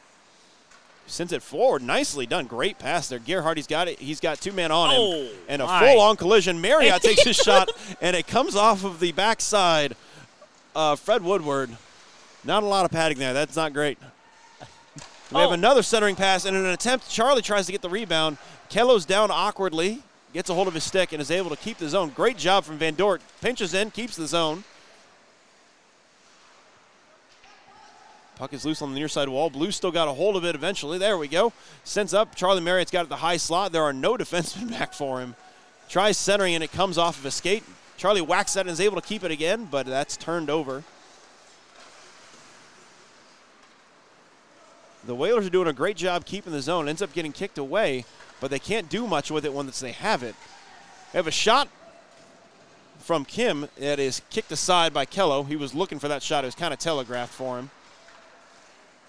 Sends 1.07 1.33
it 1.33 1.41
forward. 1.41 1.81
Nicely 1.83 2.27
done. 2.27 2.47
Great 2.47 2.79
pass 2.81 3.09
there. 3.09 3.21
Gerhard, 3.21 3.57
he's 3.59 3.67
got 3.69 3.87
it. 3.89 3.99
He's 4.01 4.19
got 4.21 4.41
two 4.41 4.53
men 4.53 4.71
on 4.73 4.91
him. 4.91 4.97
Oh, 5.01 5.29
and 5.49 5.63
a 5.63 5.67
full 5.67 6.01
on 6.01 6.17
collision. 6.17 6.61
Marriott 6.61 7.01
takes 7.03 7.23
his 7.23 7.37
shot, 7.37 7.71
and 8.01 8.17
it 8.17 8.27
comes 8.27 8.57
off 8.57 8.85
of 8.85 8.99
the 9.01 9.13
backside 9.13 9.95
uh, 10.75 10.97
Fred 10.97 11.23
Woodward. 11.23 11.71
Not 12.45 12.63
a 12.65 12.67
lot 12.67 12.85
of 12.85 12.91
padding 12.91 13.19
there. 13.19 13.33
That's 13.33 13.55
not 13.57 13.73
great. 13.73 13.99
We 15.33 15.39
have 15.39 15.51
Oh. 15.51 15.53
another 15.53 15.83
centering 15.85 16.17
pass, 16.17 16.45
and 16.45 16.57
in 16.57 16.65
an 16.65 16.73
attempt, 16.73 17.09
Charlie 17.09 17.43
tries 17.43 17.67
to 17.67 17.73
get 17.73 17.83
the 17.83 17.89
rebound. 17.89 18.37
Kello's 18.69 19.05
down 19.05 19.31
awkwardly, 19.31 20.03
gets 20.33 20.51
a 20.51 20.55
hold 20.55 20.69
of 20.69 20.75
his 20.75 20.85
stick, 20.85 21.13
and 21.13 21.21
is 21.21 21.31
able 21.31 21.51
to 21.51 21.57
keep 21.57 21.79
the 21.79 21.89
zone. 21.89 22.11
Great 22.11 22.37
job 22.37 22.65
from 22.65 22.79
Van 22.79 22.95
Dort. 22.95 23.23
Pinches 23.41 23.75
in, 23.75 23.91
keeps 23.91 24.17
the 24.17 24.27
zone. 24.27 24.65
Puck 28.37 28.55
is 28.55 28.65
loose 28.65 28.81
on 28.81 28.93
the 28.93 28.99
near 28.99 29.09
side 29.09 29.29
wall. 29.29 29.51
Blue 29.51 29.71
still 29.71 29.93
got 29.93 30.09
a 30.09 30.13
hold 30.13 30.35
of 30.35 30.47
it 30.47 30.55
eventually. 30.55 30.97
There 30.97 31.19
we 31.19 31.29
go. 31.29 31.53
Sends 31.85 32.15
up. 32.15 32.35
Charlie 32.35 32.63
Marriott's 32.63 32.91
got 32.91 33.05
it 33.05 33.11
the 33.11 33.17
high 33.17 33.37
slot. 33.37 33.71
There 33.71 33.83
are 33.83 33.93
no 33.93 34.17
defensemen 34.17 34.71
back 34.71 34.95
for 34.95 35.21
him. 35.21 35.37
Tries 35.91 36.17
centering, 36.17 36.55
and 36.55 36.65
it 36.65 36.73
comes 36.73 36.97
off 36.97 37.19
of 37.19 37.27
a 37.27 37.31
skate. 37.31 37.65
Charlie 37.99 38.23
whacks 38.23 38.55
that 38.55 38.61
and 38.61 38.71
is 38.71 38.81
able 38.81 38.99
to 38.99 39.07
keep 39.07 39.25
it 39.25 39.31
again, 39.31 39.69
but 39.71 39.85
that's 39.85 40.17
turned 40.17 40.49
over. 40.49 40.85
The 45.05 45.15
Whalers 45.15 45.47
are 45.47 45.51
doing 45.51 45.69
a 45.69 45.75
great 45.75 45.99
job 45.99 46.25
keeping 46.25 46.53
the 46.53 46.63
zone. 46.63 46.89
Ends 46.89 47.03
up 47.03 47.13
getting 47.13 47.33
kicked 47.33 47.59
away, 47.59 48.07
but 48.41 48.51
they 48.51 48.59
can't 48.59 48.89
do 48.89 49.07
much 49.07 49.31
with 49.31 49.45
it 49.45 49.53
once 49.53 49.81
they 49.81 49.93
have 49.93 50.23
it. 50.23 50.35
They 51.13 51.19
have 51.19 51.27
a 51.27 51.33
shot 51.33 51.69
from 52.99 53.25
Kim 53.25 53.69
that 53.79 53.99
is 53.99 54.23
kicked 54.31 54.53
aside 54.53 54.93
by 54.93 55.07
Kello. 55.07 55.47
He 55.47 55.57
was 55.57 55.75
looking 55.75 55.99
for 55.99 56.09
that 56.09 56.23
shot. 56.23 56.45
It 56.45 56.49
was 56.49 56.55
kind 56.55 56.73
of 56.73 56.79
telegraphed 56.79 57.33
for 57.33 57.59
him. 57.59 57.71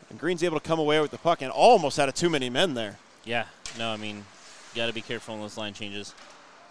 And 0.09 0.19
Green's 0.19 0.43
able 0.43 0.59
to 0.59 0.67
come 0.67 0.79
away 0.79 0.99
with 0.99 1.11
the 1.11 1.17
puck 1.17 1.41
and 1.41 1.51
almost 1.51 1.97
had 1.97 2.09
a 2.09 2.11
too 2.11 2.29
many 2.29 2.49
men 2.49 2.73
there. 2.73 2.97
Yeah, 3.23 3.45
no, 3.77 3.89
I 3.89 3.97
mean, 3.97 4.25
got 4.75 4.88
to 4.88 4.93
be 4.93 5.01
careful 5.01 5.36
on 5.36 5.41
those 5.41 5.57
line 5.57 5.73
changes. 5.73 6.13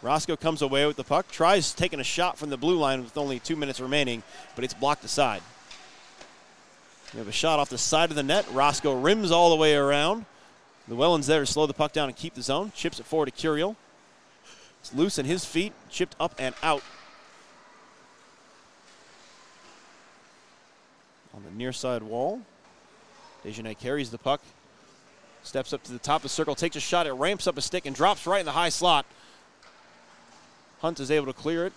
Roscoe 0.02 0.36
comes 0.36 0.62
away 0.62 0.86
with 0.86 0.96
the 0.96 1.04
puck, 1.04 1.30
tries 1.30 1.72
taking 1.72 2.00
a 2.00 2.04
shot 2.04 2.38
from 2.38 2.50
the 2.50 2.56
blue 2.56 2.76
line 2.76 3.02
with 3.02 3.16
only 3.16 3.38
two 3.38 3.56
minutes 3.56 3.80
remaining, 3.80 4.22
but 4.54 4.64
it's 4.64 4.74
blocked 4.74 5.04
aside. 5.04 5.42
We 7.12 7.18
have 7.18 7.28
a 7.28 7.32
shot 7.32 7.58
off 7.58 7.68
the 7.68 7.78
side 7.78 8.10
of 8.10 8.16
the 8.16 8.22
net. 8.22 8.46
Roscoe 8.52 8.98
rims 8.98 9.30
all 9.30 9.50
the 9.50 9.56
way 9.56 9.74
around. 9.74 10.24
Llewellyn's 10.90 11.28
there 11.28 11.40
to 11.40 11.46
slow 11.46 11.66
the 11.66 11.72
puck 11.72 11.92
down 11.92 12.08
and 12.08 12.16
keep 12.16 12.34
the 12.34 12.42
zone. 12.42 12.72
Chips 12.74 12.98
it 12.98 13.06
forward 13.06 13.26
to 13.26 13.32
Curiel. 13.32 13.76
It's 14.80 14.92
loose 14.92 15.18
in 15.18 15.24
his 15.24 15.44
feet, 15.44 15.72
chipped 15.88 16.16
up 16.18 16.34
and 16.38 16.54
out. 16.62 16.82
On 21.32 21.44
the 21.44 21.50
near 21.52 21.72
side 21.72 22.02
wall, 22.02 22.40
Dejanay 23.44 23.78
carries 23.78 24.10
the 24.10 24.18
puck, 24.18 24.40
steps 25.44 25.72
up 25.72 25.82
to 25.84 25.92
the 25.92 25.98
top 25.98 26.16
of 26.16 26.22
the 26.24 26.28
circle, 26.28 26.54
takes 26.54 26.76
a 26.76 26.80
shot, 26.80 27.06
it 27.06 27.12
ramps 27.12 27.46
up 27.46 27.56
a 27.56 27.62
stick 27.62 27.86
and 27.86 27.94
drops 27.94 28.26
right 28.26 28.40
in 28.40 28.46
the 28.46 28.52
high 28.52 28.68
slot. 28.68 29.06
Hunt 30.80 30.98
is 30.98 31.10
able 31.10 31.26
to 31.26 31.32
clear 31.32 31.66
it 31.66 31.72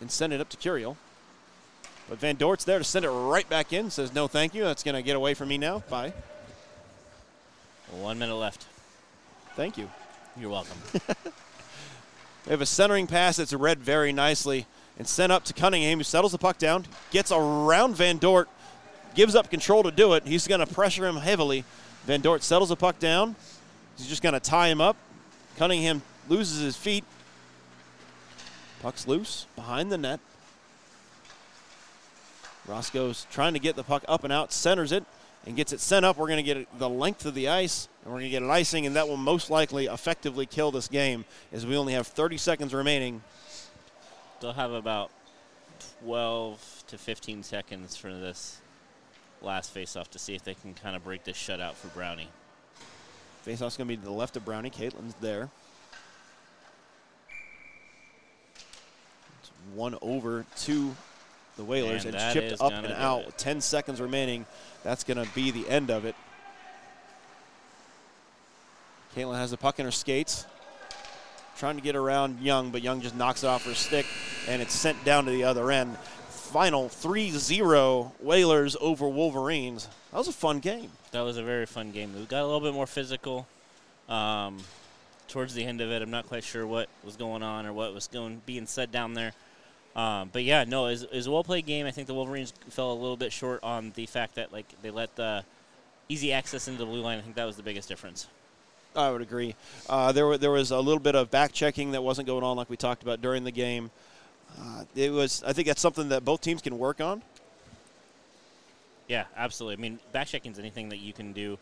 and 0.00 0.10
send 0.10 0.32
it 0.32 0.40
up 0.40 0.48
to 0.48 0.56
Curiel. 0.56 0.96
But 2.08 2.18
Van 2.18 2.36
Dort's 2.36 2.64
there 2.64 2.78
to 2.78 2.84
send 2.84 3.04
it 3.04 3.10
right 3.10 3.48
back 3.48 3.72
in. 3.72 3.90
Says, 3.90 4.14
no, 4.14 4.26
thank 4.26 4.54
you. 4.54 4.64
That's 4.64 4.82
going 4.82 4.94
to 4.94 5.02
get 5.02 5.14
away 5.14 5.34
from 5.34 5.48
me 5.48 5.58
now. 5.58 5.80
Bye. 5.90 6.12
One 7.92 8.18
minute 8.18 8.36
left. 8.36 8.66
Thank 9.56 9.76
you. 9.76 9.90
You're 10.38 10.50
welcome. 10.50 10.78
We 12.46 12.52
have 12.52 12.62
a 12.62 12.66
centering 12.66 13.06
pass 13.06 13.36
that's 13.36 13.52
read 13.52 13.80
very 13.80 14.12
nicely 14.12 14.66
and 14.98 15.06
sent 15.06 15.30
up 15.30 15.44
to 15.44 15.52
Cunningham, 15.52 15.98
who 15.98 16.04
settles 16.04 16.32
the 16.32 16.38
puck 16.38 16.58
down, 16.58 16.86
gets 17.10 17.30
around 17.30 17.96
Van 17.96 18.18
Dort, 18.18 18.48
gives 19.14 19.34
up 19.34 19.50
control 19.50 19.82
to 19.82 19.90
do 19.90 20.14
it. 20.14 20.26
He's 20.26 20.46
going 20.46 20.60
to 20.60 20.66
pressure 20.66 21.06
him 21.06 21.16
heavily. 21.16 21.64
Van 22.06 22.20
Dort 22.20 22.42
settles 22.42 22.70
the 22.70 22.76
puck 22.76 22.98
down. 22.98 23.36
He's 23.96 24.06
just 24.06 24.22
going 24.22 24.32
to 24.32 24.40
tie 24.40 24.68
him 24.68 24.80
up. 24.80 24.96
Cunningham 25.58 26.02
loses 26.28 26.60
his 26.60 26.76
feet. 26.76 27.04
Puck's 28.80 29.06
loose 29.06 29.46
behind 29.54 29.92
the 29.92 29.98
net. 29.98 30.20
Roscoe's 32.66 33.26
trying 33.30 33.52
to 33.52 33.60
get 33.60 33.76
the 33.76 33.82
puck 33.82 34.04
up 34.08 34.24
and 34.24 34.32
out, 34.32 34.52
centers 34.52 34.92
it, 34.92 35.04
and 35.46 35.56
gets 35.56 35.72
it 35.72 35.80
sent 35.80 36.04
up. 36.04 36.16
We're 36.16 36.26
going 36.26 36.44
to 36.44 36.54
get 36.54 36.78
the 36.78 36.88
length 36.88 37.24
of 37.26 37.34
the 37.34 37.48
ice, 37.48 37.88
and 38.04 38.12
we're 38.12 38.20
going 38.20 38.30
to 38.30 38.30
get 38.30 38.42
an 38.42 38.50
icing, 38.50 38.86
and 38.86 38.96
that 38.96 39.08
will 39.08 39.16
most 39.16 39.50
likely 39.50 39.86
effectively 39.86 40.46
kill 40.46 40.70
this 40.70 40.88
game, 40.88 41.24
as 41.52 41.66
we 41.66 41.76
only 41.76 41.94
have 41.94 42.06
30 42.06 42.36
seconds 42.36 42.74
remaining. 42.74 43.22
They'll 44.40 44.52
have 44.52 44.72
about 44.72 45.10
12 46.02 46.84
to 46.88 46.98
15 46.98 47.42
seconds 47.42 47.96
for 47.96 48.12
this 48.12 48.60
last 49.42 49.74
faceoff 49.74 50.08
to 50.08 50.18
see 50.18 50.34
if 50.34 50.44
they 50.44 50.54
can 50.54 50.74
kind 50.74 50.94
of 50.94 51.04
break 51.04 51.24
this 51.24 51.36
shutout 51.36 51.74
for 51.74 51.88
Brownie. 51.88 52.28
Faceoff's 53.46 53.76
going 53.76 53.88
to 53.88 53.96
be 53.96 53.96
to 53.96 54.04
the 54.04 54.10
left 54.10 54.36
of 54.36 54.44
Brownie. 54.44 54.70
Caitlin's 54.70 55.14
there. 55.20 55.48
It's 59.40 59.50
one 59.74 59.96
over 60.02 60.44
to 60.58 60.94
the 61.60 61.64
Whalers, 61.64 62.04
And 62.04 62.14
and, 62.14 62.24
it's 62.24 62.32
chipped 62.32 62.62
up 62.62 62.72
and 62.72 62.92
out. 62.92 63.22
it. 63.22 63.38
10 63.38 63.60
seconds 63.60 64.00
remaining. 64.00 64.46
That's 64.82 65.04
going 65.04 65.24
to 65.24 65.30
be 65.34 65.50
the 65.50 65.68
end 65.68 65.90
of 65.90 66.04
it. 66.04 66.14
Caitlin 69.14 69.36
has 69.36 69.50
the 69.50 69.56
puck 69.56 69.78
in 69.78 69.84
her 69.84 69.90
skates. 69.90 70.46
Trying 71.58 71.76
to 71.76 71.82
get 71.82 71.94
around 71.94 72.40
Young, 72.40 72.70
but 72.70 72.80
Young 72.80 73.02
just 73.02 73.14
knocks 73.14 73.44
it 73.44 73.46
off 73.46 73.66
her 73.66 73.74
stick, 73.74 74.06
and 74.48 74.62
it's 74.62 74.72
sent 74.72 75.04
down 75.04 75.26
to 75.26 75.30
the 75.30 75.44
other 75.44 75.70
end. 75.70 75.98
Final 76.28 76.88
3 76.88 77.30
0 77.30 78.12
Whalers 78.20 78.76
over 78.80 79.06
Wolverines. 79.06 79.86
That 80.10 80.18
was 80.18 80.28
a 80.28 80.32
fun 80.32 80.60
game. 80.60 80.90
That 81.12 81.20
was 81.20 81.36
a 81.36 81.42
very 81.42 81.66
fun 81.66 81.90
game. 81.90 82.14
We 82.14 82.24
got 82.24 82.42
a 82.42 82.46
little 82.46 82.60
bit 82.60 82.72
more 82.72 82.86
physical 82.86 83.46
um, 84.08 84.56
towards 85.28 85.52
the 85.54 85.64
end 85.64 85.82
of 85.82 85.90
it. 85.90 86.00
I'm 86.00 86.10
not 86.10 86.26
quite 86.26 86.44
sure 86.44 86.66
what 86.66 86.88
was 87.04 87.16
going 87.16 87.42
on 87.42 87.66
or 87.66 87.74
what 87.74 87.92
was 87.92 88.06
going 88.08 88.40
being 88.46 88.66
said 88.66 88.90
down 88.90 89.12
there. 89.12 89.32
Um, 89.96 90.30
but 90.32 90.44
yeah, 90.44 90.64
no, 90.64 90.86
it 90.86 91.06
was, 91.12 91.26
a 91.26 91.30
well 91.30 91.44
played 91.44 91.66
game. 91.66 91.86
I 91.86 91.90
think 91.90 92.06
the 92.06 92.14
Wolverines 92.14 92.52
fell 92.68 92.92
a 92.92 92.94
little 92.94 93.16
bit 93.16 93.32
short 93.32 93.62
on 93.62 93.92
the 93.96 94.06
fact 94.06 94.36
that 94.36 94.52
like 94.52 94.66
they 94.82 94.90
let 94.90 95.14
the 95.16 95.44
easy 96.08 96.32
access 96.32 96.68
into 96.68 96.78
the 96.78 96.86
blue 96.86 97.00
line. 97.00 97.18
I 97.18 97.22
think 97.22 97.34
that 97.36 97.44
was 97.44 97.56
the 97.56 97.62
biggest 97.62 97.88
difference. 97.88 98.28
I 98.94 99.10
would 99.10 99.22
agree. 99.22 99.54
Uh, 99.88 100.12
there, 100.12 100.26
were, 100.26 100.38
there 100.38 100.50
was 100.50 100.72
a 100.72 100.78
little 100.80 101.00
bit 101.00 101.14
of 101.14 101.30
back 101.30 101.52
checking 101.52 101.92
that 101.92 102.02
wasn't 102.02 102.26
going 102.26 102.42
on, 102.42 102.56
like 102.56 102.68
we 102.68 102.76
talked 102.76 103.02
about 103.02 103.20
during 103.20 103.44
the 103.44 103.52
game. 103.52 103.90
Uh, 104.58 104.84
it 104.96 105.12
was. 105.12 105.44
I 105.46 105.52
think 105.52 105.68
that's 105.68 105.80
something 105.80 106.08
that 106.08 106.24
both 106.24 106.40
teams 106.40 106.60
can 106.60 106.76
work 106.76 107.00
on. 107.00 107.22
Yeah, 109.06 109.24
absolutely. 109.36 109.76
I 109.76 109.80
mean, 109.80 109.98
back 110.12 110.28
checking 110.28 110.52
is 110.52 110.58
anything 110.58 110.88
that 110.90 110.98
you 110.98 111.12
can 111.12 111.32
do 111.32 111.58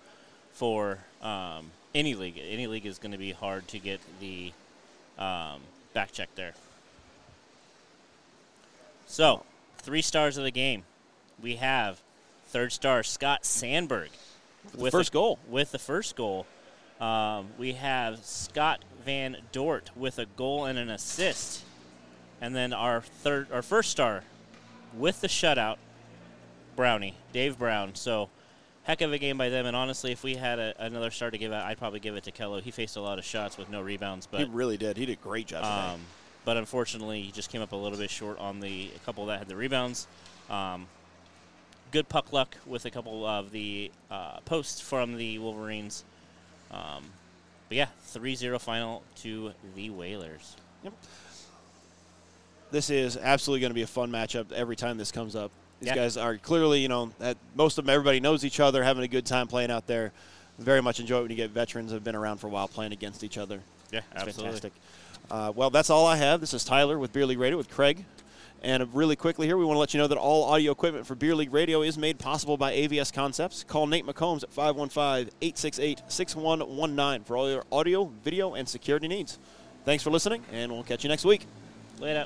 for 0.53 0.99
um, 1.22 1.70
any 1.95 2.14
league. 2.14 2.39
Any 2.39 2.66
league 2.66 2.87
is 2.87 2.99
going 2.99 3.12
to 3.12 3.18
be 3.18 3.33
hard 3.33 3.66
to 3.68 3.79
get 3.79 4.01
the 4.20 4.53
um, 5.18 5.61
back 5.95 6.12
check 6.12 6.29
there. 6.35 6.53
So, 9.09 9.42
three 9.78 10.02
stars 10.02 10.36
of 10.36 10.44
the 10.44 10.50
game. 10.50 10.84
We 11.42 11.56
have 11.56 12.02
third 12.48 12.72
star 12.72 13.02
Scott 13.02 13.44
Sandberg 13.44 14.11
with 14.74 14.92
the 14.92 14.98
first 14.98 15.11
a- 15.11 15.12
goal. 15.12 15.38
With 15.48 15.72
the 15.72 15.78
first 15.78 16.14
goal, 16.14 16.46
um, 17.00 17.48
we 17.59 17.72
have 17.72 18.24
Scott 18.24 18.84
Van 19.04 19.38
Dort 19.50 19.90
with 19.96 20.18
a 20.18 20.26
goal 20.26 20.66
and 20.66 20.78
an 20.78 20.90
assist, 20.90 21.64
and 22.40 22.54
then 22.54 22.74
our 22.74 23.00
third, 23.00 23.50
our 23.50 23.62
first 23.62 23.90
star, 23.90 24.24
with 24.94 25.22
the 25.22 25.28
shutout, 25.28 25.76
Brownie, 26.76 27.14
Dave 27.32 27.59
Brown. 27.59 27.94
So, 27.94 28.28
heck 28.82 29.00
of 29.00 29.12
a 29.14 29.18
game 29.18 29.38
by 29.38 29.48
them. 29.48 29.64
And 29.64 29.74
honestly, 29.74 30.12
if 30.12 30.22
we 30.22 30.34
had 30.34 30.59
a, 30.59 30.74
another 30.78 31.11
star 31.11 31.30
to 31.30 31.38
give 31.38 31.50
out, 31.50 31.64
I'd 31.64 31.78
probably 31.78 32.00
give 32.00 32.14
it 32.16 32.24
to 32.24 32.32
Kello. 32.32 32.61
He 32.61 32.70
faced 32.70 32.96
a 32.98 33.00
lot 33.00 33.18
of 33.18 33.24
shots 33.24 33.56
with 33.56 33.70
no 33.70 33.80
rebounds, 33.80 34.26
but 34.26 34.40
he 34.40 34.46
really 34.46 34.76
did. 34.76 34.98
He 34.98 35.06
did 35.06 35.18
a 35.18 35.22
great 35.22 35.46
job 35.46 35.62
today. 35.62 35.94
um, 35.94 36.00
but 36.49 36.57
unfortunately, 36.57 37.20
he 37.20 37.30
just 37.30 37.53
came 37.53 37.61
up 37.61 37.72
a 37.72 37.76
little 37.76 37.99
bit 37.99 38.09
short 38.09 38.38
on 38.38 38.59
the 38.59 38.88
a 38.96 38.99
couple 39.01 39.26
that 39.26 39.38
had 39.38 39.49
the 39.49 39.55
rebounds. 39.55 40.07
Um, 40.49 40.86
good 41.92 42.09
puck 42.09 42.32
luck 42.32 42.57
with 42.64 42.86
a 42.86 42.90
couple 42.90 43.26
of 43.26 43.51
the 43.51 43.90
uh, 44.11 44.40
posts 44.46 44.80
from 44.80 45.18
the 45.18 45.38
Wolverines. 45.40 46.05
Um, 46.70 47.05
but 47.68 47.76
yeah, 47.76 47.88
3-0 48.14 48.59
final 48.62 49.03
to 49.16 49.53
the 49.76 49.90
Whalers. 49.90 50.57
Yep. 50.84 50.94
this 52.70 52.88
is 52.88 53.18
absolutely 53.18 53.61
going 53.61 53.70
to 53.70 53.74
be 53.74 53.82
a 53.82 53.86
fun 53.86 54.11
matchup 54.11 54.51
every 54.53 54.74
time 54.76 54.96
this 54.96 55.12
comes 55.12 55.36
up. 55.36 55.51
These 55.80 55.88
Yeah. 55.88 55.96
guys 55.96 56.16
are 56.16 56.38
clearly, 56.38 56.80
you 56.80 56.88
know, 56.88 57.11
that 57.18 57.36
most 57.57 57.76
of 57.76 57.84
them, 57.84 57.92
everybody 57.94 58.20
knows 58.20 58.42
each 58.42 58.59
other, 58.59 58.82
having 58.82 59.05
a 59.05 59.09
good 59.09 59.26
time 59.26 59.49
playing 59.49 59.70
out 59.70 59.86
there. 59.86 60.12
Very 60.59 60.80
much 60.80 60.99
enjoy 60.99 61.18
it 61.18 61.22
when 61.22 61.30
you 61.30 61.36
get 61.36 61.51
veterans 61.51 61.90
that 61.90 61.96
have 61.96 62.05
been 62.05 62.16
around 62.16 62.38
for 62.38 62.46
a 62.46 62.51
while 62.51 62.68
playing 62.68 62.92
against 62.92 63.22
each 63.22 63.36
other. 63.36 63.61
Yeah, 63.92 64.01
It's 64.12 64.22
absolutely. 64.22 64.44
fantastic. 64.61 64.72
Uh, 65.30 65.52
well, 65.55 65.70
that's 65.70 65.90
all 65.90 66.06
I 66.06 66.16
have. 66.16 66.40
This 66.40 66.55
is 66.55 66.64
Tyler 66.64 66.98
with 66.98 67.12
Beer 67.12 67.26
League 67.26 67.38
Radio 67.38 67.59
with 67.59 67.70
Craig. 67.70 68.05
And 68.62 68.92
really 68.94 69.14
quickly 69.14 69.46
here, 69.46 69.56
we 69.56 69.64
want 69.64 69.76
to 69.76 69.80
let 69.80 69.94
you 69.94 69.98
know 69.98 70.09
that 70.09 70.18
all 70.18 70.42
audio 70.44 70.72
equipment 70.72 71.06
for 71.06 71.14
Beer 71.14 71.34
League 71.34 71.52
Radio 71.52 71.82
is 71.82 71.96
made 71.96 72.18
possible 72.18 72.56
by 72.56 72.72
AVS 72.72 73.12
Concepts. 73.12 73.62
Call 73.62 73.86
Nate 73.86 74.06
McCombs 74.06 74.42
at 74.42 74.52
515-868-6119 74.55 77.24
for 77.24 77.36
all 77.36 77.48
your 77.48 77.64
audio, 77.70 78.10
video, 78.24 78.55
and 78.55 78.68
security 78.68 79.06
needs. 79.06 79.38
Thanks 79.84 80.02
for 80.02 80.10
listening, 80.10 80.42
and 80.52 80.72
we'll 80.72 80.82
catch 80.82 81.05
you 81.05 81.09
next 81.09 81.24
week. 81.24 81.46
Later. 82.00 82.24